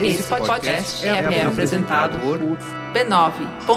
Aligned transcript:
Esse 0.00 0.22
podcast 0.24 1.06
é, 1.06 1.10
é 1.10 1.44
apresentado 1.44 2.18
por 2.18 2.38
b9.com.br. 2.38 3.72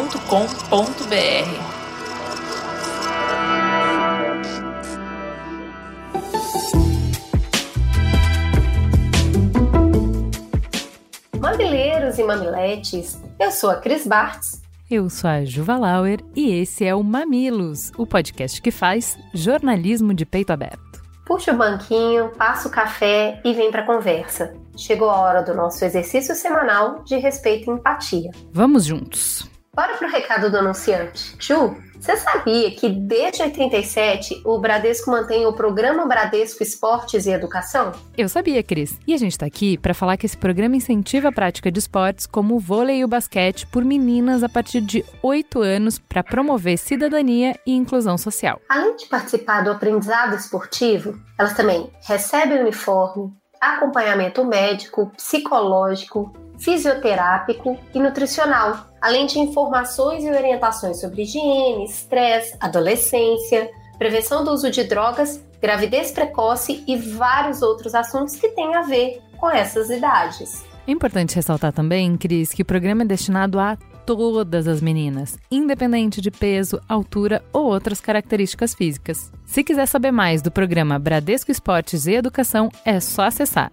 Mamileiros 11.39 12.17
e 12.17 12.23
mamiletes, 12.23 13.21
eu 13.39 13.51
sou 13.51 13.69
a 13.69 13.75
Cris 13.75 14.07
Bartz. 14.07 14.61
Eu 14.89 15.09
sou 15.09 15.29
a 15.29 15.43
Juva 15.43 15.77
Lauer 15.77 16.19
e 16.35 16.53
esse 16.53 16.85
é 16.85 16.93
o 16.93 17.03
Mamilos, 17.03 17.91
o 17.97 18.05
podcast 18.05 18.61
que 18.61 18.69
faz 18.69 19.17
jornalismo 19.33 20.13
de 20.13 20.25
peito 20.25 20.51
aberto. 20.53 20.84
Puxa 21.25 21.53
o 21.53 21.57
banquinho, 21.57 22.29
passa 22.37 22.67
o 22.67 22.71
café 22.71 23.41
e 23.43 23.51
vem 23.51 23.71
para 23.71 23.81
a 23.81 23.85
conversa. 23.85 24.53
Chegou 24.77 25.09
a 25.09 25.19
hora 25.19 25.41
do 25.41 25.55
nosso 25.55 25.83
exercício 25.83 26.35
semanal 26.35 27.03
de 27.03 27.17
respeito 27.17 27.69
e 27.69 27.73
empatia. 27.73 28.29
Vamos 28.53 28.85
juntos. 28.85 29.49
Bora 29.75 29.97
pro 29.97 30.07
recado 30.07 30.51
do 30.51 30.57
anunciante. 30.57 31.35
Ju, 31.39 31.75
você 32.05 32.17
sabia 32.17 32.69
que 32.69 32.87
desde 32.87 33.41
87 33.41 34.43
o 34.45 34.59
Bradesco 34.59 35.09
mantém 35.09 35.47
o 35.47 35.53
programa 35.53 36.05
Bradesco 36.05 36.61
Esportes 36.61 37.25
e 37.25 37.31
Educação? 37.31 37.93
Eu 38.15 38.29
sabia, 38.29 38.61
Cris. 38.61 38.99
E 39.07 39.13
a 39.15 39.17
gente 39.17 39.31
está 39.31 39.47
aqui 39.47 39.75
para 39.75 39.91
falar 39.95 40.15
que 40.15 40.27
esse 40.27 40.37
programa 40.37 40.75
incentiva 40.75 41.29
a 41.29 41.31
prática 41.31 41.71
de 41.71 41.79
esportes 41.79 42.27
como 42.27 42.55
o 42.55 42.59
vôlei 42.59 42.99
e 42.99 43.03
o 43.03 43.07
basquete 43.07 43.65
por 43.65 43.83
meninas 43.83 44.43
a 44.43 44.49
partir 44.49 44.81
de 44.81 45.03
8 45.23 45.59
anos 45.59 45.97
para 45.97 46.23
promover 46.23 46.77
cidadania 46.77 47.59
e 47.65 47.73
inclusão 47.73 48.19
social. 48.19 48.61
Além 48.69 48.95
de 48.95 49.07
participar 49.07 49.63
do 49.63 49.71
aprendizado 49.71 50.35
esportivo, 50.35 51.19
elas 51.39 51.55
também 51.55 51.89
recebem 52.03 52.59
uniforme, 52.59 53.33
acompanhamento 53.59 54.45
médico, 54.45 55.11
psicológico, 55.17 56.31
fisioterápico 56.59 57.77
e 57.93 57.99
nutricional, 57.99 58.87
além 59.01 59.25
de 59.25 59.39
informações 59.39 60.23
e 60.23 60.29
orientações 60.29 60.99
sobre 60.99 61.23
higiene, 61.23 61.85
estresse, 61.85 62.55
adolescência, 62.59 63.69
prevenção 63.97 64.43
do 64.43 64.51
uso 64.51 64.69
de 64.69 64.83
drogas, 64.83 65.43
gravidez 65.61 66.11
precoce 66.11 66.83
e 66.87 66.97
vários 66.97 67.61
outros 67.61 67.95
assuntos 67.95 68.35
que 68.35 68.49
têm 68.49 68.75
a 68.75 68.81
ver 68.81 69.21
com 69.37 69.49
essas 69.49 69.89
idades. 69.89 70.63
É 70.87 70.91
importante 70.91 71.35
ressaltar 71.35 71.73
também, 71.73 72.15
Cris, 72.15 72.51
que 72.51 72.61
o 72.61 72.65
programa 72.65 73.01
é 73.01 73.05
destinado 73.05 73.59
a 73.59 73.75
todas 74.05 74.67
as 74.67 74.81
meninas, 74.81 75.37
independente 75.49 76.21
de 76.21 76.29
peso, 76.29 76.79
altura 76.87 77.43
ou 77.51 77.65
outras 77.65 77.99
características 77.99 78.75
físicas. 78.75 79.31
Se 79.45 79.63
quiser 79.63 79.87
saber 79.87 80.11
mais 80.11 80.43
do 80.43 80.51
programa 80.51 80.99
Bradesco 80.99 81.51
Esportes 81.51 82.05
e 82.05 82.13
Educação, 82.13 82.69
é 82.85 82.99
só 82.99 83.23
acessar 83.23 83.71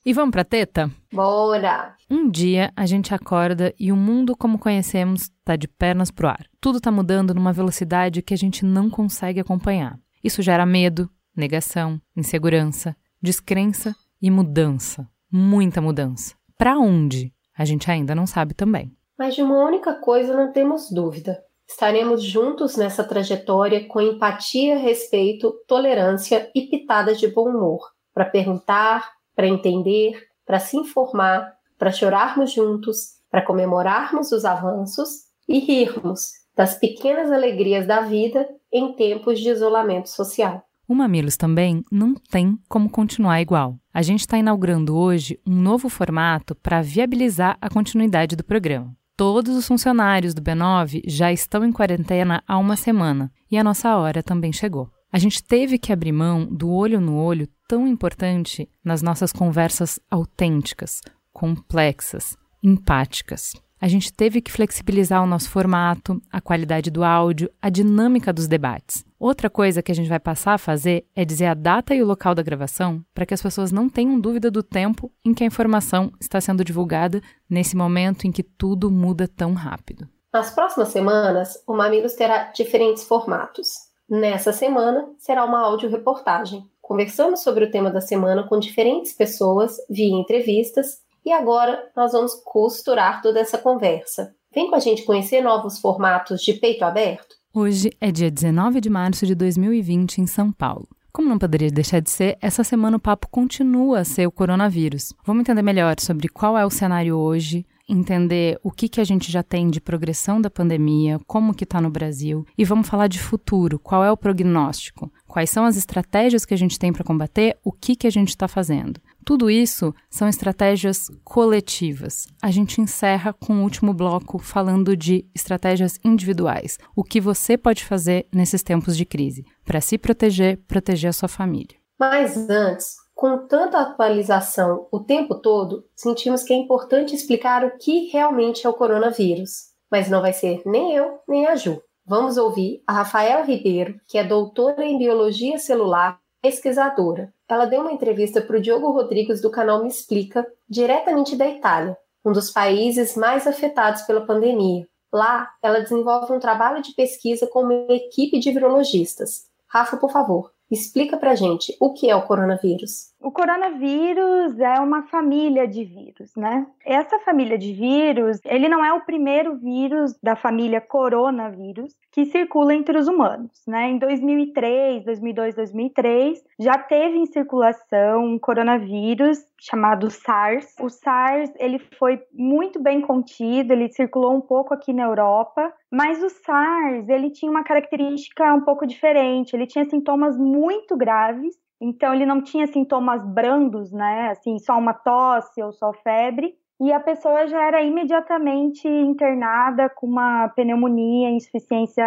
E 0.06 0.12
vamos 0.15 0.31
pra 0.33 0.43
teta? 0.43 0.91
Bora! 1.12 1.94
Um 2.10 2.31
dia 2.31 2.72
a 2.75 2.87
gente 2.87 3.15
acorda 3.15 3.75
e 3.78 3.93
o 3.93 3.97
mundo 3.97 4.34
como 4.34 4.59
conhecemos 4.59 5.31
tá 5.44 5.55
de 5.55 5.69
pernas 5.69 6.11
pro 6.11 6.28
ar. 6.28 6.47
Tudo 6.62 6.81
tá 6.81 6.91
mudando 6.91 7.34
numa 7.34 7.53
velocidade 7.53 8.22
que 8.22 8.32
a 8.32 8.38
gente 8.38 8.65
não 8.65 8.88
consegue 8.88 9.38
acompanhar. 9.38 9.99
Isso 10.25 10.41
gera 10.41 10.65
medo, 10.65 11.11
negação, 11.37 12.00
insegurança, 12.16 12.97
descrença 13.21 13.94
e 14.21 14.31
mudança. 14.31 15.06
Muita 15.31 15.78
mudança. 15.82 16.34
Para 16.56 16.78
onde? 16.78 17.34
A 17.55 17.66
gente 17.66 17.91
ainda 17.91 18.15
não 18.15 18.27
sabe 18.27 18.55
também. 18.55 18.97
Mas 19.19 19.34
de 19.34 19.43
uma 19.43 19.62
única 19.62 19.93
coisa 19.93 20.34
não 20.34 20.50
temos 20.50 20.91
dúvida. 20.91 21.38
Estaremos 21.72 22.22
juntos 22.22 22.77
nessa 22.77 23.03
trajetória 23.03 23.88
com 23.88 23.99
empatia, 23.99 24.77
respeito, 24.77 25.55
tolerância 25.66 26.50
e 26.55 26.66
pitadas 26.66 27.19
de 27.19 27.27
bom 27.28 27.49
humor, 27.49 27.81
para 28.12 28.27
perguntar, 28.27 29.10
para 29.34 29.49
entender, 29.49 30.22
para 30.44 30.61
se 30.61 30.77
informar, 30.77 31.50
para 31.78 31.91
chorarmos 31.91 32.53
juntos, 32.53 33.15
para 33.31 33.41
comemorarmos 33.41 34.32
os 34.32 34.44
avanços 34.44 35.09
e 35.49 35.61
rirmos 35.61 36.32
das 36.55 36.75
pequenas 36.75 37.32
alegrias 37.32 37.87
da 37.87 38.03
vida 38.03 38.47
em 38.71 38.93
tempos 38.93 39.41
de 39.41 39.49
isolamento 39.49 40.11
social. 40.11 40.62
O 40.87 40.94
Mamilos 40.94 41.38
também 41.38 41.82
não 41.91 42.12
tem 42.12 42.59
como 42.69 42.91
continuar 42.91 43.41
igual. 43.41 43.78
A 43.94 44.03
gente 44.03 44.21
está 44.21 44.37
inaugurando 44.37 44.94
hoje 44.94 45.41
um 45.47 45.55
novo 45.55 45.88
formato 45.88 46.55
para 46.55 46.82
viabilizar 46.82 47.56
a 47.62 47.71
continuidade 47.71 48.37
do 48.37 48.44
programa. 48.44 48.94
Todos 49.25 49.55
os 49.55 49.69
funcionários 49.69 50.34
do 50.34 50.43
B9 50.43 51.00
já 51.06 51.33
estão 51.33 51.65
em 51.65 51.71
quarentena 51.71 52.43
há 52.44 52.59
uma 52.59 52.75
semana 52.75 53.31
e 53.49 53.56
a 53.56 53.62
nossa 53.62 53.97
hora 53.97 54.21
também 54.21 54.53
chegou. 54.53 54.91
A 55.12 55.19
gente 55.21 55.44
teve 55.44 55.78
que 55.78 55.93
abrir 55.93 56.10
mão 56.10 56.44
do 56.44 56.69
olho 56.69 57.00
no 57.00 57.15
olho 57.15 57.49
tão 57.69 57.87
importante 57.87 58.69
nas 58.84 59.00
nossas 59.00 59.32
conversas 59.32 60.00
autênticas, 60.11 61.00
complexas, 61.32 62.37
empáticas. 62.65 63.53
A 63.82 63.88
gente 63.88 64.12
teve 64.12 64.41
que 64.41 64.53
flexibilizar 64.53 65.20
o 65.25 65.26
nosso 65.26 65.50
formato, 65.50 66.22
a 66.31 66.41
qualidade 66.41 66.88
do 66.88 67.03
áudio, 67.03 67.50
a 67.60 67.69
dinâmica 67.69 68.32
dos 68.32 68.47
debates. 68.47 69.04
Outra 69.19 69.50
coisa 69.50 69.82
que 69.82 69.91
a 69.91 69.94
gente 69.94 70.09
vai 70.09 70.20
passar 70.20 70.54
a 70.54 70.59
fazer 70.59 71.04
é 71.16 71.25
dizer 71.25 71.47
a 71.47 71.54
data 71.54 71.93
e 71.93 72.00
o 72.00 72.06
local 72.06 72.32
da 72.32 72.44
gravação 72.44 73.04
para 73.12 73.26
que 73.26 73.34
as 73.34 73.43
pessoas 73.43 73.72
não 73.72 73.88
tenham 73.88 74.20
dúvida 74.20 74.53
do 74.53 74.62
tempo 74.62 75.10
em 75.25 75.34
que 75.34 75.43
a 75.43 75.47
informação 75.48 76.12
está 76.20 76.41
sendo 76.41 76.65
divulgada 76.65 77.20
nesse 77.50 77.76
momento 77.76 78.25
em 78.25 78.31
que 78.31 78.44
tudo 78.44 78.88
muda 78.88 79.26
tão 79.26 79.53
rápido. 79.53 80.09
Nas 80.32 80.54
próximas 80.54 80.91
semanas, 80.91 81.60
o 81.66 81.75
Mamilos 81.76 82.12
terá 82.12 82.53
diferentes 82.53 83.03
formatos. 83.03 83.66
Nessa 84.09 84.53
semana, 84.53 85.09
será 85.19 85.44
uma 85.44 85.59
áudio-reportagem. 85.59 86.62
Conversamos 86.81 87.41
sobre 87.41 87.64
o 87.64 87.70
tema 87.72 87.91
da 87.91 88.00
semana 88.00 88.47
com 88.47 88.60
diferentes 88.60 89.12
pessoas 89.12 89.76
via 89.91 90.14
entrevistas 90.14 91.03
e 91.25 91.33
agora 91.33 91.91
nós 91.97 92.12
vamos 92.12 92.34
costurar 92.44 93.22
toda 93.22 93.41
essa 93.41 93.59
conversa. 93.59 94.34
Vem 94.55 94.69
com 94.69 94.77
a 94.77 94.81
gente 94.81 95.05
conhecer 95.05 95.41
novos 95.41 95.78
formatos 95.78 96.43
de 96.43 96.55
peito 96.55 96.84
aberto? 96.84 97.34
Hoje 97.55 97.91
é 98.00 98.11
dia 98.11 98.31
19 98.31 98.81
de 98.81 98.91
março 98.91 99.26
de 99.26 99.35
2020 99.35 100.19
em 100.19 100.26
São 100.26 100.50
Paulo. 100.50 100.88
Como 101.12 101.29
não 101.29 101.38
poderia 101.38 101.70
deixar 101.70 102.00
de 102.00 102.11
ser, 102.11 102.38
essa 102.41 102.64
semana 102.64 102.96
o 102.96 103.00
papo 103.00 103.29
continua 103.31 104.00
a 104.00 104.05
ser 104.05 104.26
o 104.26 104.32
coronavírus. 104.32 105.12
Vamos 105.26 105.43
entender 105.43 105.61
melhor 105.61 105.94
sobre 106.00 106.29
qual 106.29 106.56
é 106.56 106.64
o 106.64 106.70
cenário 106.70 107.17
hoje, 107.19 107.67
entender 107.87 108.58
o 108.62 108.70
que, 108.70 108.88
que 108.88 109.00
a 109.00 109.05
gente 109.05 109.31
já 109.31 109.43
tem 109.43 109.69
de 109.69 109.81
progressão 109.81 110.41
da 110.41 110.49
pandemia, 110.49 111.20
como 111.26 111.55
que 111.55 111.64
está 111.64 111.81
no 111.81 111.91
Brasil, 111.91 112.46
e 112.56 112.64
vamos 112.64 112.88
falar 112.88 113.08
de 113.08 113.20
futuro, 113.20 113.79
qual 113.79 114.02
é 114.02 114.11
o 114.11 114.17
prognóstico, 114.17 115.12
quais 115.26 115.50
são 115.50 115.67
as 115.67 115.76
estratégias 115.76 116.46
que 116.46 116.55
a 116.55 116.56
gente 116.56 116.79
tem 116.79 116.93
para 116.93 117.05
combater, 117.05 117.58
o 117.62 117.73
que, 117.73 117.94
que 117.94 118.06
a 118.06 118.11
gente 118.11 118.29
está 118.29 118.49
fazendo. 118.49 119.00
Tudo 119.24 119.50
isso 119.50 119.94
são 120.10 120.28
estratégias 120.28 121.08
coletivas. 121.22 122.26
A 122.42 122.50
gente 122.50 122.80
encerra 122.80 123.32
com 123.32 123.54
o 123.54 123.62
último 123.62 123.94
bloco 123.94 124.38
falando 124.38 124.96
de 124.96 125.24
estratégias 125.34 125.98
individuais. 126.04 126.78
O 126.96 127.04
que 127.04 127.20
você 127.20 127.56
pode 127.56 127.84
fazer 127.84 128.26
nesses 128.34 128.62
tempos 128.62 128.96
de 128.96 129.04
crise 129.04 129.44
para 129.64 129.80
se 129.80 129.96
proteger, 129.96 130.58
proteger 130.66 131.10
a 131.10 131.12
sua 131.12 131.28
família. 131.28 131.76
Mas 131.98 132.36
antes, 132.50 132.96
com 133.14 133.46
tanta 133.46 133.78
atualização 133.78 134.88
o 134.90 135.00
tempo 135.00 135.36
todo, 135.36 135.84
sentimos 135.94 136.42
que 136.42 136.52
é 136.52 136.56
importante 136.56 137.14
explicar 137.14 137.64
o 137.64 137.78
que 137.78 138.08
realmente 138.12 138.66
é 138.66 138.69
o 138.69 138.74
coronavírus. 138.74 139.70
Mas 139.90 140.10
não 140.10 140.20
vai 140.20 140.32
ser 140.32 140.62
nem 140.66 140.96
eu, 140.96 141.19
nem 141.28 141.46
a 141.46 141.54
Ju. 141.54 141.80
Vamos 142.04 142.36
ouvir 142.36 142.82
a 142.86 142.94
Rafael 142.94 143.44
Ribeiro, 143.44 143.94
que 144.08 144.19
é 144.19 144.24
doutora 144.24 144.84
em 144.84 144.98
biologia 144.98 145.58
celular 145.58 146.19
pesquisadora. 146.42 147.32
Ela 147.52 147.66
deu 147.66 147.82
uma 147.82 147.93
entrevista 147.93 148.40
para 148.40 148.56
o 148.56 148.60
Diogo 148.62 148.90
Rodrigues 148.93 149.43
do 149.43 149.50
canal 149.50 149.82
Me 149.82 149.88
Explica, 149.90 150.46
diretamente 150.66 151.37
da 151.37 151.46
Itália, 151.46 151.94
um 152.25 152.32
dos 152.32 152.50
países 152.50 153.14
mais 153.14 153.46
afetados 153.46 154.00
pela 154.04 154.25
pandemia. 154.25 154.88
Lá, 155.12 155.50
ela 155.62 155.81
desenvolve 155.81 156.32
um 156.32 156.40
trabalho 156.40 156.81
de 156.81 156.94
pesquisa 156.94 157.46
com 157.46 157.60
uma 157.60 157.75
equipe 157.90 158.38
de 158.38 158.50
virologistas. 158.50 159.50
Rafa, 159.69 159.99
por 159.99 160.10
favor, 160.10 160.50
explica 160.70 161.19
pra 161.19 161.34
gente 161.34 161.76
o 161.78 161.93
que 161.93 162.08
é 162.08 162.16
o 162.16 162.22
coronavírus. 162.22 163.12
O 163.22 163.30
coronavírus 163.30 164.58
é 164.58 164.80
uma 164.80 165.04
família 165.04 165.69
de 165.69 165.84
vírus, 165.84 166.34
né? 166.36 166.66
Essa 166.84 167.20
família 167.20 167.56
de 167.56 167.72
vírus, 167.72 168.40
ele 168.44 168.69
não 168.69 168.84
é 168.84 168.92
o 168.92 169.04
primeiro 169.04 169.56
vírus 169.56 170.19
da 170.20 170.34
família 170.34 170.80
coronavírus 170.80 171.94
que 172.10 172.24
circula 172.24 172.74
entre 172.74 172.98
os 172.98 173.06
humanos, 173.06 173.62
né? 173.64 173.90
Em 173.90 173.98
2003, 173.98 175.04
2002, 175.04 175.54
2003, 175.54 176.44
já 176.58 176.76
teve 176.76 177.16
em 177.16 177.26
circulação 177.26 178.24
um 178.24 178.38
coronavírus 178.40 179.38
chamado 179.60 180.10
SARS. 180.10 180.74
O 180.80 180.88
SARS, 180.88 181.52
ele 181.60 181.78
foi 181.96 182.20
muito 182.32 182.82
bem 182.82 183.00
contido, 183.00 183.72
ele 183.72 183.92
circulou 183.92 184.34
um 184.34 184.40
pouco 184.40 184.74
aqui 184.74 184.92
na 184.92 185.04
Europa, 185.04 185.72
mas 185.88 186.20
o 186.24 186.28
SARS, 186.28 187.08
ele 187.08 187.30
tinha 187.30 187.50
uma 187.50 187.62
característica 187.62 188.52
um 188.52 188.62
pouco 188.62 188.84
diferente, 188.84 189.54
ele 189.54 189.66
tinha 189.69 189.84
sintomas 189.84 190.36
muito 190.36 190.96
graves 190.96 191.54
então 191.82 192.14
ele 192.14 192.25
não 192.25 192.40
tinha 192.40 192.67
sintomas 192.69 193.26
brandos, 193.26 193.90
né? 193.90 194.31
Assim, 194.31 194.58
só 194.58 194.79
uma 194.79 194.94
tosse 194.94 195.61
ou 195.61 195.73
só 195.73 195.93
febre. 195.93 196.55
E 196.81 196.93
a 196.93 197.00
pessoa 197.00 197.46
já 197.46 197.64
era 197.64 197.82
imediatamente 197.82 198.88
internada 198.88 199.88
com 199.88 200.06
uma 200.06 200.49
pneumonia, 200.49 201.31
insuficiência 201.31 202.05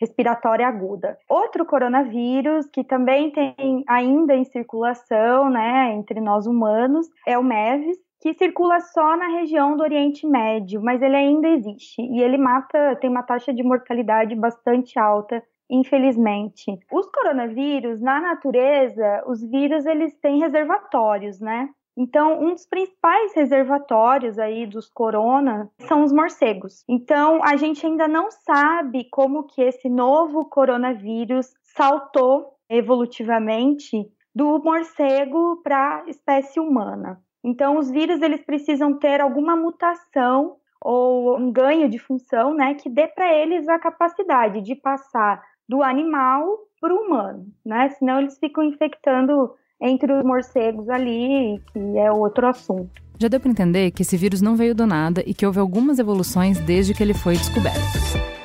respiratória 0.00 0.66
aguda. 0.66 1.18
Outro 1.28 1.64
coronavírus 1.64 2.66
que 2.66 2.82
também 2.84 3.30
tem 3.30 3.84
ainda 3.88 4.34
em 4.34 4.44
circulação, 4.44 5.50
né, 5.50 5.92
entre 5.94 6.20
nós 6.20 6.46
humanos, 6.46 7.06
é 7.26 7.38
o 7.38 7.44
MEVS, 7.44 7.96
que 8.20 8.34
circula 8.34 8.80
só 8.80 9.16
na 9.16 9.28
região 9.38 9.76
do 9.76 9.82
Oriente 9.82 10.26
Médio, 10.26 10.82
mas 10.82 11.00
ele 11.00 11.14
ainda 11.14 11.48
existe 11.48 12.02
e 12.02 12.20
ele 12.20 12.36
mata, 12.36 12.96
tem 12.96 13.08
uma 13.08 13.22
taxa 13.22 13.54
de 13.54 13.62
mortalidade 13.62 14.34
bastante 14.34 14.98
alta 14.98 15.42
infelizmente. 15.70 16.78
Os 16.90 17.06
coronavírus, 17.10 18.00
na 18.00 18.20
natureza, 18.20 19.24
os 19.26 19.42
vírus 19.42 19.86
eles 19.86 20.14
têm 20.20 20.40
reservatórios, 20.40 21.40
né? 21.40 21.68
Então, 22.00 22.40
um 22.40 22.52
dos 22.52 22.64
principais 22.64 23.34
reservatórios 23.34 24.38
aí 24.38 24.66
dos 24.66 24.88
corona 24.88 25.68
são 25.80 26.04
os 26.04 26.12
morcegos. 26.12 26.84
Então, 26.88 27.40
a 27.42 27.56
gente 27.56 27.84
ainda 27.84 28.06
não 28.06 28.30
sabe 28.30 29.08
como 29.10 29.42
que 29.42 29.60
esse 29.60 29.88
novo 29.88 30.44
coronavírus 30.44 31.52
saltou 31.64 32.54
evolutivamente 32.70 34.08
do 34.32 34.62
morcego 34.62 35.60
para 35.64 36.04
a 36.04 36.08
espécie 36.08 36.60
humana. 36.60 37.20
Então, 37.42 37.76
os 37.76 37.90
vírus 37.90 38.22
eles 38.22 38.44
precisam 38.44 38.96
ter 38.96 39.20
alguma 39.20 39.56
mutação 39.56 40.56
ou 40.80 41.36
um 41.36 41.50
ganho 41.50 41.88
de 41.88 41.98
função, 41.98 42.54
né, 42.54 42.74
que 42.74 42.88
dê 42.88 43.08
para 43.08 43.34
eles 43.34 43.68
a 43.68 43.78
capacidade 43.78 44.60
de 44.60 44.76
passar 44.76 45.42
do 45.68 45.82
animal 45.82 46.46
para 46.80 46.94
o 46.94 46.98
humano, 46.98 47.46
né? 47.64 47.88
Senão 47.90 48.20
eles 48.20 48.38
ficam 48.38 48.64
infectando 48.64 49.50
entre 49.80 50.12
os 50.12 50.24
morcegos 50.24 50.88
ali, 50.88 51.60
que 51.72 51.98
é 51.98 52.10
outro 52.10 52.46
assunto. 52.46 52.90
Já 53.20 53.28
deu 53.28 53.40
para 53.40 53.50
entender 53.50 53.90
que 53.90 54.02
esse 54.02 54.16
vírus 54.16 54.40
não 54.40 54.56
veio 54.56 54.74
do 54.74 54.86
nada 54.86 55.22
e 55.26 55.34
que 55.34 55.44
houve 55.44 55.58
algumas 55.58 55.98
evoluções 55.98 56.58
desde 56.60 56.94
que 56.94 57.02
ele 57.02 57.14
foi 57.14 57.34
descoberto. 57.34 58.37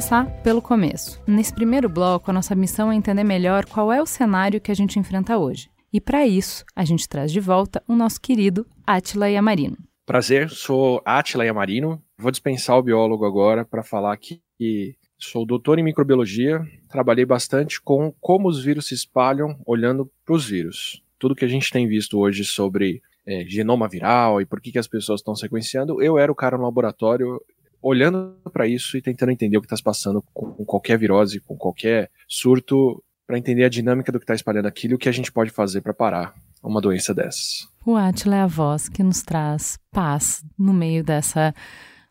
Começar 0.00 0.24
pelo 0.42 0.62
começo. 0.62 1.22
Nesse 1.26 1.54
primeiro 1.54 1.86
bloco, 1.86 2.30
a 2.30 2.32
nossa 2.32 2.54
missão 2.54 2.90
é 2.90 2.94
entender 2.94 3.22
melhor 3.22 3.66
qual 3.66 3.92
é 3.92 4.00
o 4.00 4.06
cenário 4.06 4.58
que 4.58 4.70
a 4.70 4.74
gente 4.74 4.98
enfrenta 4.98 5.36
hoje. 5.36 5.68
E 5.92 6.00
para 6.00 6.26
isso, 6.26 6.64
a 6.74 6.86
gente 6.86 7.06
traz 7.06 7.30
de 7.30 7.38
volta 7.38 7.82
o 7.86 7.94
nosso 7.94 8.18
querido 8.18 8.66
Atila 8.86 9.28
Yamarino. 9.28 9.76
Prazer, 10.06 10.48
sou 10.48 11.02
Atila 11.04 11.44
Yamarino. 11.44 12.02
Vou 12.16 12.30
dispensar 12.30 12.78
o 12.78 12.82
biólogo 12.82 13.26
agora 13.26 13.62
para 13.62 13.82
falar 13.82 14.16
que 14.16 14.40
sou 15.18 15.44
doutor 15.44 15.78
em 15.78 15.84
microbiologia. 15.84 16.62
Trabalhei 16.88 17.26
bastante 17.26 17.78
com 17.78 18.10
como 18.22 18.48
os 18.48 18.64
vírus 18.64 18.86
se 18.86 18.94
espalham 18.94 19.60
olhando 19.66 20.10
para 20.24 20.34
os 20.34 20.48
vírus. 20.48 21.02
Tudo 21.18 21.34
que 21.34 21.44
a 21.44 21.48
gente 21.48 21.70
tem 21.70 21.86
visto 21.86 22.18
hoje 22.18 22.42
sobre 22.42 23.02
é, 23.26 23.44
genoma 23.46 23.86
viral 23.86 24.40
e 24.40 24.46
por 24.46 24.62
que, 24.62 24.72
que 24.72 24.78
as 24.78 24.88
pessoas 24.88 25.20
estão 25.20 25.34
sequenciando, 25.34 26.02
eu 26.02 26.16
era 26.16 26.32
o 26.32 26.34
cara 26.34 26.56
no 26.56 26.64
laboratório 26.64 27.38
olhando 27.82 28.36
para 28.52 28.66
isso 28.66 28.96
e 28.96 29.02
tentando 29.02 29.32
entender 29.32 29.56
o 29.56 29.60
que 29.60 29.66
está 29.66 29.76
se 29.76 29.82
passando 29.82 30.22
com, 30.34 30.64
qualquer 30.64 30.98
virose, 30.98 31.40
com 31.40 31.56
qualquer 31.56 32.10
surto, 32.28 33.02
para 33.26 33.38
entender 33.38 33.64
a 33.64 33.68
dinâmica 33.68 34.10
do 34.10 34.18
que 34.18 34.24
está 34.24 34.34
espalhando 34.34 34.66
aquilo 34.66 34.94
e 34.94 34.96
o 34.96 34.98
que 34.98 35.08
a 35.08 35.12
gente 35.12 35.30
pode 35.30 35.50
fazer 35.50 35.80
para 35.80 35.94
parar 35.94 36.34
uma 36.62 36.80
doença 36.80 37.14
dessas. 37.14 37.68
O 37.86 37.96
Atila 37.96 38.36
é 38.36 38.40
a 38.40 38.46
voz 38.46 38.88
que 38.88 39.02
nos 39.02 39.22
traz 39.22 39.78
paz 39.90 40.44
no 40.58 40.72
meio 40.72 41.02
dessa 41.02 41.54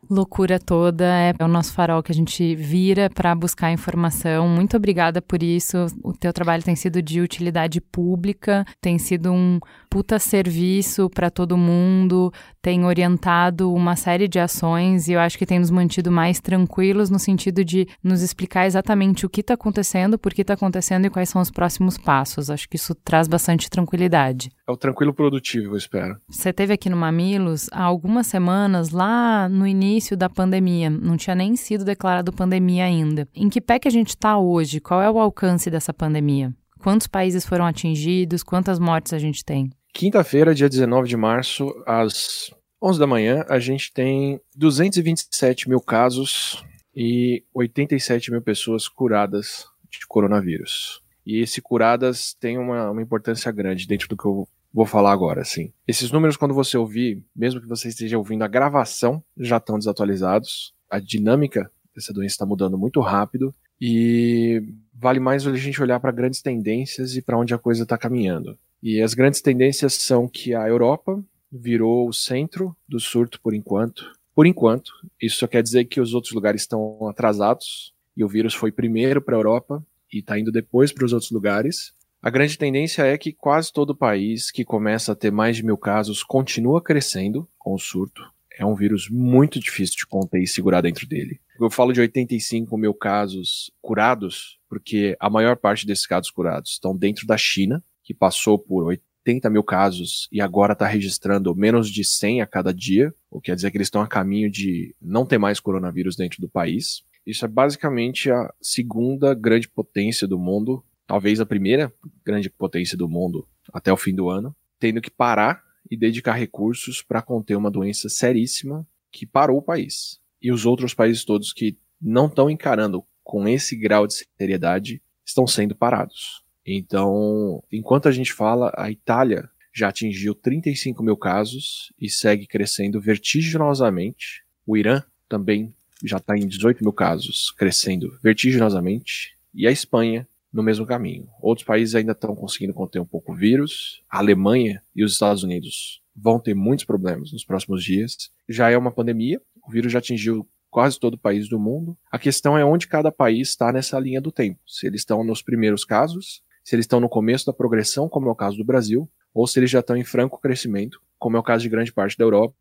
loucura 0.10 0.60
toda. 0.60 1.06
É 1.06 1.34
o 1.44 1.48
nosso 1.48 1.74
farol 1.74 2.04
que 2.04 2.12
a 2.12 2.16
gente 2.16 2.56
vira 2.56 3.10
para 3.10 3.34
buscar 3.34 3.72
informação. 3.72 4.48
Muito 4.48 4.78
obrigada 4.78 5.22
por 5.22 5.42
isso. 5.42 5.88
O 6.04 6.14
teu 6.14 6.32
trabalho 6.32 6.64
tem 6.64 6.76
sido 6.76 7.02
de 7.02 7.22
utilidade 7.22 7.82
pública, 7.82 8.66
tem 8.82 8.98
sido 8.98 9.32
um 9.32 9.60
puta 9.90 10.20
serviço 10.20 11.10
para 11.10 11.32
todo 11.32 11.58
mundo, 11.58 12.32
tem 12.62 12.86
orientado 12.86 13.74
uma 13.74 13.96
série 13.96 14.28
de 14.28 14.40
ações 14.40 15.08
e 15.08 15.14
eu 15.14 15.20
acho 15.20 15.38
que 15.38 15.46
tem 15.46 15.60
nos 15.60 15.72
mantido 15.72 16.12
mais 16.12 16.40
tranquilos 16.40 17.10
no 17.10 17.18
sentido 17.18 17.66
de 17.66 17.88
nos 18.04 18.22
explicar 18.22 18.68
exatamente 18.68 19.26
o 19.26 19.30
que 19.30 19.42
está 19.42 19.56
acontecendo, 19.56 20.20
por 20.20 20.34
que 20.34 20.42
está 20.42 20.54
acontecendo 20.54 21.06
e 21.06 21.10
quais 21.10 21.30
são 21.30 21.42
os 21.42 21.50
próximos 21.50 21.98
passos. 21.98 22.50
Acho 22.50 22.70
que 22.70 22.76
isso 22.76 22.94
traz 22.94 23.28
bastante 23.28 23.70
tranquilidade. 23.70 24.52
É 24.70 24.72
o 24.72 24.78
tranquilo 24.78 25.12
produtivo, 25.12 25.74
eu 25.74 25.78
espero. 25.78 26.22
Você 26.28 26.54
teve 26.54 26.72
aqui 26.72 26.92
no 26.92 26.96
Mamilos 26.96 27.68
há 27.72 27.82
algumas 27.82 28.28
semanas, 28.28 28.92
lá 28.92 29.50
no 29.50 29.66
início 29.66 30.16
da 30.16 30.30
pandemia, 30.30 30.92
não 30.92 31.18
tinha 31.18 31.36
nem 31.36 31.56
sido 31.56 31.84
declarado 31.84 32.32
pandemia 32.32 32.86
ainda. 32.86 33.28
Em 33.34 33.50
que 33.50 33.60
pé 33.60 33.80
que 33.80 33.88
a 33.88 33.92
gente 33.92 34.10
está 34.10 34.38
hoje? 34.38 34.80
Qual 34.80 35.02
é 35.02 35.10
o 35.10 35.18
alcance 35.18 35.72
dessa 35.72 35.92
pandemia? 35.92 36.54
Quantos 36.78 37.08
países 37.08 37.48
foram 37.48 37.66
atingidos? 37.66 38.44
Quantas 38.44 38.78
mortes 38.78 39.12
a 39.12 39.18
gente 39.18 39.44
tem? 39.44 39.72
Quinta-feira, 39.92 40.54
dia 40.54 40.70
19 40.70 41.10
de 41.10 41.18
março, 41.18 41.74
às 41.88 42.54
11 42.80 43.00
da 43.00 43.08
manhã, 43.08 43.44
a 43.50 43.58
gente 43.58 43.92
tem 43.92 44.40
227 44.56 45.68
mil 45.68 45.82
casos 45.82 46.64
e 46.96 47.44
87 47.56 48.30
mil 48.30 48.42
pessoas 48.44 48.88
curadas 48.88 49.66
de 49.90 50.06
coronavírus. 50.08 51.02
E 51.26 51.42
esse 51.42 51.60
curadas 51.60 52.36
tem 52.40 52.60
uma, 52.60 52.92
uma 52.92 53.02
importância 53.02 53.52
grande 53.52 53.88
dentro 53.88 54.08
do 54.08 54.16
que 54.16 54.26
eu 54.26 54.48
vou 54.74 54.86
falar 54.86 55.12
agora, 55.12 55.42
assim. 55.42 55.72
Esses 55.88 56.12
números, 56.12 56.38
quando 56.38 56.54
você 56.54 56.78
ouvir, 56.78 57.24
mesmo 57.36 57.62
que 57.62 57.68
você 57.68 57.90
esteja 57.90 58.18
ouvindo 58.18 58.44
a 58.44 58.48
gravação, 58.48 59.24
já 59.38 59.58
estão 59.58 59.78
desatualizados. 59.78 60.74
A 60.90 61.00
dinâmica 61.00 61.70
dessa 61.96 62.14
doença 62.14 62.34
está 62.34 62.46
mudando 62.46 62.78
muito 62.78 63.00
rápido 63.02 63.54
e 63.80 64.62
vale 64.94 65.20
mais 65.20 65.46
a 65.48 65.56
gente 65.56 65.82
olhar 65.82 66.00
para 66.00 66.12
grandes 66.12 66.42
tendências 66.42 67.16
e 67.16 67.22
para 67.22 67.38
onde 67.38 67.54
a 67.54 67.58
coisa 67.58 67.84
está 67.84 67.98
caminhando. 67.98 68.58
E 68.82 69.02
as 69.02 69.14
grandes 69.14 69.42
tendências 69.42 69.94
são 69.94 70.28
que 70.28 70.54
a 70.54 70.68
Europa 70.68 71.22
virou 71.52 72.08
o 72.08 72.14
centro 72.14 72.76
do 72.88 73.00
surto 73.00 73.40
por 73.42 73.54
enquanto. 73.54 74.12
Por 74.36 74.46
enquanto, 74.46 74.92
isso 75.22 75.40
só 75.40 75.48
quer 75.48 75.62
dizer 75.62 75.86
que 75.86 76.00
os 76.00 76.14
outros 76.14 76.34
lugares 76.34 76.62
estão 76.62 77.08
atrasados 77.10 77.94
e 78.16 78.24
o 78.24 78.28
vírus 78.28 78.54
foi 78.54 78.72
primeiro 78.72 79.22
para 79.22 79.36
a 79.36 79.40
Europa 79.40 79.86
e 80.12 80.20
está 80.20 80.40
indo 80.40 80.52
depois 80.52 80.92
para 80.92 81.06
os 81.06 81.14
outros 81.14 81.32
lugares. 81.32 81.94
A 82.22 82.30
grande 82.30 82.58
tendência 82.58 83.04
é 83.04 83.18
que 83.18 83.32
quase 83.32 83.72
todo 83.72 83.96
país 83.96 84.52
que 84.52 84.66
começa 84.66 85.14
a 85.14 85.16
ter 85.16 85.32
mais 85.32 85.56
de 85.56 85.64
mil 85.64 85.78
casos 85.78 86.22
continua 86.22 86.82
crescendo 86.82 87.48
com 87.58 87.74
o 87.74 87.80
surto. 87.80 88.22
É 88.58 88.66
um 88.66 88.76
vírus 88.76 89.08
muito 89.10 89.58
difícil 89.58 89.96
de 89.96 90.06
conter 90.06 90.44
e 90.44 90.48
segurar 90.48 90.82
dentro 90.82 91.08
dele. 91.08 91.40
Eu 91.58 91.72
falo 91.72 91.94
de 91.94 92.02
85 92.02 92.78
mil 92.78 92.94
casos 92.94 93.72
curados, 93.82 94.60
porque 94.68 95.16
a 95.18 95.30
maior 95.30 95.56
parte 95.56 95.88
desses 95.88 96.06
casos 96.06 96.30
curados 96.30 96.72
estão 96.72 96.94
dentro 96.94 97.26
da 97.26 97.38
China, 97.38 97.82
que 98.04 98.14
passou 98.14 98.60
por 98.60 98.84
80 98.84 99.50
mil 99.50 99.64
casos 99.64 100.28
e 100.30 100.42
agora 100.42 100.74
está 100.74 100.86
registrando 100.86 101.56
menos 101.56 101.90
de 101.90 102.04
100 102.04 102.42
a 102.42 102.46
cada 102.46 102.74
dia, 102.74 103.16
o 103.32 103.40
que 103.40 103.46
quer 103.46 103.56
dizer 103.56 103.72
que 103.72 103.78
eles 103.78 103.88
estão 103.88 104.02
a 104.02 104.08
caminho 104.08 104.52
de 104.52 104.94
não 105.02 105.26
ter 105.26 105.38
mais 105.38 105.62
coronavírus 105.62 106.18
dentro 106.18 106.42
do 106.42 106.50
país. 106.50 107.02
Isso 107.26 107.46
é 107.46 107.48
basicamente 107.48 108.30
a 108.30 108.54
segunda 108.62 109.34
grande 109.34 109.70
potência 109.70 110.28
do 110.28 110.38
mundo, 110.38 110.84
talvez 111.10 111.40
a 111.40 111.46
primeira 111.46 111.92
grande 112.24 112.52
potência 112.52 112.96
do 112.96 113.10
mundo 113.10 113.48
até 113.74 113.92
o 113.92 113.98
fim 113.98 114.14
do 114.14 114.30
ano, 114.30 114.56
tendo 114.80 115.02
que 115.02 115.10
parar 115.10 115.64
e 115.90 115.98
dedicar 115.98 116.34
recursos 116.34 117.02
para 117.02 117.20
conter 117.20 117.56
uma 117.56 117.72
doença 117.72 118.08
seríssima 118.08 118.88
que 119.12 119.26
parou 119.26 119.58
o 119.58 119.62
país. 119.62 120.20
E 120.40 120.52
os 120.52 120.68
outros 120.68 120.94
países 120.94 121.26
todos 121.26 121.52
que 121.52 121.76
não 122.00 122.28
estão 122.28 122.48
encarando 122.48 123.04
com 123.24 123.48
esse 123.48 123.76
grau 123.76 124.06
de 124.06 124.24
seriedade 124.38 125.02
estão 125.26 125.48
sendo 125.48 125.74
parados. 125.74 126.44
Então, 126.64 127.64
enquanto 127.72 128.08
a 128.08 128.12
gente 128.12 128.32
fala, 128.32 128.72
a 128.78 128.92
Itália 128.92 129.50
já 129.74 129.88
atingiu 129.90 130.36
35 130.36 131.02
mil 131.02 131.18
casos 131.18 131.92
e 132.00 132.08
segue 132.08 132.46
crescendo 132.46 133.02
vertiginosamente. 133.02 134.46
O 134.64 134.78
Irã 134.78 135.02
também 135.28 135.74
já 136.04 136.18
está 136.18 136.38
em 136.38 136.46
18 136.46 136.84
mil 136.84 136.94
casos, 136.94 137.50
crescendo 137.50 138.16
vertiginosamente. 138.22 139.36
E 139.56 139.66
a 139.66 139.72
Espanha 139.72 140.28
no 140.52 140.64
mesmo 140.64 140.86
caminho. 140.86 141.28
Outros 141.42 141.66
países 141.66 141.96
ainda 141.96 142.12
estão 142.12 142.36
conseguindo 142.36 142.74
conter 142.74 143.00
um 143.00 143.06
pouco 143.06 143.32
o 143.32 143.36
vírus. 143.36 144.04
A 144.10 144.20
Alemanha 144.20 144.82
e 144.96 145.04
os 145.04 145.14
Estados 145.14 145.44
Unidos 145.44 146.02
vão 146.16 146.40
ter 146.40 146.54
muitos 146.54 146.86
problemas 146.86 147.32
nos 147.32 147.46
próximos 147.46 147.84
dias. 147.84 148.32
Já 148.48 148.70
é 148.70 148.78
uma 148.78 148.92
pandemia, 148.92 149.42
o 149.68 149.72
vírus 149.72 149.92
já 149.92 150.00
atingiu 150.00 150.48
quase 150.70 151.00
todo 151.00 151.16
o 151.16 151.20
país 151.20 151.50
do 151.50 151.60
mundo. 151.60 151.98
A 152.12 152.20
questão 152.20 152.58
é 152.58 152.64
onde 152.64 152.88
cada 152.88 153.12
país 153.12 153.50
está 153.50 153.72
nessa 153.72 154.00
linha 154.00 154.22
do 154.22 154.32
tempo. 154.32 154.60
Se 154.68 154.88
eles 154.88 155.02
estão 155.02 155.24
nos 155.24 155.42
primeiros 155.42 155.84
casos, 155.86 156.42
se 156.64 156.76
eles 156.76 156.84
estão 156.84 157.00
no 157.00 157.10
começo 157.10 157.46
da 157.46 157.54
progressão, 157.54 158.08
como 158.08 158.28
é 158.30 158.32
o 158.32 158.36
caso 158.36 158.58
do 158.58 158.66
Brasil, 158.66 159.10
ou 159.34 159.48
se 159.48 159.60
eles 159.60 159.70
já 159.70 159.80
estão 159.80 159.96
em 159.96 160.04
franco 160.04 160.40
crescimento, 160.40 161.02
como 161.18 161.38
é 161.38 161.40
o 161.40 161.44
caso 161.44 161.64
de 161.64 161.70
grande 161.70 161.94
parte 161.94 162.18
da 162.18 162.24
Europa, 162.24 162.56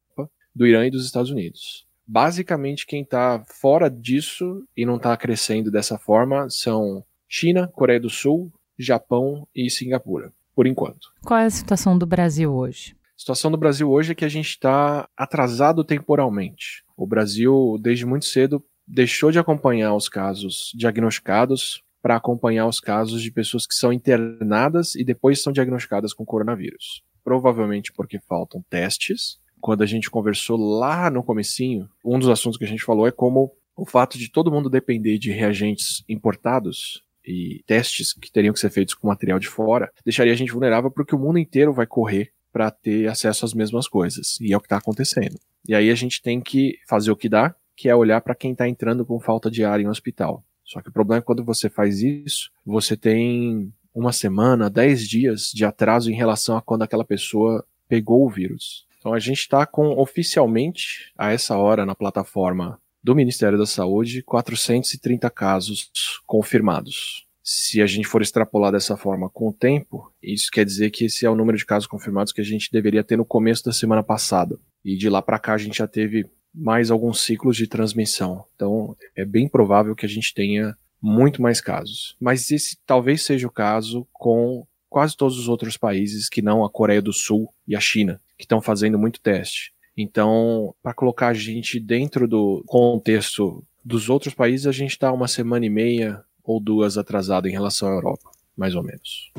do 0.55 0.67
Irã 0.67 0.87
e 0.87 0.91
dos 0.91 1.05
Estados 1.05 1.31
Unidos. 1.31 1.87
Basicamente, 2.07 2.87
quem 2.87 3.03
está 3.03 3.45
fora 3.47 3.91
disso 3.91 4.67
e 4.77 4.87
não 4.87 4.97
está 4.97 5.15
crescendo 5.17 5.71
dessa 5.71 5.99
forma 5.99 6.49
são 6.49 7.05
China, 7.29 7.69
Coreia 7.69 8.01
do 8.01 8.09
Sul, 8.09 8.51
Japão 8.79 9.47
e 9.55 9.69
Singapura, 9.69 10.33
por 10.55 10.67
enquanto. 10.67 11.13
Qual 11.25 11.39
é 11.39 11.45
a 11.45 11.51
situação 11.51 11.99
do 11.99 12.07
Brasil 12.07 12.53
hoje? 12.53 12.97
A 13.17 13.21
situação 13.21 13.51
do 13.51 13.57
Brasil 13.57 13.91
hoje 13.91 14.13
é 14.13 14.15
que 14.15 14.25
a 14.25 14.29
gente 14.29 14.49
está 14.49 15.09
atrasado 15.17 15.85
temporalmente. 15.85 16.85
O 16.97 17.07
Brasil, 17.07 17.77
desde 17.81 18.07
muito 18.07 18.27
cedo, 18.27 18.65
deixou 18.87 19.31
de 19.31 19.39
acompanhar 19.39 19.95
os 19.95 20.09
casos 20.09 20.73
diagnosticados 20.75 21.83
para 22.01 22.17
acompanhar 22.17 22.67
os 22.67 22.81
casos 22.81 23.21
de 23.21 23.31
pessoas 23.31 23.67
que 23.67 23.75
são 23.75 23.93
internadas 23.93 24.95
e 24.95 25.05
depois 25.05 25.43
são 25.43 25.53
diagnosticadas 25.53 26.15
com 26.15 26.25
coronavírus. 26.25 27.03
Provavelmente 27.25 27.93
porque 27.93 28.21
faltam 28.21 28.65
testes. 28.71 29.39
Quando 29.61 29.83
a 29.83 29.87
gente 29.87 30.09
conversou 30.09 30.57
lá 30.57 31.11
no 31.11 31.25
comecinho, 31.25 31.89
um 32.05 32.19
dos 32.19 32.29
assuntos 32.29 32.57
que 32.57 32.65
a 32.65 32.69
gente 32.69 32.85
falou 32.85 33.07
é 33.07 33.11
como 33.11 33.53
o 33.77 33.85
fato 33.85 34.17
de 34.17 34.31
todo 34.31 34.51
mundo 34.51 34.71
depender 34.71 35.19
de 35.19 35.33
reagentes 35.33 36.05
importados 36.09 37.03
e 37.25 37.63
testes 37.67 38.13
que 38.13 38.31
teriam 38.31 38.53
que 38.53 38.61
ser 38.61 38.71
feitos 38.71 38.95
com 38.95 39.09
material 39.09 39.39
de 39.39 39.49
fora, 39.49 39.91
deixaria 40.05 40.33
a 40.33 40.37
gente 40.37 40.53
vulnerável 40.53 40.91
porque 40.91 41.15
o 41.15 41.19
mundo 41.19 41.39
inteiro 41.39 41.73
vai 41.73 41.87
correr 41.87 42.33
para 42.53 42.71
ter 42.71 43.09
acesso 43.09 43.45
às 43.45 43.55
mesmas 43.55 43.87
coisas. 43.87 44.39
E 44.41 44.53
é 44.53 44.57
o 44.57 44.61
que 44.61 44.67
está 44.67 44.79
acontecendo. 44.79 45.39
E 45.67 45.75
aí 45.75 45.91
a 45.91 45.95
gente 45.95 46.23
tem 46.23 46.41
que 46.41 46.79
fazer 46.89 47.11
o 47.11 47.17
que 47.17 47.29
dá, 47.29 47.55
que 47.77 47.89
é 47.89 47.95
olhar 47.95 48.21
para 48.21 48.35
quem 48.35 48.53
está 48.53 48.69
entrando 48.69 49.05
com 49.05 49.21
falta 49.21 49.51
de 49.51 49.65
ar 49.65 49.81
em 49.81 49.87
um 49.87 49.91
hospital. 49.91 50.43
Só 50.65 50.81
que 50.81 50.89
o 50.89 50.93
problema 50.93 51.21
é 51.21 51.25
quando 51.25 51.45
você 51.45 51.69
faz 51.69 52.03
isso, 52.03 52.51
você 52.65 52.97
tem 52.97 53.73
uma 53.95 54.13
semana, 54.13 54.69
dez 54.69 55.09
dias 55.09 55.51
de 55.55 55.65
atraso 55.65 56.11
em 56.11 56.15
relação 56.15 56.57
a 56.57 56.63
quando 56.63 56.83
aquela 56.83 57.05
pessoa 57.05 57.65
pegou 57.89 58.25
o 58.25 58.29
vírus. 58.29 58.87
Então 58.99 59.15
a 59.15 59.19
gente 59.19 59.39
está 59.39 59.65
com 59.65 59.99
oficialmente, 59.99 61.13
a 61.17 61.33
essa 61.33 61.57
hora, 61.57 61.87
na 61.87 61.95
plataforma 61.95 62.81
do 63.03 63.15
Ministério 63.15 63.59
da 63.59 63.67
Saúde 63.67 64.23
430 64.23 65.31
casos 65.31 65.91
confirmados. 66.27 67.27
Se 67.43 67.81
a 67.81 67.87
gente 67.87 68.07
for 68.07 68.21
extrapolar 68.21 68.73
dessa 68.73 68.97
forma 68.97 69.31
com 69.31 69.49
o 69.49 69.53
tempo, 69.53 70.13
isso 70.23 70.51
quer 70.51 70.65
dizer 70.65 70.91
que 70.91 71.07
esse 71.07 71.25
é 71.25 71.31
o 71.31 71.35
número 71.35 71.57
de 71.57 71.65
casos 71.65 71.87
confirmados 71.87 72.33
que 72.33 72.41
a 72.41 72.45
gente 72.45 72.71
deveria 72.71 73.03
ter 73.03 73.17
no 73.17 73.25
começo 73.25 73.65
da 73.65 73.73
semana 73.73 74.03
passada. 74.03 74.59
E 74.85 74.97
de 74.97 75.09
lá 75.09 75.23
para 75.23 75.39
cá 75.39 75.55
a 75.55 75.59
gente 75.59 75.79
já 75.79 75.87
teve 75.87 76.27
mais 76.55 76.91
alguns 76.91 77.21
ciclos 77.23 77.57
de 77.57 77.67
transmissão. 77.67 78.45
Então 78.55 78.95
é 79.17 79.25
bem 79.25 79.49
provável 79.49 79.95
que 79.95 80.05
a 80.05 80.09
gente 80.09 80.35
tenha 80.35 80.77
muito 81.01 81.41
mais 81.41 81.61
casos. 81.61 82.17
Mas 82.21 82.51
esse 82.51 82.77
talvez 82.85 83.23
seja 83.25 83.47
o 83.47 83.53
caso 83.53 84.07
com 84.13 84.67
quase 84.89 85.17
todos 85.17 85.39
os 85.39 85.49
outros 85.49 85.77
países 85.77 86.29
que 86.29 86.43
não 86.43 86.65
a 86.65 86.71
Coreia 86.71 87.01
do 87.01 87.13
Sul 87.13 87.53
e 87.67 87.77
a 87.77 87.81
China, 87.81 88.21
que 88.37 88.45
estão 88.45 88.61
fazendo 88.61 88.99
muito 88.99 89.21
teste. 89.21 89.73
Então, 90.01 90.73
para 90.81 90.95
colocar 90.95 91.27
a 91.27 91.35
gente 91.35 91.81
dentro 91.81 92.29
do 92.29 92.63
contexto 92.69 93.65
dos 93.85 94.09
outros 94.09 94.33
países, 94.33 94.65
a 94.65 94.71
gente 94.71 94.93
está 94.93 95.13
uma 95.13 95.27
semana 95.27 95.67
e 95.67 95.69
meia 95.69 96.23
ou 96.45 96.61
duas 96.61 96.97
atrasado 96.97 97.49
em 97.49 97.51
relação 97.51 97.89
à 97.89 97.95
Europa, 97.95 98.31
mais 98.57 98.77
ou 98.77 98.85
menos. 98.85 99.33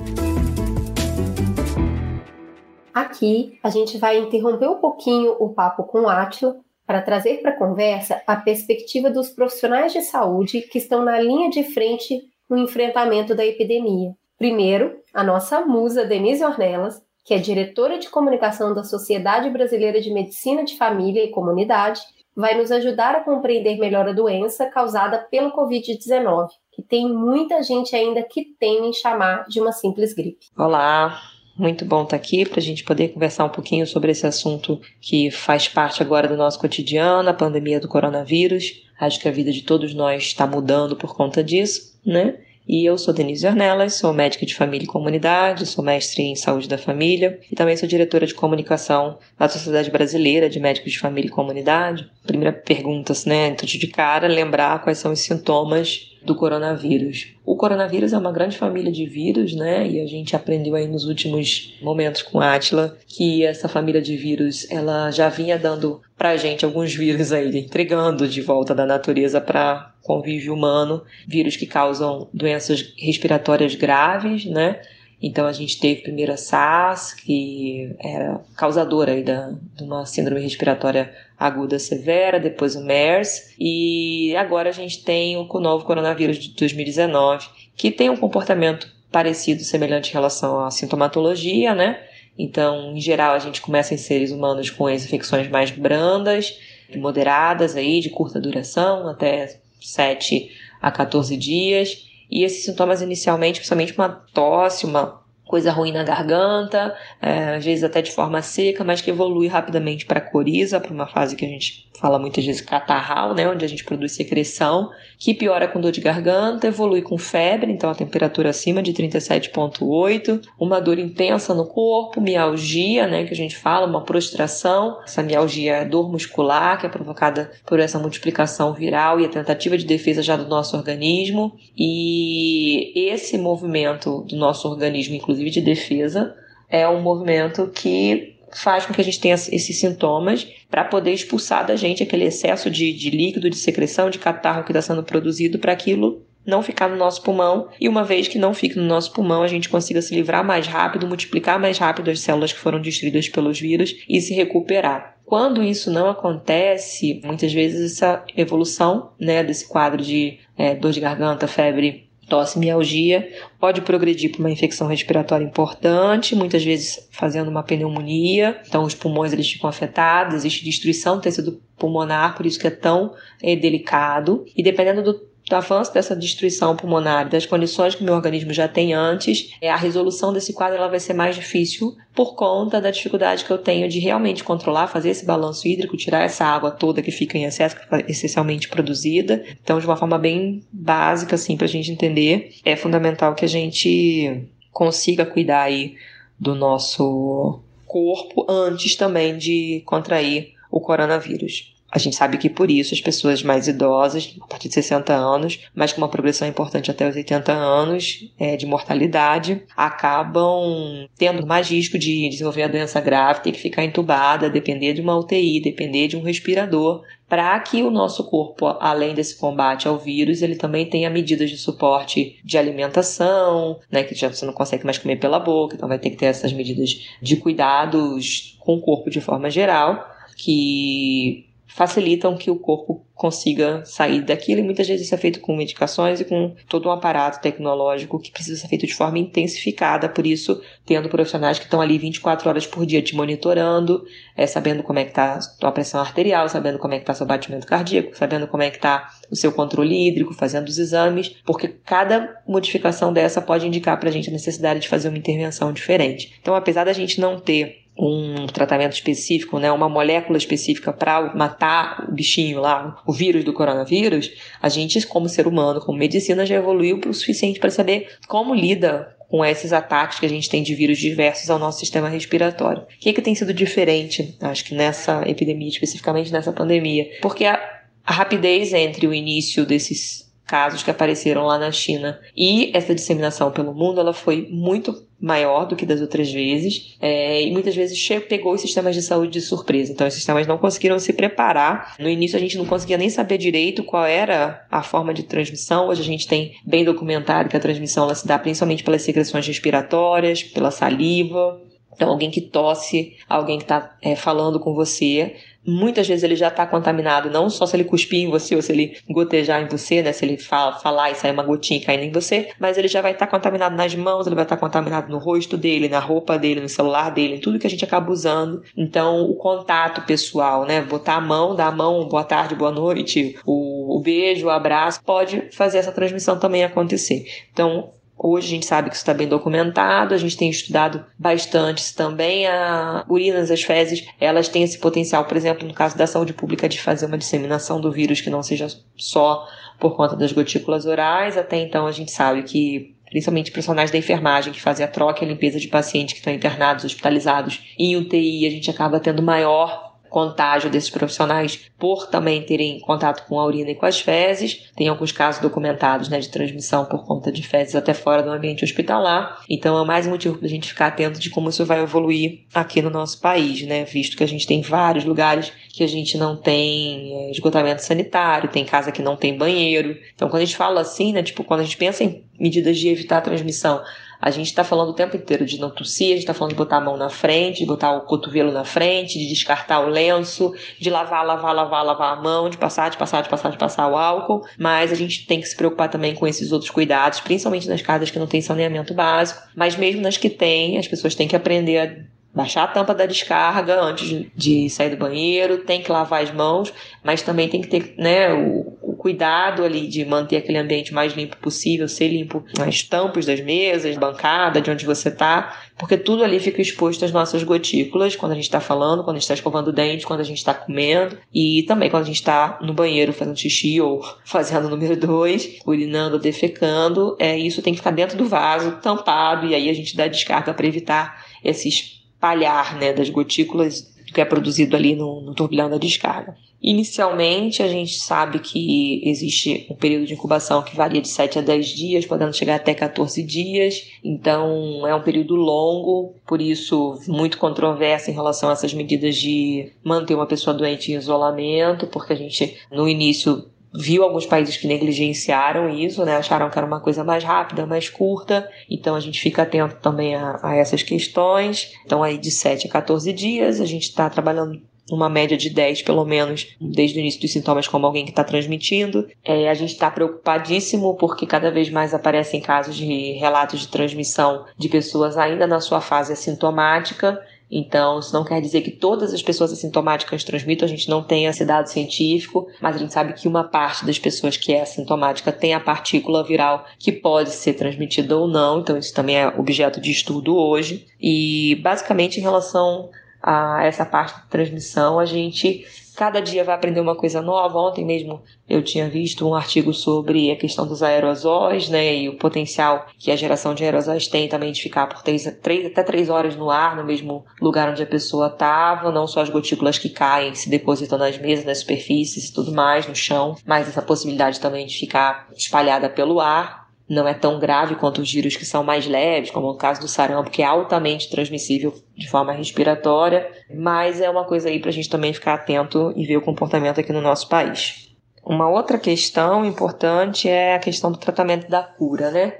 Aqui 2.93 3.57
a 3.63 3.69
gente 3.69 3.97
vai 3.97 4.19
interromper 4.19 4.67
um 4.67 4.81
pouquinho 4.81 5.31
o 5.39 5.53
papo 5.53 5.83
com 5.83 6.01
o 6.01 6.09
Átila 6.09 6.57
para 6.85 7.01
trazer 7.01 7.41
para 7.41 7.51
a 7.51 7.57
conversa 7.57 8.21
a 8.27 8.35
perspectiva 8.35 9.09
dos 9.09 9.29
profissionais 9.29 9.93
de 9.93 10.01
saúde 10.01 10.63
que 10.63 10.77
estão 10.77 11.05
na 11.05 11.21
linha 11.21 11.49
de 11.49 11.63
frente 11.63 12.21
no 12.49 12.57
enfrentamento 12.57 13.33
da 13.33 13.45
epidemia. 13.45 14.13
Primeiro, 14.37 14.99
a 15.13 15.23
nossa 15.23 15.65
musa 15.65 16.03
Denise 16.03 16.43
Ornelas, 16.43 17.01
que 17.23 17.33
é 17.33 17.37
diretora 17.37 17.97
de 17.97 18.09
comunicação 18.09 18.73
da 18.73 18.83
Sociedade 18.83 19.49
Brasileira 19.49 20.01
de 20.01 20.11
Medicina 20.11 20.63
de 20.63 20.77
Família 20.77 21.23
e 21.23 21.31
Comunidade, 21.31 22.01
vai 22.35 22.57
nos 22.57 22.71
ajudar 22.71 23.15
a 23.15 23.23
compreender 23.23 23.77
melhor 23.77 24.07
a 24.07 24.13
doença 24.13 24.65
causada 24.67 25.19
pelo 25.29 25.51
Covid-19, 25.51 26.47
que 26.71 26.81
tem 26.81 27.11
muita 27.11 27.61
gente 27.61 27.95
ainda 27.95 28.23
que 28.23 28.55
teme 28.59 28.87
em 28.87 28.93
chamar 28.93 29.45
de 29.47 29.59
uma 29.59 29.71
simples 29.71 30.13
gripe. 30.13 30.47
Olá, 30.57 31.19
muito 31.57 31.83
bom 31.83 32.03
estar 32.03 32.15
aqui 32.15 32.47
para 32.47 32.59
a 32.59 32.63
gente 32.63 32.85
poder 32.85 33.09
conversar 33.09 33.43
um 33.43 33.49
pouquinho 33.49 33.85
sobre 33.85 34.11
esse 34.11 34.25
assunto 34.25 34.79
que 35.01 35.29
faz 35.29 35.67
parte 35.67 36.01
agora 36.01 36.27
do 36.27 36.37
nosso 36.37 36.57
cotidiano, 36.57 37.27
a 37.27 37.33
pandemia 37.33 37.81
do 37.81 37.89
coronavírus. 37.89 38.81
Acho 38.97 39.19
que 39.19 39.27
a 39.27 39.31
vida 39.31 39.51
de 39.51 39.63
todos 39.63 39.93
nós 39.93 40.23
está 40.23 40.47
mudando 40.47 40.95
por 40.95 41.13
conta 41.13 41.43
disso, 41.43 41.99
né? 42.05 42.39
E 42.71 42.85
eu 42.85 42.99
sou 42.99 43.11
Denise 43.11 43.47
Ornelas, 43.47 43.95
sou 43.95 44.13
médica 44.13 44.45
de 44.45 44.53
família 44.53 44.85
e 44.85 44.87
comunidade, 44.87 45.65
sou 45.65 45.83
mestre 45.83 46.21
em 46.21 46.35
saúde 46.35 46.69
da 46.69 46.77
família 46.77 47.39
e 47.51 47.55
também 47.55 47.75
sou 47.75 47.89
diretora 47.89 48.27
de 48.27 48.35
comunicação 48.35 49.17
da 49.39 49.49
Sociedade 49.49 49.89
Brasileira 49.89 50.47
de 50.47 50.59
Médicos 50.59 50.91
de 50.91 50.99
Família 50.99 51.29
e 51.29 51.31
Comunidade. 51.31 52.07
Primeira 52.27 52.53
pergunta, 52.53 53.11
né, 53.25 53.47
então 53.47 53.65
de 53.65 53.87
cara, 53.87 54.27
lembrar 54.27 54.83
quais 54.83 54.99
são 54.99 55.11
os 55.11 55.19
sintomas 55.19 56.15
do 56.23 56.35
coronavírus. 56.35 57.33
O 57.43 57.55
coronavírus 57.55 58.13
é 58.13 58.17
uma 58.19 58.31
grande 58.31 58.57
família 58.57 58.91
de 58.91 59.05
vírus, 59.05 59.55
né? 59.55 59.87
E 59.87 60.01
a 60.01 60.05
gente 60.05 60.35
aprendeu 60.35 60.75
aí 60.75 60.87
nos 60.87 61.05
últimos 61.05 61.73
momentos 61.81 62.21
com 62.21 62.39
a 62.39 62.53
Atila 62.53 62.97
que 63.07 63.43
essa 63.43 63.67
família 63.67 64.01
de 64.01 64.15
vírus, 64.15 64.69
ela 64.69 65.09
já 65.11 65.29
vinha 65.29 65.57
dando 65.57 66.01
pra 66.17 66.37
gente 66.37 66.65
alguns 66.65 66.93
vírus 66.93 67.31
aí, 67.31 67.57
entregando 67.57 68.27
de 68.27 68.41
volta 68.41 68.75
da 68.75 68.85
natureza 68.85 69.39
para 69.41 69.88
convívio 70.01 70.53
humano, 70.53 71.03
vírus 71.27 71.55
que 71.55 71.65
causam 71.65 72.27
doenças 72.33 72.93
respiratórias 72.97 73.75
graves, 73.75 74.45
né? 74.45 74.81
Então 75.21 75.45
a 75.45 75.51
gente 75.51 75.79
teve 75.79 76.01
primeiro 76.01 76.31
a 76.31 76.37
SARS, 76.37 77.13
que 77.13 77.93
era 77.99 78.39
causadora 78.55 79.11
aí 79.11 79.23
da, 79.23 79.53
de 79.75 79.83
uma 79.83 80.05
síndrome 80.05 80.41
respiratória 80.41 81.13
aguda 81.37 81.77
severa, 81.77 82.39
depois 82.39 82.75
o 82.75 82.83
MERS, 82.83 83.53
e 83.59 84.33
agora 84.37 84.69
a 84.69 84.73
gente 84.73 85.03
tem 85.03 85.35
o 85.35 85.45
novo 85.59 85.85
coronavírus 85.85 86.37
de 86.37 86.49
2019, 86.55 87.47
que 87.75 87.91
tem 87.91 88.09
um 88.09 88.17
comportamento 88.17 88.89
parecido, 89.11 89.63
semelhante 89.63 90.09
em 90.09 90.13
relação 90.13 90.63
à 90.63 90.71
sintomatologia, 90.71 91.75
né? 91.75 92.01
Então, 92.37 92.95
em 92.95 93.01
geral, 93.01 93.33
a 93.33 93.39
gente 93.39 93.59
começa 93.59 93.93
em 93.93 93.97
seres 93.97 94.31
humanos 94.31 94.69
com 94.69 94.87
as 94.87 95.03
infecções 95.03 95.49
mais 95.49 95.71
brandas, 95.71 96.57
moderadas 96.95 97.75
aí, 97.75 97.99
de 97.99 98.09
curta 98.09 98.39
duração, 98.39 99.09
até 99.09 99.59
7 99.79 100.51
a 100.81 100.91
14 100.91 101.35
dias. 101.37 102.05
E 102.29 102.43
esses 102.43 102.63
sintomas 102.63 103.01
inicialmente, 103.01 103.59
principalmente 103.59 103.93
uma 103.93 104.09
tosse, 104.09 104.85
uma 104.85 105.18
coisa 105.49 105.71
ruim 105.71 105.91
na 105.91 106.03
garganta, 106.03 106.95
é, 107.19 107.55
às 107.55 107.65
vezes 107.65 107.83
até 107.83 108.03
de 108.03 108.11
forma 108.11 108.39
seca, 108.39 108.83
mas 108.83 109.01
que 109.01 109.09
evolui 109.09 109.47
rapidamente 109.47 110.05
para 110.05 110.21
coriza, 110.21 110.79
para 110.79 110.93
uma 110.93 111.07
fase 111.07 111.35
que 111.35 111.43
a 111.43 111.49
gente 111.49 111.89
fala 111.99 112.17
muitas 112.17 112.45
vezes 112.45 112.61
catarral, 112.61 113.33
né, 113.33 113.49
onde 113.49 113.65
a 113.65 113.67
gente 113.67 113.83
produz 113.83 114.13
secreção, 114.13 114.89
que 115.17 115.33
piora 115.33 115.67
com 115.67 115.81
dor 115.81 115.91
de 115.91 115.99
garganta, 115.99 116.67
evolui 116.67 117.01
com 117.01 117.17
febre, 117.17 117.71
então 117.71 117.89
a 117.89 117.95
temperatura 117.95 118.51
acima 118.51 118.81
de 118.81 118.93
37.8, 118.93 120.39
uma 120.57 120.79
dor 120.79 120.97
intensa 120.97 121.53
no 121.53 121.65
corpo, 121.65 122.21
mialgia, 122.21 123.07
né, 123.07 123.25
que 123.25 123.33
a 123.33 123.35
gente 123.35 123.57
fala, 123.57 123.87
uma 123.87 124.03
prostração, 124.03 124.99
essa 125.03 125.21
mialgia 125.21 125.77
é 125.77 125.85
dor 125.85 126.09
muscular 126.09 126.79
que 126.79 126.85
é 126.85 126.89
provocada 126.89 127.51
por 127.65 127.79
essa 127.79 127.99
multiplicação 127.99 128.71
viral 128.73 129.19
e 129.19 129.25
a 129.25 129.29
tentativa 129.29 129.77
de 129.77 129.85
defesa 129.85 130.21
já 130.21 130.37
do 130.37 130.47
nosso 130.47 130.77
organismo, 130.77 131.53
e 131.75 132.93
esse 132.95 133.37
movimento 133.37 134.21
do 134.29 134.37
nosso 134.37 134.69
organismo, 134.69 135.15
inclusive 135.15 135.38
de 135.47 135.61
defesa, 135.61 136.35
é 136.67 136.87
um 136.87 137.01
movimento 137.01 137.67
que 137.73 138.35
faz 138.51 138.85
com 138.85 138.93
que 138.93 139.01
a 139.01 139.03
gente 139.03 139.19
tenha 139.19 139.35
esses 139.35 139.79
sintomas 139.79 140.47
para 140.69 140.83
poder 140.83 141.13
expulsar 141.13 141.65
da 141.67 141.75
gente 141.75 142.01
aquele 142.01 142.25
excesso 142.25 142.69
de, 142.69 142.91
de 142.93 143.11
líquido, 143.11 143.49
de 143.49 143.55
secreção, 143.55 144.09
de 144.09 144.17
catarro 144.17 144.63
que 144.63 144.71
está 144.71 144.81
sendo 144.81 145.03
produzido 145.03 145.59
para 145.59 145.71
aquilo 145.71 146.25
não 146.45 146.63
ficar 146.63 146.89
no 146.89 146.95
nosso 146.95 147.21
pulmão 147.21 147.67
e 147.79 147.87
uma 147.87 148.03
vez 148.03 148.27
que 148.27 148.39
não 148.39 148.53
fique 148.53 148.77
no 148.77 148.85
nosso 148.85 149.13
pulmão, 149.13 149.43
a 149.43 149.47
gente 149.47 149.69
consiga 149.69 150.01
se 150.01 150.15
livrar 150.15 150.43
mais 150.43 150.67
rápido, 150.67 151.07
multiplicar 151.07 151.59
mais 151.59 151.77
rápido 151.77 152.09
as 152.09 152.19
células 152.19 152.51
que 152.51 152.59
foram 152.59 152.81
destruídas 152.81 153.29
pelos 153.29 153.59
vírus 153.59 153.95
e 154.07 154.19
se 154.19 154.33
recuperar. 154.33 155.17
Quando 155.25 155.61
isso 155.61 155.91
não 155.91 156.09
acontece, 156.09 157.21
muitas 157.23 157.53
vezes 157.53 157.93
essa 157.93 158.23
evolução 158.35 159.11
né, 159.19 159.43
desse 159.43 159.67
quadro 159.67 160.01
de 160.01 160.39
é, 160.57 160.73
dor 160.73 160.91
de 160.91 160.99
garganta, 160.99 161.47
febre 161.47 162.08
tosse, 162.29 162.59
mialgia, 162.59 163.27
pode 163.59 163.81
progredir 163.81 164.31
para 164.31 164.39
uma 164.39 164.51
infecção 164.51 164.87
respiratória 164.87 165.43
importante, 165.43 166.35
muitas 166.35 166.63
vezes 166.63 167.09
fazendo 167.11 167.49
uma 167.49 167.63
pneumonia, 167.63 168.61
então 168.67 168.83
os 168.83 168.95
pulmões 168.95 169.33
eles 169.33 169.51
ficam 169.51 169.69
afetados, 169.69 170.35
existe 170.35 170.63
destruição 170.63 171.15
do 171.15 171.21
tecido 171.21 171.61
pulmonar, 171.77 172.35
por 172.37 172.45
isso 172.45 172.59
que 172.59 172.67
é 172.67 172.71
tão 172.71 173.13
é, 173.41 173.55
delicado, 173.55 174.45
e 174.55 174.61
dependendo 174.61 175.01
do 175.01 175.28
do 175.49 175.55
avanço 175.55 175.93
dessa 175.93 176.15
destruição 176.15 176.75
pulmonar, 176.75 177.27
das 177.27 177.45
condições 177.45 177.95
que 177.95 178.01
o 178.01 178.05
meu 178.05 178.13
organismo 178.13 178.53
já 178.53 178.67
tem 178.67 178.93
antes, 178.93 179.51
é, 179.59 179.69
a 179.69 179.75
resolução 179.75 180.31
desse 180.31 180.53
quadro 180.53 180.77
ela 180.77 180.87
vai 180.87 180.99
ser 180.99 181.13
mais 181.13 181.35
difícil 181.35 181.97
por 182.13 182.35
conta 182.35 182.79
da 182.79 182.91
dificuldade 182.91 183.43
que 183.43 183.51
eu 183.51 183.57
tenho 183.57 183.89
de 183.89 183.99
realmente 183.99 184.43
controlar, 184.43 184.87
fazer 184.87 185.09
esse 185.09 185.25
balanço 185.25 185.67
hídrico, 185.67 185.97
tirar 185.97 186.21
essa 186.21 186.45
água 186.45 186.69
toda 186.69 187.01
que 187.01 187.11
fica 187.11 187.37
em 187.37 187.45
excesso, 187.45 187.75
que 187.75 187.95
é 187.95 188.05
essencialmente 188.07 188.69
produzida. 188.69 189.43
Então, 189.61 189.79
de 189.79 189.85
uma 189.85 189.97
forma 189.97 190.17
bem 190.17 190.61
básica, 190.71 191.35
assim, 191.35 191.57
para 191.57 191.65
a 191.65 191.69
gente 191.69 191.91
entender, 191.91 192.55
é 192.63 192.75
fundamental 192.75 193.33
que 193.33 193.45
a 193.45 193.49
gente 193.49 194.43
consiga 194.71 195.25
cuidar 195.25 195.63
aí 195.63 195.95
do 196.39 196.53
nosso 196.53 197.59
corpo 197.87 198.45
antes 198.47 198.95
também 198.95 199.37
de 199.37 199.81
contrair 199.85 200.53
o 200.69 200.79
coronavírus. 200.79 201.73
A 201.91 201.97
gente 201.97 202.15
sabe 202.15 202.37
que 202.37 202.49
por 202.49 202.69
isso 202.69 202.93
as 202.93 203.01
pessoas 203.01 203.41
mais 203.41 203.67
idosas, 203.67 204.35
a 204.41 204.47
partir 204.47 204.67
de 204.67 204.75
60 204.75 205.13
anos, 205.13 205.59
mas 205.73 205.91
com 205.91 206.01
uma 206.01 206.09
progressão 206.09 206.47
importante 206.47 206.91
até 206.91 207.07
os 207.07 207.15
80 207.15 207.51
anos 207.51 208.31
é, 208.39 208.55
de 208.55 208.65
mortalidade, 208.65 209.63
acabam 209.75 211.07
tendo 211.17 211.45
mais 211.47 211.69
risco 211.69 211.97
de 211.97 212.29
desenvolver 212.29 212.63
a 212.63 212.67
doença 212.67 213.01
grave, 213.01 213.41
ter 213.41 213.51
que 213.51 213.59
ficar 213.59 213.83
entubada, 213.83 214.49
depender 214.49 214.93
de 214.93 215.01
uma 215.01 215.17
UTI, 215.17 215.61
depender 215.61 216.07
de 216.07 216.15
um 216.15 216.21
respirador, 216.21 217.03
para 217.27 217.59
que 217.59 217.83
o 217.83 217.91
nosso 217.91 218.23
corpo, 218.23 218.65
além 218.79 219.13
desse 219.13 219.37
combate 219.37 219.87
ao 219.87 219.97
vírus, 219.97 220.41
ele 220.41 220.55
também 220.55 220.87
tenha 220.87 221.09
medidas 221.09 221.49
de 221.49 221.57
suporte 221.57 222.39
de 222.43 222.57
alimentação, 222.57 223.79
né, 223.91 224.03
que 224.03 224.15
já 224.15 224.27
você 224.27 224.45
não 224.45 224.53
consegue 224.53 224.83
mais 224.83 224.97
comer 224.97 225.17
pela 225.17 225.39
boca, 225.39 225.75
então 225.75 225.87
vai 225.87 225.99
ter 225.99 226.09
que 226.09 226.17
ter 226.17 226.25
essas 226.25 226.51
medidas 226.51 227.07
de 227.21 227.35
cuidados 227.35 228.57
com 228.59 228.75
o 228.75 228.81
corpo 228.81 229.11
de 229.11 229.21
forma 229.21 229.49
geral, 229.49 230.09
que 230.35 231.48
facilitam 231.69 232.35
que 232.35 232.49
o 232.49 232.57
corpo 232.57 233.05
consiga 233.13 233.83
sair 233.85 234.21
daquilo 234.21 234.61
e 234.61 234.63
muitas 234.63 234.87
vezes 234.87 235.05
isso 235.05 235.13
é 235.13 235.17
feito 235.17 235.41
com 235.41 235.55
medicações 235.55 236.21
e 236.21 236.25
com 236.25 236.55
todo 236.67 236.87
um 236.87 236.91
aparato 236.91 237.41
tecnológico 237.41 238.17
que 238.17 238.31
precisa 238.31 238.59
ser 238.59 238.67
feito 238.69 238.87
de 238.87 238.93
forma 238.93 239.19
intensificada, 239.19 240.07
por 240.07 240.25
isso 240.25 240.61
tendo 240.85 241.09
profissionais 241.09 241.59
que 241.59 241.65
estão 241.65 241.81
ali 241.81 241.97
24 241.97 242.47
horas 242.49 242.65
por 242.65 242.85
dia 242.85 243.01
te 243.01 243.15
monitorando, 243.15 244.05
é, 244.37 244.47
sabendo 244.47 244.83
como 244.83 244.99
é 244.99 245.03
que 245.03 245.11
está 245.11 245.33
a 245.33 245.39
tua 245.59 245.71
pressão 245.71 245.99
arterial, 245.99 246.47
sabendo 246.47 246.79
como 246.79 246.93
é 246.93 246.97
que 246.97 247.03
está 247.03 247.13
seu 247.13 247.25
batimento 247.25 247.67
cardíaco, 247.67 248.17
sabendo 248.17 248.47
como 248.47 248.63
é 248.63 248.69
que 248.69 248.77
está 248.77 249.09
o 249.29 249.35
seu 249.35 249.51
controle 249.51 250.07
hídrico, 250.07 250.33
fazendo 250.33 250.69
os 250.69 250.77
exames, 250.77 251.35
porque 251.45 251.67
cada 251.67 252.41
modificação 252.47 253.11
dessa 253.11 253.41
pode 253.41 253.67
indicar 253.67 253.99
para 253.99 254.09
a 254.09 254.11
gente 254.11 254.29
a 254.29 254.33
necessidade 254.33 254.79
de 254.79 254.87
fazer 254.87 255.09
uma 255.09 255.17
intervenção 255.17 255.73
diferente. 255.73 256.33
Então, 256.41 256.55
apesar 256.55 256.85
da 256.85 256.93
gente 256.93 257.19
não 257.19 257.37
ter 257.37 257.78
um 257.99 258.47
tratamento 258.47 258.93
específico, 258.93 259.59
né, 259.59 259.69
uma 259.69 259.89
molécula 259.89 260.37
específica 260.37 260.93
para 260.93 261.35
matar 261.35 262.07
o 262.07 262.13
bichinho 262.13 262.61
lá, 262.61 263.01
o 263.05 263.11
vírus 263.11 263.43
do 263.43 263.51
coronavírus, 263.51 264.31
a 264.61 264.69
gente, 264.69 265.05
como 265.05 265.27
ser 265.27 265.45
humano, 265.45 265.81
como 265.81 265.97
medicina, 265.97 266.45
já 266.45 266.55
evoluiu 266.55 267.01
o 267.05 267.13
suficiente 267.13 267.59
para 267.59 267.69
saber 267.69 268.07
como 268.27 268.55
lida 268.55 269.15
com 269.27 269.43
esses 269.43 269.73
ataques 269.73 270.19
que 270.19 270.25
a 270.25 270.29
gente 270.29 270.49
tem 270.49 270.63
de 270.63 270.73
vírus 270.73 270.97
diversos 270.97 271.49
ao 271.49 271.59
nosso 271.59 271.79
sistema 271.79 272.07
respiratório. 272.07 272.83
O 272.83 272.85
que, 272.99 273.09
é 273.09 273.13
que 273.13 273.21
tem 273.21 273.35
sido 273.35 273.53
diferente, 273.53 274.35
acho 274.41 274.63
que 274.63 274.73
nessa 274.73 275.23
epidemia, 275.27 275.67
especificamente 275.67 276.31
nessa 276.31 276.53
pandemia? 276.53 277.09
Porque 277.21 277.45
a, 277.45 277.59
a 278.05 278.13
rapidez 278.13 278.73
entre 278.73 279.05
o 279.05 279.13
início 279.13 279.65
desses 279.65 280.29
casos 280.47 280.81
que 280.81 280.89
apareceram 280.89 281.45
lá 281.45 281.59
na 281.59 281.71
China. 281.71 282.19
E 282.35 282.71
essa 282.73 282.95
disseminação 282.95 283.51
pelo 283.51 283.71
mundo 283.71 283.99
ela 283.99 284.13
foi 284.13 284.47
muito 284.49 285.07
maior 285.21 285.65
do 285.65 285.75
que 285.75 285.85
das 285.85 286.01
outras 286.01 286.31
vezes 286.31 286.95
é, 287.01 287.43
e 287.43 287.51
muitas 287.51 287.75
vezes 287.75 287.99
pegou 288.27 288.53
os 288.53 288.61
sistemas 288.61 288.95
de 288.95 289.01
saúde 289.01 289.33
de 289.33 289.41
surpresa. 289.41 289.91
Então, 289.91 290.07
os 290.07 290.13
sistemas 290.13 290.47
não 290.47 290.57
conseguiram 290.57 290.97
se 290.99 291.13
preparar. 291.13 291.95
No 291.99 292.09
início, 292.09 292.37
a 292.37 292.39
gente 292.39 292.57
não 292.57 292.65
conseguia 292.65 292.97
nem 292.97 293.09
saber 293.09 293.37
direito 293.37 293.83
qual 293.83 294.05
era 294.05 294.65
a 294.71 294.81
forma 294.81 295.13
de 295.13 295.23
transmissão. 295.23 295.87
Hoje, 295.87 296.01
a 296.01 296.05
gente 296.05 296.27
tem 296.27 296.53
bem 296.65 296.83
documentado 296.83 297.49
que 297.49 297.57
a 297.57 297.59
transmissão 297.59 298.05
ela 298.05 298.15
se 298.15 298.27
dá 298.27 298.39
principalmente 298.39 298.83
pelas 298.83 299.01
secreções 299.01 299.45
respiratórias, 299.45 300.43
pela 300.43 300.71
saliva. 300.71 301.61
Então, 301.93 302.09
alguém 302.09 302.31
que 302.31 302.39
tosse, 302.39 303.17
alguém 303.27 303.57
que 303.57 303.65
está 303.65 303.97
é, 304.01 304.15
falando 304.15 304.59
com 304.59 304.73
você, 304.73 305.35
muitas 305.65 306.07
vezes 306.07 306.23
ele 306.23 306.35
já 306.35 306.47
está 306.47 306.65
contaminado, 306.65 307.29
não 307.29 307.49
só 307.49 307.65
se 307.65 307.75
ele 307.75 307.83
cuspir 307.83 308.19
em 308.19 308.29
você 308.29 308.55
ou 308.55 308.61
se 308.61 308.71
ele 308.71 308.97
gotejar 309.09 309.61
em 309.61 309.67
você, 309.67 310.01
né? 310.01 310.11
Se 310.11 310.25
ele 310.25 310.37
fala, 310.37 310.79
falar 310.79 311.11
e 311.11 311.15
sair 311.15 311.31
uma 311.31 311.43
gotinha 311.43 311.81
caindo 311.81 312.03
em 312.03 312.11
você, 312.11 312.49
mas 312.59 312.77
ele 312.77 312.87
já 312.87 313.01
vai 313.01 313.11
estar 313.11 313.25
tá 313.25 313.31
contaminado 313.31 313.75
nas 313.75 313.93
mãos, 313.95 314.25
ele 314.25 314.35
vai 314.35 314.45
estar 314.45 314.55
tá 314.55 314.59
contaminado 314.59 315.09
no 315.09 315.17
rosto 315.17 315.57
dele, 315.57 315.89
na 315.89 315.99
roupa 315.99 316.37
dele, 316.37 316.61
no 316.61 316.69
celular 316.69 317.11
dele, 317.11 317.35
em 317.35 317.39
tudo 317.39 317.59
que 317.59 317.67
a 317.67 317.69
gente 317.69 317.83
acaba 317.83 318.11
usando. 318.11 318.63
Então, 318.75 319.23
o 319.23 319.35
contato 319.35 320.01
pessoal, 320.05 320.65
né? 320.65 320.81
Botar 320.81 321.15
a 321.15 321.21
mão, 321.21 321.55
dar 321.55 321.67
a 321.67 321.71
mão, 321.71 322.07
boa 322.07 322.23
tarde, 322.23 322.55
boa 322.55 322.71
noite, 322.71 323.37
o, 323.45 323.97
o 323.97 324.01
beijo, 324.01 324.47
o 324.47 324.49
abraço, 324.49 325.01
pode 325.03 325.49
fazer 325.51 325.79
essa 325.79 325.91
transmissão 325.91 326.39
também 326.39 326.63
acontecer. 326.63 327.25
Então, 327.51 327.91
Hoje 328.21 328.47
a 328.47 328.49
gente 328.49 328.65
sabe 328.65 328.89
que 328.89 328.95
isso 328.95 329.03
está 329.03 329.13
bem 329.13 329.29
documentado, 329.29 330.13
a 330.13 330.17
gente 330.17 330.35
tem 330.35 330.49
estudado 330.49 331.05
bastante 331.17 331.95
também. 331.95 332.45
A 332.47 333.05
urinas, 333.07 333.49
as 333.49 333.63
fezes, 333.63 334.05
elas 334.19 334.49
têm 334.49 334.61
esse 334.61 334.77
potencial, 334.77 335.23
por 335.23 335.37
exemplo, 335.37 335.65
no 335.65 335.73
caso 335.73 335.97
da 335.97 336.05
saúde 336.05 336.33
pública, 336.33 336.67
de 336.67 336.81
fazer 336.81 337.05
uma 337.05 337.17
disseminação 337.17 337.79
do 337.79 337.89
vírus 337.89 338.19
que 338.19 338.29
não 338.29 338.43
seja 338.43 338.67
só 338.97 339.47
por 339.79 339.95
conta 339.95 340.17
das 340.17 340.33
gotículas 340.33 340.85
orais. 340.85 341.37
Até 341.37 341.61
então 341.61 341.87
a 341.87 341.93
gente 341.93 342.11
sabe 342.11 342.43
que 342.43 342.93
principalmente 343.09 343.51
profissionais 343.51 343.89
da 343.89 343.97
enfermagem 343.97 344.51
que 344.51 344.61
fazem 344.61 344.85
a 344.85 344.89
troca 344.89 345.23
e 345.23 345.25
a 345.25 345.31
limpeza 345.31 345.57
de 345.57 345.69
pacientes 345.69 346.13
que 346.13 346.19
estão 346.19 346.33
internados, 346.33 346.83
hospitalizados 346.83 347.61
em 347.77 347.95
UTI, 347.95 348.45
a 348.45 348.51
gente 348.51 348.69
acaba 348.69 348.99
tendo 348.99 349.23
maior 349.23 349.88
contágio 350.09 350.69
desses 350.69 350.89
profissionais 350.89 351.69
por 351.77 352.07
também 352.07 352.41
terem 352.41 352.79
contato 352.79 353.25
com 353.27 353.39
a 353.39 353.45
urina 353.45 353.71
e 353.71 353.75
com 353.75 353.85
as 353.85 353.99
fezes. 353.99 354.69
Tem 354.75 354.87
alguns 354.87 355.11
casos 355.11 355.41
documentados 355.41 356.09
né, 356.09 356.19
de 356.19 356.29
transmissão 356.29 356.85
por 356.85 357.05
conta 357.05 357.31
de 357.31 357.45
fezes 357.45 357.75
até 357.75 357.93
fora 357.93 358.21
do 358.21 358.29
ambiente 358.29 358.63
hospitalar. 358.63 359.41
Então 359.49 359.81
é 359.81 359.85
mais 359.85 360.07
um 360.07 360.11
motivo 360.11 360.37
para 360.37 360.47
a 360.47 360.49
gente 360.49 360.67
ficar 360.67 360.87
atento 360.87 361.19
de 361.19 361.29
como 361.29 361.49
isso 361.49 361.65
vai 361.65 361.81
evoluir 361.81 362.41
aqui 362.53 362.81
no 362.81 362.89
nosso 362.89 363.19
país, 363.21 363.61
né? 363.63 363.85
Visto 363.85 364.17
que 364.17 364.23
a 364.23 364.27
gente 364.27 364.45
tem 364.45 364.61
vários 364.61 365.05
lugares 365.05 365.51
que 365.69 365.83
a 365.83 365.87
gente 365.87 366.17
não 366.17 366.35
tem 366.35 367.13
é, 367.13 367.31
esgotamento 367.31 367.83
sanitário, 367.83 368.49
tem 368.49 368.65
casa 368.65 368.91
que 368.91 369.01
não 369.01 369.15
tem 369.15 369.37
banheiro. 369.37 369.97
Então 370.13 370.27
quando 370.27 370.41
a 370.41 370.45
gente 370.45 370.57
fala 370.57 370.81
assim, 370.81 371.13
né, 371.13 371.23
tipo, 371.23 371.43
quando 371.43 371.61
a 371.61 371.63
gente 371.63 371.77
pensa 371.77 372.03
em 372.03 372.23
medidas 372.39 372.77
de 372.77 372.89
evitar 372.89 373.19
a 373.19 373.21
transmissão, 373.21 373.81
a 374.21 374.29
gente 374.31 374.47
está 374.47 374.63
falando 374.63 374.89
o 374.89 374.93
tempo 374.93 375.15
inteiro 375.15 375.45
de 375.45 375.59
não 375.59 375.69
tossir, 375.69 376.07
a 376.07 376.09
gente 376.11 376.19
está 376.19 376.33
falando 376.33 376.51
de 376.51 376.57
botar 376.57 376.77
a 376.77 376.81
mão 376.81 376.97
na 376.97 377.09
frente, 377.09 377.59
de 377.59 377.65
botar 377.65 377.93
o 377.93 378.01
cotovelo 378.01 378.51
na 378.51 378.65
frente, 378.65 379.17
de 379.17 379.27
descartar 379.29 379.79
o 379.79 379.89
lenço, 379.89 380.53
de 380.77 380.89
lavar, 380.89 381.25
lavar, 381.25 381.55
lavar, 381.55 381.85
lavar 381.85 382.17
a 382.17 382.21
mão, 382.21 382.49
de 382.49 382.57
passar, 382.57 382.89
de 382.89 382.97
passar, 382.97 383.23
de 383.23 383.29
passar, 383.29 383.51
de 383.51 383.57
passar 383.57 383.87
o 383.87 383.95
álcool. 383.95 384.45
Mas 384.57 384.91
a 384.91 384.95
gente 384.95 385.25
tem 385.25 385.39
que 385.39 385.47
se 385.47 385.55
preocupar 385.55 385.89
também 385.89 386.13
com 386.13 386.27
esses 386.27 386.51
outros 386.51 386.69
cuidados, 386.69 387.21
principalmente 387.21 387.69
nas 387.69 387.81
casas 387.81 388.11
que 388.11 388.19
não 388.19 388.27
tem 388.27 388.41
saneamento 388.41 388.93
básico. 388.93 389.41
Mas 389.55 389.77
mesmo 389.77 390.01
nas 390.01 390.17
que 390.17 390.29
tem, 390.29 390.77
as 390.77 390.87
pessoas 390.87 391.15
têm 391.15 391.27
que 391.27 391.35
aprender 391.35 391.77
a 391.77 392.09
baixar 392.33 392.63
a 392.63 392.67
tampa 392.67 392.93
da 392.93 393.05
descarga 393.05 393.81
antes 393.81 394.27
de 394.35 394.69
sair 394.69 394.91
do 394.91 394.97
banheiro, 394.97 395.59
tem 395.59 395.81
que 395.81 395.91
lavar 395.91 396.23
as 396.23 396.31
mãos, 396.31 396.71
mas 397.03 397.21
também 397.21 397.49
tem 397.49 397.61
que 397.61 397.67
ter 397.67 397.95
né, 397.97 398.31
o, 398.33 398.77
cuidado 398.99 399.63
ali 399.63 399.87
de 399.87 400.03
manter 400.03 400.35
aquele 400.35 400.57
ambiente 400.57 400.93
mais 400.93 401.13
limpo 401.13 401.37
possível, 401.37 401.87
ser 401.87 402.09
limpo 402.09 402.43
as 402.59 402.83
tampas 402.83 403.25
das 403.25 403.39
mesas, 403.39 403.95
bancada, 403.95 404.59
de 404.59 404.69
onde 404.69 404.85
você 404.85 405.07
está, 405.07 405.57
porque 405.77 405.97
tudo 405.97 406.21
ali 406.21 406.37
fica 406.37 406.61
exposto 406.61 407.05
às 407.05 407.11
nossas 407.11 407.41
gotículas 407.41 408.17
quando 408.17 408.33
a 408.33 408.35
gente 408.35 408.43
está 408.43 408.59
falando, 408.59 409.01
quando 409.01 409.15
a 409.15 409.19
gente 409.19 409.23
está 409.23 409.33
escovando 409.33 409.69
o 409.69 409.73
dente, 409.73 410.05
quando 410.05 410.19
a 410.19 410.25
gente 410.25 410.39
está 410.39 410.53
comendo 410.53 411.17
e 411.33 411.63
também 411.63 411.89
quando 411.89 412.03
a 412.03 412.07
gente 412.07 412.17
está 412.17 412.59
no 412.61 412.73
banheiro 412.73 413.13
fazendo 413.13 413.39
xixi 413.39 413.79
ou 413.79 414.03
fazendo 414.25 414.65
o 414.65 414.69
número 414.69 414.97
dois, 414.97 415.59
urinando, 415.65 416.19
defecando, 416.19 417.15
é, 417.17 417.37
isso 417.37 417.61
tem 417.61 417.73
que 417.73 417.79
ficar 417.79 417.91
dentro 417.91 418.17
do 418.17 418.25
vaso, 418.25 418.79
tampado, 418.81 419.47
e 419.47 419.55
aí 419.55 419.69
a 419.69 419.73
gente 419.73 419.95
dá 419.95 420.07
descarga 420.07 420.53
para 420.53 420.67
evitar 420.67 421.25
esses 421.41 421.99
palhar 422.19 422.75
né, 422.75 422.91
das 422.91 423.09
gotículas 423.09 423.97
que 424.13 424.21
é 424.21 424.25
produzido 424.25 424.75
ali 424.75 424.95
no, 424.95 425.21
no 425.21 425.33
turbilhão 425.33 425.69
da 425.69 425.77
descarga. 425.77 426.35
Inicialmente, 426.61 427.63
a 427.63 427.69
gente 427.69 427.97
sabe 427.99 428.39
que 428.39 429.01
existe 429.07 429.65
um 429.69 429.75
período 429.75 430.05
de 430.05 430.13
incubação 430.13 430.61
que 430.61 430.75
varia 430.75 431.01
de 431.01 431.07
7 431.07 431.39
a 431.39 431.41
10 431.41 431.67
dias, 431.67 432.05
podendo 432.05 432.35
chegar 432.35 432.55
até 432.55 432.73
14 432.73 433.23
dias. 433.23 433.87
Então, 434.03 434.85
é 434.85 434.93
um 434.93 435.01
período 435.01 435.35
longo, 435.35 436.15
por 436.27 436.41
isso, 436.41 436.99
muito 437.07 437.37
controverso 437.37 438.11
em 438.11 438.13
relação 438.13 438.49
a 438.49 438.53
essas 438.53 438.73
medidas 438.73 439.15
de 439.15 439.71
manter 439.81 440.15
uma 440.15 440.25
pessoa 440.25 440.53
doente 440.53 440.91
em 440.91 440.95
isolamento, 440.95 441.87
porque 441.87 442.11
a 442.11 442.15
gente, 442.15 442.57
no 442.69 442.89
início, 442.89 443.45
viu 443.73 444.03
alguns 444.03 444.25
países 444.25 444.57
que 444.57 444.67
negligenciaram 444.67 445.69
isso, 445.69 446.03
né? 446.03 446.15
Acharam 446.15 446.49
que 446.49 446.57
era 446.57 446.67
uma 446.67 446.79
coisa 446.79 447.03
mais 447.03 447.23
rápida, 447.23 447.65
mais 447.65 447.89
curta. 447.89 448.49
Então 448.69 448.95
a 448.95 448.99
gente 448.99 449.19
fica 449.19 449.43
atento 449.43 449.75
também 449.75 450.15
a, 450.15 450.39
a 450.41 450.55
essas 450.55 450.83
questões. 450.83 451.73
Então 451.85 452.03
aí 452.03 452.17
de 452.17 452.31
7 452.31 452.67
a 452.67 452.71
14 452.71 453.11
dias 453.13 453.61
a 453.61 453.65
gente 453.65 453.83
está 453.83 454.09
trabalhando 454.09 454.61
uma 454.91 455.09
média 455.09 455.37
de 455.37 455.49
10 455.49 455.83
pelo 455.83 456.03
menos 456.05 456.55
desde 456.59 456.97
o 456.97 457.01
início 457.01 457.21
dos 457.21 457.31
sintomas 457.31 457.67
como 457.67 457.85
alguém 457.85 458.05
que 458.05 458.11
está 458.11 458.23
transmitindo. 458.23 459.07
É, 459.23 459.49
a 459.49 459.53
gente 459.53 459.73
está 459.73 459.89
preocupadíssimo 459.89 460.95
porque 460.95 461.25
cada 461.25 461.51
vez 461.51 461.69
mais 461.69 461.93
aparecem 461.93 462.41
casos 462.41 462.75
de 462.75 463.13
relatos 463.13 463.61
de 463.61 463.67
transmissão 463.67 464.45
de 464.57 464.69
pessoas 464.69 465.17
ainda 465.17 465.45
na 465.45 465.59
sua 465.59 465.81
fase 465.81 466.13
assintomática 466.13 467.19
então, 467.51 467.99
isso 467.99 468.13
não 468.13 468.23
quer 468.23 468.39
dizer 468.41 468.61
que 468.61 468.69
todas 468.69 469.13
as 469.13 469.23
pessoas 469.23 469.51
assintomáticas 469.51 470.23
transmitam, 470.23 470.67
a 470.67 470.69
gente 470.69 470.87
não 470.87 471.01
tem 471.01 471.25
esse 471.25 471.43
dado 471.43 471.67
científico, 471.67 472.47
mas 472.61 472.75
a 472.75 472.79
gente 472.79 472.93
sabe 472.93 473.13
que 473.13 473.27
uma 473.27 473.43
parte 473.43 473.85
das 473.85 473.97
pessoas 473.97 474.37
que 474.37 474.53
é 474.53 474.61
assintomática 474.61 475.31
tem 475.31 475.53
a 475.53 475.59
partícula 475.59 476.23
viral 476.23 476.65
que 476.77 476.91
pode 476.91 477.31
ser 477.31 477.53
transmitida 477.53 478.15
ou 478.15 478.27
não, 478.27 478.59
então 478.59 478.77
isso 478.77 478.93
também 478.93 479.17
é 479.17 479.27
objeto 479.27 479.81
de 479.81 479.89
estudo 479.89 480.35
hoje. 480.35 480.85
E 481.01 481.59
basicamente 481.63 482.19
em 482.19 482.23
relação 482.23 482.89
a 483.21 483.63
essa 483.63 483.85
parte 483.85 484.21
de 484.21 484.27
transmissão, 484.27 484.99
a 484.99 485.05
gente 485.05 485.65
cada 485.99 486.21
dia 486.21 486.45
vai 486.45 486.55
aprender 486.55 486.79
uma 486.79 486.95
coisa 486.95 487.21
nova. 487.21 487.59
Ontem 487.59 487.83
mesmo 487.83 488.23
eu 488.47 488.63
tinha 488.63 488.87
visto 488.87 489.27
um 489.27 489.35
artigo 489.35 489.73
sobre 489.73 490.31
a 490.31 490.35
questão 490.37 490.65
dos 490.65 490.81
aerosóis, 490.81 491.67
né, 491.67 491.93
e 491.93 492.07
o 492.07 492.15
potencial 492.15 492.85
que 492.97 493.11
a 493.11 493.17
geração 493.17 493.53
de 493.53 493.65
aerosóis 493.65 494.07
tem 494.07 494.29
também 494.29 494.53
de 494.53 494.61
ficar 494.61 494.87
por 494.87 495.03
três, 495.03 495.25
três, 495.43 495.65
até 495.65 495.83
três 495.83 496.09
horas 496.09 496.37
no 496.37 496.49
ar, 496.49 496.77
no 496.77 496.85
mesmo 496.85 497.25
lugar 497.41 497.69
onde 497.69 497.83
a 497.83 497.85
pessoa 497.85 498.27
estava, 498.27 498.93
não 498.93 499.05
só 499.07 499.19
as 499.19 499.29
gotículas 499.29 499.77
que 499.77 499.89
caem, 499.89 500.33
se 500.33 500.49
depositam 500.49 500.97
nas 500.97 501.17
mesas, 501.17 501.43
nas 501.43 501.59
superfícies 501.59 502.29
e 502.29 502.33
tudo 502.33 502.53
mais, 502.53 502.87
no 502.87 502.95
chão, 502.95 503.35
mas 503.45 503.67
essa 503.67 503.81
possibilidade 503.81 504.39
também 504.39 504.65
de 504.65 504.79
ficar 504.79 505.27
espalhada 505.35 505.89
pelo 505.89 506.21
ar 506.21 506.58
não 506.89 507.07
é 507.07 507.13
tão 507.13 507.39
grave 507.39 507.75
quanto 507.75 508.01
os 508.01 508.11
vírus 508.11 508.35
que 508.35 508.45
são 508.45 508.63
mais 508.63 508.87
leves, 508.87 509.29
como 509.29 509.47
o 509.47 509.55
caso 509.55 509.79
do 509.79 509.87
sarampo, 509.87 510.31
que 510.31 510.41
é 510.41 510.45
altamente 510.45 511.09
transmissível 511.09 511.73
de 511.95 512.09
forma 512.09 512.33
respiratória, 512.33 513.29
mas 513.53 514.01
é 514.01 514.09
uma 514.09 514.25
coisa 514.25 514.49
aí 514.49 514.59
para 514.59 514.69
a 514.69 514.73
gente 514.73 514.89
também 514.89 515.13
ficar 515.13 515.35
atento 515.35 515.93
e 515.95 516.05
ver 516.05 516.17
o 516.17 516.21
comportamento 516.21 516.79
aqui 516.79 516.91
no 516.91 517.01
nosso 517.01 517.29
país. 517.29 517.89
Uma 518.25 518.49
outra 518.49 518.79
questão 518.79 519.45
importante 519.45 520.27
é 520.27 520.55
a 520.55 520.59
questão 520.59 520.91
do 520.91 520.97
tratamento 520.97 521.47
da 521.47 521.61
cura, 521.61 522.09
né? 522.09 522.33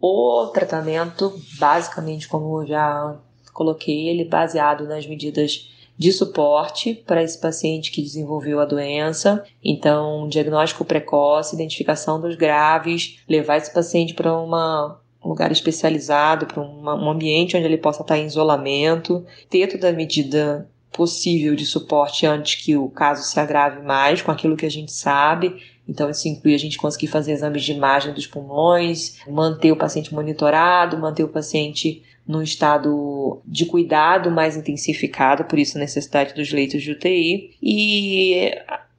O 0.00 0.50
tratamento, 0.52 1.32
basicamente, 1.58 2.28
como 2.28 2.60
eu 2.62 2.66
já 2.66 3.16
coloquei, 3.54 4.08
ele 4.08 4.22
é 4.22 4.28
baseado 4.28 4.86
nas 4.86 5.06
medidas 5.06 5.70
de 5.96 6.12
suporte 6.12 6.94
para 7.06 7.22
esse 7.22 7.38
paciente 7.38 7.90
que 7.90 8.02
desenvolveu 8.02 8.60
a 8.60 8.64
doença. 8.64 9.44
Então, 9.62 10.28
diagnóstico 10.28 10.84
precoce, 10.84 11.54
identificação 11.54 12.20
dos 12.20 12.34
graves, 12.34 13.18
levar 13.28 13.56
esse 13.56 13.72
paciente 13.72 14.14
para 14.14 14.36
uma 14.36 15.00
um 15.24 15.30
lugar 15.30 15.50
especializado, 15.50 16.44
para 16.44 16.60
um 16.60 17.08
ambiente 17.08 17.56
onde 17.56 17.64
ele 17.64 17.78
possa 17.78 18.02
estar 18.02 18.18
em 18.18 18.26
isolamento, 18.26 19.24
ter 19.48 19.66
toda 19.68 19.88
a 19.88 19.92
medida 19.92 20.68
possível 20.92 21.56
de 21.56 21.64
suporte 21.66 22.26
antes 22.26 22.62
que 22.62 22.76
o 22.76 22.88
caso 22.88 23.24
se 23.24 23.40
agrave 23.40 23.82
mais 23.82 24.20
com 24.22 24.30
aquilo 24.30 24.56
que 24.56 24.66
a 24.66 24.70
gente 24.70 24.92
sabe. 24.92 25.56
Então, 25.88 26.08
isso 26.08 26.28
inclui 26.28 26.54
a 26.54 26.58
gente 26.58 26.78
conseguir 26.78 27.08
fazer 27.08 27.32
exames 27.32 27.62
de 27.62 27.72
imagem 27.72 28.14
dos 28.14 28.26
pulmões, 28.26 29.18
manter 29.26 29.72
o 29.72 29.76
paciente 29.76 30.14
monitorado, 30.14 30.98
manter 30.98 31.24
o 31.24 31.28
paciente 31.28 32.02
num 32.26 32.42
estado 32.42 33.40
de 33.44 33.66
cuidado 33.66 34.30
mais 34.30 34.56
intensificado, 34.56 35.44
por 35.44 35.58
isso 35.58 35.76
a 35.76 35.80
necessidade 35.80 36.34
dos 36.34 36.50
leitos 36.52 36.82
de 36.82 36.92
UTI. 36.92 37.56
E 37.62 38.52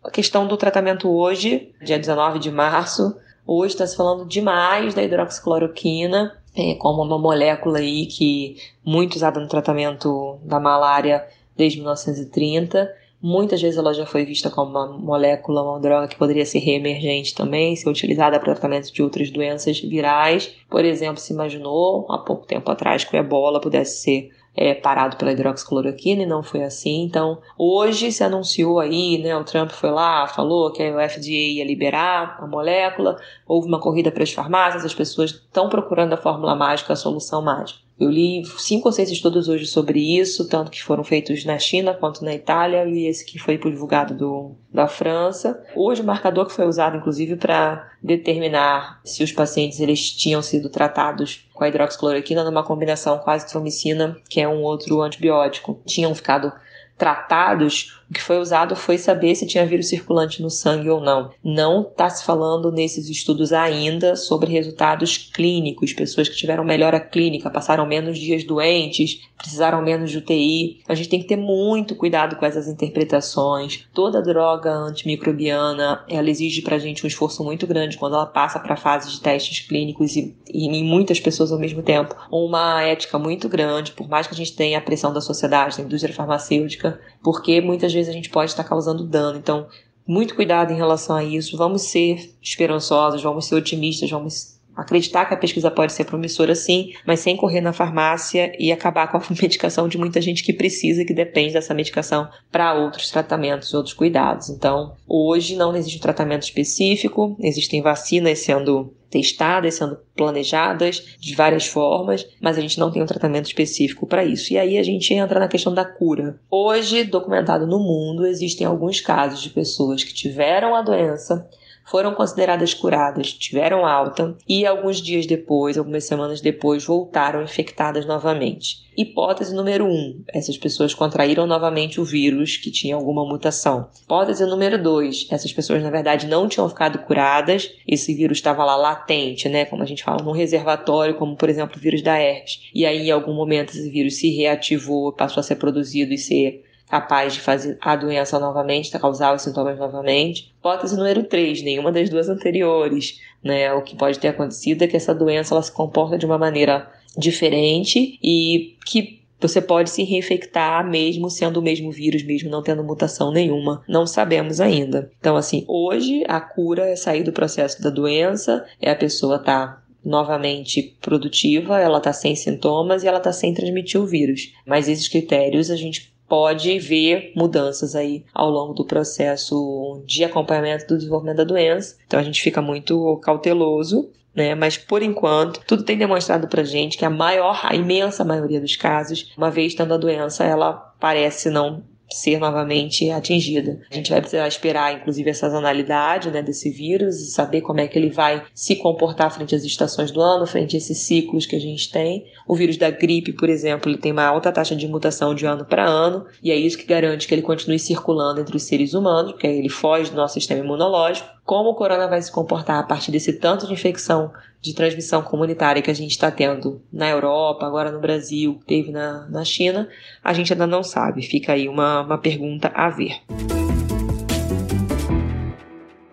a 0.04 0.12
questão 0.12 0.48
do 0.48 0.58
tratamento 0.58 1.10
hoje, 1.10 1.72
dia 1.84 1.98
19 1.98 2.40
de 2.40 2.52
março, 2.52 3.16
hoje 3.46 3.74
está 3.74 3.88
se 3.88 3.96
falando 3.96 4.26
demais 4.28 4.94
da 4.94 5.04
hidroxicloroquina, 5.04 6.38
é, 6.56 6.76
como 6.76 7.04
uma 7.04 7.18
molécula 7.18 7.80
aí 7.80 8.06
que 8.06 8.58
muito 8.84 9.16
usada 9.16 9.40
no 9.40 9.48
tratamento 9.48 10.38
da 10.44 10.60
malária 10.60 11.26
desde 11.58 11.80
1930 11.80 13.05
Muitas 13.28 13.60
vezes 13.60 13.76
ela 13.76 13.92
já 13.92 14.06
foi 14.06 14.24
vista 14.24 14.52
como 14.52 14.70
uma 14.70 14.88
molécula, 15.00 15.64
uma 15.64 15.80
droga 15.80 16.08
que 16.08 16.16
poderia 16.16 16.46
ser 16.46 16.60
reemergente 16.60 17.34
também, 17.34 17.76
ser 17.76 17.90
utilizada 17.90 18.40
para 18.40 18.54
tratamento 18.54 18.94
de 18.94 19.02
outras 19.02 19.32
doenças 19.32 19.80
virais. 19.80 20.56
Por 20.70 20.86
exemplo, 20.86 21.20
se 21.20 21.34
imaginou 21.34 22.06
há 22.12 22.20
pouco 22.20 22.46
tempo 22.46 22.70
atrás 22.70 23.04
que 23.04 23.16
o 23.16 23.20
ebola 23.20 23.60
pudesse 23.60 24.04
ser 24.04 24.30
é, 24.56 24.74
parado 24.74 25.18
pela 25.18 25.32
hidroxicloroquina 25.32 26.24
e 26.24 26.26
não 26.26 26.42
foi 26.42 26.64
assim. 26.64 27.04
Então, 27.04 27.42
hoje 27.58 28.12
se 28.12 28.24
anunciou 28.24 28.80
aí, 28.80 29.18
né? 29.18 29.36
O 29.36 29.44
Trump 29.44 29.72
foi 29.72 29.92
lá, 29.92 30.28
falou 30.28 30.72
que 30.72 30.82
o 30.82 31.10
FDA 31.10 31.30
ia 31.30 31.66
liberar 31.66 32.38
a 32.40 32.48
molécula, 32.48 33.18
houve 33.48 33.68
uma 33.68 33.80
corrida 33.80 34.12
para 34.12 34.24
as 34.24 34.32
farmácias, 34.32 34.86
as 34.86 34.94
pessoas 34.94 35.32
estão 35.32 35.68
procurando 35.70 36.14
a 36.14 36.18
fórmula 36.18 36.56
mágica, 36.56 36.94
a 36.94 36.96
solução 36.96 37.42
mágica. 37.42 37.86
Eu 37.98 38.10
li 38.10 38.44
cinco 38.58 38.90
ou 38.90 38.92
seis 38.92 39.10
estudos 39.10 39.48
hoje 39.48 39.66
sobre 39.66 40.00
isso, 40.20 40.50
tanto 40.50 40.70
que 40.70 40.84
foram 40.84 41.02
feitos 41.02 41.46
na 41.46 41.58
China 41.58 41.94
quanto 41.94 42.26
na 42.26 42.34
Itália, 42.34 42.86
e 42.86 43.08
esse 43.08 43.26
que 43.26 43.40
foi 43.40 43.58
divulgado 43.58 44.14
do, 44.14 44.56
da 44.70 44.86
França. 44.86 45.64
Hoje, 45.74 46.02
o 46.02 46.06
marcador 46.06 46.46
que 46.46 46.52
foi 46.52 46.68
usado, 46.68 46.98
inclusive, 46.98 47.38
para 47.38 47.90
determinar 48.04 49.00
se 49.06 49.24
os 49.24 49.32
pacientes 49.32 49.80
eles 49.80 50.12
tinham 50.12 50.42
sido 50.42 50.70
tratados 50.70 51.45
com 51.56 51.64
a 51.64 51.70
hidroxicloroquina 51.70 52.44
numa 52.44 52.64
combinação 52.64 53.18
com 53.18 53.32
a 53.32 53.34
azitromicina, 53.34 54.18
que 54.30 54.42
é 54.42 54.48
um 54.48 54.62
outro 54.62 55.02
antibiótico, 55.02 55.82
tinham 55.86 56.14
ficado 56.14 56.52
tratados, 56.98 58.04
o 58.10 58.14
que 58.14 58.22
foi 58.22 58.38
usado 58.38 58.76
foi 58.76 58.98
saber 58.98 59.36
se 59.36 59.48
tinha 59.48 59.66
vírus 59.66 59.88
circulante 59.88 60.42
no 60.42 60.50
sangue 60.50 60.90
ou 60.90 61.02
não. 61.02 61.32
Não 61.44 61.82
está 61.82 62.10
se 62.10 62.24
falando 62.24 62.72
nesses 62.72 63.10
estudos 63.10 63.52
ainda 63.52 64.16
sobre 64.16 64.52
resultados 64.52 65.18
clínicos, 65.18 65.94
pessoas 65.94 66.30
que 66.30 66.36
tiveram 66.36 66.64
melhora 66.64 67.00
clínica, 67.00 67.50
passaram 67.50 67.86
menos 67.86 68.20
dias 68.20 68.44
doentes, 68.44 69.22
precisaram 69.38 69.82
menos 69.82 70.12
de 70.12 70.20
UTI. 70.20 70.82
A 70.88 70.94
gente 70.94 71.10
tem 71.10 71.20
que 71.20 71.28
ter 71.28 71.36
muito 71.36 71.96
cuidado 71.96 72.36
com 72.36 72.46
essas 72.46 72.68
interpretações. 72.68 73.88
Toda 73.94 74.22
droga 74.22 74.72
antimicrobiana, 74.72 76.06
ela 76.08 76.30
exige 76.30 76.62
para 76.62 76.76
a 76.76 76.80
gente 76.80 77.04
um 77.04 77.08
esforço 77.08 77.44
muito 77.44 77.66
grande 77.66 77.98
quando 77.98 78.16
ela 78.16 78.26
passa 78.26 78.60
para 78.60 78.76
a 78.76 78.78
fase 78.78 79.12
de 79.12 79.20
testes 79.20 79.66
clínicos 79.66 80.16
e, 80.16 80.36
e 80.54 80.68
em 80.68 80.84
muitas 80.84 81.20
pessoas 81.20 81.52
ao 81.52 81.60
mesmo 81.60 81.82
tempo. 81.82 82.16
Uma 82.32 82.84
ética 82.84 83.18
muito 83.18 83.50
grande, 83.50 83.92
por 83.92 84.08
mais 84.08 84.28
que 84.28 84.34
a 84.34 84.38
gente 84.38 84.56
tenha 84.56 84.78
a 84.78 84.82
pressão 84.82 85.12
da 85.12 85.22
sociedade, 85.22 85.78
da 85.78 85.84
indústria 85.84 86.14
farmacêutica, 86.14 87.00
porque 87.24 87.60
muitas 87.62 87.95
vezes 87.96 88.10
a 88.10 88.14
gente 88.14 88.30
pode 88.30 88.52
estar 88.52 88.64
causando 88.64 89.04
dano. 89.04 89.40
Então, 89.40 89.68
muito 90.08 90.36
cuidado 90.36 90.72
em 90.72 90.76
relação 90.76 91.16
a 91.16 91.24
isso. 91.24 91.58
Vamos 91.58 91.84
ser 91.84 92.36
esperançosos, 92.42 93.24
vamos 93.24 93.46
ser 93.46 93.56
otimistas, 93.56 94.10
vamos 94.12 94.55
acreditar 94.76 95.26
que 95.26 95.34
a 95.34 95.38
pesquisa 95.38 95.72
pode 95.72 95.94
ser 95.94 96.06
promissora 96.06 96.56
sim, 96.56 96.94
mas 97.06 97.20
sem 97.20 97.38
correr 97.38 97.62
na 97.62 97.74
farmácia 97.74 98.56
e 98.60 98.72
acabar 98.72 99.12
com 99.12 99.18
a 99.18 99.24
medicação 99.42 99.88
de 99.88 99.98
muita 99.98 100.22
gente 100.22 100.44
que 100.44 100.54
precisa 100.54 101.02
e 101.02 101.06
que 101.06 101.14
depende 101.14 101.54
dessa 101.54 101.74
medicação 101.74 102.28
para 102.52 102.74
outros 102.74 103.10
tratamentos, 103.10 103.74
outros 103.74 103.94
cuidados. 103.94 104.50
Então, 104.50 104.94
hoje 105.08 105.56
não 105.56 105.76
existe 105.76 105.98
um 105.98 106.02
tratamento 106.02 106.44
específico, 106.44 107.36
existem 107.40 107.82
vacinas 107.82 108.40
sendo 108.40 108.94
testadas, 109.10 109.76
sendo 109.76 109.98
planejadas 110.14 111.16
de 111.20 111.36
várias 111.36 111.66
formas, 111.66 112.28
mas 112.42 112.58
a 112.58 112.62
gente 112.62 112.78
não 112.78 112.92
tem 112.92 113.02
um 113.02 113.06
tratamento 113.06 113.46
específico 113.46 114.06
para 114.06 114.26
isso. 114.26 114.52
E 114.52 114.58
aí 114.58 114.78
a 114.78 114.84
gente 114.84 115.14
entra 115.14 115.40
na 115.40 115.48
questão 115.48 115.74
da 115.74 115.86
cura. 115.86 116.38
Hoje, 116.52 117.06
documentado 117.06 117.66
no 117.66 117.80
mundo, 117.80 118.26
existem 118.26 118.68
alguns 118.68 119.00
casos 119.00 119.42
de 119.42 119.50
pessoas 119.52 120.04
que 120.04 120.14
tiveram 120.14 120.76
a 120.76 120.82
doença 120.82 121.48
foram 121.86 122.14
consideradas 122.14 122.74
curadas, 122.74 123.32
tiveram 123.32 123.86
alta 123.86 124.36
e 124.48 124.66
alguns 124.66 124.98
dias 124.98 125.26
depois, 125.26 125.78
algumas 125.78 126.04
semanas 126.04 126.42
depois, 126.42 126.84
voltaram 126.84 127.44
infectadas 127.44 128.06
novamente. 128.06 128.84
Hipótese 128.98 129.54
número 129.54 129.86
1: 129.86 129.90
um, 129.90 130.24
essas 130.34 130.58
pessoas 130.58 130.94
contraíram 130.94 131.46
novamente 131.46 132.00
o 132.00 132.06
vírus 132.06 132.56
que 132.56 132.72
tinha 132.72 132.96
alguma 132.96 133.26
mutação. 133.26 133.90
Hipótese 134.04 134.46
número 134.46 134.82
2: 134.82 135.28
essas 135.30 135.52
pessoas 135.52 135.84
na 135.84 135.90
verdade 135.90 136.28
não 136.28 136.48
tinham 136.48 136.70
ficado 136.70 137.00
curadas, 137.00 137.72
esse 137.86 138.14
vírus 138.14 138.38
estava 138.38 138.64
lá 138.64 138.76
latente, 138.76 139.50
né, 139.50 139.66
como 139.66 139.84
a 139.84 139.86
gente 139.86 140.04
fala, 140.04 140.24
num 140.24 140.32
reservatório, 140.32 141.16
como 141.16 141.36
por 141.36 141.50
exemplo 141.50 141.78
o 141.78 141.80
vírus 141.80 142.02
da 142.02 142.18
herpes. 142.18 142.70
E 142.74 142.86
aí 142.86 143.10
em 143.10 143.12
algum 143.12 143.34
momento 143.34 143.72
esse 143.72 143.90
vírus 143.90 144.16
se 144.16 144.30
reativou, 144.30 145.12
passou 145.12 145.42
a 145.42 145.44
ser 145.44 145.58
produzido 145.58 146.14
e 146.14 146.18
ser 146.18 146.64
capaz 146.90 147.34
de 147.34 147.42
fazer 147.42 147.78
a 147.82 147.96
doença 147.96 148.40
novamente, 148.40 148.92
causar 148.92 149.36
os 149.36 149.42
sintomas 149.42 149.78
novamente. 149.78 150.54
Hipótese 150.60 150.96
número 150.96 151.24
3, 151.24 151.62
nenhuma 151.64 151.92
das 151.92 152.10
duas 152.10 152.30
anteriores. 152.30 153.20
Né? 153.44 153.72
O 153.74 153.82
que 153.82 153.96
pode 153.96 154.20
ter 154.20 154.30
acontecido 154.30 154.84
é 154.84 154.88
que 154.88 154.98
essa 154.98 155.14
doença 155.14 155.54
ela 155.54 155.62
se 155.62 155.72
comporta 155.72 156.18
de 156.18 156.26
uma 156.26 156.38
maneira 156.38 156.92
diferente 157.18 158.20
e 158.22 158.76
que 158.86 159.22
você 159.40 159.62
pode 159.62 159.90
se 159.90 160.04
reinfectar 160.04 160.88
mesmo 160.90 161.30
sendo 161.30 161.58
o 161.58 161.62
mesmo 161.62 161.92
vírus, 161.92 162.24
mesmo 162.24 162.50
não 162.50 162.64
tendo 162.64 162.84
mutação 162.84 163.32
nenhuma. 163.32 163.84
Não 163.88 164.08
sabemos 164.08 164.60
ainda. 164.60 165.12
Então, 165.20 165.36
assim, 165.36 165.66
hoje 165.68 166.24
a 166.28 166.40
cura 166.40 166.88
é 166.88 166.96
sair 166.96 167.24
do 167.24 167.34
processo 167.34 167.82
da 167.82 167.90
doença, 167.90 168.66
é 168.82 168.90
a 168.90 168.96
pessoa 168.96 169.36
estar 169.36 169.68
tá 169.68 169.84
novamente 170.04 170.96
produtiva, 171.02 171.80
ela 171.80 171.98
está 171.98 172.14
sem 172.14 172.36
sintomas 172.36 173.04
e 173.04 173.08
ela 173.08 173.18
está 173.18 173.34
sem 173.34 173.54
transmitir 173.54 174.00
o 174.00 174.06
vírus. 174.06 174.54
Mas 174.66 174.88
esses 174.88 175.08
critérios 175.08 175.70
a 175.70 175.76
gente 175.76 176.15
pode 176.28 176.80
ver 176.80 177.32
mudanças 177.36 177.96
aí 177.96 178.26
ao 178.34 178.50
longo 178.50 178.74
do 178.74 178.86
processo 178.86 180.02
de 180.06 180.24
acompanhamento 180.24 180.88
do 180.88 180.98
desenvolvimento 180.98 181.38
da 181.38 181.44
doença. 181.44 181.98
Então 182.08 182.20
a 182.20 182.24
gente 182.24 182.42
fica 182.42 182.62
muito 182.62 183.18
cauteloso 183.18 184.10
né? 184.36 184.54
Mas 184.54 184.78
por 184.78 185.02
enquanto, 185.02 185.62
tudo 185.66 185.84
tem 185.84 185.98
demonstrado 185.98 186.48
pra 186.48 186.64
gente 186.64 186.98
que 186.98 187.06
a 187.06 187.10
maior, 187.10 187.62
a 187.64 187.74
imensa 187.74 188.26
maioria 188.26 188.60
dos 188.60 188.76
casos, 188.76 189.32
uma 189.38 189.50
vez 189.50 189.74
tendo 189.74 189.94
a 189.94 189.98
doença, 189.98 190.44
ela 190.44 190.74
parece 191.00 191.50
não 191.50 191.84
ser 192.10 192.40
novamente 192.40 193.10
atingida. 193.10 193.80
A 193.90 193.96
gente 193.96 194.12
vai 194.12 194.22
precisar 194.22 194.48
esperar, 194.48 194.94
inclusive, 194.94 195.30
a 195.30 195.34
sazonalidade 195.34 196.30
né, 196.30 196.42
desse 196.42 196.70
vírus, 196.70 197.34
saber 197.34 197.62
como 197.62 197.80
é 197.80 197.88
que 197.88 197.98
ele 197.98 198.10
vai 198.10 198.44
se 198.54 198.76
comportar 198.76 199.32
frente 199.32 199.56
às 199.56 199.64
estações 199.64 200.12
do 200.12 200.22
ano, 200.22 200.46
frente 200.46 200.76
a 200.76 200.78
esses 200.78 201.00
ciclos 201.00 201.46
que 201.46 201.56
a 201.56 201.60
gente 201.60 201.92
tem. 201.92 202.26
O 202.48 202.56
vírus 202.56 202.78
da 202.78 202.90
gripe, 202.90 203.34
por 203.34 203.50
exemplo, 203.50 203.90
ele 203.90 203.98
tem 203.98 204.12
uma 204.12 204.26
alta 204.26 204.52
taxa 204.52 204.76
de 204.76 204.88
mutação 204.88 205.34
de 205.34 205.46
ano 205.46 205.66
para 205.66 205.86
ano, 205.86 206.26
e 206.42 206.52
é 206.52 206.56
isso 206.56 206.78
que 206.78 206.86
garante 206.86 207.28
que 207.28 207.34
ele 207.34 207.42
continue 207.42 207.80
circulando 207.80 208.42
entre 208.42 208.56
os 208.56 208.64
seres 208.64 208.94
humanos, 208.94 209.32
porque 209.32 209.48
ele 209.48 209.70
foge 209.70 210.12
do 210.12 210.18
nosso 210.18 210.36
sistema 210.36 210.64
imunológico. 210.64 211.36
Como 211.44 211.70
o 211.70 211.76
corona 211.76 212.08
vai 212.08 212.22
se 212.22 212.32
comportar 212.32 212.80
a 212.80 212.84
partir 212.84 213.12
desse 213.12 213.34
tanto 213.34 213.68
de 213.68 213.74
infecção 213.74 214.32
de 214.66 214.74
transmissão 214.74 215.22
comunitária 215.22 215.82
que 215.82 215.92
a 215.92 215.94
gente 215.94 216.12
está 216.12 216.32
tendo 216.32 216.82
na 216.92 217.08
Europa, 217.08 217.66
agora 217.66 217.92
no 217.92 218.00
Brasil, 218.00 218.60
teve 218.66 218.92
na, 218.92 219.28
na 219.30 219.46
China, 219.46 219.88
a 220.24 220.34
gente 220.34 220.52
ainda 220.52 220.66
não 220.66 220.82
sabe. 220.82 221.22
Fica 221.22 221.54
aí 221.54 221.70
uma, 221.70 222.02
uma 222.02 222.18
pergunta 222.18 222.72
a 222.74 222.90
ver. 222.90 223.22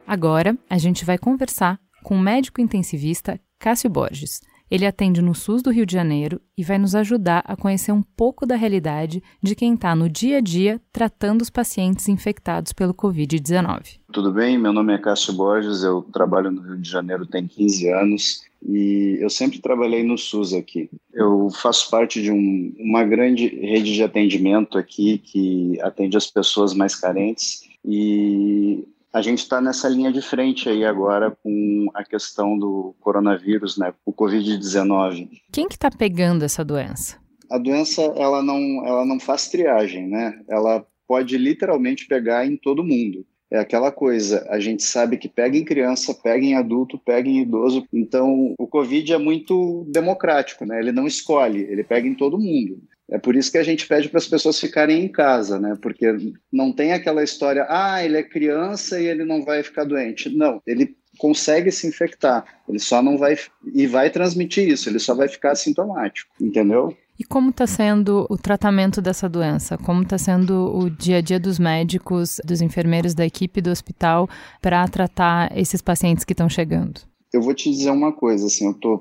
Agora 0.06 0.56
a 0.68 0.76
gente 0.76 1.04
vai 1.04 1.16
conversar 1.16 1.80
com 2.04 2.14
o 2.14 2.20
médico 2.20 2.60
intensivista 2.60 3.40
Cássio 3.58 3.88
Borges. 3.88 4.42
Ele 4.72 4.86
atende 4.86 5.20
no 5.20 5.34
SUS 5.34 5.60
do 5.60 5.70
Rio 5.70 5.84
de 5.84 5.92
Janeiro 5.92 6.40
e 6.56 6.64
vai 6.64 6.78
nos 6.78 6.94
ajudar 6.94 7.44
a 7.46 7.54
conhecer 7.54 7.92
um 7.92 8.00
pouco 8.00 8.46
da 8.46 8.56
realidade 8.56 9.22
de 9.42 9.54
quem 9.54 9.74
está 9.74 9.94
no 9.94 10.08
dia 10.08 10.38
a 10.38 10.40
dia 10.40 10.80
tratando 10.90 11.42
os 11.42 11.50
pacientes 11.50 12.08
infectados 12.08 12.72
pelo 12.72 12.94
Covid-19. 12.94 13.98
Tudo 14.10 14.32
bem? 14.32 14.56
Meu 14.56 14.72
nome 14.72 14.94
é 14.94 14.98
Cássio 14.98 15.34
Borges, 15.34 15.82
eu 15.82 16.00
trabalho 16.10 16.50
no 16.50 16.62
Rio 16.62 16.78
de 16.78 16.88
Janeiro 16.88 17.26
tem 17.26 17.46
15 17.46 17.88
anos 17.90 18.44
e 18.66 19.18
eu 19.20 19.28
sempre 19.28 19.58
trabalhei 19.58 20.02
no 20.02 20.16
SUS 20.16 20.54
aqui. 20.54 20.88
Eu 21.12 21.50
faço 21.50 21.90
parte 21.90 22.22
de 22.22 22.32
um, 22.32 22.74
uma 22.78 23.04
grande 23.04 23.48
rede 23.48 23.92
de 23.92 24.02
atendimento 24.02 24.78
aqui 24.78 25.18
que 25.18 25.78
atende 25.82 26.16
as 26.16 26.28
pessoas 26.28 26.72
mais 26.72 26.94
carentes 26.94 27.68
e 27.84 28.88
a 29.12 29.20
gente 29.20 29.40
está 29.40 29.60
nessa 29.60 29.88
linha 29.88 30.10
de 30.10 30.22
frente 30.22 30.68
aí 30.68 30.84
agora 30.84 31.36
com 31.42 31.88
a 31.94 32.02
questão 32.02 32.58
do 32.58 32.94
coronavírus, 33.00 33.76
né, 33.76 33.92
o 34.06 34.12
Covid-19. 34.12 35.28
Quem 35.52 35.68
que 35.68 35.74
está 35.74 35.90
pegando 35.90 36.44
essa 36.44 36.64
doença? 36.64 37.20
A 37.50 37.58
doença, 37.58 38.00
ela 38.16 38.42
não, 38.42 38.86
ela 38.86 39.04
não 39.04 39.20
faz 39.20 39.48
triagem, 39.48 40.08
né? 40.08 40.40
Ela 40.48 40.86
pode 41.06 41.36
literalmente 41.36 42.06
pegar 42.06 42.46
em 42.46 42.56
todo 42.56 42.82
mundo. 42.82 43.26
É 43.50 43.58
aquela 43.58 43.92
coisa, 43.92 44.46
a 44.48 44.58
gente 44.58 44.82
sabe 44.82 45.18
que 45.18 45.28
pega 45.28 45.58
em 45.58 45.64
criança, 45.64 46.14
pega 46.14 46.42
em 46.42 46.54
adulto, 46.54 46.98
pega 46.98 47.28
em 47.28 47.42
idoso. 47.42 47.84
Então, 47.92 48.54
o 48.58 48.66
Covid 48.66 49.12
é 49.12 49.18
muito 49.18 49.86
democrático, 49.90 50.64
né? 50.64 50.80
Ele 50.80 50.90
não 50.90 51.06
escolhe, 51.06 51.60
ele 51.60 51.84
pega 51.84 52.08
em 52.08 52.14
todo 52.14 52.38
mundo. 52.38 52.80
É 53.10 53.18
por 53.18 53.36
isso 53.36 53.52
que 53.52 53.58
a 53.58 53.62
gente 53.62 53.86
pede 53.86 54.08
para 54.08 54.18
as 54.18 54.26
pessoas 54.26 54.58
ficarem 54.58 55.04
em 55.04 55.08
casa, 55.08 55.58
né? 55.58 55.76
Porque 55.80 56.06
não 56.50 56.72
tem 56.72 56.92
aquela 56.92 57.22
história, 57.22 57.66
ah, 57.68 58.02
ele 58.02 58.16
é 58.16 58.22
criança 58.22 59.00
e 59.00 59.06
ele 59.06 59.24
não 59.24 59.44
vai 59.44 59.62
ficar 59.62 59.84
doente. 59.84 60.34
Não, 60.34 60.62
ele 60.66 60.96
consegue 61.18 61.70
se 61.70 61.86
infectar, 61.86 62.44
ele 62.68 62.78
só 62.78 63.02
não 63.02 63.18
vai 63.18 63.36
e 63.74 63.86
vai 63.86 64.08
transmitir 64.08 64.68
isso, 64.68 64.88
ele 64.88 64.98
só 64.98 65.14
vai 65.14 65.28
ficar 65.28 65.52
assintomático, 65.52 66.32
entendeu? 66.40 66.96
E 67.18 67.24
como 67.24 67.50
está 67.50 67.66
sendo 67.66 68.26
o 68.30 68.36
tratamento 68.36 69.02
dessa 69.02 69.28
doença? 69.28 69.76
Como 69.78 70.02
está 70.02 70.16
sendo 70.16 70.74
o 70.74 70.90
dia 70.90 71.18
a 71.18 71.20
dia 71.20 71.38
dos 71.38 71.58
médicos, 71.58 72.40
dos 72.44 72.60
enfermeiros 72.60 73.14
da 73.14 73.24
equipe 73.24 73.60
do 73.60 73.70
hospital 73.70 74.28
para 74.60 74.88
tratar 74.88 75.56
esses 75.56 75.82
pacientes 75.82 76.24
que 76.24 76.32
estão 76.32 76.48
chegando? 76.48 77.02
Eu 77.32 77.42
vou 77.42 77.54
te 77.54 77.70
dizer 77.70 77.90
uma 77.90 78.12
coisa, 78.12 78.46
assim, 78.46 78.66
eu 78.66 78.72
estou 78.72 78.98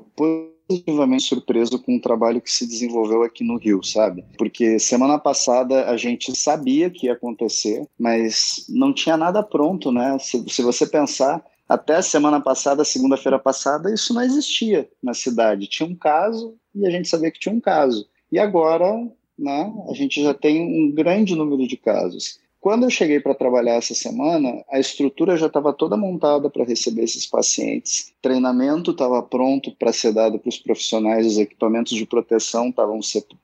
positivamente 0.71 1.23
surpreso 1.23 1.79
com 1.79 1.97
o 1.97 2.01
trabalho 2.01 2.41
que 2.41 2.51
se 2.51 2.65
desenvolveu 2.65 3.23
aqui 3.23 3.43
no 3.43 3.57
Rio, 3.57 3.83
sabe? 3.83 4.23
Porque 4.37 4.79
semana 4.79 5.19
passada 5.19 5.89
a 5.89 5.97
gente 5.97 6.35
sabia 6.35 6.89
que 6.89 7.07
ia 7.07 7.13
acontecer, 7.13 7.85
mas 7.99 8.65
não 8.69 8.93
tinha 8.93 9.17
nada 9.17 9.43
pronto, 9.43 9.91
né? 9.91 10.17
Se, 10.19 10.43
se 10.47 10.61
você 10.61 10.87
pensar, 10.87 11.43
até 11.67 12.01
semana 12.01 12.39
passada, 12.39 12.85
segunda-feira 12.85 13.39
passada, 13.39 13.93
isso 13.93 14.13
não 14.13 14.21
existia 14.21 14.89
na 15.01 15.13
cidade. 15.13 15.67
Tinha 15.67 15.87
um 15.87 15.95
caso 15.95 16.55
e 16.73 16.87
a 16.87 16.89
gente 16.89 17.07
sabia 17.07 17.31
que 17.31 17.39
tinha 17.39 17.53
um 17.53 17.61
caso. 17.61 18.07
E 18.31 18.39
agora, 18.39 18.85
né, 19.37 19.73
a 19.89 19.93
gente 19.93 20.21
já 20.23 20.33
tem 20.33 20.61
um 20.61 20.91
grande 20.91 21.35
número 21.35 21.67
de 21.67 21.75
casos. 21.75 22.39
Quando 22.61 22.83
eu 22.83 22.91
cheguei 22.91 23.19
para 23.19 23.33
trabalhar 23.33 23.73
essa 23.73 23.95
semana, 23.95 24.63
a 24.69 24.79
estrutura 24.79 25.35
já 25.35 25.47
estava 25.47 25.73
toda 25.73 25.97
montada 25.97 26.47
para 26.47 26.63
receber 26.63 27.01
esses 27.01 27.25
pacientes. 27.25 28.13
Treinamento 28.21 28.91
estava 28.91 29.19
pronto 29.23 29.75
para 29.75 29.91
ser 29.91 30.13
dado 30.13 30.37
para 30.37 30.49
os 30.49 30.59
profissionais, 30.59 31.25
os 31.25 31.39
equipamentos 31.39 31.93
de 31.93 32.05
proteção 32.05 32.69
estavam 32.69 32.99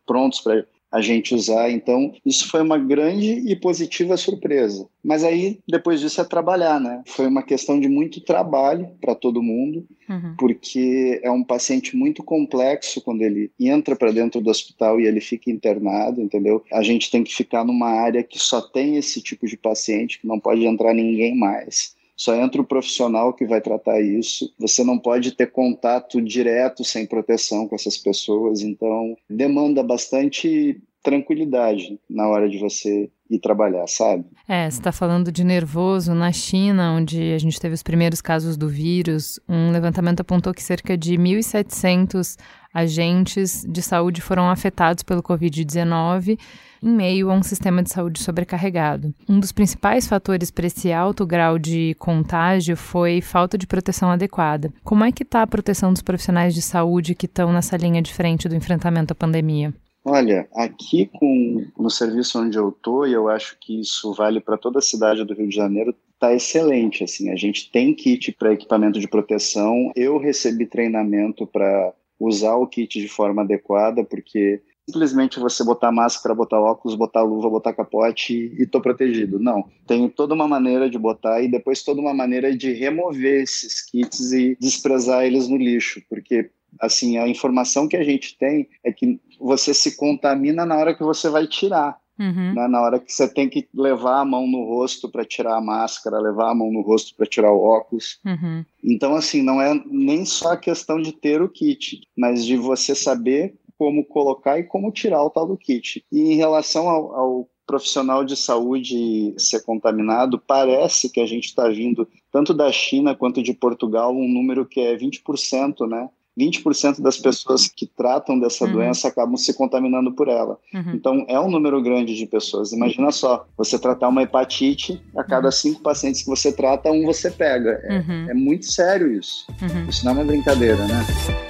prontos 0.06 0.40
para 0.42 0.64
a 0.92 1.02
gente 1.02 1.36
usar. 1.36 1.70
Então, 1.70 2.14
isso 2.26 2.48
foi 2.50 2.62
uma 2.62 2.78
grande 2.78 3.32
e 3.50 3.56
positiva 3.56 4.16
surpresa. 4.18 4.88
Mas 5.04 5.24
aí, 5.24 5.60
depois 5.68 6.00
disso, 6.00 6.22
é 6.22 6.24
trabalhar, 6.24 6.80
né? 6.80 7.02
Foi 7.06 7.28
uma 7.28 7.44
questão 7.44 7.80
de 7.80 7.88
muito 7.88 8.22
trabalho 8.22 8.90
para 9.02 9.16
todo 9.16 9.44
mundo, 9.44 9.86
uhum. 10.10 10.36
porque 10.38 11.20
é 11.24 11.32
um 11.32 11.44
paciente 11.44 11.96
muito 11.96 12.24
complexo 12.24 13.02
quando 13.02 13.22
ele 13.22 13.52
entra 13.60 13.96
para 13.96 14.12
dentro 14.12 14.42
do 14.42 14.50
hospital 14.50 15.00
e 15.00 15.06
ele 15.06 15.20
fica 15.20 15.52
internado, 15.52 16.22
entendeu? 16.22 16.64
A 16.72 16.82
gente 16.82 17.12
tem 17.12 17.24
que 17.24 17.34
ficar 17.34 17.64
numa 17.64 17.90
área 17.90 18.24
que 18.24 18.40
só 18.40 18.62
tem 18.62 18.98
esse 18.98 19.22
tipo 19.22 19.46
de 19.46 19.58
paciente, 19.58 20.20
que 20.20 20.28
não 20.28 20.40
pode 20.40 20.66
entrar 20.66 20.94
ninguém 20.94 21.36
mais 21.36 21.97
só 22.18 22.36
entra 22.36 22.60
o 22.60 22.66
profissional 22.66 23.32
que 23.34 23.46
vai 23.46 23.62
tratar 23.62 24.02
isso. 24.02 24.52
Você 24.58 24.84
não 24.84 24.98
pode 24.98 25.32
ter 25.34 25.52
contato 25.52 26.20
direto 26.20 26.84
sem 26.84 27.06
proteção 27.06 27.68
com 27.68 27.76
essas 27.76 27.98
pessoas, 27.98 28.62
então 28.62 29.16
demanda 29.30 29.84
bastante 29.84 30.82
tranquilidade 31.04 32.00
na 32.10 32.28
hora 32.28 32.50
de 32.50 32.58
você 32.58 33.10
ir 33.30 33.40
trabalhar, 33.40 33.88
sabe? 33.88 34.26
É, 34.48 34.70
você 34.70 34.80
está 34.80 34.92
falando 34.92 35.32
de 35.32 35.44
nervoso 35.44 36.14
na 36.14 36.32
China, 36.32 36.94
onde 36.94 37.34
a 37.34 37.38
gente 37.38 37.60
teve 37.60 37.74
os 37.74 37.84
primeiros 37.84 38.22
casos 38.22 38.58
do 38.58 38.68
vírus. 38.68 39.40
Um 39.48 39.72
levantamento 39.72 40.22
apontou 40.22 40.54
que 40.54 40.64
cerca 40.64 40.98
de 40.98 41.18
1.700 41.18 42.38
agentes 42.74 43.66
de 43.68 43.82
saúde 43.82 44.22
foram 44.22 44.50
afetados 44.50 45.04
pelo 45.04 45.24
Covid-19 45.24 46.38
em 46.82 46.90
meio 46.90 47.32
a 47.32 47.34
um 47.34 47.42
sistema 47.42 47.82
de 47.82 47.90
saúde 47.90 48.22
sobrecarregado. 48.22 49.14
Um 49.28 49.40
dos 49.40 49.52
principais 49.52 50.08
fatores 50.08 50.52
para 50.52 50.68
esse 50.68 50.92
alto 50.92 51.26
grau 51.26 51.58
de 51.58 51.96
contágio 51.98 52.78
foi 52.78 53.22
falta 53.22 53.58
de 53.58 53.66
proteção 53.66 54.12
adequada. 54.12 54.72
Como 54.84 55.04
é 55.04 55.12
que 55.12 55.24
está 55.24 55.42
a 55.42 55.48
proteção 55.48 55.92
dos 55.92 56.02
profissionais 56.02 56.54
de 56.54 56.62
saúde 56.62 57.16
que 57.16 57.26
estão 57.26 57.52
nessa 57.52 57.78
linha 57.78 58.02
de 58.02 58.14
frente 58.14 58.48
do 58.48 58.56
enfrentamento 58.56 59.14
à 59.14 59.16
pandemia? 59.16 59.74
Olha, 60.10 60.48
aqui 60.54 61.06
com, 61.06 61.66
no 61.78 61.90
serviço 61.90 62.40
onde 62.40 62.58
eu 62.58 62.70
estou, 62.70 63.06
e 63.06 63.12
eu 63.12 63.28
acho 63.28 63.58
que 63.60 63.82
isso 63.82 64.14
vale 64.14 64.40
para 64.40 64.58
toda 64.58 64.80
a 64.80 64.82
cidade 64.82 65.26
do 65.26 65.34
Rio 65.34 65.50
de 65.50 65.56
Janeiro, 65.56 65.94
está 66.14 66.34
excelente. 66.34 67.04
Assim, 67.04 67.30
a 67.30 67.36
gente 67.36 67.70
tem 67.70 67.94
kit 67.94 68.32
para 68.32 68.54
equipamento 68.54 69.02
de 69.02 69.08
proteção. 69.10 69.92
Eu 69.98 70.18
recebi 70.18 70.66
treinamento 70.66 71.46
para 71.46 71.94
usar 72.18 72.56
o 72.56 72.66
kit 72.66 73.02
de 73.02 73.10
forma 73.10 73.42
adequada, 73.42 74.02
porque 74.02 74.62
simplesmente 74.90 75.42
você 75.42 75.62
botar 75.66 75.92
máscara, 75.92 76.34
botar 76.34 76.62
óculos, 76.62 76.98
botar 76.98 77.24
luva, 77.24 77.50
botar 77.50 77.74
capote 77.74 78.34
e, 78.58 78.64
estou 78.64 78.80
protegido. 78.80 79.38
Não, 79.38 79.70
tem 79.86 80.08
toda 80.08 80.34
uma 80.34 80.48
maneira 80.48 80.90
de 80.90 80.98
botar 80.98 81.42
e 81.42 81.50
depois 81.50 81.84
toda 81.84 82.00
uma 82.00 82.14
maneira 82.14 82.56
de 82.56 82.72
remover 82.72 83.42
esses 83.42 83.82
kits 83.82 84.32
e 84.32 84.58
desprezar 84.58 85.26
eles 85.26 85.50
no 85.50 85.58
lixo, 85.58 86.02
porque 86.10 86.50
assim 86.80 87.18
a 87.18 87.28
informação 87.28 87.90
que 87.90 87.98
a 87.98 88.04
gente 88.04 88.38
tem 88.38 88.70
é 88.84 88.92
que 88.92 89.20
você 89.40 89.74
se 89.74 89.96
contamina 89.96 90.66
na 90.66 90.78
hora 90.78 90.96
que 90.96 91.04
você 91.04 91.30
vai 91.30 91.48
tirar. 91.48 91.98
Uhum. 92.20 92.54
Né? 92.54 92.68
Na 92.68 92.82
hora 92.82 93.00
que 93.00 93.14
você 93.14 93.32
tem 93.32 93.48
que 93.48 93.68
levar 93.74 94.22
a 94.22 94.26
mão 94.26 94.48
no 94.48 94.64
rosto 94.66 95.10
para 95.10 95.24
tirar 95.24 95.58
a 95.58 95.62
máscara, 95.62 96.20
levar 96.20 96.52
a 96.52 96.56
mão 96.56 96.72
no 96.72 96.82
rosto 96.82 97.16
para 97.16 97.28
tirar 97.28 97.52
o 97.52 97.62
óculos. 97.62 98.20
Uhum. 98.26 98.66
Então, 98.84 99.16
assim, 99.16 99.44
não 99.44 99.62
é 99.62 99.80
nem 99.86 100.26
só 100.26 100.54
a 100.54 100.58
questão 100.58 101.00
de 101.00 101.12
ter 101.12 101.42
o 101.42 101.50
kit, 101.50 102.02
mas 102.18 102.44
de 102.44 102.58
você 102.58 102.96
saber 102.96 103.56
como 103.78 104.04
colocar 104.04 104.58
e 104.58 104.64
como 104.64 104.92
tirar 104.92 105.24
o 105.24 105.30
tal 105.30 105.48
do 105.48 105.58
kit. 105.58 106.04
E 106.12 106.34
em 106.34 106.36
relação 106.36 106.90
ao, 106.90 107.16
ao 107.16 107.50
profissional 107.68 108.24
de 108.24 108.36
saúde 108.36 109.36
ser 109.38 109.64
contaminado, 109.64 110.40
parece 110.40 111.10
que 111.10 111.20
a 111.20 111.26
gente 111.26 111.46
está 111.46 111.68
vindo 111.68 112.08
tanto 112.32 112.54
da 112.54 112.72
China 112.72 113.14
quanto 113.14 113.44
de 113.44 113.54
Portugal 113.54 114.16
um 114.16 114.28
número 114.28 114.66
que 114.66 114.80
é 114.80 114.96
20%, 114.96 115.88
né? 115.88 116.10
20% 116.38 117.02
das 117.02 117.18
pessoas 117.18 117.68
que 117.68 117.88
tratam 117.88 118.40
dessa 118.40 118.66
uhum. 118.66 118.74
doença 118.74 119.08
acabam 119.08 119.36
se 119.36 119.54
contaminando 119.54 120.12
por 120.12 120.28
ela. 120.28 120.58
Uhum. 120.74 120.92
Então, 120.94 121.26
é 121.28 121.40
um 121.40 121.50
número 121.50 121.82
grande 121.82 122.16
de 122.16 122.26
pessoas. 122.26 122.72
Imagina 122.72 123.12
só, 123.12 123.46
você 123.58 123.80
tratar 123.80 124.10
uma 124.10 124.24
hepatite, 124.24 125.02
a 125.16 125.24
cada 125.24 125.48
uhum. 125.48 125.52
cinco 125.52 125.82
pacientes 125.82 126.22
que 126.22 126.30
você 126.30 126.52
trata, 126.52 126.92
um 126.92 127.06
você 127.06 127.32
pega. 127.32 127.80
É, 127.84 128.00
uhum. 128.00 128.30
é 128.30 128.34
muito 128.34 128.66
sério 128.66 129.12
isso. 129.12 129.48
Uhum. 129.62 129.90
Isso 129.90 130.06
não 130.06 130.12
é 130.12 130.16
uma 130.16 130.26
brincadeira, 130.26 130.86
né? 130.86 131.47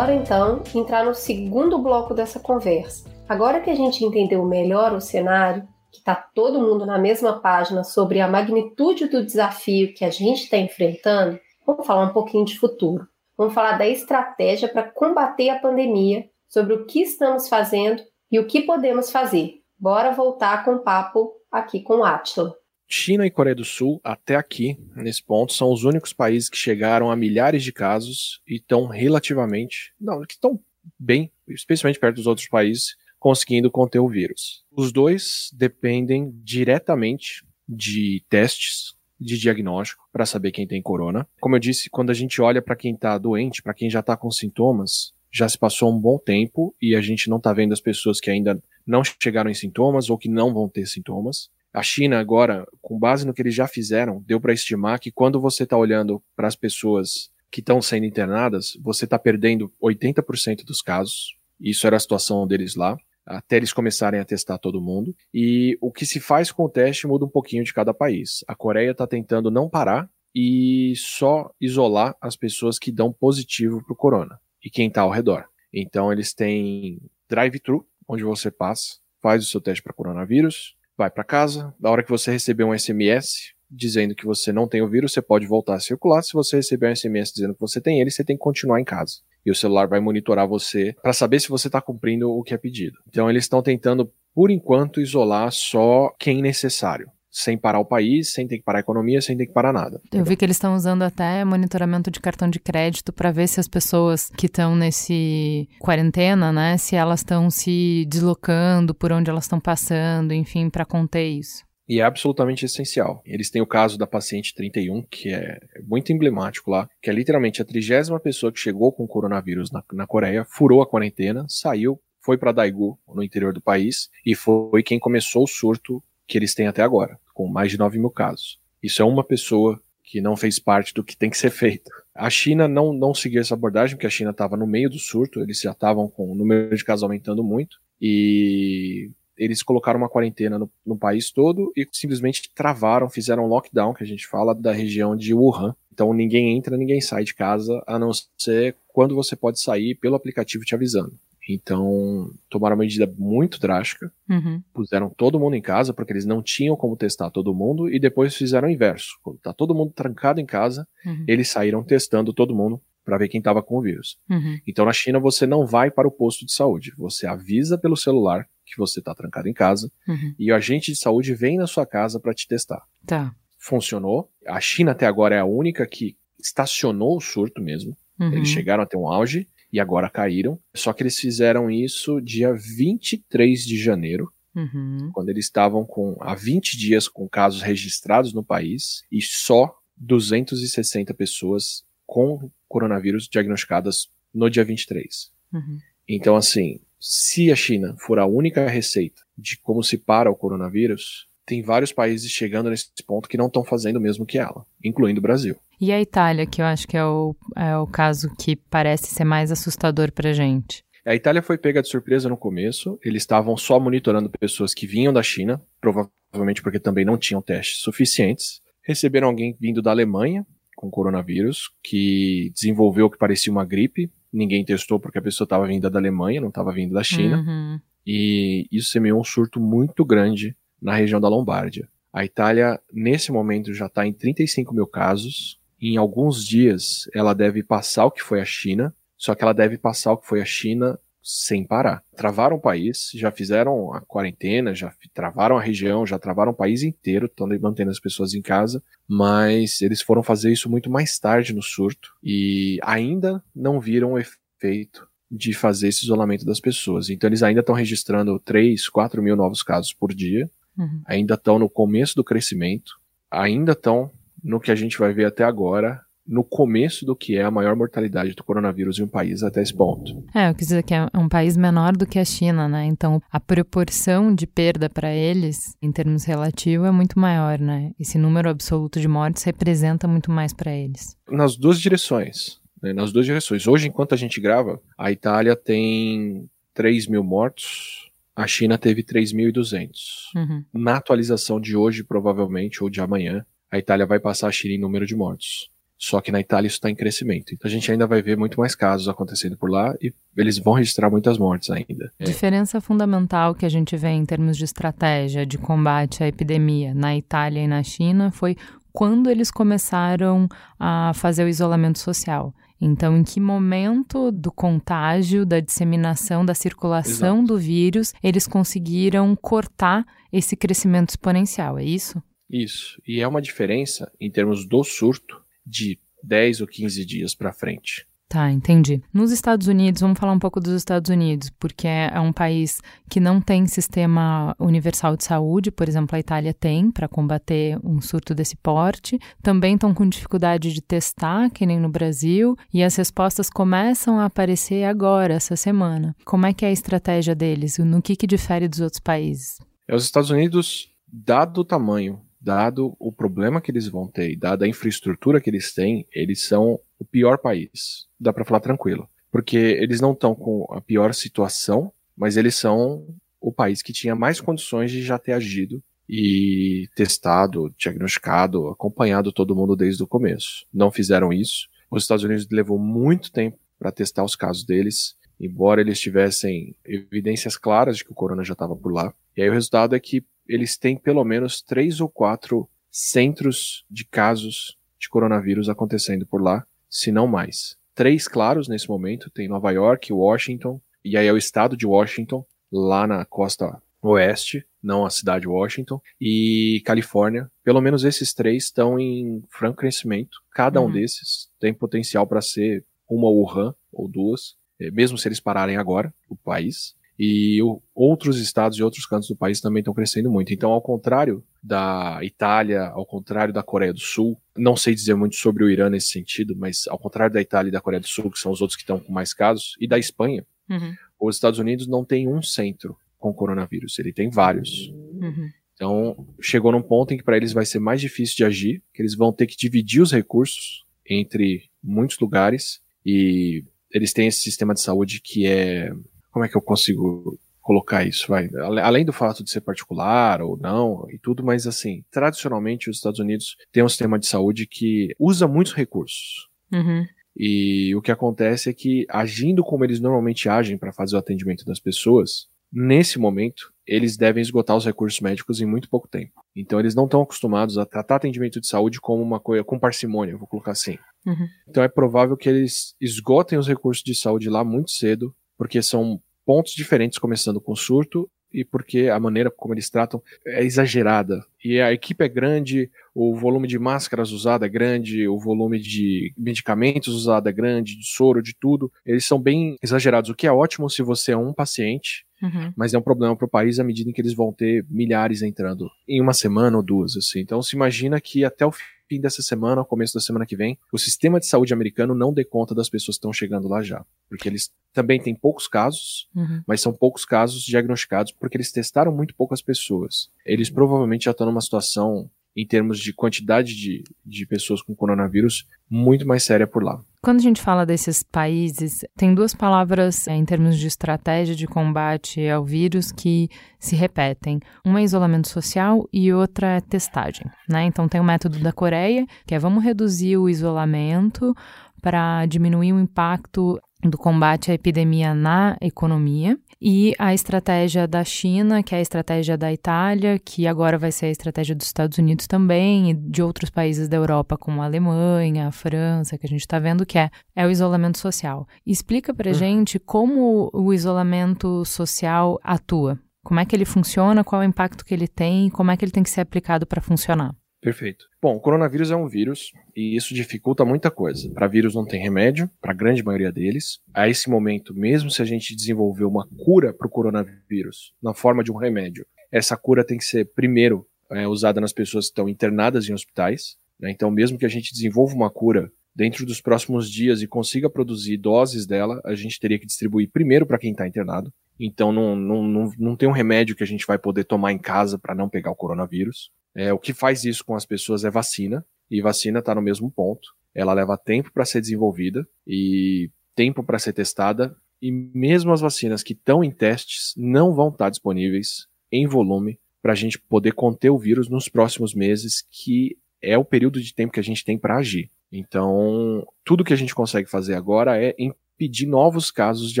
Então 0.34 0.64
entrar 0.74 1.04
no 1.04 1.14
segundo 1.14 1.78
bloco 1.78 2.12
dessa 2.12 2.40
conversa. 2.40 3.08
Agora 3.28 3.60
que 3.60 3.70
a 3.70 3.74
gente 3.76 4.04
entendeu 4.04 4.44
melhor 4.44 4.92
o 4.92 5.00
cenário, 5.00 5.62
que 5.92 5.98
está 5.98 6.16
todo 6.16 6.60
mundo 6.60 6.84
na 6.84 6.98
mesma 6.98 7.38
página 7.38 7.84
sobre 7.84 8.20
a 8.20 8.26
magnitude 8.26 9.06
do 9.06 9.24
desafio 9.24 9.94
que 9.94 10.04
a 10.04 10.10
gente 10.10 10.42
está 10.42 10.56
enfrentando, 10.56 11.38
vamos 11.64 11.86
falar 11.86 12.06
um 12.06 12.12
pouquinho 12.12 12.44
de 12.44 12.58
futuro. 12.58 13.06
Vamos 13.38 13.54
falar 13.54 13.78
da 13.78 13.86
estratégia 13.86 14.68
para 14.68 14.82
combater 14.82 15.50
a 15.50 15.60
pandemia, 15.60 16.28
sobre 16.48 16.74
o 16.74 16.84
que 16.84 17.02
estamos 17.02 17.48
fazendo 17.48 18.02
e 18.28 18.40
o 18.40 18.46
que 18.48 18.62
podemos 18.62 19.12
fazer. 19.12 19.60
Bora 19.78 20.10
voltar 20.10 20.64
com 20.64 20.72
o 20.72 20.82
papo 20.82 21.30
aqui 21.48 21.80
com 21.80 21.98
o 21.98 22.04
Atila. 22.04 22.56
China 22.86 23.26
e 23.26 23.30
Coreia 23.30 23.54
do 23.54 23.64
Sul, 23.64 24.00
até 24.04 24.36
aqui, 24.36 24.78
nesse 24.94 25.22
ponto, 25.22 25.52
são 25.52 25.72
os 25.72 25.84
únicos 25.84 26.12
países 26.12 26.48
que 26.48 26.56
chegaram 26.56 27.10
a 27.10 27.16
milhares 27.16 27.62
de 27.62 27.72
casos 27.72 28.40
e 28.46 28.56
estão 28.56 28.86
relativamente. 28.86 29.92
Não, 30.00 30.20
que 30.22 30.34
estão 30.34 30.60
bem, 30.98 31.30
especialmente 31.48 31.98
perto 31.98 32.16
dos 32.16 32.26
outros 32.26 32.46
países, 32.46 32.96
conseguindo 33.18 33.70
conter 33.70 33.98
o 33.98 34.08
vírus. 34.08 34.62
Os 34.70 34.92
dois 34.92 35.50
dependem 35.52 36.30
diretamente 36.44 37.44
de 37.68 38.22
testes 38.28 38.94
de 39.18 39.38
diagnóstico 39.38 40.06
para 40.12 40.26
saber 40.26 40.52
quem 40.52 40.66
tem 40.66 40.82
corona. 40.82 41.26
Como 41.40 41.56
eu 41.56 41.60
disse, 41.60 41.88
quando 41.88 42.10
a 42.10 42.14
gente 42.14 42.42
olha 42.42 42.60
para 42.60 42.76
quem 42.76 42.94
está 42.94 43.16
doente, 43.16 43.62
para 43.62 43.72
quem 43.72 43.88
já 43.88 44.00
está 44.00 44.16
com 44.16 44.30
sintomas, 44.30 45.14
já 45.32 45.48
se 45.48 45.58
passou 45.58 45.90
um 45.92 45.98
bom 45.98 46.18
tempo 46.18 46.74
e 46.80 46.94
a 46.94 47.00
gente 47.00 47.28
não 47.28 47.38
está 47.38 47.52
vendo 47.52 47.72
as 47.72 47.80
pessoas 47.80 48.20
que 48.20 48.30
ainda 48.30 48.62
não 48.86 49.02
chegaram 49.02 49.50
em 49.50 49.54
sintomas 49.54 50.10
ou 50.10 50.18
que 50.18 50.28
não 50.28 50.52
vão 50.52 50.68
ter 50.68 50.86
sintomas. 50.86 51.50
A 51.74 51.82
China 51.82 52.20
agora, 52.20 52.64
com 52.80 52.98
base 52.98 53.26
no 53.26 53.34
que 53.34 53.42
eles 53.42 53.54
já 53.54 53.66
fizeram, 53.66 54.22
deu 54.24 54.40
para 54.40 54.52
estimar 54.52 55.00
que 55.00 55.10
quando 55.10 55.40
você 55.40 55.64
está 55.64 55.76
olhando 55.76 56.22
para 56.36 56.46
as 56.46 56.54
pessoas 56.54 57.32
que 57.50 57.60
estão 57.60 57.82
sendo 57.82 58.06
internadas, 58.06 58.78
você 58.80 59.04
está 59.04 59.18
perdendo 59.18 59.72
80% 59.82 60.64
dos 60.64 60.80
casos. 60.80 61.36
Isso 61.60 61.86
era 61.86 61.96
a 61.96 62.00
situação 62.00 62.46
deles 62.46 62.76
lá 62.76 62.96
até 63.26 63.56
eles 63.56 63.72
começarem 63.72 64.20
a 64.20 64.24
testar 64.24 64.58
todo 64.58 64.80
mundo. 64.80 65.16
E 65.32 65.78
o 65.80 65.90
que 65.90 66.04
se 66.04 66.20
faz 66.20 66.52
com 66.52 66.64
o 66.64 66.68
teste 66.68 67.06
muda 67.06 67.24
um 67.24 67.28
pouquinho 67.28 67.64
de 67.64 67.72
cada 67.72 67.94
país. 67.94 68.44
A 68.46 68.54
Coreia 68.54 68.90
está 68.90 69.06
tentando 69.06 69.50
não 69.50 69.68
parar 69.68 70.10
e 70.34 70.94
só 70.96 71.50
isolar 71.60 72.16
as 72.20 72.36
pessoas 72.36 72.78
que 72.78 72.92
dão 72.92 73.12
positivo 73.12 73.82
para 73.84 73.92
o 73.92 73.96
corona 73.96 74.38
e 74.62 74.68
quem 74.68 74.88
está 74.88 75.02
ao 75.02 75.10
redor. 75.10 75.46
Então 75.72 76.12
eles 76.12 76.34
têm 76.34 77.00
drive-thru, 77.28 77.86
onde 78.06 78.22
você 78.22 78.50
passa, 78.50 78.98
faz 79.22 79.44
o 79.44 79.48
seu 79.48 79.60
teste 79.60 79.82
para 79.82 79.92
coronavírus, 79.92 80.76
vai 80.96 81.10
para 81.10 81.24
casa, 81.24 81.74
na 81.80 81.90
hora 81.90 82.02
que 82.02 82.10
você 82.10 82.30
receber 82.30 82.64
um 82.64 82.76
SMS 82.76 83.54
dizendo 83.70 84.14
que 84.14 84.24
você 84.24 84.52
não 84.52 84.68
tem 84.68 84.82
o 84.82 84.88
vírus, 84.88 85.12
você 85.12 85.20
pode 85.20 85.46
voltar 85.46 85.74
a 85.74 85.80
circular. 85.80 86.22
Se 86.22 86.32
você 86.32 86.56
receber 86.56 86.90
um 86.90 86.94
SMS 86.94 87.32
dizendo 87.32 87.54
que 87.54 87.60
você 87.60 87.80
tem 87.80 88.00
ele, 88.00 88.10
você 88.10 88.24
tem 88.24 88.36
que 88.36 88.42
continuar 88.42 88.80
em 88.80 88.84
casa 88.84 89.20
e 89.44 89.50
o 89.50 89.54
celular 89.54 89.86
vai 89.86 90.00
monitorar 90.00 90.48
você 90.48 90.94
para 91.02 91.12
saber 91.12 91.40
se 91.40 91.48
você 91.48 91.68
está 91.68 91.80
cumprindo 91.80 92.30
o 92.30 92.42
que 92.42 92.54
é 92.54 92.58
pedido. 92.58 92.98
Então 93.08 93.28
eles 93.28 93.44
estão 93.44 93.62
tentando, 93.62 94.10
por 94.34 94.50
enquanto, 94.50 95.00
isolar 95.00 95.50
só 95.52 96.10
quem 96.18 96.40
necessário. 96.40 97.10
Sem 97.36 97.58
parar 97.58 97.80
o 97.80 97.84
país, 97.84 98.32
sem 98.32 98.46
ter 98.46 98.58
que 98.58 98.64
parar 98.64 98.78
a 98.78 98.80
economia, 98.80 99.20
sem 99.20 99.36
ter 99.36 99.46
que 99.46 99.52
parar 99.52 99.72
nada. 99.72 100.00
Eu 100.12 100.24
vi 100.24 100.36
que 100.36 100.44
eles 100.44 100.54
estão 100.54 100.76
usando 100.76 101.02
até 101.02 101.44
monitoramento 101.44 102.08
de 102.08 102.20
cartão 102.20 102.48
de 102.48 102.60
crédito 102.60 103.12
para 103.12 103.32
ver 103.32 103.48
se 103.48 103.58
as 103.58 103.66
pessoas 103.66 104.30
que 104.30 104.46
estão 104.46 104.76
nesse 104.76 105.68
quarentena, 105.80 106.52
né, 106.52 106.76
se 106.76 106.94
elas 106.94 107.20
estão 107.20 107.50
se 107.50 108.06
deslocando, 108.08 108.94
por 108.94 109.12
onde 109.12 109.28
elas 109.28 109.44
estão 109.44 109.58
passando, 109.58 110.32
enfim, 110.32 110.70
para 110.70 110.84
conter 110.84 111.26
isso 111.26 111.64
e 111.88 112.00
é 112.00 112.02
absolutamente 112.02 112.64
essencial. 112.64 113.22
Eles 113.24 113.50
têm 113.50 113.62
o 113.62 113.66
caso 113.66 113.98
da 113.98 114.06
paciente 114.06 114.54
31, 114.54 115.02
que 115.02 115.32
é 115.32 115.58
muito 115.86 116.12
emblemático 116.12 116.70
lá, 116.70 116.88
que 117.02 117.10
é 117.10 117.12
literalmente 117.12 117.60
a 117.60 117.64
trigésima 117.64 118.18
pessoa 118.18 118.52
que 118.52 118.58
chegou 118.58 118.92
com 118.92 119.06
coronavírus 119.06 119.70
na, 119.70 119.82
na 119.92 120.06
Coreia, 120.06 120.44
furou 120.44 120.80
a 120.80 120.86
quarentena, 120.86 121.44
saiu, 121.48 122.00
foi 122.20 122.38
para 122.38 122.52
Daegu, 122.52 122.98
no 123.06 123.22
interior 123.22 123.52
do 123.52 123.60
país, 123.60 124.08
e 124.24 124.34
foi 124.34 124.82
quem 124.82 124.98
começou 124.98 125.44
o 125.44 125.48
surto 125.48 126.02
que 126.26 126.38
eles 126.38 126.54
têm 126.54 126.66
até 126.66 126.82
agora, 126.82 127.18
com 127.34 127.46
mais 127.48 127.70
de 127.70 127.78
9 127.78 127.98
mil 127.98 128.10
casos. 128.10 128.58
Isso 128.82 129.02
é 129.02 129.04
uma 129.04 129.24
pessoa 129.24 129.80
que 130.02 130.20
não 130.20 130.36
fez 130.36 130.58
parte 130.58 130.94
do 130.94 131.02
que 131.02 131.16
tem 131.16 131.28
que 131.28 131.36
ser 131.36 131.50
feito. 131.50 131.90
A 132.14 132.30
China 132.30 132.68
não, 132.68 132.92
não 132.92 133.12
seguiu 133.12 133.40
essa 133.40 133.54
abordagem, 133.54 133.96
porque 133.96 134.06
a 134.06 134.10
China 134.10 134.30
estava 134.30 134.56
no 134.56 134.66
meio 134.66 134.88
do 134.88 134.98
surto, 134.98 135.40
eles 135.40 135.60
já 135.60 135.72
estavam 135.72 136.08
com 136.08 136.30
o 136.30 136.34
número 136.34 136.76
de 136.76 136.84
casos 136.84 137.02
aumentando 137.02 137.42
muito, 137.42 137.78
e 138.00 139.10
eles 139.36 139.62
colocaram 139.62 139.98
uma 139.98 140.08
quarentena 140.08 140.58
no, 140.58 140.70
no, 140.86 140.96
país 140.96 141.30
todo 141.30 141.72
e 141.76 141.88
simplesmente 141.90 142.48
travaram, 142.54 143.10
fizeram 143.10 143.44
um 143.44 143.48
lockdown, 143.48 143.92
que 143.92 144.04
a 144.04 144.06
gente 144.06 144.26
fala, 144.26 144.54
da 144.54 144.72
região 144.72 145.16
de 145.16 145.34
Wuhan. 145.34 145.74
Então 145.92 146.12
ninguém 146.12 146.56
entra, 146.56 146.76
ninguém 146.76 147.00
sai 147.00 147.24
de 147.24 147.34
casa, 147.34 147.82
a 147.86 147.98
não 147.98 148.10
ser 148.38 148.76
quando 148.88 149.14
você 149.14 149.34
pode 149.34 149.60
sair 149.60 149.96
pelo 149.96 150.14
aplicativo 150.14 150.64
te 150.64 150.74
avisando. 150.74 151.18
Então, 151.48 152.30
tomaram 152.48 152.74
uma 152.74 152.82
medida 152.82 153.12
muito 153.18 153.60
drástica, 153.60 154.10
uhum. 154.28 154.62
puseram 154.72 155.10
todo 155.10 155.38
mundo 155.38 155.54
em 155.56 155.62
casa, 155.62 155.92
porque 155.92 156.12
eles 156.12 156.24
não 156.24 156.42
tinham 156.42 156.76
como 156.76 156.96
testar 156.96 157.30
todo 157.30 157.54
mundo, 157.54 157.88
e 157.88 158.00
depois 158.00 158.34
fizeram 158.34 158.68
o 158.68 158.70
inverso. 158.70 159.18
Quando 159.22 159.38
tá 159.38 159.52
todo 159.52 159.74
mundo 159.74 159.92
trancado 159.94 160.40
em 160.40 160.46
casa, 160.46 160.88
uhum. 161.04 161.24
eles 161.28 161.50
saíram 161.50 161.82
testando 161.82 162.32
todo 162.32 162.54
mundo 162.54 162.80
para 163.04 163.18
ver 163.18 163.28
quem 163.28 163.38
estava 163.38 163.62
com 163.62 163.76
o 163.76 163.82
vírus. 163.82 164.16
Uhum. 164.30 164.58
Então, 164.66 164.86
na 164.86 164.92
China, 164.92 165.20
você 165.20 165.46
não 165.46 165.66
vai 165.66 165.90
para 165.90 166.08
o 166.08 166.10
posto 166.10 166.46
de 166.46 166.52
saúde, 166.52 166.92
você 166.96 167.26
avisa 167.26 167.76
pelo 167.76 167.96
celular 167.96 168.48
que 168.64 168.78
você 168.78 169.00
está 169.00 169.14
trancado 169.14 169.46
em 169.46 169.52
casa 169.52 169.90
uhum. 170.08 170.34
e 170.38 170.50
o 170.50 170.54
agente 170.54 170.90
de 170.90 170.98
saúde 170.98 171.34
vem 171.34 171.58
na 171.58 171.66
sua 171.66 171.84
casa 171.84 172.18
para 172.18 172.32
te 172.32 172.48
testar. 172.48 172.82
Tá. 173.06 173.34
Funcionou. 173.58 174.30
A 174.46 174.58
China 174.60 174.92
até 174.92 175.06
agora 175.06 175.34
é 175.34 175.38
a 175.38 175.44
única 175.44 175.86
que 175.86 176.16
estacionou 176.40 177.16
o 177.16 177.20
surto 177.20 177.62
mesmo. 177.62 177.94
Uhum. 178.18 178.32
Eles 178.32 178.48
chegaram 178.48 178.82
a 178.82 178.86
ter 178.86 178.96
um 178.96 179.06
auge 179.06 179.46
e 179.74 179.80
agora 179.80 180.08
caíram. 180.08 180.56
Só 180.72 180.92
que 180.92 181.02
eles 181.02 181.18
fizeram 181.18 181.68
isso 181.68 182.20
dia 182.20 182.54
23 182.54 183.60
de 183.64 183.76
janeiro, 183.76 184.32
uhum. 184.54 185.10
quando 185.12 185.30
eles 185.30 185.46
estavam 185.46 185.84
com 185.84 186.16
há 186.20 186.32
20 186.32 186.78
dias 186.78 187.08
com 187.08 187.28
casos 187.28 187.60
registrados 187.60 188.32
no 188.32 188.44
país 188.44 189.02
e 189.10 189.20
só 189.20 189.76
260 189.96 191.12
pessoas 191.14 191.82
com 192.06 192.48
coronavírus 192.68 193.28
diagnosticadas 193.28 194.06
no 194.32 194.48
dia 194.48 194.64
23. 194.64 195.32
Uhum. 195.52 195.78
Então, 196.08 196.36
assim, 196.36 196.80
se 197.00 197.50
a 197.50 197.56
China 197.56 197.96
for 197.98 198.20
a 198.20 198.26
única 198.26 198.68
receita 198.68 199.22
de 199.36 199.58
como 199.58 199.82
se 199.82 199.98
para 199.98 200.30
o 200.30 200.36
coronavírus, 200.36 201.26
tem 201.46 201.62
vários 201.62 201.92
países 201.92 202.30
chegando 202.30 202.70
nesse 202.70 202.90
ponto 203.06 203.28
que 203.28 203.36
não 203.36 203.46
estão 203.46 203.64
fazendo 203.64 203.96
o 203.96 204.00
mesmo 204.00 204.24
que 204.24 204.38
ela, 204.38 204.64
incluindo 204.82 205.18
o 205.18 205.22
Brasil. 205.22 205.56
E 205.80 205.92
a 205.92 206.00
Itália, 206.00 206.46
que 206.46 206.62
eu 206.62 206.66
acho 206.66 206.86
que 206.86 206.96
é 206.96 207.04
o, 207.04 207.36
é 207.56 207.76
o 207.76 207.86
caso 207.86 208.30
que 208.38 208.56
parece 208.56 209.08
ser 209.08 209.24
mais 209.24 209.50
assustador 209.52 210.12
para 210.12 210.32
gente. 210.32 210.82
A 211.06 211.14
Itália 211.14 211.42
foi 211.42 211.58
pega 211.58 211.82
de 211.82 211.88
surpresa 211.88 212.28
no 212.28 212.36
começo. 212.36 212.98
Eles 213.04 213.22
estavam 213.22 213.56
só 213.56 213.78
monitorando 213.78 214.30
pessoas 214.30 214.72
que 214.72 214.86
vinham 214.86 215.12
da 215.12 215.22
China, 215.22 215.60
provavelmente 215.80 216.62
porque 216.62 216.80
também 216.80 217.04
não 217.04 217.18
tinham 217.18 217.42
testes 217.42 217.82
suficientes. 217.82 218.60
Receberam 218.82 219.28
alguém 219.28 219.54
vindo 219.60 219.82
da 219.82 219.90
Alemanha 219.90 220.46
com 220.76 220.90
coronavírus, 220.90 221.70
que 221.82 222.50
desenvolveu 222.54 223.06
o 223.06 223.10
que 223.10 223.18
parecia 223.18 223.52
uma 223.52 223.64
gripe, 223.64 224.10
ninguém 224.32 224.64
testou 224.64 224.98
porque 224.98 225.18
a 225.18 225.22
pessoa 225.22 225.46
estava 225.46 225.66
vinda 225.66 225.88
da 225.88 225.98
Alemanha, 225.98 226.40
não 226.40 226.48
estava 226.48 226.72
vindo 226.72 226.92
da 226.92 227.02
China. 227.02 227.38
Uhum. 227.38 227.80
E 228.06 228.66
isso 228.70 228.90
semeou 228.90 229.20
um 229.20 229.24
surto 229.24 229.60
muito 229.60 230.04
grande 230.04 230.56
na 230.84 230.94
região 230.94 231.18
da 231.18 231.28
Lombardia. 231.28 231.88
A 232.12 232.24
Itália, 232.24 232.78
nesse 232.92 233.32
momento, 233.32 233.72
já 233.72 233.86
está 233.86 234.06
em 234.06 234.12
35 234.12 234.74
mil 234.74 234.86
casos. 234.86 235.58
Em 235.80 235.96
alguns 235.96 236.46
dias, 236.46 237.08
ela 237.14 237.34
deve 237.34 237.64
passar 237.64 238.04
o 238.04 238.10
que 238.10 238.22
foi 238.22 238.40
a 238.40 238.44
China, 238.44 238.94
só 239.16 239.34
que 239.34 239.42
ela 239.42 239.54
deve 239.54 239.78
passar 239.78 240.12
o 240.12 240.18
que 240.18 240.26
foi 240.26 240.42
a 240.42 240.44
China 240.44 240.98
sem 241.22 241.64
parar. 241.64 242.04
Travaram 242.14 242.56
o 242.56 242.60
país, 242.60 243.10
já 243.14 243.30
fizeram 243.30 243.94
a 243.94 244.02
quarentena, 244.02 244.74
já 244.74 244.92
travaram 245.14 245.56
a 245.56 245.60
região, 245.60 246.06
já 246.06 246.18
travaram 246.18 246.52
o 246.52 246.54
país 246.54 246.82
inteiro, 246.82 247.26
estão 247.26 247.48
mantendo 247.58 247.90
as 247.90 247.98
pessoas 247.98 248.34
em 248.34 248.42
casa, 248.42 248.82
mas 249.08 249.80
eles 249.80 250.02
foram 250.02 250.22
fazer 250.22 250.52
isso 250.52 250.68
muito 250.68 250.90
mais 250.90 251.18
tarde 251.18 251.54
no 251.54 251.62
surto 251.62 252.10
e 252.22 252.78
ainda 252.82 253.42
não 253.56 253.80
viram 253.80 254.12
o 254.12 254.18
efeito 254.18 255.08
de 255.30 255.54
fazer 255.54 255.88
esse 255.88 256.04
isolamento 256.04 256.44
das 256.44 256.60
pessoas. 256.60 257.08
Então 257.08 257.28
eles 257.28 257.42
ainda 257.42 257.60
estão 257.60 257.74
registrando 257.74 258.38
3, 258.38 258.86
4 258.88 259.22
mil 259.22 259.34
novos 259.34 259.62
casos 259.62 259.94
por 259.94 260.12
dia, 260.14 260.48
uhum. 260.78 261.02
ainda 261.06 261.34
estão 261.34 261.58
no 261.58 261.68
começo 261.68 262.14
do 262.14 262.24
crescimento, 262.24 262.92
ainda 263.30 263.72
estão 263.72 264.10
no 264.42 264.60
que 264.60 264.70
a 264.70 264.74
gente 264.74 264.98
vai 264.98 265.12
ver 265.12 265.26
até 265.26 265.44
agora, 265.44 266.00
no 266.26 266.42
começo 266.42 267.04
do 267.04 267.14
que 267.14 267.36
é 267.36 267.42
a 267.42 267.50
maior 267.50 267.76
mortalidade 267.76 268.34
do 268.34 268.42
coronavírus 268.42 268.98
em 268.98 269.02
um 269.02 269.08
país 269.08 269.42
até 269.42 269.62
esse 269.62 269.74
ponto. 269.74 270.24
É, 270.34 270.48
eu 270.48 270.54
quis 270.54 270.68
dizer 270.68 270.82
que 270.82 270.94
é 270.94 271.06
um 271.14 271.28
país 271.28 271.56
menor 271.56 271.92
do 271.92 272.06
que 272.06 272.18
a 272.18 272.24
China, 272.24 272.66
né? 272.66 272.86
Então 272.86 273.20
a 273.30 273.38
proporção 273.38 274.34
de 274.34 274.46
perda 274.46 274.88
para 274.88 275.12
eles, 275.12 275.76
em 275.82 275.92
termos 275.92 276.24
relativos, 276.24 276.86
é 276.86 276.90
muito 276.90 277.18
maior, 277.18 277.58
né? 277.58 277.92
Esse 278.00 278.16
número 278.16 278.48
absoluto 278.48 278.98
de 278.98 279.08
mortes 279.08 279.42
representa 279.42 280.08
muito 280.08 280.30
mais 280.30 280.52
para 280.52 280.72
eles. 280.72 281.16
Nas 281.28 281.56
duas 281.56 281.78
direções. 281.78 282.58
Né? 282.82 282.92
Nas 282.92 283.12
duas 283.12 283.26
direções. 283.26 283.66
Hoje, 283.66 283.88
enquanto 283.88 284.14
a 284.14 284.16
gente 284.16 284.40
grava, 284.40 284.80
a 284.96 285.12
Itália 285.12 285.54
tem 285.54 286.48
3 286.72 287.06
mil 287.06 287.22
mortos, 287.22 288.03
a 288.36 288.46
China 288.46 288.76
teve 288.76 289.02
3.200. 289.02 289.90
Uhum. 290.34 290.64
Na 290.72 290.96
atualização 290.96 291.60
de 291.60 291.76
hoje, 291.76 292.02
provavelmente, 292.02 292.82
ou 292.82 292.90
de 292.90 293.00
amanhã, 293.00 293.44
a 293.70 293.78
Itália 293.78 294.06
vai 294.06 294.18
passar 294.18 294.48
a 294.48 294.52
China 294.52 294.74
em 294.74 294.78
número 294.78 295.06
de 295.06 295.14
mortos. 295.14 295.70
Só 295.96 296.20
que 296.20 296.32
na 296.32 296.40
Itália 296.40 296.66
isso 296.66 296.76
está 296.76 296.90
em 296.90 296.94
crescimento. 296.94 297.54
Então 297.54 297.68
a 297.68 297.72
gente 297.72 297.90
ainda 297.90 298.06
vai 298.06 298.20
ver 298.20 298.36
muito 298.36 298.58
mais 298.58 298.74
casos 298.74 299.08
acontecendo 299.08 299.56
por 299.56 299.70
lá 299.70 299.94
e 300.02 300.12
eles 300.36 300.58
vão 300.58 300.74
registrar 300.74 301.08
muitas 301.08 301.38
mortes 301.38 301.70
ainda. 301.70 302.12
É. 302.18 302.24
Diferença 302.24 302.80
fundamental 302.80 303.54
que 303.54 303.64
a 303.64 303.68
gente 303.68 303.96
vê 303.96 304.08
em 304.08 304.26
termos 304.26 304.56
de 304.56 304.64
estratégia 304.64 305.46
de 305.46 305.56
combate 305.56 306.22
à 306.22 306.28
epidemia 306.28 306.92
na 306.92 307.16
Itália 307.16 307.62
e 307.62 307.68
na 307.68 307.82
China 307.82 308.30
foi 308.30 308.56
quando 308.92 309.30
eles 309.30 309.50
começaram 309.50 310.48
a 310.78 311.12
fazer 311.14 311.44
o 311.44 311.48
isolamento 311.48 311.98
social. 311.98 312.54
Então, 312.86 313.16
em 313.16 313.24
que 313.24 313.40
momento 313.40 314.30
do 314.30 314.52
contágio, 314.52 315.46
da 315.46 315.58
disseminação, 315.58 316.44
da 316.44 316.52
circulação 316.52 317.38
Exato. 317.38 317.46
do 317.46 317.58
vírus, 317.58 318.12
eles 318.22 318.46
conseguiram 318.46 319.34
cortar 319.34 320.04
esse 320.30 320.54
crescimento 320.54 321.08
exponencial, 321.08 321.78
é 321.78 321.84
isso? 321.84 322.22
Isso. 322.50 323.00
E 323.06 323.22
é 323.22 323.26
uma 323.26 323.40
diferença 323.40 324.12
em 324.20 324.30
termos 324.30 324.66
do 324.66 324.84
surto 324.84 325.42
de 325.66 325.98
10 326.22 326.60
ou 326.60 326.66
15 326.66 327.06
dias 327.06 327.34
para 327.34 327.54
frente. 327.54 328.06
Tá, 328.34 328.50
entendi. 328.50 329.00
Nos 329.12 329.30
Estados 329.30 329.68
Unidos, 329.68 330.00
vamos 330.00 330.18
falar 330.18 330.32
um 330.32 330.40
pouco 330.40 330.58
dos 330.58 330.72
Estados 330.72 331.08
Unidos, 331.08 331.50
porque 331.50 331.86
é 331.86 332.18
um 332.18 332.32
país 332.32 332.80
que 333.08 333.20
não 333.20 333.40
tem 333.40 333.64
sistema 333.64 334.56
universal 334.58 335.16
de 335.16 335.22
saúde, 335.22 335.70
por 335.70 335.88
exemplo, 335.88 336.16
a 336.16 336.18
Itália 336.18 336.52
tem 336.52 336.90
para 336.90 337.06
combater 337.06 337.78
um 337.84 338.00
surto 338.00 338.34
desse 338.34 338.56
porte. 338.56 339.20
Também 339.40 339.76
estão 339.76 339.94
com 339.94 340.08
dificuldade 340.08 340.72
de 340.72 340.82
testar, 340.82 341.48
que 341.48 341.64
nem 341.64 341.78
no 341.78 341.88
Brasil, 341.88 342.56
e 342.72 342.82
as 342.82 342.96
respostas 342.96 343.48
começam 343.48 344.18
a 344.18 344.24
aparecer 344.24 344.82
agora, 344.82 345.34
essa 345.34 345.54
semana. 345.54 346.16
Como 346.24 346.44
é 346.44 346.52
que 346.52 346.64
é 346.64 346.70
a 346.70 346.72
estratégia 346.72 347.36
deles? 347.36 347.78
No 347.78 348.02
que, 348.02 348.16
que 348.16 348.26
difere 348.26 348.66
dos 348.66 348.80
outros 348.80 348.98
países? 349.00 349.60
É, 349.86 349.94
os 349.94 350.02
Estados 350.02 350.30
Unidos, 350.30 350.88
dado 351.06 351.60
o 351.60 351.64
tamanho 351.64 352.20
dado 352.44 352.94
o 353.00 353.10
problema 353.10 353.58
que 353.58 353.70
eles 353.70 353.88
vão 353.88 354.06
ter 354.06 354.32
e 354.32 354.36
dada 354.36 354.66
a 354.66 354.68
infraestrutura 354.68 355.40
que 355.40 355.48
eles 355.48 355.72
têm, 355.72 356.04
eles 356.12 356.46
são 356.46 356.78
o 357.04 357.06
pior 357.06 357.38
país. 357.38 358.06
Dá 358.18 358.32
para 358.32 358.44
falar 358.44 358.60
tranquilo. 358.60 359.08
Porque 359.30 359.56
eles 359.56 360.00
não 360.00 360.12
estão 360.12 360.34
com 360.34 360.66
a 360.70 360.80
pior 360.80 361.12
situação, 361.12 361.92
mas 362.16 362.36
eles 362.36 362.54
são 362.54 363.06
o 363.40 363.52
país 363.52 363.82
que 363.82 363.92
tinha 363.92 364.14
mais 364.14 364.40
condições 364.40 364.90
de 364.90 365.02
já 365.02 365.18
ter 365.18 365.32
agido 365.32 365.82
e 366.08 366.88
testado, 366.94 367.72
diagnosticado, 367.76 368.68
acompanhado 368.68 369.32
todo 369.32 369.54
mundo 369.54 369.76
desde 369.76 370.02
o 370.02 370.06
começo. 370.06 370.66
Não 370.72 370.90
fizeram 370.90 371.32
isso. 371.32 371.68
Os 371.90 372.04
Estados 372.04 372.24
Unidos 372.24 372.46
levou 372.50 372.78
muito 372.78 373.30
tempo 373.30 373.58
para 373.78 373.92
testar 373.92 374.24
os 374.24 374.36
casos 374.36 374.64
deles, 374.64 375.16
embora 375.38 375.80
eles 375.80 376.00
tivessem 376.00 376.74
evidências 376.84 377.56
claras 377.56 377.98
de 377.98 378.04
que 378.04 378.12
o 378.12 378.14
corona 378.14 378.44
já 378.44 378.52
estava 378.52 378.74
por 378.74 378.92
lá. 378.92 379.12
E 379.36 379.42
aí 379.42 379.48
o 379.48 379.52
resultado 379.52 379.94
é 379.94 380.00
que 380.00 380.24
eles 380.46 380.76
têm 380.76 380.96
pelo 380.96 381.24
menos 381.24 381.60
três 381.60 382.00
ou 382.00 382.08
quatro 382.08 382.68
centros 382.90 383.84
de 383.90 384.04
casos 384.04 384.78
de 384.98 385.08
coronavírus 385.08 385.68
acontecendo 385.68 386.26
por 386.26 386.40
lá, 386.40 386.66
se 386.94 387.10
não 387.10 387.26
mais. 387.26 387.76
Três 387.92 388.28
claros 388.28 388.68
nesse 388.68 388.88
momento, 388.88 389.28
tem 389.28 389.48
Nova 389.48 389.72
York, 389.72 390.12
Washington, 390.12 390.80
e 391.04 391.16
aí 391.16 391.26
é 391.26 391.32
o 391.32 391.36
estado 391.36 391.76
de 391.76 391.84
Washington, 391.84 392.46
lá 392.70 393.04
na 393.04 393.24
costa 393.24 393.82
oeste, 394.00 394.64
não 394.80 395.04
a 395.04 395.10
cidade 395.10 395.42
de 395.42 395.48
Washington, 395.48 396.00
e 396.20 396.80
Califórnia. 396.84 397.50
Pelo 397.64 397.80
menos 397.80 398.04
esses 398.04 398.32
três 398.32 398.64
estão 398.64 398.96
em 398.98 399.42
franco 399.48 399.78
crescimento. 399.78 400.38
Cada 400.52 400.80
uhum. 400.80 400.86
um 400.86 400.92
desses 400.92 401.50
tem 401.58 401.74
potencial 401.74 402.28
para 402.28 402.40
ser 402.40 402.84
uma 403.10 403.28
Wuhan 403.28 403.74
ou 403.92 404.06
duas, 404.06 404.54
eh, 404.78 404.90
mesmo 404.92 405.18
se 405.18 405.26
eles 405.26 405.40
pararem 405.40 405.76
agora, 405.76 406.14
o 406.28 406.36
país 406.36 406.94
e 407.18 407.60
o, 407.62 407.82
outros 407.94 408.38
estados 408.40 408.78
e 408.78 408.82
outros 408.82 409.06
cantos 409.06 409.28
do 409.28 409.36
país 409.36 409.60
também 409.60 409.80
estão 409.80 409.94
crescendo 409.94 410.30
muito. 410.30 410.52
Então, 410.52 410.70
ao 410.70 410.82
contrário 410.82 411.42
da 411.64 412.18
Itália, 412.22 412.88
ao 412.88 413.06
contrário 413.06 413.52
da 413.52 413.62
Coreia 413.62 413.92
do 413.92 413.98
Sul, 413.98 414.38
não 414.54 414.76
sei 414.76 414.94
dizer 414.94 415.14
muito 415.14 415.36
sobre 415.36 415.64
o 415.64 415.70
Irã 415.70 415.88
nesse 415.88 416.08
sentido, 416.08 416.54
mas 416.54 416.86
ao 416.88 416.98
contrário 416.98 417.32
da 417.32 417.40
Itália 417.40 417.70
e 417.70 417.72
da 417.72 417.80
Coreia 417.80 418.00
do 418.00 418.06
Sul, 418.06 418.30
que 418.30 418.38
são 418.38 418.52
os 418.52 418.60
outros 418.60 418.76
que 418.76 418.82
estão 418.82 419.00
com 419.00 419.10
mais 419.10 419.32
casos, 419.32 419.74
e 419.80 419.88
da 419.88 419.98
Espanha, 419.98 420.46
uhum. 420.68 420.94
os 421.18 421.36
Estados 421.36 421.58
Unidos 421.58 421.86
não 421.86 422.04
tem 422.04 422.28
um 422.28 422.42
centro 422.42 422.94
com 423.18 423.32
coronavírus, 423.32 423.98
ele 423.98 424.12
tem 424.12 424.28
vários. 424.28 424.88
Uhum. 424.88 425.48
Então, 425.72 426.28
chegou 426.38 426.70
num 426.70 426.82
ponto 426.82 427.14
em 427.14 427.16
que 427.16 427.24
para 427.24 427.38
eles 427.38 427.54
vai 427.54 427.64
ser 427.64 427.78
mais 427.78 427.98
difícil 427.98 428.36
de 428.36 428.44
agir, 428.44 428.82
que 428.92 429.00
eles 429.00 429.14
vão 429.14 429.32
ter 429.32 429.46
que 429.46 429.56
dividir 429.56 430.02
os 430.02 430.12
recursos 430.12 430.84
entre 431.08 431.70
muitos 431.82 432.18
lugares 432.18 432.82
e 433.04 433.64
eles 433.90 434.12
têm 434.12 434.28
esse 434.28 434.40
sistema 434.40 434.74
de 434.74 434.80
saúde 434.80 435.20
que 435.20 435.46
é 435.46 435.90
como 436.30 436.44
é 436.44 436.48
que 436.48 436.56
eu 436.56 436.62
consigo 436.62 437.38
colocar 437.64 438.04
isso, 438.04 438.28
vai, 438.28 438.46
além 438.82 439.06
do 439.06 439.12
fato 439.12 439.42
de 439.42 439.50
ser 439.50 439.62
particular 439.62 440.42
ou 440.42 440.54
não 440.54 441.06
e 441.10 441.18
tudo, 441.18 441.42
mas 441.42 441.66
assim, 441.66 442.04
tradicionalmente 442.10 442.90
os 442.90 442.98
Estados 442.98 443.18
Unidos 443.18 443.56
têm 443.72 443.82
um 443.82 443.88
sistema 443.88 444.18
de 444.18 444.26
saúde 444.26 444.66
que 444.66 445.16
usa 445.18 445.48
muitos 445.48 445.72
recursos. 445.72 446.50
Uhum. 446.70 447.06
E 447.34 447.96
o 447.96 448.02
que 448.02 448.12
acontece 448.12 448.68
é 448.68 448.74
que, 448.74 449.06
agindo 449.08 449.64
como 449.64 449.82
eles 449.82 449.98
normalmente 449.98 450.46
agem 450.46 450.76
para 450.76 450.92
fazer 450.92 451.16
o 451.16 451.18
atendimento 451.18 451.64
das 451.64 451.80
pessoas, 451.80 452.48
nesse 452.70 453.18
momento, 453.18 453.72
eles 453.86 454.18
devem 454.18 454.42
esgotar 454.42 454.76
os 454.76 454.84
recursos 454.84 455.18
médicos 455.20 455.58
em 455.62 455.66
muito 455.66 455.88
pouco 455.88 456.06
tempo. 456.06 456.32
Então, 456.54 456.78
eles 456.78 456.94
não 456.94 457.06
estão 457.06 457.22
acostumados 457.22 457.78
a 457.78 457.86
tratar 457.86 458.16
atendimento 458.16 458.60
de 458.60 458.66
saúde 458.66 459.00
como 459.00 459.22
uma 459.22 459.40
coisa, 459.40 459.64
com 459.64 459.78
parcimônia, 459.78 460.36
vou 460.36 460.46
colocar 460.46 460.72
assim. 460.72 460.98
Uhum. 461.26 461.48
Então, 461.66 461.82
é 461.82 461.88
provável 461.88 462.36
que 462.36 462.48
eles 462.48 462.94
esgotem 463.00 463.58
os 463.58 463.66
recursos 463.66 464.04
de 464.04 464.14
saúde 464.14 464.50
lá 464.50 464.62
muito 464.62 464.90
cedo 464.90 465.34
porque 465.56 465.80
são 465.82 466.20
pontos 466.44 466.72
diferentes 466.74 467.18
começando 467.18 467.60
com 467.60 467.74
surto 467.74 468.30
e 468.54 468.64
porque 468.64 469.08
a 469.08 469.18
maneira 469.18 469.50
como 469.50 469.74
eles 469.74 469.90
tratam 469.90 470.22
é 470.46 470.64
exagerada. 470.64 471.44
E 471.64 471.80
a 471.80 471.92
equipe 471.92 472.24
é 472.24 472.28
grande, 472.28 472.88
o 473.12 473.34
volume 473.34 473.66
de 473.66 473.78
máscaras 473.78 474.30
usado 474.30 474.64
é 474.64 474.68
grande, 474.68 475.26
o 475.26 475.38
volume 475.38 475.80
de 475.80 476.32
medicamentos 476.38 477.12
usado 477.12 477.48
é 477.48 477.52
grande, 477.52 477.98
de 477.98 478.06
soro, 478.06 478.40
de 478.40 478.54
tudo. 478.54 478.92
Eles 479.04 479.24
são 479.24 479.40
bem 479.40 479.76
exagerados, 479.82 480.30
o 480.30 480.34
que 480.34 480.46
é 480.46 480.52
ótimo 480.52 480.88
se 480.88 481.02
você 481.02 481.32
é 481.32 481.36
um 481.36 481.52
paciente, 481.52 482.24
uhum. 482.44 482.72
mas 482.76 482.94
é 482.94 482.98
um 482.98 483.02
problema 483.02 483.36
para 483.36 483.46
o 483.46 483.48
país 483.48 483.78
à 483.80 483.84
medida 483.84 484.10
em 484.10 484.12
que 484.12 484.20
eles 484.20 484.34
vão 484.34 484.52
ter 484.52 484.84
milhares 484.88 485.42
entrando 485.42 485.90
em 486.08 486.20
uma 486.20 486.32
semana 486.32 486.76
ou 486.76 486.82
duas. 486.82 487.16
Assim. 487.16 487.40
Então 487.40 487.62
se 487.62 487.74
imagina 487.74 488.20
que 488.20 488.44
até 488.44 488.64
o 488.66 488.72
fim 488.72 489.20
dessa 489.20 489.42
semana, 489.42 489.80
ao 489.80 489.86
começo 489.86 490.14
da 490.14 490.20
semana 490.20 490.46
que 490.46 490.56
vem, 490.56 490.78
o 490.92 490.98
sistema 490.98 491.38
de 491.38 491.46
saúde 491.46 491.72
americano 491.72 492.14
não 492.14 492.32
dê 492.32 492.44
conta 492.44 492.74
das 492.74 492.88
pessoas 492.88 493.16
que 493.16 493.18
estão 493.18 493.32
chegando 493.32 493.68
lá 493.68 493.82
já. 493.82 494.04
Porque 494.28 494.48
eles 494.48 494.72
também 494.92 495.20
têm 495.20 495.34
poucos 495.34 495.68
casos, 495.68 496.28
uhum. 496.34 496.62
mas 496.66 496.80
são 496.80 496.92
poucos 496.92 497.24
casos 497.24 497.62
diagnosticados 497.62 498.32
porque 498.32 498.56
eles 498.56 498.72
testaram 498.72 499.12
muito 499.12 499.34
poucas 499.34 499.60
pessoas. 499.60 500.30
Eles 500.44 500.70
provavelmente 500.70 501.24
já 501.24 501.32
estão 501.32 501.46
numa 501.46 501.60
situação 501.60 502.30
em 502.56 502.66
termos 502.66 502.98
de 502.98 503.12
quantidade 503.12 503.74
de, 503.74 504.04
de 504.24 504.46
pessoas 504.46 504.80
com 504.80 504.94
coronavírus 504.94 505.66
muito 505.90 506.26
mais 506.26 506.42
séria 506.42 506.66
por 506.66 506.82
lá. 506.82 507.00
Quando 507.22 507.38
a 507.38 507.42
gente 507.42 507.60
fala 507.62 507.86
desses 507.86 508.22
países, 508.22 509.04
tem 509.16 509.34
duas 509.34 509.54
palavras 509.54 510.28
é, 510.28 510.34
em 510.34 510.44
termos 510.44 510.78
de 510.78 510.86
estratégia 510.86 511.54
de 511.54 511.66
combate 511.66 512.46
ao 512.48 512.64
vírus 512.64 513.10
que 513.10 513.48
se 513.78 513.96
repetem. 513.96 514.60
Uma 514.84 515.00
é 515.00 515.04
isolamento 515.04 515.48
social 515.48 516.06
e 516.12 516.32
outra 516.32 516.76
é 516.76 516.80
testagem. 516.80 517.46
Né? 517.68 517.84
Então 517.84 518.08
tem 518.08 518.20
o 518.20 518.24
método 518.24 518.58
da 518.58 518.72
Coreia, 518.72 519.26
que 519.46 519.54
é 519.54 519.58
vamos 519.58 519.82
reduzir 519.82 520.36
o 520.36 520.50
isolamento 520.50 521.54
para 522.02 522.44
diminuir 522.44 522.92
o 522.92 523.00
impacto 523.00 523.80
do 524.08 524.18
combate 524.18 524.70
à 524.70 524.74
epidemia 524.74 525.34
na 525.34 525.76
economia 525.80 526.58
e 526.80 527.14
a 527.18 527.32
estratégia 527.32 528.06
da 528.06 528.22
China, 528.24 528.82
que 528.82 528.94
é 528.94 528.98
a 528.98 529.00
estratégia 529.00 529.56
da 529.56 529.72
Itália, 529.72 530.38
que 530.38 530.66
agora 530.66 530.98
vai 530.98 531.10
ser 531.10 531.26
a 531.26 531.30
estratégia 531.30 531.74
dos 531.74 531.86
Estados 531.86 532.18
Unidos 532.18 532.46
também, 532.46 533.10
e 533.10 533.14
de 533.14 533.42
outros 533.42 533.70
países 533.70 534.06
da 534.06 534.16
Europa, 534.16 534.58
como 534.58 534.82
a 534.82 534.84
Alemanha, 534.84 535.68
a 535.68 535.72
França, 535.72 536.36
que 536.36 536.46
a 536.46 536.48
gente 536.48 536.60
está 536.60 536.78
vendo 536.78 537.06
que 537.06 537.18
é, 537.18 537.30
é 537.56 537.66
o 537.66 537.70
isolamento 537.70 538.18
social. 538.18 538.66
Explica 538.86 539.32
para 539.32 539.48
uhum. 539.48 539.54
gente 539.54 539.98
como 539.98 540.70
o 540.74 540.92
isolamento 540.92 541.84
social 541.86 542.60
atua. 542.62 543.18
Como 543.42 543.60
é 543.60 543.64
que 543.64 543.74
ele 543.74 543.84
funciona, 543.84 544.44
qual 544.44 544.62
é 544.62 544.66
o 544.66 544.68
impacto 544.68 545.04
que 545.04 545.14
ele 545.14 545.28
tem, 545.28 545.70
como 545.70 545.90
é 545.90 545.96
que 545.96 546.04
ele 546.04 546.12
tem 546.12 546.22
que 546.22 546.30
ser 546.30 546.42
aplicado 546.42 546.86
para 546.86 547.00
funcionar. 547.00 547.54
Perfeito. 547.84 548.24
Bom, 548.40 548.56
o 548.56 548.60
coronavírus 548.60 549.10
é 549.10 549.16
um 549.16 549.28
vírus 549.28 549.70
e 549.94 550.16
isso 550.16 550.32
dificulta 550.32 550.86
muita 550.86 551.10
coisa. 551.10 551.50
Para 551.50 551.66
vírus 551.66 551.94
não 551.94 552.06
tem 552.06 552.18
remédio, 552.18 552.70
para 552.80 552.92
a 552.92 552.96
grande 552.96 553.22
maioria 553.22 553.52
deles. 553.52 554.00
A 554.14 554.26
esse 554.26 554.48
momento, 554.48 554.94
mesmo 554.94 555.30
se 555.30 555.42
a 555.42 555.44
gente 555.44 555.76
desenvolver 555.76 556.24
uma 556.24 556.48
cura 556.64 556.94
para 556.94 557.06
o 557.06 557.10
coronavírus 557.10 558.14
na 558.22 558.32
forma 558.32 558.64
de 558.64 558.72
um 558.72 558.76
remédio, 558.76 559.26
essa 559.52 559.76
cura 559.76 560.02
tem 560.02 560.16
que 560.16 560.24
ser 560.24 560.46
primeiro 560.54 561.06
é, 561.30 561.46
usada 561.46 561.78
nas 561.78 561.92
pessoas 561.92 562.24
que 562.24 562.30
estão 562.30 562.48
internadas 562.48 563.06
em 563.06 563.12
hospitais. 563.12 563.76
Né? 564.00 564.10
Então, 564.10 564.30
mesmo 564.30 564.56
que 564.56 564.64
a 564.64 564.70
gente 564.70 564.90
desenvolva 564.90 565.34
uma 565.34 565.50
cura 565.50 565.92
dentro 566.16 566.46
dos 566.46 566.62
próximos 566.62 567.10
dias 567.10 567.42
e 567.42 567.46
consiga 567.46 567.90
produzir 567.90 568.38
doses 568.38 568.86
dela, 568.86 569.20
a 569.26 569.34
gente 569.34 569.60
teria 569.60 569.78
que 569.78 569.84
distribuir 569.84 570.30
primeiro 570.30 570.64
para 570.64 570.78
quem 570.78 570.92
está 570.92 571.06
internado. 571.06 571.52
Então, 571.78 572.10
não, 572.10 572.34
não, 572.34 572.62
não, 572.62 572.92
não 572.98 573.14
tem 573.14 573.28
um 573.28 573.32
remédio 573.32 573.76
que 573.76 573.84
a 573.84 573.86
gente 573.86 574.06
vai 574.06 574.16
poder 574.16 574.44
tomar 574.44 574.72
em 574.72 574.78
casa 574.78 575.18
para 575.18 575.34
não 575.34 575.50
pegar 575.50 575.70
o 575.70 575.76
coronavírus. 575.76 576.50
É, 576.74 576.92
o 576.92 576.98
que 576.98 577.12
faz 577.12 577.44
isso 577.44 577.64
com 577.64 577.74
as 577.74 577.86
pessoas 577.86 578.24
é 578.24 578.30
vacina, 578.30 578.84
e 579.10 579.20
vacina 579.20 579.60
está 579.60 579.74
no 579.74 579.82
mesmo 579.82 580.10
ponto. 580.10 580.54
Ela 580.74 580.92
leva 580.92 581.16
tempo 581.16 581.52
para 581.52 581.64
ser 581.64 581.80
desenvolvida 581.80 582.46
e 582.66 583.30
tempo 583.54 583.84
para 583.84 583.98
ser 583.98 584.12
testada, 584.12 584.76
e 585.00 585.12
mesmo 585.12 585.72
as 585.72 585.80
vacinas 585.80 586.22
que 586.22 586.32
estão 586.32 586.64
em 586.64 586.70
testes 586.70 587.34
não 587.36 587.74
vão 587.74 587.88
estar 587.88 588.06
tá 588.06 588.10
disponíveis 588.10 588.88
em 589.12 589.26
volume 589.26 589.78
para 590.02 590.12
a 590.12 590.16
gente 590.16 590.38
poder 590.38 590.72
conter 590.72 591.10
o 591.10 591.18
vírus 591.18 591.48
nos 591.48 591.68
próximos 591.68 592.14
meses, 592.14 592.66
que 592.70 593.16
é 593.40 593.56
o 593.56 593.64
período 593.64 594.00
de 594.00 594.14
tempo 594.14 594.32
que 594.32 594.40
a 594.40 594.44
gente 594.44 594.64
tem 594.64 594.76
para 594.76 594.96
agir. 594.96 595.30
Então, 595.52 596.46
tudo 596.64 596.84
que 596.84 596.92
a 596.92 596.96
gente 596.96 597.14
consegue 597.14 597.48
fazer 597.48 597.74
agora 597.74 598.20
é 598.20 598.34
impedir 598.38 599.06
novos 599.06 599.50
casos 599.50 599.92
de 599.92 600.00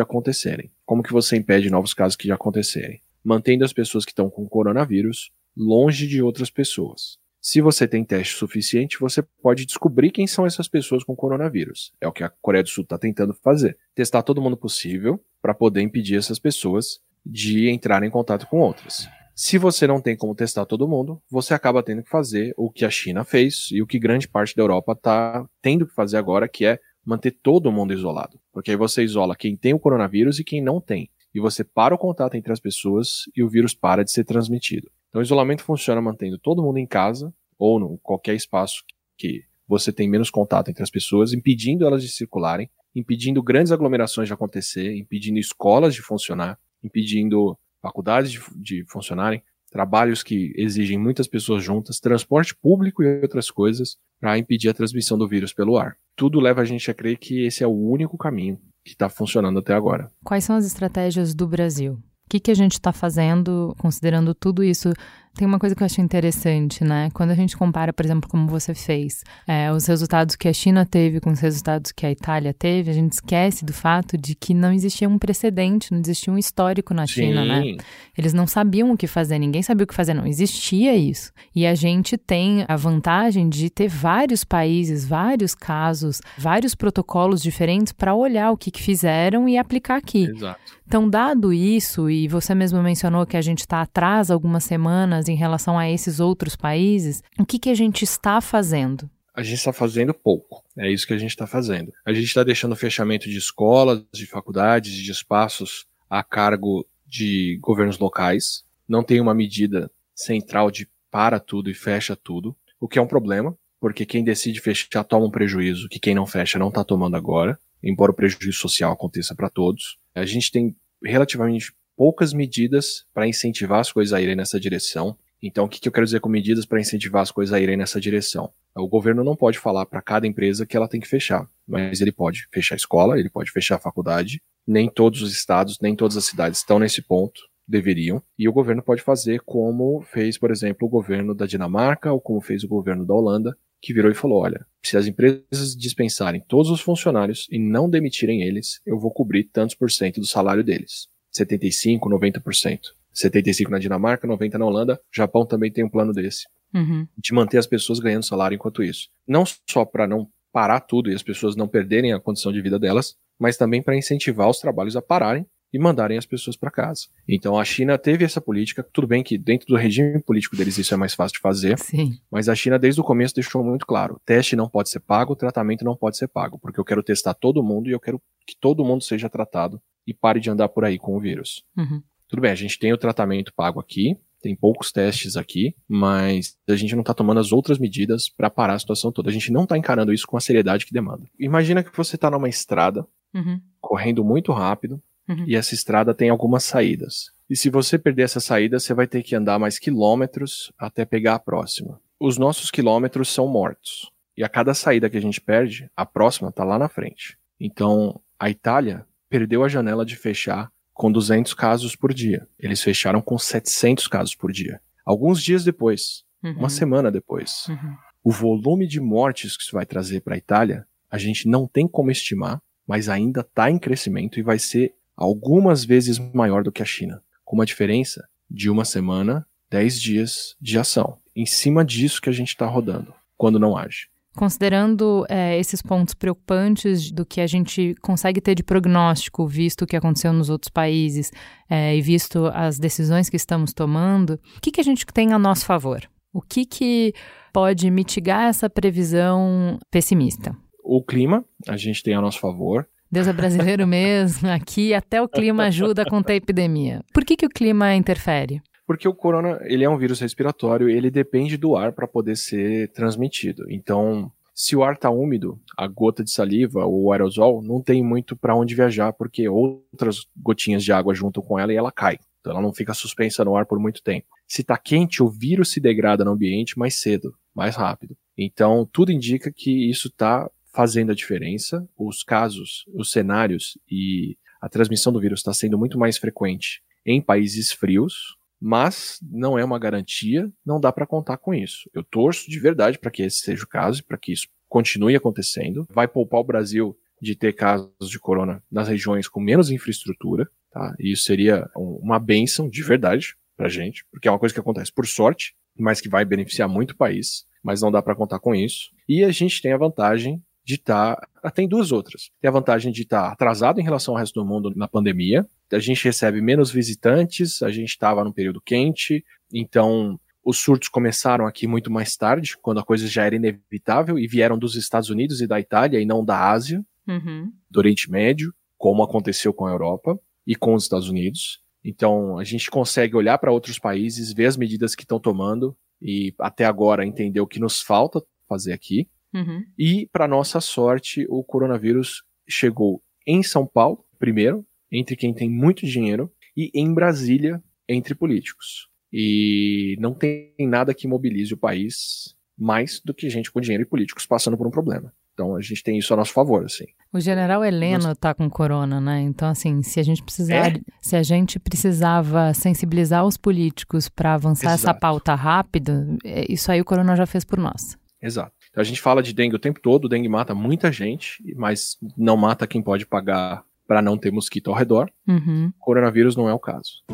acontecerem. 0.00 0.70
Como 0.84 1.02
que 1.02 1.12
você 1.12 1.36
impede 1.36 1.70
novos 1.70 1.94
casos 1.94 2.16
que 2.16 2.26
já 2.26 2.34
acontecerem? 2.34 3.00
Mantendo 3.22 3.64
as 3.64 3.72
pessoas 3.72 4.04
que 4.04 4.10
estão 4.10 4.28
com 4.28 4.48
coronavírus 4.48 5.30
longe 5.56 6.06
de 6.06 6.22
outras 6.22 6.50
pessoas. 6.50 7.18
Se 7.40 7.60
você 7.60 7.86
tem 7.86 8.02
teste 8.02 8.36
suficiente, 8.36 8.98
você 8.98 9.22
pode 9.42 9.66
descobrir 9.66 10.10
quem 10.10 10.26
são 10.26 10.46
essas 10.46 10.66
pessoas 10.66 11.04
com 11.04 11.14
coronavírus. 11.14 11.92
É 12.00 12.08
o 12.08 12.12
que 12.12 12.24
a 12.24 12.30
Coreia 12.40 12.62
do 12.62 12.70
Sul 12.70 12.84
está 12.84 12.96
tentando 12.96 13.34
fazer. 13.34 13.76
Testar 13.94 14.22
todo 14.22 14.40
mundo 14.40 14.56
possível 14.56 15.22
para 15.42 15.52
poder 15.52 15.82
impedir 15.82 16.16
essas 16.16 16.38
pessoas 16.38 17.00
de 17.24 17.68
entrar 17.68 18.02
em 18.02 18.08
contato 18.08 18.46
com 18.46 18.60
outras. 18.60 19.06
Se 19.34 19.58
você 19.58 19.86
não 19.86 20.00
tem 20.00 20.16
como 20.16 20.34
testar 20.34 20.64
todo 20.64 20.88
mundo, 20.88 21.20
você 21.30 21.52
acaba 21.52 21.82
tendo 21.82 22.02
que 22.02 22.08
fazer 22.08 22.54
o 22.56 22.70
que 22.70 22.84
a 22.84 22.90
China 22.90 23.24
fez 23.24 23.68
e 23.72 23.82
o 23.82 23.86
que 23.86 23.98
grande 23.98 24.28
parte 24.28 24.56
da 24.56 24.62
Europa 24.62 24.92
está 24.92 25.44
tendo 25.60 25.86
que 25.86 25.94
fazer 25.94 26.16
agora, 26.16 26.48
que 26.48 26.64
é 26.64 26.78
manter 27.04 27.32
todo 27.42 27.70
mundo 27.70 27.92
isolado. 27.92 28.40
Porque 28.52 28.70
aí 28.70 28.76
você 28.76 29.02
isola 29.02 29.36
quem 29.36 29.56
tem 29.56 29.74
o 29.74 29.78
coronavírus 29.78 30.38
e 30.38 30.44
quem 30.44 30.62
não 30.62 30.80
tem. 30.80 31.10
E 31.34 31.40
você 31.40 31.64
para 31.64 31.94
o 31.94 31.98
contato 31.98 32.36
entre 32.36 32.52
as 32.52 32.60
pessoas 32.60 33.24
e 33.36 33.42
o 33.42 33.48
vírus 33.48 33.74
para 33.74 34.04
de 34.04 34.12
ser 34.12 34.24
transmitido. 34.24 34.90
Então, 35.14 35.20
o 35.20 35.22
isolamento 35.22 35.62
funciona 35.62 36.02
mantendo 36.02 36.36
todo 36.36 36.60
mundo 36.60 36.78
em 36.78 36.86
casa 36.88 37.32
ou 37.56 37.94
em 37.94 37.96
qualquer 38.02 38.34
espaço 38.34 38.82
que 39.16 39.44
você 39.64 39.92
tem 39.92 40.10
menos 40.10 40.28
contato 40.28 40.72
entre 40.72 40.82
as 40.82 40.90
pessoas, 40.90 41.32
impedindo 41.32 41.86
elas 41.86 42.02
de 42.02 42.08
circularem, 42.08 42.68
impedindo 42.96 43.40
grandes 43.40 43.70
aglomerações 43.70 44.26
de 44.26 44.34
acontecer, 44.34 44.92
impedindo 44.96 45.38
escolas 45.38 45.94
de 45.94 46.02
funcionar, 46.02 46.58
impedindo 46.82 47.56
faculdades 47.80 48.32
de, 48.32 48.40
de 48.56 48.84
funcionarem, 48.88 49.40
trabalhos 49.70 50.24
que 50.24 50.52
exigem 50.56 50.98
muitas 50.98 51.28
pessoas 51.28 51.62
juntas, 51.62 52.00
transporte 52.00 52.52
público 52.52 53.00
e 53.00 53.22
outras 53.22 53.52
coisas 53.52 53.96
para 54.18 54.36
impedir 54.36 54.68
a 54.68 54.74
transmissão 54.74 55.16
do 55.16 55.28
vírus 55.28 55.52
pelo 55.52 55.78
ar. 55.78 55.96
Tudo 56.16 56.40
leva 56.40 56.62
a 56.62 56.64
gente 56.64 56.90
a 56.90 56.94
crer 56.94 57.18
que 57.18 57.46
esse 57.46 57.62
é 57.62 57.66
o 57.68 57.88
único 57.88 58.18
caminho 58.18 58.58
que 58.84 58.94
está 58.94 59.08
funcionando 59.08 59.60
até 59.60 59.74
agora. 59.74 60.10
Quais 60.24 60.42
são 60.42 60.56
as 60.56 60.66
estratégias 60.66 61.36
do 61.36 61.46
Brasil? 61.46 62.02
O 62.26 62.30
que, 62.30 62.40
que 62.40 62.50
a 62.50 62.54
gente 62.54 62.72
está 62.72 62.92
fazendo, 62.92 63.74
considerando 63.78 64.34
tudo 64.34 64.64
isso 64.64 64.92
tem 65.34 65.46
uma 65.46 65.58
coisa 65.58 65.74
que 65.74 65.82
eu 65.82 65.86
acho 65.86 66.00
interessante, 66.00 66.84
né? 66.84 67.10
Quando 67.12 67.32
a 67.32 67.34
gente 67.34 67.56
compara, 67.56 67.92
por 67.92 68.04
exemplo, 68.04 68.28
como 68.28 68.46
você 68.46 68.72
fez, 68.74 69.22
é, 69.46 69.70
os 69.72 69.86
resultados 69.86 70.36
que 70.36 70.48
a 70.48 70.52
China 70.52 70.86
teve 70.86 71.20
com 71.20 71.30
os 71.30 71.40
resultados 71.40 71.90
que 71.90 72.06
a 72.06 72.10
Itália 72.10 72.54
teve, 72.54 72.90
a 72.90 72.94
gente 72.94 73.12
esquece 73.12 73.64
do 73.64 73.72
fato 73.72 74.16
de 74.16 74.34
que 74.34 74.54
não 74.54 74.72
existia 74.72 75.08
um 75.08 75.18
precedente, 75.18 75.92
não 75.92 76.00
existia 76.00 76.32
um 76.32 76.38
histórico 76.38 76.94
na 76.94 77.06
Sim. 77.06 77.12
China, 77.12 77.44
né? 77.44 77.76
Eles 78.16 78.32
não 78.32 78.46
sabiam 78.46 78.92
o 78.92 78.96
que 78.96 79.06
fazer, 79.06 79.38
ninguém 79.38 79.62
sabia 79.62 79.84
o 79.84 79.86
que 79.86 79.94
fazer, 79.94 80.14
não 80.14 80.26
existia 80.26 80.94
isso. 80.94 81.32
E 81.54 81.66
a 81.66 81.74
gente 81.74 82.16
tem 82.16 82.64
a 82.68 82.76
vantagem 82.76 83.48
de 83.48 83.68
ter 83.68 83.88
vários 83.88 84.44
países, 84.44 85.04
vários 85.04 85.54
casos, 85.54 86.20
vários 86.38 86.74
protocolos 86.74 87.42
diferentes 87.42 87.92
para 87.92 88.14
olhar 88.14 88.52
o 88.52 88.56
que, 88.56 88.70
que 88.70 88.82
fizeram 88.82 89.48
e 89.48 89.58
aplicar 89.58 89.96
aqui. 89.96 90.24
Exato. 90.24 90.60
Então, 90.86 91.08
dado 91.08 91.52
isso, 91.52 92.10
e 92.10 92.28
você 92.28 92.54
mesmo 92.54 92.82
mencionou 92.82 93.24
que 93.24 93.36
a 93.36 93.42
gente 93.42 93.60
está 93.60 93.80
atrás 93.80 94.30
algumas 94.30 94.64
semanas 94.64 95.23
em 95.28 95.36
relação 95.36 95.78
a 95.78 95.90
esses 95.90 96.20
outros 96.20 96.56
países, 96.56 97.22
o 97.38 97.44
que, 97.44 97.58
que 97.58 97.70
a 97.70 97.74
gente 97.74 98.02
está 98.02 98.40
fazendo? 98.40 99.08
A 99.34 99.42
gente 99.42 99.58
está 99.58 99.72
fazendo 99.72 100.14
pouco. 100.14 100.62
É 100.78 100.90
isso 100.90 101.06
que 101.06 101.12
a 101.12 101.18
gente 101.18 101.30
está 101.30 101.46
fazendo. 101.46 101.92
A 102.06 102.12
gente 102.12 102.26
está 102.26 102.44
deixando 102.44 102.72
o 102.72 102.76
fechamento 102.76 103.28
de 103.28 103.36
escolas, 103.36 104.04
de 104.12 104.26
faculdades, 104.26 104.92
de 104.92 105.10
espaços 105.10 105.86
a 106.08 106.22
cargo 106.22 106.86
de 107.06 107.58
governos 107.60 107.98
locais. 107.98 108.64
Não 108.88 109.02
tem 109.02 109.20
uma 109.20 109.34
medida 109.34 109.90
central 110.14 110.70
de 110.70 110.88
para 111.10 111.38
tudo 111.38 111.70
e 111.70 111.74
fecha 111.74 112.16
tudo, 112.16 112.56
o 112.80 112.88
que 112.88 112.98
é 112.98 113.02
um 113.02 113.06
problema, 113.06 113.56
porque 113.80 114.04
quem 114.04 114.24
decide 114.24 114.60
fechar 114.60 115.04
toma 115.04 115.26
um 115.26 115.30
prejuízo 115.30 115.88
que 115.88 116.00
quem 116.00 116.12
não 116.12 116.26
fecha 116.26 116.58
não 116.58 116.70
está 116.70 116.82
tomando 116.82 117.16
agora, 117.16 117.56
embora 117.80 118.10
o 118.10 118.14
prejuízo 118.14 118.58
social 118.58 118.92
aconteça 118.92 119.32
para 119.32 119.48
todos. 119.48 119.96
A 120.12 120.24
gente 120.24 120.50
tem 120.50 120.74
relativamente 121.00 121.72
poucas 121.96 122.32
medidas 122.32 123.04
para 123.12 123.26
incentivar 123.26 123.80
as 123.80 123.92
coisas 123.92 124.12
a 124.12 124.20
irem 124.20 124.36
nessa 124.36 124.58
direção. 124.58 125.16
Então, 125.42 125.64
o 125.64 125.68
que, 125.68 125.78
que 125.78 125.88
eu 125.88 125.92
quero 125.92 126.06
dizer 126.06 126.20
com 126.20 126.28
medidas 126.28 126.64
para 126.64 126.80
incentivar 126.80 127.22
as 127.22 127.30
coisas 127.30 127.52
a 127.52 127.60
irem 127.60 127.76
nessa 127.76 128.00
direção? 128.00 128.50
O 128.74 128.88
governo 128.88 129.22
não 129.22 129.36
pode 129.36 129.58
falar 129.58 129.84
para 129.86 130.00
cada 130.00 130.26
empresa 130.26 130.66
que 130.66 130.76
ela 130.76 130.88
tem 130.88 131.00
que 131.00 131.08
fechar, 131.08 131.46
mas 131.66 132.00
ele 132.00 132.10
pode 132.10 132.48
fechar 132.52 132.74
a 132.74 132.76
escola, 132.76 133.18
ele 133.18 133.28
pode 133.28 133.50
fechar 133.50 133.76
a 133.76 133.80
faculdade. 133.80 134.40
Nem 134.66 134.88
todos 134.88 135.20
os 135.20 135.32
estados, 135.32 135.78
nem 135.80 135.94
todas 135.94 136.16
as 136.16 136.24
cidades 136.24 136.60
estão 136.60 136.78
nesse 136.78 137.02
ponto, 137.02 137.40
deveriam. 137.68 138.22
E 138.38 138.48
o 138.48 138.52
governo 138.52 138.82
pode 138.82 139.02
fazer 139.02 139.40
como 139.44 140.00
fez, 140.02 140.38
por 140.38 140.50
exemplo, 140.50 140.88
o 140.88 140.90
governo 140.90 141.34
da 141.34 141.46
Dinamarca 141.46 142.12
ou 142.12 142.20
como 142.20 142.40
fez 142.40 142.64
o 142.64 142.68
governo 142.68 143.04
da 143.06 143.14
Holanda, 143.14 143.56
que 143.80 143.92
virou 143.92 144.10
e 144.10 144.14
falou: 144.14 144.42
olha, 144.42 144.66
se 144.82 144.96
as 144.96 145.06
empresas 145.06 145.76
dispensarem 145.76 146.42
todos 146.48 146.70
os 146.70 146.80
funcionários 146.80 147.46
e 147.50 147.58
não 147.58 147.88
demitirem 147.88 148.42
eles, 148.42 148.80
eu 148.86 148.98
vou 148.98 149.10
cobrir 149.10 149.44
tantos 149.44 149.74
por 149.74 149.90
cento 149.90 150.20
do 150.20 150.26
salário 150.26 150.64
deles. 150.64 151.06
75, 151.34 152.08
90%. 152.08 152.80
75 153.12 153.70
na 153.70 153.78
Dinamarca, 153.78 154.26
90 154.26 154.58
na 154.58 154.66
Holanda. 154.66 154.94
O 154.94 155.16
Japão 155.16 155.46
também 155.46 155.70
tem 155.70 155.84
um 155.84 155.88
plano 155.88 156.12
desse. 156.12 156.46
Uhum. 156.74 157.06
De 157.16 157.32
manter 157.32 157.58
as 157.58 157.66
pessoas 157.66 158.00
ganhando 158.00 158.24
salário 158.24 158.56
enquanto 158.56 158.82
isso. 158.82 159.08
Não 159.26 159.44
só 159.68 159.84
para 159.84 160.06
não 160.06 160.28
parar 160.52 160.80
tudo 160.80 161.10
e 161.10 161.14
as 161.14 161.22
pessoas 161.22 161.56
não 161.56 161.68
perderem 161.68 162.12
a 162.12 162.20
condição 162.20 162.52
de 162.52 162.60
vida 162.60 162.78
delas, 162.78 163.14
mas 163.38 163.56
também 163.56 163.82
para 163.82 163.96
incentivar 163.96 164.48
os 164.48 164.58
trabalhos 164.58 164.96
a 164.96 165.02
pararem 165.02 165.46
e 165.74 165.78
mandarem 165.78 166.16
as 166.16 166.24
pessoas 166.24 166.56
para 166.56 166.70
casa. 166.70 167.08
Então 167.28 167.58
a 167.58 167.64
China 167.64 167.98
teve 167.98 168.24
essa 168.24 168.40
política, 168.40 168.86
tudo 168.92 169.08
bem 169.08 169.24
que 169.24 169.36
dentro 169.36 169.66
do 169.66 169.76
regime 169.76 170.22
político 170.22 170.56
deles 170.56 170.78
isso 170.78 170.94
é 170.94 170.96
mais 170.96 171.14
fácil 171.14 171.34
de 171.34 171.40
fazer, 171.40 171.76
Sim. 171.80 172.16
mas 172.30 172.48
a 172.48 172.54
China 172.54 172.78
desde 172.78 173.00
o 173.00 173.04
começo 173.04 173.34
deixou 173.34 173.64
muito 173.64 173.84
claro: 173.84 174.20
teste 174.24 174.54
não 174.54 174.68
pode 174.68 174.88
ser 174.88 175.00
pago, 175.00 175.34
tratamento 175.34 175.84
não 175.84 175.96
pode 175.96 176.16
ser 176.16 176.28
pago, 176.28 176.60
porque 176.60 176.78
eu 176.78 176.84
quero 176.84 177.02
testar 177.02 177.34
todo 177.34 177.60
mundo 177.60 177.88
e 177.88 177.92
eu 177.92 177.98
quero 177.98 178.22
que 178.46 178.54
todo 178.56 178.84
mundo 178.84 179.02
seja 179.02 179.28
tratado 179.28 179.82
e 180.06 180.14
pare 180.14 180.38
de 180.38 180.48
andar 180.48 180.68
por 180.68 180.84
aí 180.84 180.96
com 180.96 181.16
o 181.16 181.20
vírus. 181.20 181.64
Uhum. 181.76 182.00
Tudo 182.28 182.40
bem, 182.40 182.52
a 182.52 182.54
gente 182.54 182.78
tem 182.78 182.92
o 182.92 182.98
tratamento 182.98 183.52
pago 183.52 183.80
aqui, 183.80 184.16
tem 184.40 184.54
poucos 184.54 184.92
testes 184.92 185.36
aqui, 185.36 185.74
mas 185.88 186.56
a 186.68 186.76
gente 186.76 186.94
não 186.94 187.00
está 187.00 187.12
tomando 187.12 187.40
as 187.40 187.50
outras 187.50 187.80
medidas 187.80 188.28
para 188.28 188.48
parar 188.48 188.74
a 188.74 188.78
situação 188.78 189.10
toda. 189.10 189.28
A 189.28 189.32
gente 189.32 189.50
não 189.50 189.64
está 189.64 189.76
encarando 189.76 190.12
isso 190.12 190.26
com 190.26 190.36
a 190.36 190.40
seriedade 190.40 190.86
que 190.86 190.92
demanda. 190.92 191.26
Imagina 191.36 191.82
que 191.82 191.96
você 191.96 192.14
está 192.14 192.30
numa 192.30 192.48
estrada, 192.48 193.04
uhum. 193.34 193.60
correndo 193.80 194.22
muito 194.22 194.52
rápido, 194.52 195.02
Uhum. 195.28 195.44
e 195.46 195.56
essa 195.56 195.74
estrada 195.74 196.12
tem 196.14 196.28
algumas 196.28 196.64
saídas. 196.64 197.30
E 197.48 197.56
se 197.56 197.70
você 197.70 197.98
perder 197.98 198.22
essa 198.24 198.40
saída, 198.40 198.78
você 198.78 198.92
vai 198.92 199.06
ter 199.06 199.22
que 199.22 199.34
andar 199.34 199.58
mais 199.58 199.78
quilômetros 199.78 200.72
até 200.78 201.04
pegar 201.04 201.34
a 201.34 201.38
próxima. 201.38 202.00
Os 202.20 202.36
nossos 202.38 202.70
quilômetros 202.70 203.28
são 203.30 203.46
mortos. 203.48 204.10
E 204.36 204.42
a 204.44 204.48
cada 204.48 204.74
saída 204.74 205.08
que 205.08 205.16
a 205.16 205.20
gente 205.20 205.40
perde, 205.40 205.88
a 205.96 206.04
próxima 206.04 206.48
está 206.50 206.64
lá 206.64 206.78
na 206.78 206.88
frente. 206.88 207.38
Então, 207.58 208.20
a 208.38 208.50
Itália 208.50 209.06
perdeu 209.28 209.62
a 209.64 209.68
janela 209.68 210.04
de 210.04 210.16
fechar 210.16 210.70
com 210.92 211.10
200 211.10 211.54
casos 211.54 211.96
por 211.96 212.12
dia. 212.12 212.46
Eles 212.58 212.82
fecharam 212.82 213.20
com 213.22 213.38
700 213.38 214.06
casos 214.08 214.34
por 214.34 214.52
dia. 214.52 214.80
Alguns 215.04 215.42
dias 215.42 215.64
depois, 215.64 216.24
Uhum. 216.42 216.52
uma 216.58 216.68
semana 216.68 217.10
depois. 217.10 217.66
Uhum. 217.68 217.96
O 218.22 218.30
volume 218.30 218.86
de 218.86 219.00
mortes 219.00 219.56
que 219.56 219.62
isso 219.62 219.72
vai 219.72 219.86
trazer 219.86 220.20
para 220.20 220.34
a 220.34 220.38
Itália, 220.38 220.86
a 221.10 221.16
gente 221.16 221.48
não 221.48 221.66
tem 221.66 221.86
como 221.88 222.10
estimar, 222.10 222.60
mas 222.86 223.08
ainda 223.08 223.40
está 223.40 223.70
em 223.70 223.78
crescimento 223.78 224.38
e 224.38 224.42
vai 224.42 224.58
ser 224.58 224.94
algumas 225.16 225.84
vezes 225.84 226.18
maior 226.18 226.62
do 226.62 226.72
que 226.72 226.82
a 226.82 226.86
China, 226.86 227.22
com 227.44 227.56
uma 227.56 227.66
diferença 227.66 228.26
de 228.50 228.70
uma 228.70 228.84
semana, 228.84 229.46
10 229.70 230.00
dias 230.00 230.56
de 230.60 230.78
ação. 230.78 231.18
Em 231.34 231.46
cima 231.46 231.84
disso 231.84 232.20
que 232.20 232.28
a 232.28 232.32
gente 232.32 232.48
está 232.48 232.66
rodando, 232.66 233.12
quando 233.36 233.58
não 233.58 233.76
age. 233.76 234.08
Considerando 234.36 235.24
é, 235.28 235.58
esses 235.58 235.80
pontos 235.80 236.12
preocupantes 236.12 237.12
do 237.12 237.24
que 237.24 237.40
a 237.40 237.46
gente 237.46 237.94
consegue 238.02 238.40
ter 238.40 238.56
de 238.56 238.64
prognóstico, 238.64 239.46
visto 239.46 239.82
o 239.82 239.86
que 239.86 239.96
aconteceu 239.96 240.32
nos 240.32 240.50
outros 240.50 240.70
países 240.70 241.30
é, 241.70 241.96
e 241.96 242.02
visto 242.02 242.46
as 242.52 242.78
decisões 242.78 243.30
que 243.30 243.36
estamos 243.36 243.72
tomando, 243.72 244.40
o 244.56 244.60
que, 244.60 244.72
que 244.72 244.80
a 244.80 244.84
gente 244.84 245.06
tem 245.06 245.32
a 245.32 245.38
nosso 245.38 245.64
favor? 245.64 246.02
O 246.32 246.42
que, 246.42 246.66
que 246.66 247.14
pode 247.52 247.88
mitigar 247.92 248.48
essa 248.48 248.68
previsão 248.68 249.78
pessimista? 249.88 250.56
O 250.82 251.00
clima, 251.00 251.44
a 251.68 251.76
gente 251.76 252.02
tem 252.02 252.14
a 252.14 252.20
nosso 252.20 252.40
favor. 252.40 252.88
Deus 253.14 253.28
é 253.28 253.32
brasileiro 253.32 253.86
mesmo, 253.86 254.48
aqui 254.50 254.92
até 254.92 255.22
o 255.22 255.28
clima 255.28 255.66
ajuda 255.66 256.02
a 256.02 256.04
conter 256.04 256.32
a 256.32 256.36
epidemia. 256.36 257.00
Por 257.12 257.24
que, 257.24 257.36
que 257.36 257.46
o 257.46 257.48
clima 257.48 257.94
interfere? 257.94 258.60
Porque 258.84 259.08
o 259.08 259.14
corona, 259.14 259.60
ele 259.62 259.84
é 259.84 259.88
um 259.88 259.96
vírus 259.96 260.18
respiratório 260.18 260.90
e 260.90 260.96
ele 260.96 261.12
depende 261.12 261.56
do 261.56 261.76
ar 261.76 261.92
para 261.92 262.08
poder 262.08 262.36
ser 262.36 262.90
transmitido. 262.92 263.64
Então, 263.70 264.30
se 264.52 264.74
o 264.74 264.82
ar 264.82 264.94
está 264.94 265.10
úmido, 265.10 265.58
a 265.78 265.86
gota 265.86 266.24
de 266.24 266.30
saliva 266.32 266.84
ou 266.84 267.04
o 267.04 267.12
aerosol 267.12 267.62
não 267.62 267.80
tem 267.80 268.02
muito 268.02 268.36
para 268.36 268.56
onde 268.56 268.74
viajar, 268.74 269.12
porque 269.12 269.48
outras 269.48 270.26
gotinhas 270.36 270.82
de 270.82 270.92
água 270.92 271.14
juntam 271.14 271.42
com 271.42 271.56
ela 271.56 271.72
e 271.72 271.76
ela 271.76 271.92
cai. 271.92 272.18
Então 272.40 272.52
ela 272.52 272.60
não 272.60 272.74
fica 272.74 272.92
suspensa 272.92 273.44
no 273.44 273.56
ar 273.56 273.64
por 273.64 273.78
muito 273.78 274.02
tempo. 274.02 274.26
Se 274.46 274.60
está 274.60 274.76
quente, 274.76 275.22
o 275.22 275.30
vírus 275.30 275.70
se 275.70 275.80
degrada 275.80 276.24
no 276.24 276.32
ambiente 276.32 276.78
mais 276.78 277.00
cedo, 277.00 277.32
mais 277.54 277.76
rápido. 277.76 278.16
Então, 278.36 278.86
tudo 278.92 279.12
indica 279.12 279.52
que 279.54 279.88
isso 279.88 280.08
está 280.08 280.50
fazendo 280.74 281.12
a 281.12 281.14
diferença. 281.14 281.88
Os 281.96 282.22
casos, 282.22 282.84
os 282.92 283.10
cenários 283.10 283.78
e 283.88 284.36
a 284.60 284.68
transmissão 284.68 285.12
do 285.12 285.20
vírus 285.20 285.40
está 285.40 285.54
sendo 285.54 285.78
muito 285.78 285.98
mais 285.98 286.18
frequente 286.18 286.82
em 287.06 287.22
países 287.22 287.72
frios, 287.72 288.36
mas 288.60 289.18
não 289.22 289.58
é 289.58 289.64
uma 289.64 289.78
garantia, 289.78 290.50
não 290.66 290.80
dá 290.80 290.90
para 290.90 291.06
contar 291.06 291.36
com 291.36 291.54
isso. 291.54 291.88
Eu 291.94 292.02
torço 292.02 292.50
de 292.50 292.58
verdade 292.58 292.98
para 292.98 293.10
que 293.10 293.22
esse 293.22 293.38
seja 293.38 293.62
o 293.62 293.68
caso 293.68 294.00
e 294.00 294.02
para 294.02 294.18
que 294.18 294.32
isso 294.32 294.48
continue 294.68 295.14
acontecendo, 295.14 295.86
vai 295.90 296.08
poupar 296.08 296.40
o 296.40 296.44
Brasil 296.44 296.98
de 297.20 297.36
ter 297.36 297.52
casos 297.52 298.10
de 298.10 298.18
corona 298.18 298.62
nas 298.70 298.88
regiões 298.88 299.28
com 299.28 299.40
menos 299.40 299.70
infraestrutura, 299.70 300.48
tá? 300.72 300.94
E 300.98 301.12
isso 301.12 301.24
seria 301.24 301.70
uma 301.76 302.18
benção 302.18 302.68
de 302.68 302.82
verdade 302.82 303.36
pra 303.56 303.68
gente, 303.68 304.04
porque 304.10 304.26
é 304.26 304.30
uma 304.30 304.38
coisa 304.38 304.52
que 304.52 304.60
acontece 304.60 304.92
por 304.92 305.06
sorte, 305.06 305.54
mas 305.78 306.00
que 306.00 306.08
vai 306.08 306.24
beneficiar 306.24 306.68
muito 306.68 306.92
o 306.92 306.96
país, 306.96 307.46
mas 307.62 307.82
não 307.82 307.92
dá 307.92 308.02
para 308.02 308.16
contar 308.16 308.40
com 308.40 308.54
isso. 308.54 308.90
E 309.08 309.22
a 309.22 309.30
gente 309.30 309.62
tem 309.62 309.72
a 309.72 309.78
vantagem 309.78 310.42
de 310.64 310.74
estar. 310.74 311.16
Tá, 311.42 311.50
tem 311.50 311.68
duas 311.68 311.92
outras. 311.92 312.30
Tem 312.40 312.48
a 312.48 312.52
vantagem 312.52 312.92
de 312.92 313.02
estar 313.02 313.22
tá 313.22 313.32
atrasado 313.32 313.80
em 313.80 313.84
relação 313.84 314.14
ao 314.14 314.20
resto 314.20 314.40
do 314.40 314.46
mundo 314.46 314.72
na 314.74 314.88
pandemia. 314.88 315.46
A 315.70 315.78
gente 315.78 316.04
recebe 316.04 316.40
menos 316.40 316.70
visitantes, 316.70 317.62
a 317.62 317.70
gente 317.70 317.90
estava 317.90 318.24
num 318.24 318.32
período 318.32 318.60
quente, 318.60 319.24
então 319.52 320.18
os 320.44 320.58
surtos 320.58 320.88
começaram 320.88 321.46
aqui 321.46 321.66
muito 321.66 321.90
mais 321.90 322.16
tarde, 322.16 322.56
quando 322.60 322.78
a 322.78 322.84
coisa 322.84 323.06
já 323.06 323.24
era 323.24 323.34
inevitável, 323.34 324.18
e 324.18 324.26
vieram 324.26 324.58
dos 324.58 324.76
Estados 324.76 325.08
Unidos 325.08 325.40
e 325.40 325.46
da 325.46 325.58
Itália, 325.58 326.00
e 326.00 326.04
não 326.04 326.24
da 326.24 326.50
Ásia, 326.50 326.84
uhum. 327.08 327.50
do 327.70 327.78
Oriente 327.78 328.10
Médio, 328.10 328.52
como 328.76 329.02
aconteceu 329.02 329.54
com 329.54 329.66
a 329.66 329.70
Europa 329.70 330.18
e 330.46 330.54
com 330.54 330.74
os 330.74 330.82
Estados 330.82 331.08
Unidos. 331.08 331.62
Então, 331.82 332.38
a 332.38 332.44
gente 332.44 332.70
consegue 332.70 333.16
olhar 333.16 333.38
para 333.38 333.52
outros 333.52 333.78
países, 333.78 334.32
ver 334.32 334.46
as 334.46 334.56
medidas 334.56 334.94
que 334.94 335.02
estão 335.02 335.18
tomando 335.18 335.76
e 336.00 336.34
até 336.38 336.66
agora 336.66 337.06
entender 337.06 337.40
o 337.40 337.46
que 337.46 337.58
nos 337.58 337.80
falta 337.80 338.22
fazer 338.46 338.72
aqui. 338.72 339.08
Uhum. 339.34 339.64
E, 339.78 340.08
para 340.12 340.28
nossa 340.28 340.60
sorte, 340.60 341.26
o 341.28 341.42
coronavírus 341.42 342.22
chegou 342.48 343.02
em 343.26 343.42
São 343.42 343.66
Paulo, 343.66 344.04
primeiro, 344.18 344.64
entre 344.90 345.16
quem 345.16 345.34
tem 345.34 345.50
muito 345.50 345.86
dinheiro, 345.86 346.30
e 346.56 346.70
em 346.74 346.92
Brasília, 346.94 347.62
entre 347.88 348.14
políticos. 348.14 348.88
E 349.12 349.96
não 349.98 350.14
tem 350.14 350.54
nada 350.60 350.94
que 350.94 351.08
mobilize 351.08 351.52
o 351.52 351.56
país 351.56 352.34
mais 352.56 353.00
do 353.04 353.12
que 353.12 353.28
gente 353.28 353.50
com 353.50 353.60
dinheiro 353.60 353.82
e 353.82 353.86
políticos 353.86 354.26
passando 354.26 354.56
por 354.56 354.66
um 354.66 354.70
problema. 354.70 355.12
Então 355.34 355.56
a 355.56 355.60
gente 355.60 355.82
tem 355.82 355.98
isso 355.98 356.14
a 356.14 356.16
nosso 356.16 356.32
favor, 356.32 356.64
assim. 356.64 356.86
O 357.12 357.20
general 357.20 357.64
Heleno 357.64 358.04
Nós... 358.04 358.18
tá 358.18 358.32
com 358.32 358.48
corona, 358.48 359.00
né? 359.00 359.20
Então, 359.20 359.48
assim, 359.48 359.82
se 359.82 359.98
a 359.98 360.02
gente 360.02 360.22
precisar, 360.22 360.76
é? 360.76 360.80
se 361.00 361.16
a 361.16 361.22
gente 361.22 361.58
precisava 361.58 362.54
sensibilizar 362.54 363.26
os 363.26 363.36
políticos 363.36 364.08
para 364.08 364.34
avançar 364.34 364.74
Exato. 364.74 364.90
essa 364.90 364.94
pauta 364.94 365.34
rápido, 365.34 366.16
é, 366.24 366.50
isso 366.50 366.70
aí 366.70 366.80
o 366.80 366.84
corona 366.84 367.16
já 367.16 367.26
fez 367.26 367.44
por 367.44 367.58
nós. 367.58 367.98
Exato. 368.22 368.54
Então, 368.74 368.82
a 368.82 368.84
gente 368.84 369.00
fala 369.00 369.22
de 369.22 369.32
dengue 369.32 369.54
o 369.54 369.58
tempo 369.58 369.78
todo, 369.80 370.06
o 370.06 370.08
dengue 370.08 370.28
mata 370.28 370.52
muita 370.52 370.90
gente, 370.90 371.40
mas 371.54 371.96
não 372.18 372.36
mata 372.36 372.66
quem 372.66 372.82
pode 372.82 373.06
pagar 373.06 373.62
para 373.86 374.02
não 374.02 374.18
ter 374.18 374.32
mosquito 374.32 374.68
ao 374.68 374.76
redor. 374.76 375.08
Uhum. 375.28 375.72
Coronavírus 375.78 376.34
não 376.34 376.48
é 376.48 376.52
o 376.52 376.58
caso. 376.58 377.04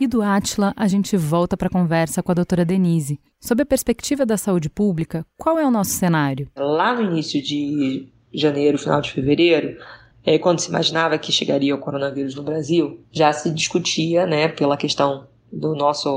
E 0.00 0.08
do 0.08 0.20
Atila, 0.20 0.74
a 0.76 0.88
gente 0.88 1.16
volta 1.16 1.56
para 1.56 1.68
a 1.68 1.70
conversa 1.70 2.20
com 2.20 2.32
a 2.32 2.34
doutora 2.34 2.64
Denise. 2.64 3.20
Sob 3.38 3.62
a 3.62 3.66
perspectiva 3.66 4.26
da 4.26 4.36
saúde 4.36 4.68
pública, 4.68 5.24
qual 5.36 5.56
é 5.56 5.64
o 5.64 5.70
nosso 5.70 5.92
cenário? 5.92 6.50
Lá 6.56 6.96
no 6.96 7.12
início 7.12 7.40
de 7.40 8.08
janeiro, 8.32 8.76
final 8.76 9.00
de 9.00 9.12
fevereiro, 9.12 9.78
é, 10.24 10.36
quando 10.36 10.58
se 10.58 10.68
imaginava 10.68 11.16
que 11.16 11.30
chegaria 11.30 11.76
o 11.76 11.78
coronavírus 11.78 12.34
no 12.34 12.42
Brasil, 12.42 12.98
já 13.12 13.32
se 13.32 13.52
discutia, 13.52 14.26
né, 14.26 14.48
pela 14.48 14.76
questão 14.76 15.28
do 15.54 15.74
nosso 15.74 16.08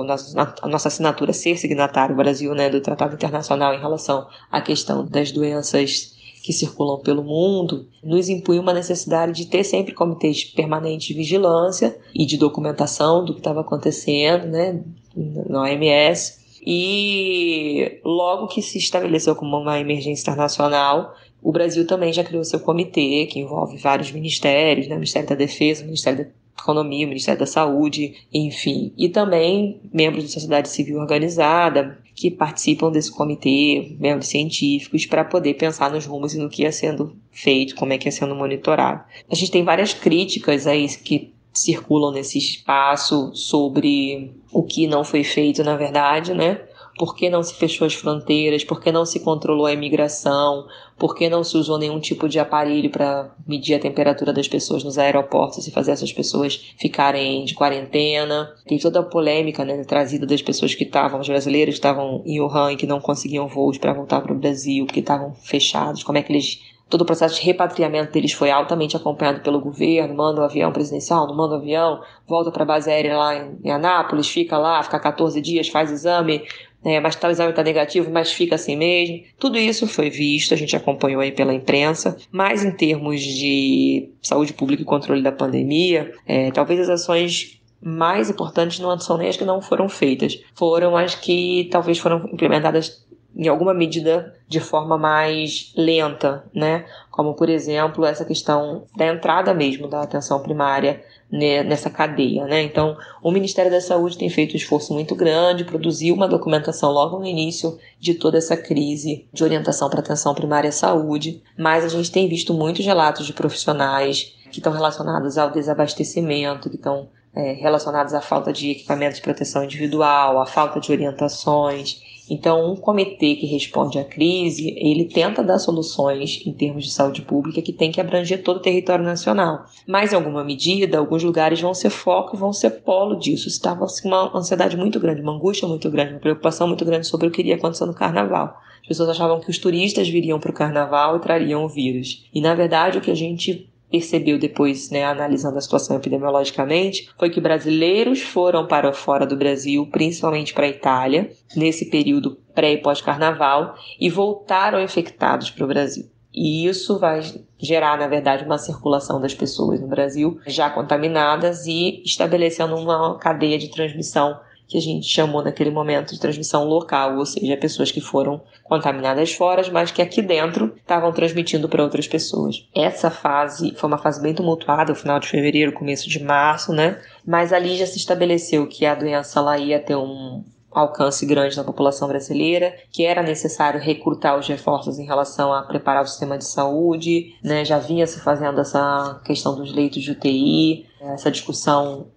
a 0.61 0.67
nossa 0.67 0.87
assinatura 0.87 1.31
ser 1.31 1.57
signatário 1.57 2.15
Brasil, 2.15 2.53
né, 2.53 2.69
do 2.69 2.81
Tratado 2.81 3.13
Internacional 3.13 3.73
em 3.73 3.79
relação 3.79 4.27
à 4.51 4.61
questão 4.61 5.05
das 5.05 5.31
doenças 5.31 6.15
que 6.43 6.53
circulam 6.53 6.99
pelo 6.99 7.23
mundo, 7.23 7.87
nos 8.01 8.29
impunha 8.29 8.61
uma 8.61 8.73
necessidade 8.73 9.33
de 9.33 9.47
ter 9.47 9.63
sempre 9.63 9.93
comitês 9.93 10.45
permanentes 10.45 11.07
de 11.07 11.13
vigilância 11.13 11.97
e 12.15 12.25
de 12.25 12.37
documentação 12.37 13.25
do 13.25 13.33
que 13.33 13.39
estava 13.39 13.61
acontecendo 13.61 14.47
né, 14.47 14.81
na 15.15 15.63
OMS. 15.63 16.37
E 16.65 17.99
logo 18.03 18.47
que 18.47 18.61
se 18.61 18.77
estabeleceu 18.77 19.35
como 19.35 19.57
uma 19.57 19.79
emergência 19.79 20.21
internacional, 20.21 21.15
o 21.41 21.51
Brasil 21.51 21.85
também 21.85 22.13
já 22.13 22.23
criou 22.23 22.43
seu 22.43 22.61
comitê, 22.61 23.25
que 23.25 23.39
envolve 23.39 23.77
vários 23.77 24.11
ministérios, 24.11 24.87
né, 24.87 24.95
Ministério 24.95 25.27
da 25.27 25.35
Defesa, 25.35 25.83
Ministério 25.83 26.25
da 26.25 26.31
Economia, 26.59 27.05
o 27.05 27.09
Ministério 27.09 27.39
da 27.39 27.45
Saúde, 27.45 28.15
enfim, 28.33 28.93
e 28.97 29.09
também 29.09 29.81
membros 29.93 30.23
da 30.23 30.29
sociedade 30.29 30.69
civil 30.69 30.97
organizada 30.97 31.97
que 32.15 32.31
participam 32.31 32.91
desse 32.91 33.11
comitê, 33.11 33.95
membros 33.99 34.27
científicos, 34.27 35.05
para 35.05 35.23
poder 35.23 35.53
pensar 35.53 35.91
nos 35.91 36.05
rumos 36.07 36.33
e 36.33 36.39
no 36.39 36.49
que 36.49 36.63
ia 36.63 36.71
sendo 36.71 37.15
feito, 37.31 37.75
como 37.75 37.93
é 37.93 37.97
que 37.97 38.07
ia 38.07 38.11
sendo 38.11 38.35
monitorado. 38.35 39.03
A 39.29 39.35
gente 39.35 39.51
tem 39.51 39.63
várias 39.63 39.93
críticas 39.93 40.65
aí 40.65 40.87
que 40.87 41.31
circulam 41.53 42.11
nesse 42.11 42.37
espaço 42.37 43.31
sobre 43.35 44.31
o 44.51 44.63
que 44.63 44.87
não 44.87 45.03
foi 45.03 45.23
feito, 45.23 45.63
na 45.63 45.75
verdade, 45.75 46.33
né? 46.33 46.61
Por 46.97 47.15
que 47.15 47.29
não 47.29 47.43
se 47.43 47.53
fechou 47.53 47.85
as 47.85 47.93
fronteiras? 47.93 48.63
Por 48.63 48.81
que 48.81 48.91
não 48.91 49.05
se 49.05 49.19
controlou 49.19 49.65
a 49.65 49.73
imigração? 49.73 50.65
Por 50.97 51.15
que 51.15 51.29
não 51.29 51.43
se 51.43 51.55
usou 51.55 51.77
nenhum 51.77 51.99
tipo 51.99 52.27
de 52.27 52.39
aparelho 52.39 52.89
para 52.89 53.31
medir 53.47 53.75
a 53.75 53.79
temperatura 53.79 54.33
das 54.33 54.47
pessoas 54.47 54.83
nos 54.83 54.97
aeroportos 54.97 55.67
e 55.67 55.71
fazer 55.71 55.91
essas 55.91 56.11
pessoas 56.11 56.73
ficarem 56.77 57.45
de 57.45 57.53
quarentena? 57.53 58.51
Tem 58.65 58.79
toda 58.79 59.01
a 59.01 59.03
polêmica 59.03 59.63
né, 59.63 59.83
trazida 59.83 60.25
das 60.25 60.41
pessoas 60.41 60.73
que 60.73 60.83
estavam, 60.83 61.19
os 61.19 61.27
brasileiros 61.27 61.75
que 61.75 61.79
estavam 61.79 62.23
em 62.25 62.41
Wuhan 62.41 62.73
e 62.73 62.77
que 62.77 62.87
não 62.87 62.99
conseguiam 62.99 63.47
voos 63.47 63.77
para 63.77 63.93
voltar 63.93 64.21
para 64.21 64.33
o 64.33 64.37
Brasil, 64.37 64.87
que 64.87 64.99
estavam 64.99 65.35
fechados. 65.35 66.03
Como 66.03 66.17
é 66.17 66.23
que 66.23 66.31
eles 66.31 66.61
todo 66.89 67.01
o 67.01 67.05
processo 67.05 67.35
de 67.35 67.45
repatriamento 67.45 68.11
deles 68.11 68.33
foi 68.33 68.49
altamente 68.49 68.95
acompanhado 68.95 69.41
pelo 69.41 69.59
governo, 69.59 70.15
manda 70.15 70.39
o 70.39 70.43
um 70.43 70.45
avião 70.45 70.71
presidencial, 70.71 71.27
não 71.27 71.35
manda 71.35 71.55
o 71.55 71.57
um 71.57 71.61
avião, 71.61 72.01
volta 72.27 72.51
para 72.51 72.63
a 72.63 72.65
base 72.65 72.89
aérea 72.89 73.17
lá 73.17 73.35
em 73.63 73.71
Anápolis, 73.71 74.27
fica 74.27 74.57
lá, 74.57 74.81
fica 74.83 74.99
14 74.99 75.41
dias, 75.41 75.67
faz 75.67 75.91
exame, 75.91 76.43
é, 76.83 76.99
mas 76.99 77.15
tal 77.15 77.29
exame 77.29 77.49
está 77.49 77.63
negativo, 77.63 78.09
mas 78.11 78.31
fica 78.31 78.55
assim 78.55 78.75
mesmo. 78.75 79.23
Tudo 79.37 79.57
isso 79.57 79.87
foi 79.87 80.09
visto, 80.09 80.53
a 80.53 80.57
gente 80.57 80.75
acompanhou 80.75 81.21
aí 81.21 81.31
pela 81.31 81.53
imprensa, 81.53 82.17
mas 82.31 82.63
em 82.63 82.71
termos 82.71 83.21
de 83.21 84.09
saúde 84.21 84.53
pública 84.53 84.81
e 84.81 84.85
controle 84.85 85.21
da 85.21 85.31
pandemia, 85.31 86.13
é, 86.25 86.51
talvez 86.51 86.79
as 86.79 86.89
ações 86.89 87.59
mais 87.81 88.29
importantes 88.29 88.79
não 88.79 88.97
são 88.99 89.17
nem 89.17 89.29
as 89.29 89.37
que 89.37 89.45
não 89.45 89.61
foram 89.61 89.87
feitas, 89.87 90.39
foram 90.55 90.97
as 90.97 91.13
que 91.13 91.67
talvez 91.71 91.99
foram 91.99 92.27
implementadas 92.31 93.05
em 93.37 93.47
alguma 93.47 93.73
medida 93.73 94.33
de 94.47 94.59
forma 94.59 94.97
mais 94.97 95.71
lenta, 95.77 96.43
né? 96.51 96.85
Como 97.11 97.35
por 97.35 97.47
exemplo 97.47 98.03
essa 98.03 98.25
questão 98.25 98.85
da 98.95 99.05
entrada 99.05 99.53
mesmo 99.53 99.87
da 99.87 100.01
atenção 100.01 100.41
primária 100.41 101.03
nessa 101.29 101.89
cadeia, 101.89 102.45
né? 102.45 102.63
Então, 102.63 102.97
o 103.21 103.31
Ministério 103.31 103.69
da 103.69 103.81
Saúde 103.81 104.17
tem 104.17 104.29
feito 104.29 104.53
um 104.53 104.55
esforço 104.55 104.93
muito 104.93 105.13
grande, 105.13 105.65
produziu 105.65 106.15
uma 106.15 106.27
documentação 106.27 106.91
logo 106.91 107.19
no 107.19 107.25
início 107.25 107.77
de 107.99 108.13
toda 108.13 108.37
essa 108.37 108.55
crise 108.57 109.27
de 109.31 109.43
orientação 109.43 109.89
para 109.89 109.99
atenção 109.99 110.33
primária 110.33 110.69
à 110.69 110.71
saúde, 110.71 111.43
mas 111.57 111.83
a 111.83 111.89
gente 111.89 112.11
tem 112.11 112.27
visto 112.29 112.53
muitos 112.53 112.85
relatos 112.85 113.25
de 113.25 113.33
profissionais 113.33 114.35
que 114.49 114.59
estão 114.59 114.71
relacionados 114.71 115.37
ao 115.37 115.51
desabastecimento, 115.51 116.69
que 116.69 116.77
estão 116.77 117.09
é, 117.35 117.51
relacionados 117.53 118.13
à 118.13 118.21
falta 118.21 118.51
de 118.53 118.71
equipamento 118.71 119.15
de 119.15 119.21
proteção 119.21 119.63
individual, 119.63 120.41
à 120.41 120.45
falta 120.45 120.79
de 120.79 120.91
orientações. 120.91 122.01
Então, 122.29 122.71
um 122.71 122.75
comitê 122.75 123.35
que 123.35 123.45
responde 123.45 123.97
à 123.97 124.03
crise, 124.03 124.73
ele 124.77 125.05
tenta 125.05 125.43
dar 125.43 125.59
soluções 125.59 126.41
em 126.45 126.51
termos 126.51 126.83
de 126.83 126.91
saúde 126.91 127.21
pública 127.21 127.61
que 127.61 127.71
tem 127.71 127.91
que 127.91 128.01
abranger 128.01 128.43
todo 128.43 128.57
o 128.57 128.61
território 128.61 129.05
nacional. 129.05 129.65
Mas, 129.87 130.11
em 130.11 130.15
alguma 130.15 130.43
medida, 130.43 130.97
alguns 130.97 131.23
lugares 131.23 131.61
vão 131.61 131.73
ser 131.73 131.89
foco, 131.89 132.35
vão 132.35 132.51
ser 132.51 132.81
polo 132.81 133.15
disso. 133.15 133.47
Estava 133.47 133.85
assim, 133.85 134.07
uma 134.07 134.37
ansiedade 134.37 134.75
muito 134.75 134.99
grande, 134.99 135.21
uma 135.21 135.33
angústia 135.33 135.67
muito 135.67 135.89
grande, 135.89 136.13
uma 136.13 136.19
preocupação 136.19 136.67
muito 136.67 136.83
grande 136.83 137.07
sobre 137.07 137.27
o 137.27 137.31
que 137.31 137.41
iria 137.41 137.55
acontecer 137.55 137.85
no 137.85 137.93
carnaval. 137.93 138.57
As 138.81 138.87
pessoas 138.87 139.09
achavam 139.09 139.39
que 139.39 139.49
os 139.49 139.57
turistas 139.57 140.07
viriam 140.07 140.39
para 140.39 140.51
o 140.51 140.53
carnaval 140.53 141.17
e 141.17 141.19
trariam 141.19 141.63
o 141.63 141.69
vírus. 141.69 142.25
E, 142.33 142.41
na 142.41 142.55
verdade, 142.55 142.97
o 142.97 143.01
que 143.01 143.11
a 143.11 143.15
gente 143.15 143.69
percebeu 143.89 144.37
depois, 144.37 144.89
né, 144.89 145.03
analisando 145.05 145.57
a 145.57 145.61
situação 145.61 145.95
epidemiologicamente, 145.95 147.09
foi 147.17 147.29
que 147.29 147.41
brasileiros 147.41 148.21
foram 148.21 148.67
para 148.67 148.93
fora 148.93 149.25
do 149.25 149.37
Brasil, 149.37 149.87
principalmente 149.91 150.53
para 150.53 150.65
a 150.65 150.69
Itália, 150.69 151.31
nesse 151.55 151.89
período 151.89 152.37
pré 152.53 152.73
e 152.73 152.81
pós-carnaval, 152.81 153.75
e 153.99 154.09
voltaram 154.09 154.81
infectados 154.81 155.49
para 155.49 155.63
o 155.63 155.67
Brasil. 155.67 156.09
E 156.33 156.67
isso 156.67 156.99
vai 156.99 157.21
gerar, 157.57 157.97
na 157.97 158.07
verdade, 158.07 158.45
uma 158.45 158.59
circulação 158.59 159.19
das 159.19 159.33
pessoas 159.33 159.81
no 159.81 159.87
Brasil 159.87 160.39
já 160.45 160.69
contaminadas 160.69 161.65
e 161.65 162.03
estabelecendo 162.05 162.75
uma 162.75 163.17
cadeia 163.17 163.57
de 163.57 163.71
transmissão 163.71 164.39
que 164.67 164.77
a 164.77 164.81
gente 164.81 165.07
chamou 165.07 165.43
naquele 165.43 165.71
momento 165.71 166.13
de 166.13 166.19
transmissão 166.19 166.65
local, 166.65 167.17
ou 167.17 167.25
seja, 167.25 167.55
pessoas 167.55 167.91
que 167.91 168.01
foram 168.01 168.41
contaminadas 168.63 169.33
fora, 169.33 169.63
mas 169.71 169.91
que 169.91 170.01
aqui 170.01 170.21
dentro 170.21 170.73
estavam 170.77 171.11
transmitindo 171.11 171.69
para 171.69 171.83
outras 171.83 172.07
pessoas. 172.07 172.67
Essa 172.75 173.09
fase 173.09 173.73
foi 173.75 173.87
uma 173.87 173.97
fase 173.97 174.21
bem 174.21 174.33
tumultuada, 174.33 174.91
o 174.91 174.95
final 174.95 175.19
de 175.19 175.27
fevereiro, 175.27 175.71
começo 175.71 176.09
de 176.09 176.21
março, 176.21 176.73
né? 176.73 176.99
Mas 177.25 177.53
ali 177.53 177.77
já 177.77 177.85
se 177.85 177.97
estabeleceu 177.97 178.67
que 178.67 178.85
a 178.85 178.93
doença 178.93 179.39
lá 179.39 179.57
ia 179.57 179.79
ter 179.79 179.95
um 179.95 180.43
alcance 180.69 181.25
grande 181.25 181.57
na 181.57 181.63
população 181.63 182.07
brasileira, 182.07 182.75
que 182.91 183.05
era 183.05 183.23
necessário 183.23 183.79
recrutar 183.79 184.37
os 184.37 184.47
reforços 184.47 184.99
em 184.99 185.05
relação 185.05 185.51
a 185.51 185.63
preparar 185.63 186.03
o 186.03 186.07
sistema 186.07 186.37
de 186.37 186.45
saúde, 186.45 187.35
né? 187.43 187.65
Já 187.65 187.79
vinha 187.79 188.05
se 188.05 188.19
fazendo 188.19 188.59
essa 188.59 189.19
questão 189.25 189.55
dos 189.55 189.73
leitos 189.73 190.03
de 190.03 190.11
UTI, 190.11 190.85
essa 191.01 191.31
discussão 191.31 192.07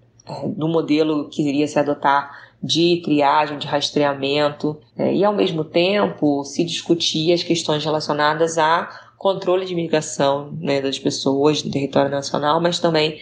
do 0.56 0.68
modelo 0.68 1.28
que 1.28 1.42
iria 1.42 1.66
se 1.66 1.78
adotar 1.78 2.30
de 2.62 3.00
triagem, 3.02 3.58
de 3.58 3.66
rastreamento, 3.66 4.76
é, 4.96 5.14
e 5.14 5.24
ao 5.24 5.32
mesmo 5.32 5.64
tempo 5.64 6.44
se 6.44 6.62
discutia 6.62 7.34
as 7.34 7.42
questões 7.42 7.84
relacionadas 7.84 8.58
a 8.58 8.88
controle 9.16 9.66
de 9.66 9.74
migração 9.74 10.50
né, 10.60 10.80
das 10.80 10.98
pessoas 10.98 11.62
no 11.62 11.70
território 11.70 12.10
nacional, 12.10 12.60
mas 12.60 12.78
também 12.78 13.18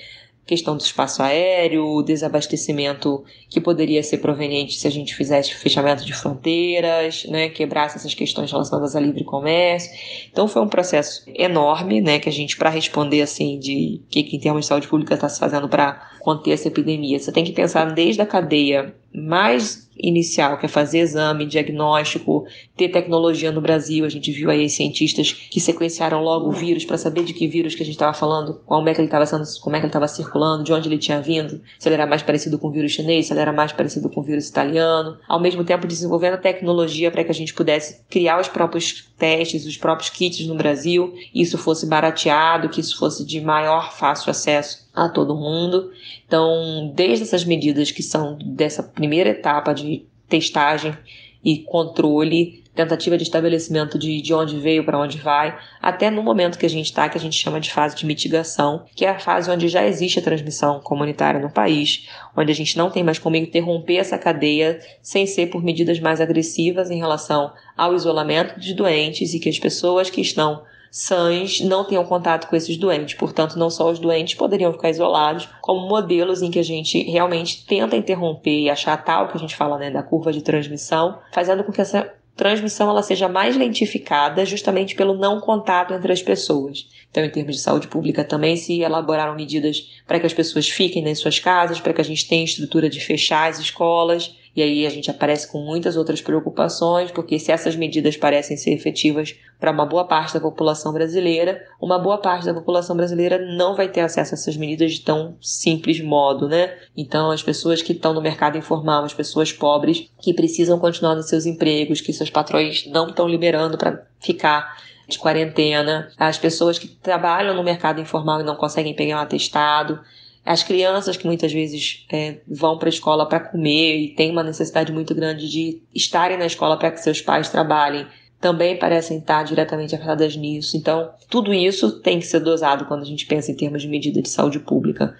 questão 0.49 0.74
do 0.78 0.80
espaço 0.80 1.22
aéreo, 1.22 2.03
desabastecimento 2.03 3.22
que 3.51 3.61
poderia 3.61 4.03
ser 4.03 4.16
proveniente 4.16 4.78
se 4.78 4.88
a 4.88 4.90
gente 4.90 5.14
fizesse 5.14 5.55
fechamento 5.55 6.07
de 6.07 6.14
fronteiras, 6.14 7.26
né, 7.26 7.51
quebrasse 7.51 7.99
essas 7.99 8.14
questões 8.14 8.51
relacionadas 8.51 8.96
a 8.96 9.01
livre 9.01 9.24
comércio. 9.24 9.90
Então 10.32 10.49
foi 10.49 10.62
um 10.62 10.68
processo 10.68 11.22
enorme, 11.34 12.01
né, 12.01 12.18
que 12.18 12.30
a 12.30 12.32
gente 12.32 12.57
para 12.57 12.70
responder 12.70 13.20
assim 13.20 13.59
de 13.59 14.01
que, 14.09 14.22
que 14.22 14.36
em 14.36 14.40
termos 14.40 14.62
de 14.62 14.68
saúde 14.68 14.88
pública 14.88 15.14
está 15.14 15.28
se 15.28 15.38
fazendo 15.38 15.68
para 15.68 16.12
conter 16.20 16.53
essa 16.53 16.68
epidemia, 16.68 17.18
você 17.18 17.30
tem 17.30 17.44
que 17.44 17.53
pensar 17.53 17.84
desde 17.92 18.22
a 18.22 18.26
cadeia 18.26 18.94
mais 19.14 19.88
inicial, 19.98 20.59
que 20.59 20.66
é 20.66 20.68
fazer 20.68 21.00
exame, 21.00 21.44
diagnóstico, 21.44 22.46
ter 22.76 22.88
tecnologia 22.88 23.50
no 23.50 23.61
Brasil. 23.61 24.04
A 24.04 24.09
gente 24.09 24.30
viu 24.30 24.50
aí 24.50 24.68
cientistas 24.68 25.32
que 25.32 25.61
sequenciaram 25.61 26.22
logo 26.22 26.48
o 26.48 26.52
vírus 26.52 26.84
para 26.84 26.96
saber 26.96 27.24
de 27.24 27.32
que 27.32 27.48
vírus 27.48 27.74
que 27.74 27.82
a 27.82 27.84
gente 27.84 27.94
estava 27.94 28.14
falando, 28.14 28.61
como 28.64 28.88
é 28.88 28.94
que 28.94 29.00
ele 29.00 29.09
estava 29.09 29.26
como 29.61 29.76
é 29.76 29.80
que 29.80 29.86
ele 29.86 29.88
estava 29.88 30.06
circulando, 30.06 30.62
de 30.62 30.72
onde 30.72 30.88
ele 30.88 30.98
tinha 30.98 31.20
vindo, 31.20 31.61
se 31.78 31.88
ele 31.88 31.94
era 31.94 32.06
mais 32.06 32.22
parecido 32.22 32.59
com 32.59 32.68
o 32.68 32.70
vírus 32.70 32.92
chinês, 32.92 33.26
se 33.26 33.32
ele 33.32 33.40
era 33.40 33.52
mais 33.52 33.72
parecido 33.72 34.09
com 34.09 34.20
o 34.20 34.22
vírus 34.22 34.48
italiano. 34.48 35.16
Ao 35.26 35.40
mesmo 35.40 35.64
tempo 35.64 35.86
desenvolvendo 35.86 36.34
a 36.34 36.38
tecnologia 36.38 37.11
para 37.11 37.24
que 37.24 37.30
a 37.30 37.34
gente 37.34 37.54
pudesse 37.54 38.00
criar 38.09 38.40
os 38.40 38.48
próprios 38.48 39.09
testes, 39.18 39.66
os 39.66 39.76
próprios 39.76 40.11
kits 40.11 40.46
no 40.46 40.54
Brasil, 40.54 41.12
isso 41.34 41.59
fosse 41.59 41.86
barateado, 41.86 42.68
que 42.68 42.80
isso 42.80 42.96
fosse 42.96 43.24
de 43.24 43.40
maior 43.40 43.92
fácil 43.92 44.30
acesso 44.30 44.88
a 44.94 45.09
todo 45.09 45.36
mundo. 45.36 45.90
Então, 46.28 46.92
desde 46.94 47.24
essas 47.24 47.42
medidas 47.42 47.90
que 47.90 48.02
são 48.02 48.36
dessa 48.44 48.82
primeira 48.82 49.30
etapa 49.30 49.72
de 49.72 50.04
testagem 50.28 50.94
e 51.42 51.60
controle, 51.60 52.62
tentativa 52.74 53.16
de 53.16 53.22
estabelecimento 53.22 53.98
de, 53.98 54.20
de 54.20 54.34
onde 54.34 54.58
veio, 54.60 54.84
para 54.84 55.00
onde 55.00 55.16
vai, 55.16 55.58
até 55.80 56.10
no 56.10 56.22
momento 56.22 56.58
que 56.58 56.66
a 56.66 56.68
gente 56.68 56.84
está, 56.84 57.08
que 57.08 57.16
a 57.16 57.20
gente 57.20 57.36
chama 57.36 57.58
de 57.58 57.72
fase 57.72 57.96
de 57.96 58.04
mitigação, 58.04 58.84
que 58.94 59.06
é 59.06 59.08
a 59.08 59.18
fase 59.18 59.50
onde 59.50 59.68
já 59.68 59.86
existe 59.86 60.18
a 60.18 60.22
transmissão 60.22 60.80
comunitária 60.80 61.40
no 61.40 61.50
país, 61.50 62.06
onde 62.36 62.52
a 62.52 62.54
gente 62.54 62.76
não 62.76 62.90
tem 62.90 63.02
mais 63.02 63.18
como 63.18 63.34
interromper 63.34 63.96
essa 63.96 64.18
cadeia 64.18 64.80
sem 65.00 65.26
ser 65.26 65.46
por 65.46 65.64
medidas 65.64 65.98
mais 65.98 66.20
agressivas 66.20 66.90
em 66.90 66.98
relação 66.98 67.52
ao 67.74 67.94
isolamento 67.94 68.60
de 68.60 68.74
doentes 68.74 69.32
e 69.32 69.40
que 69.40 69.48
as 69.48 69.58
pessoas 69.58 70.10
que 70.10 70.20
estão 70.20 70.62
sãs 70.91 71.61
não 71.61 71.84
tenham 71.84 72.05
contato 72.05 72.49
com 72.49 72.57
esses 72.57 72.76
doentes. 72.76 73.14
Portanto, 73.14 73.59
não 73.59 73.70
só 73.70 73.91
os 73.91 73.99
doentes 73.99 74.34
poderiam 74.34 74.72
ficar 74.72 74.91
isolados, 74.91 75.49
como 75.61 75.89
modelos 75.89 76.43
em 76.43 76.51
que 76.51 76.59
a 76.59 76.64
gente 76.64 77.03
realmente 77.03 77.64
tenta 77.66 77.97
interromper 77.97 78.61
e 78.61 78.70
achatar 78.70 79.24
o 79.24 79.28
que 79.28 79.36
a 79.36 79.41
gente 79.41 79.57
fala 79.57 79.78
né, 79.78 79.91
da 79.91 80.03
curva 80.03 80.32
de 80.32 80.43
transmissão, 80.43 81.18
fazendo 81.32 81.64
com 81.64 81.72
que 81.72 81.80
essa 81.80 82.12
transmissão 82.39 82.89
ela 82.89 83.03
seja 83.03 83.28
mais 83.28 83.57
lentificada 83.57 84.47
justamente 84.47 84.95
pelo 84.95 85.14
não 85.14 85.41
contato 85.41 85.93
entre 85.93 86.12
as 86.12 86.22
pessoas. 86.22 86.89
Então, 87.11 87.24
em 87.24 87.30
termos 87.30 87.57
de 87.57 87.61
saúde 87.61 87.89
pública, 87.89 88.22
também 88.22 88.57
se 88.57 88.80
elaboraram 88.80 89.34
medidas 89.34 90.01
para 90.07 90.20
que 90.20 90.26
as 90.26 90.32
pessoas 90.32 90.68
fiquem 90.68 91.03
nas 91.03 91.18
suas 91.18 91.41
casas, 91.41 91.80
para 91.80 91.93
que 91.93 92.01
a 92.01 92.05
gente 92.05 92.28
tenha 92.28 92.45
estrutura 92.45 92.89
de 92.89 93.01
fechar 93.01 93.51
as 93.51 93.59
escolas, 93.59 94.36
e 94.59 94.62
aí 94.62 94.84
a 94.84 94.90
gente 94.90 95.09
aparece 95.09 95.46
com 95.46 95.61
muitas 95.61 95.96
outras 95.96 96.20
preocupações, 96.20 97.12
porque 97.12 97.38
se 97.38 97.52
essas 97.52 97.76
medidas 97.76 98.16
parecem 98.16 98.56
ser 98.56 98.72
efetivas 98.72 99.36
para 99.61 99.70
uma 99.70 99.86
boa 99.86 100.04
parte 100.04 100.34
da 100.34 100.40
população 100.40 100.92
brasileira, 100.92 101.64
uma 101.80 101.96
boa 101.96 102.18
parte 102.18 102.44
da 102.44 102.52
população 102.52 102.96
brasileira 102.96 103.38
não 103.56 103.76
vai 103.76 103.86
ter 103.88 104.00
acesso 104.00 104.34
a 104.34 104.36
essas 104.36 104.56
medidas 104.56 104.94
de 104.94 105.02
tão 105.02 105.36
simples 105.40 106.00
modo, 106.00 106.48
né? 106.48 106.76
Então, 106.96 107.30
as 107.30 107.40
pessoas 107.40 107.80
que 107.80 107.92
estão 107.92 108.12
no 108.12 108.20
mercado 108.20 108.59
informal, 108.59 109.04
as 109.04 109.14
pessoas 109.14 109.52
pobres 109.52 110.11
que 110.20 110.34
precisam 110.34 110.76
continuar 110.80 111.14
nos 111.14 111.28
seus 111.28 111.46
empregos, 111.46 112.00
que 112.00 112.12
seus 112.12 112.28
patrões 112.28 112.84
não 112.88 113.11
estão 113.11 113.28
liberando 113.28 113.78
para 113.78 114.09
ficar 114.18 114.76
de 115.06 115.20
quarentena, 115.20 116.11
as 116.18 116.36
pessoas 116.36 116.80
que 116.80 116.88
trabalham 116.88 117.54
no 117.54 117.62
mercado 117.62 118.00
informal 118.00 118.40
e 118.40 118.44
não 118.44 118.56
conseguem 118.56 118.92
pegar 118.92 119.18
um 119.18 119.22
atestado, 119.22 120.00
as 120.45 120.62
crianças 120.62 121.16
que 121.16 121.26
muitas 121.26 121.53
vezes 121.53 122.07
é, 122.11 122.39
vão 122.49 122.78
para 122.78 122.89
a 122.89 122.91
escola 122.91 123.26
para 123.26 123.41
comer 123.41 123.99
e 123.99 124.14
têm 124.14 124.30
uma 124.30 124.43
necessidade 124.43 124.93
muito 124.93 125.14
grande 125.14 125.49
de 125.49 125.82
estarem 125.95 126.39
na 126.39 126.47
escola 126.47 126.78
para 126.78 126.91
que 126.91 127.01
seus 127.01 127.20
pais 127.20 127.49
trabalhem, 127.49 128.07
também 128.41 128.78
parecem 128.78 129.18
estar 129.18 129.43
diretamente 129.43 129.95
afetadas 129.95 130.36
nisso. 130.36 130.76
Então, 130.76 131.11
tudo 131.28 131.53
isso 131.53 132.01
tem 132.01 132.18
que 132.18 132.26
ser 132.26 132.41
dosado 132.41 132.86
quando 132.86 133.03
a 133.03 133.07
gente 133.07 133.26
pensa 133.26 133.51
em 133.51 133.55
termos 133.55 133.82
de 133.82 133.89
medida 133.89 134.22
de 134.22 134.28
saúde 134.28 134.61
pública. 134.61 135.16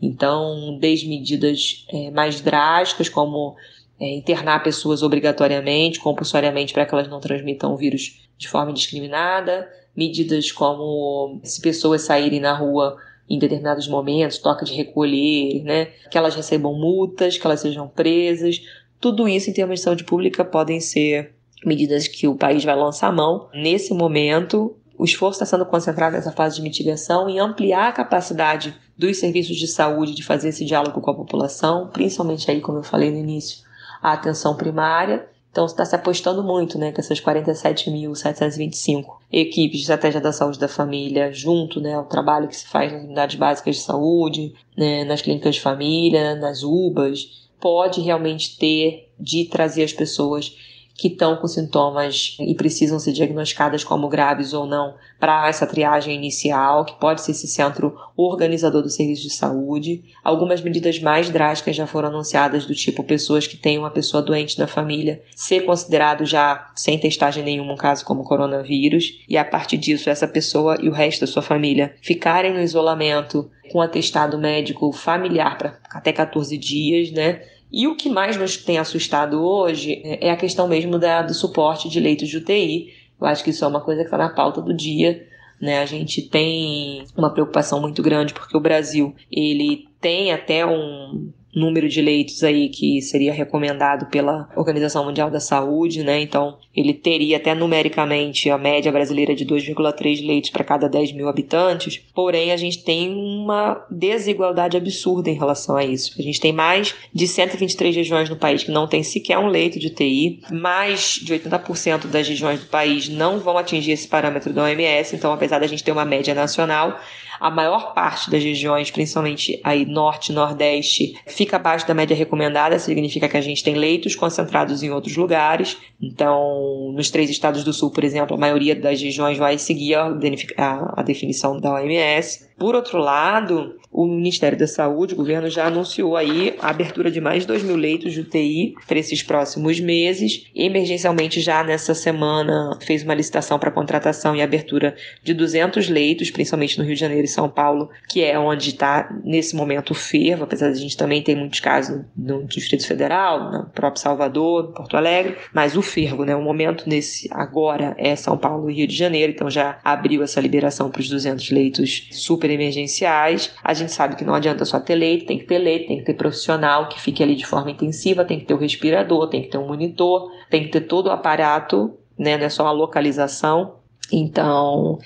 Então, 0.00 0.78
desde 0.80 1.08
medidas 1.08 1.84
é, 1.92 2.10
mais 2.10 2.40
drásticas, 2.40 3.08
como 3.08 3.56
é, 3.98 4.14
internar 4.14 4.62
pessoas 4.62 5.02
obrigatoriamente, 5.02 6.00
compulsoriamente, 6.00 6.72
para 6.72 6.86
que 6.86 6.94
elas 6.94 7.08
não 7.08 7.20
transmitam 7.20 7.74
o 7.74 7.76
vírus 7.76 8.20
de 8.38 8.48
forma 8.48 8.70
indiscriminada, 8.70 9.68
medidas 9.94 10.50
como 10.50 11.40
se 11.42 11.60
pessoas 11.60 12.02
saírem 12.02 12.40
na 12.40 12.54
rua 12.54 12.96
em 13.30 13.38
determinados 13.38 13.86
momentos, 13.86 14.38
toca 14.38 14.64
de 14.64 14.74
recolher, 14.74 15.62
né? 15.62 15.84
Que 16.10 16.18
elas 16.18 16.34
recebam 16.34 16.74
multas, 16.74 17.38
que 17.38 17.46
elas 17.46 17.60
sejam 17.60 17.86
presas. 17.86 18.60
Tudo 19.00 19.28
isso, 19.28 19.48
em 19.48 19.52
termos 19.52 19.78
de 19.78 19.84
saúde 19.84 20.02
pública, 20.02 20.44
podem 20.44 20.80
ser 20.80 21.32
medidas 21.64 22.08
que 22.08 22.26
o 22.26 22.34
país 22.34 22.64
vai 22.64 22.74
lançar 22.74 23.06
a 23.06 23.12
mão. 23.12 23.48
Nesse 23.54 23.94
momento, 23.94 24.76
o 24.98 25.04
esforço 25.04 25.42
está 25.42 25.46
sendo 25.46 25.64
concentrado 25.64 26.16
nessa 26.16 26.32
fase 26.32 26.56
de 26.56 26.62
mitigação 26.62 27.30
e 27.30 27.38
ampliar 27.38 27.88
a 27.88 27.92
capacidade 27.92 28.74
dos 28.98 29.18
serviços 29.18 29.56
de 29.56 29.68
saúde 29.68 30.12
de 30.14 30.24
fazer 30.24 30.48
esse 30.48 30.64
diálogo 30.64 31.00
com 31.00 31.10
a 31.10 31.16
população, 31.16 31.88
principalmente 31.92 32.50
aí, 32.50 32.60
como 32.60 32.78
eu 32.78 32.82
falei 32.82 33.12
no 33.12 33.16
início, 33.16 33.60
a 34.02 34.12
atenção 34.12 34.56
primária 34.56 35.29
então 35.50 35.66
está 35.66 35.84
se 35.84 35.96
apostando 35.96 36.44
muito, 36.44 36.78
né, 36.78 36.92
com 36.92 37.00
essas 37.00 37.20
47.725 37.20 39.16
equipes 39.32 39.78
de 39.78 39.82
estratégia 39.82 40.20
da 40.20 40.32
saúde 40.32 40.58
da 40.58 40.68
família, 40.68 41.32
junto, 41.32 41.80
né, 41.80 41.94
ao 41.94 42.04
trabalho 42.04 42.48
que 42.48 42.56
se 42.56 42.66
faz 42.68 42.92
nas 42.92 43.02
unidades 43.02 43.36
básicas 43.36 43.76
de 43.76 43.82
saúde, 43.82 44.54
né, 44.76 45.04
nas 45.04 45.22
clínicas 45.22 45.56
de 45.56 45.60
família, 45.60 46.36
nas 46.36 46.62
UBAs, 46.62 47.48
pode 47.60 48.00
realmente 48.00 48.56
ter 48.56 49.10
de 49.18 49.44
trazer 49.44 49.82
as 49.82 49.92
pessoas 49.92 50.56
que 51.00 51.08
estão 51.08 51.34
com 51.36 51.48
sintomas 51.48 52.36
e 52.38 52.54
precisam 52.54 52.98
ser 52.98 53.12
diagnosticadas 53.12 53.82
como 53.82 54.06
graves 54.06 54.52
ou 54.52 54.66
não 54.66 54.96
para 55.18 55.48
essa 55.48 55.66
triagem 55.66 56.14
inicial, 56.14 56.84
que 56.84 57.00
pode 57.00 57.22
ser 57.22 57.30
esse 57.30 57.48
centro 57.48 57.96
organizador 58.14 58.82
do 58.82 58.90
serviço 58.90 59.22
de 59.22 59.30
saúde. 59.30 60.04
Algumas 60.22 60.60
medidas 60.60 61.00
mais 61.00 61.30
drásticas 61.30 61.74
já 61.74 61.86
foram 61.86 62.10
anunciadas, 62.10 62.66
do 62.66 62.74
tipo 62.74 63.02
pessoas 63.02 63.46
que 63.46 63.56
têm 63.56 63.78
uma 63.78 63.90
pessoa 63.90 64.22
doente 64.22 64.58
na 64.58 64.66
família 64.66 65.22
ser 65.34 65.62
considerado 65.62 66.26
já 66.26 66.70
sem 66.76 66.98
testagem 66.98 67.42
nenhuma 67.42 67.72
um 67.72 67.76
caso 67.76 68.04
como 68.04 68.22
coronavírus, 68.22 69.24
e 69.26 69.38
a 69.38 69.44
partir 69.44 69.78
disso 69.78 70.10
essa 70.10 70.28
pessoa 70.28 70.76
e 70.82 70.88
o 70.90 70.92
resto 70.92 71.22
da 71.22 71.26
sua 71.26 71.40
família 71.40 71.94
ficarem 72.02 72.52
no 72.52 72.60
isolamento 72.60 73.50
com 73.72 73.80
atestado 73.80 74.36
médico 74.36 74.92
familiar 74.92 75.56
para 75.56 75.78
até 75.90 76.12
14 76.12 76.58
dias, 76.58 77.10
né? 77.10 77.40
E 77.72 77.86
o 77.86 77.94
que 77.94 78.08
mais 78.08 78.36
nos 78.36 78.56
tem 78.56 78.78
assustado 78.78 79.42
hoje 79.42 80.00
é 80.04 80.30
a 80.30 80.36
questão 80.36 80.66
mesmo 80.66 80.98
da, 80.98 81.22
do 81.22 81.34
suporte 81.34 81.88
de 81.88 82.00
leitos 82.00 82.28
de 82.28 82.38
UTI. 82.38 82.92
Eu 83.20 83.26
acho 83.26 83.44
que 83.44 83.50
isso 83.50 83.64
é 83.64 83.68
uma 83.68 83.80
coisa 83.80 84.00
que 84.00 84.06
está 84.06 84.18
na 84.18 84.30
pauta 84.30 84.60
do 84.60 84.74
dia. 84.74 85.26
Né? 85.60 85.80
A 85.80 85.86
gente 85.86 86.22
tem 86.22 87.04
uma 87.16 87.30
preocupação 87.32 87.80
muito 87.80 88.02
grande 88.02 88.34
porque 88.34 88.56
o 88.56 88.60
Brasil 88.60 89.14
ele 89.30 89.88
tem 90.00 90.32
até 90.32 90.66
um 90.66 91.32
número 91.54 91.88
de 91.88 92.00
leitos 92.00 92.42
aí 92.44 92.68
que 92.68 93.00
seria 93.02 93.32
recomendado 93.32 94.06
pela 94.06 94.48
Organização 94.56 95.04
Mundial 95.04 95.30
da 95.30 95.40
Saúde, 95.40 96.02
né? 96.02 96.20
Então, 96.20 96.56
ele 96.74 96.94
teria 96.94 97.36
até 97.36 97.54
numericamente 97.54 98.48
a 98.48 98.56
média 98.56 98.92
brasileira 98.92 99.34
de 99.34 99.44
2,3 99.44 100.24
leitos 100.24 100.50
para 100.50 100.64
cada 100.64 100.88
10 100.88 101.12
mil 101.12 101.28
habitantes, 101.28 102.00
porém 102.14 102.52
a 102.52 102.56
gente 102.56 102.84
tem 102.84 103.12
uma 103.12 103.84
desigualdade 103.90 104.76
absurda 104.76 105.30
em 105.30 105.38
relação 105.38 105.76
a 105.76 105.84
isso. 105.84 106.14
A 106.18 106.22
gente 106.22 106.40
tem 106.40 106.52
mais 106.52 106.94
de 107.12 107.26
123 107.26 107.96
regiões 107.96 108.30
no 108.30 108.36
país 108.36 108.62
que 108.62 108.70
não 108.70 108.86
tem 108.86 109.02
sequer 109.02 109.38
um 109.38 109.48
leito 109.48 109.78
de 109.78 109.88
UTI, 109.88 110.40
mais 110.50 111.20
de 111.22 111.34
80% 111.34 112.06
das 112.06 112.28
regiões 112.28 112.60
do 112.60 112.66
país 112.66 113.08
não 113.08 113.40
vão 113.40 113.58
atingir 113.58 113.92
esse 113.92 114.06
parâmetro 114.06 114.52
da 114.52 114.64
OMS, 114.64 115.16
então 115.16 115.32
apesar 115.32 115.58
da 115.58 115.66
gente 115.66 115.82
ter 115.82 115.92
uma 115.92 116.04
média 116.04 116.34
nacional, 116.34 116.98
a 117.40 117.50
maior 117.50 117.94
parte 117.94 118.30
das 118.30 118.44
regiões, 118.44 118.90
principalmente 118.90 119.58
aí 119.64 119.86
norte 119.86 120.30
e 120.30 120.34
nordeste, 120.34 121.14
fica 121.26 121.56
abaixo 121.56 121.86
da 121.88 121.94
média 121.94 122.14
recomendada, 122.14 122.78
significa 122.78 123.28
que 123.28 123.36
a 123.36 123.40
gente 123.40 123.64
tem 123.64 123.74
leitos 123.74 124.14
concentrados 124.14 124.82
em 124.82 124.90
outros 124.90 125.16
lugares. 125.16 125.78
Então, 126.00 126.92
nos 126.94 127.10
três 127.10 127.30
estados 127.30 127.64
do 127.64 127.72
sul, 127.72 127.90
por 127.90 128.04
exemplo, 128.04 128.36
a 128.36 128.38
maioria 128.38 128.76
das 128.76 129.00
regiões 129.00 129.38
vai 129.38 129.56
seguir 129.56 129.94
a, 129.94 131.02
definição 131.02 131.58
da 131.58 131.74
OMS. 131.74 132.50
Por 132.58 132.74
outro 132.74 132.98
lado, 132.98 133.76
o 133.90 134.06
Ministério 134.06 134.58
da 134.58 134.66
Saúde, 134.66 135.14
o 135.14 135.16
governo 135.16 135.48
já 135.48 135.66
anunciou 135.66 136.16
aí 136.16 136.54
a 136.60 136.68
abertura 136.68 137.10
de 137.10 137.20
mais 137.20 137.42
de 137.42 137.48
2 137.48 137.62
mil 137.62 137.76
leitos 137.76 138.12
de 138.12 138.20
UTI 138.20 138.74
para 138.86 138.98
esses 138.98 139.22
próximos 139.22 139.80
meses. 139.80 140.46
Emergencialmente, 140.54 141.40
já 141.40 141.64
nessa 141.64 141.94
semana, 141.94 142.78
fez 142.82 143.02
uma 143.02 143.14
licitação 143.14 143.58
para 143.58 143.70
contratação 143.70 144.36
e 144.36 144.42
abertura 144.42 144.94
de 145.22 145.32
200 145.32 145.88
leitos, 145.88 146.30
principalmente 146.30 146.78
no 146.78 146.84
Rio 146.84 146.94
de 146.94 147.00
Janeiro 147.00 147.26
São 147.30 147.48
Paulo, 147.48 147.88
que 148.08 148.22
é 148.22 148.38
onde 148.38 148.70
está 148.70 149.10
nesse 149.24 149.56
momento 149.56 149.90
o 149.90 149.94
fervo, 149.94 150.44
apesar 150.44 150.70
de 150.70 150.78
a 150.78 150.80
gente 150.80 150.96
também 150.96 151.22
ter 151.22 151.34
muitos 151.34 151.60
casos 151.60 152.02
no, 152.16 152.44
Distrito 152.44 152.86
Federal, 152.86 153.50
no 153.50 153.66
próprio 153.70 154.02
Salvador, 154.02 154.72
Porto 154.72 154.96
Alegre, 154.96 155.36
mas 155.54 155.76
o 155.76 155.82
fervo, 155.82 156.24
né, 156.24 156.34
o 156.34 156.42
momento 156.42 156.88
nesse 156.88 157.28
agora 157.32 157.94
é 157.98 158.14
São 158.16 158.36
Paulo 158.36 158.70
e 158.70 158.74
Rio 158.74 158.86
de 158.86 158.96
Janeiro, 158.96 159.32
então 159.32 159.48
já 159.48 159.78
abriu 159.84 160.22
essa 160.22 160.40
liberação 160.40 160.90
para 160.90 161.00
os 161.00 161.08
200 161.08 161.50
leitos 161.50 162.08
super 162.12 162.50
emergenciais. 162.50 163.54
A 163.62 163.72
gente 163.72 163.92
sabe 163.92 164.16
que 164.16 164.24
não 164.24 164.34
adianta 164.34 164.64
só 164.64 164.78
ter 164.80 164.94
leito, 164.94 165.26
tem 165.26 165.38
que 165.38 165.44
ter 165.44 165.58
leito, 165.58 165.88
tem 165.88 165.98
que 165.98 166.04
ter 166.04 166.14
profissional 166.14 166.88
que 166.88 167.00
fique 167.00 167.22
ali 167.22 167.34
de 167.34 167.46
forma 167.46 167.70
intensiva, 167.70 168.24
tem 168.24 168.38
que 168.38 168.46
ter 168.46 168.54
o 168.54 168.58
respirador, 168.58 169.28
tem 169.28 169.42
que 169.42 169.48
ter 169.48 169.58
um 169.58 169.66
monitor, 169.66 170.30
tem 170.50 170.64
que 170.64 170.70
ter 170.70 170.82
todo 170.82 171.06
o 171.06 171.10
aparato, 171.10 171.96
né, 172.18 172.36
não 172.36 172.44
é 172.44 172.48
só 172.48 172.66
a 172.66 172.72
localização. 172.72 173.76
Então, 174.12 174.98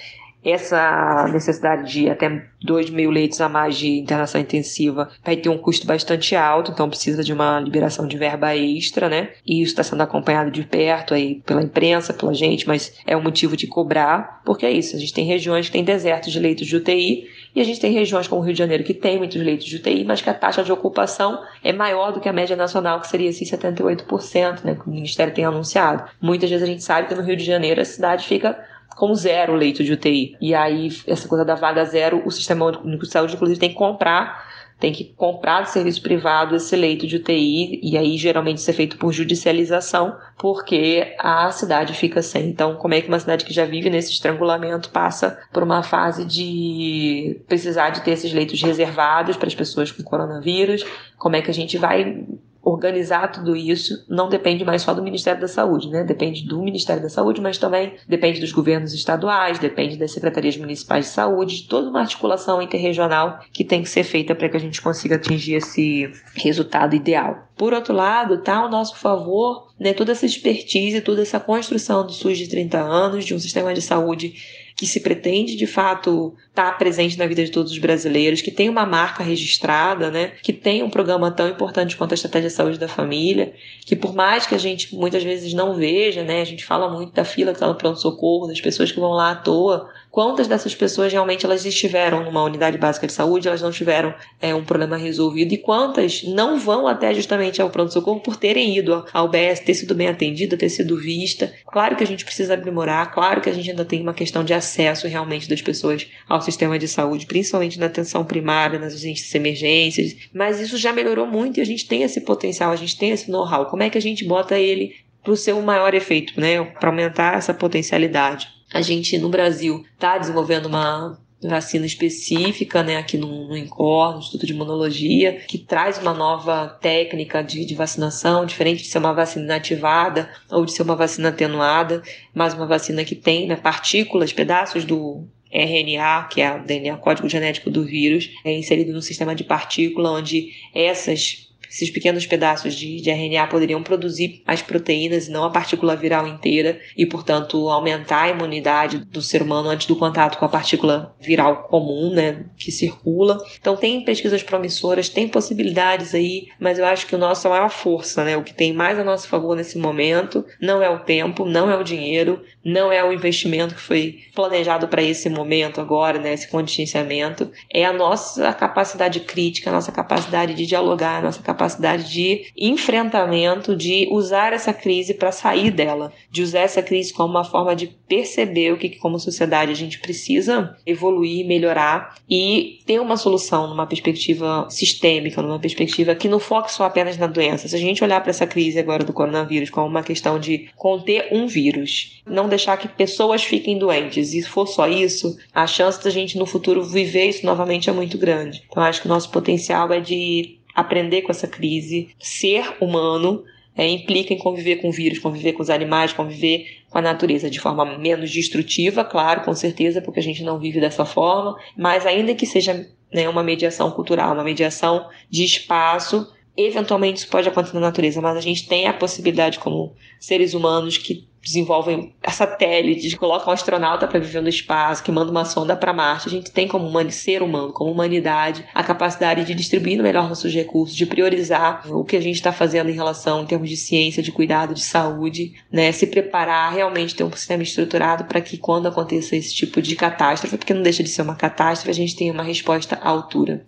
essa 0.45 1.27
necessidade 1.33 1.91
de 1.91 2.11
até 2.11 2.45
2 2.63 2.91
mil 2.91 3.11
leitos 3.11 3.41
a 3.41 3.49
mais 3.49 3.77
de 3.77 3.99
internação 3.99 4.41
intensiva 4.41 5.11
vai 5.25 5.37
ter 5.37 5.49
um 5.49 5.59
custo 5.59 5.87
bastante 5.87 6.37
alto, 6.37 6.71
então 6.71 6.89
precisa 6.89 7.23
de 7.23 7.33
uma 7.33 7.61
liberação 7.61 8.07
de 8.07 8.17
verba 8.17 8.55
extra, 8.57 9.09
né? 9.09 9.31
E 9.47 9.63
isso 9.63 9.73
está 9.73 9.83
sendo 9.83 10.03
acompanhado 10.03 10.51
de 10.51 10.63
perto 10.63 11.15
aí 11.15 11.43
pela 11.47 11.63
imprensa, 11.63 12.13
pela 12.13 12.35
gente, 12.35 12.67
mas 12.67 12.95
é 13.07 13.17
um 13.17 13.23
motivo 13.23 13.57
de 13.57 13.67
cobrar, 13.67 14.43
porque 14.45 14.67
é 14.67 14.71
isso, 14.71 14.97
a 14.97 14.99
gente 14.99 15.15
tem 15.15 15.25
regiões 15.25 15.67
que 15.67 15.73
têm 15.73 15.85
desertos 15.85 16.33
de 16.33 16.39
leitos 16.39 16.67
de 16.67 16.77
UTI 16.77 17.27
e 17.55 17.61
a 17.61 17.65
gente 17.65 17.81
tem 17.81 17.93
regiões 17.93 18.27
como 18.27 18.41
o 18.41 18.45
Rio 18.45 18.53
de 18.53 18.59
Janeiro 18.59 18.85
que 18.85 18.95
tem 18.95 19.17
muitos 19.19 19.41
leitos 19.41 19.67
de 19.67 19.77
UTI, 19.77 20.05
mas 20.05 20.21
que 20.21 20.29
a 20.29 20.35
taxa 20.35 20.63
de 20.63 20.73
ocupação 20.73 21.41
é 21.63 21.73
maior 21.73 22.13
do 22.13 22.21
que 22.21 22.29
a 22.29 22.33
média 22.33 22.57
nacional, 22.57 23.01
que 23.01 23.07
seria 23.09 23.31
assim 23.31 23.45
78%, 23.45 24.65
né, 24.65 24.75
que 24.75 24.87
o 24.87 24.91
Ministério 24.91 25.33
tem 25.33 25.45
anunciado. 25.45 26.05
Muitas 26.21 26.51
vezes 26.51 26.65
a 26.65 26.71
gente 26.71 26.83
sabe 26.83 27.09
que 27.09 27.15
no 27.15 27.23
Rio 27.23 27.37
de 27.37 27.45
Janeiro 27.45 27.81
a 27.81 27.85
cidade 27.85 28.27
fica 28.27 28.59
com 28.97 29.15
zero 29.15 29.55
leito 29.55 29.83
de 29.83 29.93
UTI. 29.93 30.37
E 30.41 30.55
aí, 30.55 30.89
essa 31.07 31.29
coisa 31.29 31.45
da 31.45 31.55
vaga 31.55 31.85
zero, 31.85 32.23
o 32.25 32.31
Sistema 32.31 32.67
Único 32.67 33.05
de 33.05 33.13
Saúde, 33.13 33.35
inclusive, 33.35 33.61
tem 33.61 33.71
que 33.71 33.77
comprar 33.77 34.55
tem 34.79 34.93
que 34.93 35.05
comprar 35.17 35.63
de 35.63 35.71
serviço 35.71 36.03
privado 36.03 36.57
esse 36.57 36.75
leito 36.77 37.07
de 37.07 37.17
UTI 37.17 37.81
e 37.83 37.97
aí 37.97 38.17
geralmente 38.17 38.59
isso 38.59 38.71
é 38.71 38.75
feito 38.75 38.99
por 38.99 39.13
judicialização, 39.13 40.17
porque 40.37 41.15
a 41.19 41.51
cidade 41.51 41.95
fica 41.95 42.21
sem. 42.21 42.49
Então, 42.49 42.75
como 42.77 42.93
é 42.93 43.01
que 43.01 43.09
uma 43.09 43.19
cidade 43.19 43.45
que 43.45 43.55
já 43.55 43.65
vive 43.65 43.89
nesse 43.89 44.13
estrangulamento 44.13 44.91
passa 44.91 45.39
por 45.53 45.63
uma 45.63 45.83
fase 45.83 46.25
de 46.25 47.41
precisar 47.47 47.91
de 47.91 48.03
ter 48.03 48.11
esses 48.11 48.33
leitos 48.33 48.61
reservados 48.61 49.37
para 49.37 49.47
as 49.47 49.55
pessoas 49.55 49.91
com 49.91 50.03
coronavírus? 50.03 50.85
Como 51.17 51.37
é 51.37 51.41
que 51.41 51.51
a 51.51 51.55
gente 51.55 51.79
vai 51.79 52.25
organizar 52.65 53.29
tudo 53.29 53.55
isso 53.55 54.05
não 54.09 54.29
depende 54.29 54.65
mais 54.65 54.83
só 54.83 54.95
do 54.95 55.03
Ministério 55.03 55.41
da 55.41 55.49
Saúde, 55.49 55.89
né? 55.89 56.03
Depende 56.03 56.47
do 56.47 56.63
Ministério 56.63 57.03
da 57.03 57.09
Saúde, 57.09 57.41
mas 57.41 57.59
também 57.59 57.95
depende 58.09 58.41
dos 58.41 58.53
governos 58.53 58.95
estaduais, 58.95 59.59
depende 59.59 59.97
das 59.97 60.13
secretarias 60.13 60.57
municipais 60.57 61.07
de 61.07 61.11
saúde, 61.11 61.63
de 61.63 61.69
toda 61.69 61.91
uma 61.91 62.01
articulação 62.01 62.63
interregional 62.63 63.41
que 63.53 63.65
tem 63.65 63.83
que 63.83 63.89
ser 63.89 64.05
feita 64.05 64.35
para 64.35 64.49
que 64.49 64.57
a 64.57 64.61
gente 64.61 64.81
consiga 64.81 65.17
atingir 65.17 65.55
esse 65.55 66.11
resultado 66.35 66.97
ideal. 66.97 67.49
Por 67.57 67.73
outro 67.73 67.95
lado, 67.95 68.35
está 68.35 68.57
ao 68.57 68.71
nosso 68.71 68.97
favor 68.97 69.69
né, 69.79 69.93
toda 69.93 70.13
essa 70.13 70.27
expertise, 70.27 71.01
toda 71.01 71.23
essa 71.23 71.39
construção 71.39 72.05
do 72.07 72.13
SUS 72.13 72.39
de 72.39 72.49
30 72.49 72.79
anos, 72.79 73.25
de 73.25 73.35
um 73.35 73.39
sistema 73.39 73.75
de 73.75 73.83
saúde 73.83 74.35
que 74.77 74.87
se 74.87 75.01
pretende 75.01 75.57
de 75.57 75.67
fato 75.67 76.35
estar 76.49 76.73
tá 76.73 76.77
presente 76.77 77.17
na 77.17 77.27
vida 77.27 77.45
de 77.45 77.51
todos 77.51 77.71
os 77.71 77.79
brasileiros, 77.79 78.43
que 78.43 78.51
tem 78.51 78.69
uma 78.69 78.85
marca 78.85 79.23
registrada, 79.23 80.11
né? 80.11 80.33
Que 80.43 80.53
tem 80.53 80.83
um 80.83 80.91
programa 80.91 81.31
tão 81.31 81.49
importante 81.49 81.97
quanto 81.97 82.13
a 82.13 82.15
estratégia 82.15 82.49
de 82.49 82.55
saúde 82.55 82.79
da 82.79 82.89
família, 82.89 83.55
que 83.85 83.95
por 83.95 84.15
mais 84.15 84.47
que 84.47 84.55
a 84.55 84.59
gente 84.59 84.95
muitas 84.95 85.23
vezes 85.23 85.55
não 85.55 85.75
veja, 85.75 86.25
né? 86.25 86.41
A 86.41 86.45
gente 86.45 86.65
fala 86.65 86.91
muito 86.91 87.13
da 87.13 87.25
fila 87.25 87.53
que 87.53 87.57
está 87.57 87.69
no 87.69 87.77
pronto 87.77 88.01
socorro, 88.01 88.49
das 88.49 88.61
pessoas 88.61 88.91
que 88.91 88.99
vão 88.99 89.13
lá 89.13 89.31
à 89.31 89.37
toa, 89.37 89.89
quantas 90.15 90.47
dessas 90.47 90.73
pessoas 90.77 91.13
realmente 91.13 91.45
elas 91.45 91.67
estiveram 91.67 92.23
numa 92.23 92.45
unidade 92.45 92.79
básica 92.79 93.05
de 93.05 93.13
saúde, 93.13 93.49
elas 93.49 93.61
não 93.61 93.73
tiveram 93.73 94.15
é, 94.41 94.55
um 94.55 94.65
problema 94.65 94.97
resolvido 94.97 95.53
e 95.53 95.59
quantas 95.59 96.23
não 96.23 96.57
vão 96.57 96.87
até 96.87 97.13
justamente 97.13 97.61
ao 97.61 97.69
pronto-socorro 97.69 98.21
por 98.21 98.37
terem 98.37 98.79
ido 98.79 99.05
ao 99.13 99.29
BS, 99.29 99.65
ter 99.65 99.75
sido 99.75 99.93
bem 99.93 100.07
atendida, 100.07 100.57
ter 100.57 100.69
sido 100.69 100.97
vista. 100.97 101.53
Claro 101.67 101.97
que 101.97 102.05
a 102.05 102.07
gente 102.07 102.25
precisa 102.25 102.55
aprimorar, 102.55 103.13
claro 103.13 103.41
que 103.41 103.51
a 103.51 103.53
gente 103.53 103.69
ainda 103.69 103.85
tem 103.85 104.03
uma 104.03 104.15
questão 104.15 104.45
de 104.45 104.55
acesso 104.55 105.09
realmente 105.09 105.49
das 105.49 105.61
pessoas 105.61 106.07
ao 106.29 106.41
sistema 106.41 106.79
de 106.79 106.87
saúde, 106.87 107.27
principalmente 107.27 107.81
na 107.81 107.87
atenção 107.87 108.25
primária, 108.25 108.79
nas 108.79 108.95
urgências 108.95 109.35
emergências, 109.35 110.15
mas 110.33 110.61
isso 110.61 110.79
já 110.79 110.93
melhorou 110.93 111.27
muito 111.27 111.59
e 111.59 111.61
a 111.61 111.67
gente 111.67 111.89
tem 111.89 112.05
esse 112.05 112.21
potencial, 112.21 112.71
a 112.71 112.77
gente 112.77 112.97
tem 112.97 113.11
esse 113.11 113.29
know-how. 113.29 113.67
Como 113.67 113.83
é 113.83 113.91
que 113.91 113.99
a 113.99 114.03
gente 114.03 114.25
bota 114.25 114.57
ele 114.57 114.95
para 115.25 115.33
o 115.33 115.37
seu 115.37 115.61
maior 115.61 115.93
efeito, 115.93 116.39
né? 116.41 116.63
Para 116.63 116.91
aumentar 116.91 117.37
essa 117.37 117.53
potencialidade. 117.53 118.54
A 118.75 118.83
gente 118.83 119.17
no 119.19 119.29
Brasil 119.29 119.87
está 119.95 120.19
desenvolvendo 120.19 120.67
uma 120.67 121.17
vacina 121.41 121.87
específica, 121.87 122.83
né, 122.83 122.97
aqui 122.97 123.17
no, 123.17 123.47
no 123.47 123.57
INCOR, 123.57 124.15
no 124.15 124.19
Instituto 124.19 124.47
de 124.47 124.53
Imunologia, 124.53 125.41
que 125.47 125.59
traz 125.59 125.97
uma 125.99 126.13
nova 126.13 126.67
técnica 126.81 127.41
de, 127.41 127.65
de, 127.65 127.75
vacinação, 127.75 128.45
diferente 128.45 128.83
de 128.83 128.89
ser 128.89 128.99
uma 128.99 129.13
vacina 129.13 129.45
inativada 129.45 130.29
ou 130.51 130.65
de 130.65 130.73
ser 130.73 130.83
uma 130.83 130.97
vacina 130.97 131.29
atenuada, 131.29 132.03
mas 132.35 132.53
uma 132.53 132.67
vacina 132.67 133.05
que 133.05 133.15
tem 133.15 133.47
né, 133.47 133.55
partículas, 133.55 134.33
pedaços 134.33 134.85
do 134.85 135.25
RNA, 135.53 136.25
que 136.25 136.41
é 136.41 136.53
o 136.53 136.65
DNA, 136.65 136.97
código 136.97 137.29
genético 137.29 137.71
do 137.71 137.85
vírus, 137.85 138.29
é 138.45 138.53
inserido 138.53 138.93
no 138.93 139.01
sistema 139.01 139.37
de 139.37 139.45
partícula, 139.45 140.11
onde 140.11 140.51
essas 140.75 141.44
esses 141.71 141.91
pequenos 141.91 142.27
pedaços 142.27 142.75
de, 142.75 143.01
de 143.01 143.11
RNA 143.11 143.47
poderiam 143.47 143.83
produzir 143.83 144.43
as 144.47 144.63
proteínas 144.63 145.29
e 145.29 145.31
não 145.31 145.45
a 145.45 145.51
partícula 145.51 145.97
viral 145.97 146.27
inteira 146.27 146.81
e, 146.97 147.07
portanto, 147.07 147.69
aumentar 147.69 148.23
a 148.23 148.31
imunidade 148.31 148.99
do 148.99 149.23
ser 149.23 149.43
humano 149.43 149.69
antes 149.69 149.87
do 149.87 149.97
contato 149.97 150.39
com 150.39 150.45
a 150.45 150.49
partícula 150.49 151.15
viral 151.21 151.65
comum, 151.65 152.13
né, 152.13 152.45
que 152.57 152.71
circula. 152.71 153.39
Então, 153.61 153.77
tem 153.77 154.05
pesquisas 154.05 154.43
promissoras, 154.43 155.09
tem 155.09 155.29
possibilidades 155.29 156.15
aí, 156.15 156.49
mas 156.59 156.79
eu 156.79 156.85
acho 156.85 157.07
que 157.07 157.15
o 157.15 157.19
nosso 157.19 157.47
é 157.47 157.51
maior 157.51 157.71
força, 157.71 158.25
né, 158.25 158.37
o 158.37 158.43
que 158.43 158.55
tem 158.55 158.73
mais 158.73 158.99
a 158.99 159.05
nosso 159.05 159.29
favor 159.29 159.57
nesse 159.57 159.79
momento 159.79 160.45
não 160.61 160.83
é 160.83 160.89
o 160.89 161.01
tempo, 161.01 161.45
não 161.45 161.71
é 161.71 161.77
o 161.77 161.85
dinheiro, 161.85 162.43
não 162.65 162.91
é 162.91 163.05
o 163.05 163.13
investimento 163.13 163.75
que 163.75 163.81
foi 163.81 164.21
planejado 164.35 164.89
para 164.89 165.03
esse 165.03 165.29
momento 165.29 165.81
agora, 165.81 166.19
né, 166.19 166.33
esse 166.33 166.49
contingenciamento, 166.49 167.51
é 167.73 167.85
a 167.85 167.93
nossa 167.93 168.53
capacidade 168.53 169.21
crítica, 169.21 169.71
a 169.71 169.73
nossa 169.73 169.93
capacidade 169.93 170.55
de 170.55 170.67
dialogar, 170.67 171.19
a 171.19 171.23
nossa 171.23 171.43
capacidade 171.43 171.64
de 172.09 172.47
enfrentamento, 172.57 173.77
de 173.77 174.09
usar 174.11 174.53
essa 174.53 174.73
crise 174.73 175.15
para 175.15 175.33
sair 175.33 175.71
dela, 175.71 176.13
de 176.31 176.43
usar 176.43 176.61
essa 176.61 176.83
crise 176.83 177.13
como 177.13 177.31
uma 177.31 177.45
forma 177.45 177.75
de 177.75 177.87
perceber 178.09 178.73
o 178.73 178.77
que, 178.77 178.91
como 178.91 179.19
sociedade, 179.19 179.73
a 179.73 179.75
gente 179.75 179.99
precisa 179.99 180.77
evoluir, 180.87 181.47
melhorar 181.47 182.15
e 182.29 182.79
ter 182.87 183.01
uma 183.01 183.17
solução 183.17 183.67
numa 183.69 183.87
perspectiva 183.87 184.67
sistêmica, 184.71 185.43
numa 185.43 185.59
perspectiva 185.59 186.15
que 186.15 186.29
não 186.29 186.39
foque 186.39 186.73
só 186.73 186.85
apenas 186.85 187.17
na 187.17 187.27
doença. 187.27 187.69
Se 187.69 187.75
a 187.75 187.79
gente 187.79 188.05
olhar 188.05 188.21
para 188.21 188.31
essa 188.31 188.47
crise 188.47 188.79
agora 188.79 189.05
do 189.05 189.13
coronavírus 189.13 189.71
como 189.71 189.87
uma 189.87 190.03
questão 190.03 190.39
de 190.39 190.69
conter 190.77 191.29
um 191.33 191.47
vírus, 191.47 192.23
não 192.27 192.49
deixar 192.49 192.77
que 192.77 192.89
pessoas 192.89 193.43
fiquem 193.43 193.79
doentes. 193.79 194.33
E 194.33 194.43
se 194.43 194.49
for 194.49 194.67
só 194.67 194.87
isso, 194.87 195.37
a 195.53 195.67
chance 195.67 196.03
da 196.03 196.11
gente 196.11 196.39
no 196.39 196.47
futuro 196.47 196.85
viver 196.85 197.29
isso 197.29 197.47
novamente 197.47 197.89
é 197.89 197.93
muito 197.93 198.19
grande. 198.19 198.63
Então, 198.69 198.83
acho 198.83 199.01
que 199.01 199.07
o 199.07 199.11
nosso 199.11 199.31
potencial 199.31 199.93
é 199.93 200.01
de 200.01 200.59
aprender 200.75 201.23
com 201.23 201.31
essa 201.31 201.47
crise, 201.47 202.09
ser 202.19 202.77
humano. 202.81 203.45
É, 203.77 203.89
implica 203.89 204.33
em 204.33 204.39
conviver 204.39 204.77
com 204.77 204.93
vírus, 204.93 205.19
conviver 205.19 205.53
com 205.53 205.61
os 205.61 205.69
animais, 205.69 206.13
conviver 206.13 206.85
com 206.89 206.99
a 206.99 207.03
natureza 207.03 207.51
de 207.51 207.59
forma 207.59 207.99
menos 207.99 208.31
destrutiva, 208.31 209.05
claro, 209.05 209.41
com 209.41 209.53
certeza, 209.53 210.01
porque 210.01 210.21
a 210.21 210.23
gente 210.23 210.45
não 210.45 210.61
vive 210.61 210.81
dessa 210.81 211.05
forma, 211.05 211.59
mas 211.77 212.07
ainda 212.07 212.37
que 212.37 212.47
seja 212.47 212.89
né, 213.13 213.29
uma 213.29 213.43
mediação 213.43 213.91
cultural, 213.91 214.33
uma 214.33 214.45
mediação 214.45 215.09
de 215.29 215.45
espaço, 215.45 216.33
eventualmente 216.57 217.19
isso 217.19 217.29
pode 217.29 217.49
acontecer 217.49 217.75
na 217.75 217.81
natureza, 217.81 218.21
mas 218.21 218.37
a 218.37 218.41
gente 218.41 218.69
tem 218.69 218.87
a 218.87 218.93
possibilidade 218.93 219.59
como 219.59 219.93
seres 220.21 220.55
humanos 220.55 220.97
que 220.97 221.27
desenvolvem 221.45 222.15
satélites, 222.33 223.15
colocam 223.15 223.49
um 223.49 223.53
astronauta 223.53 224.09
para 224.09 224.19
viver 224.19 224.41
no 224.41 224.49
espaço, 224.49 225.03
que 225.03 225.13
manda 225.13 225.31
uma 225.31 225.45
sonda 225.45 225.77
para 225.77 225.93
Marte. 225.93 226.29
A 226.29 226.31
gente 226.31 226.51
tem 226.51 226.67
como 226.67 226.91
ser 227.11 227.43
humano, 227.43 227.73
como 227.73 227.91
humanidade, 227.91 228.65
a 228.75 228.83
capacidade 228.83 229.45
de 229.45 229.55
distribuir 229.55 230.03
melhor 230.03 230.29
nossos 230.29 230.53
recursos, 230.55 230.97
de 230.97 231.05
priorizar 231.05 231.83
o 231.93 232.03
que 232.03 232.17
a 232.17 232.21
gente 232.21 232.37
está 232.37 232.51
fazendo 232.51 232.89
em 232.89 232.95
relação 232.95 233.43
em 233.43 233.47
termos 233.47 233.69
de 233.69 233.77
ciência, 233.77 234.23
de 234.23 234.33
cuidado, 234.33 234.73
de 234.73 234.83
saúde, 234.83 235.53
né? 235.71 235.93
Se 235.93 236.07
preparar, 236.07 236.73
realmente 236.73 237.15
ter 237.15 237.25
um 237.25 237.33
sistema 237.33 237.63
estruturado 237.63 238.25
para 238.25 238.41
que 238.41 238.57
quando 238.57 238.89
aconteça 238.89 239.37
esse 239.37 239.55
tipo 239.55 239.83
de 239.83 239.95
catástrofe, 239.97 240.57
porque 240.57 240.73
não 240.73 240.83
deixa 240.83 241.03
de 241.03 241.11
ser 241.11 241.23
uma 241.23 241.37
catástrofe, 241.37 241.91
a 241.91 241.95
gente 241.95 242.17
tenha 242.17 242.33
uma 242.33 242.43
resposta 242.43 242.99
à 243.03 243.09
altura. 243.11 243.63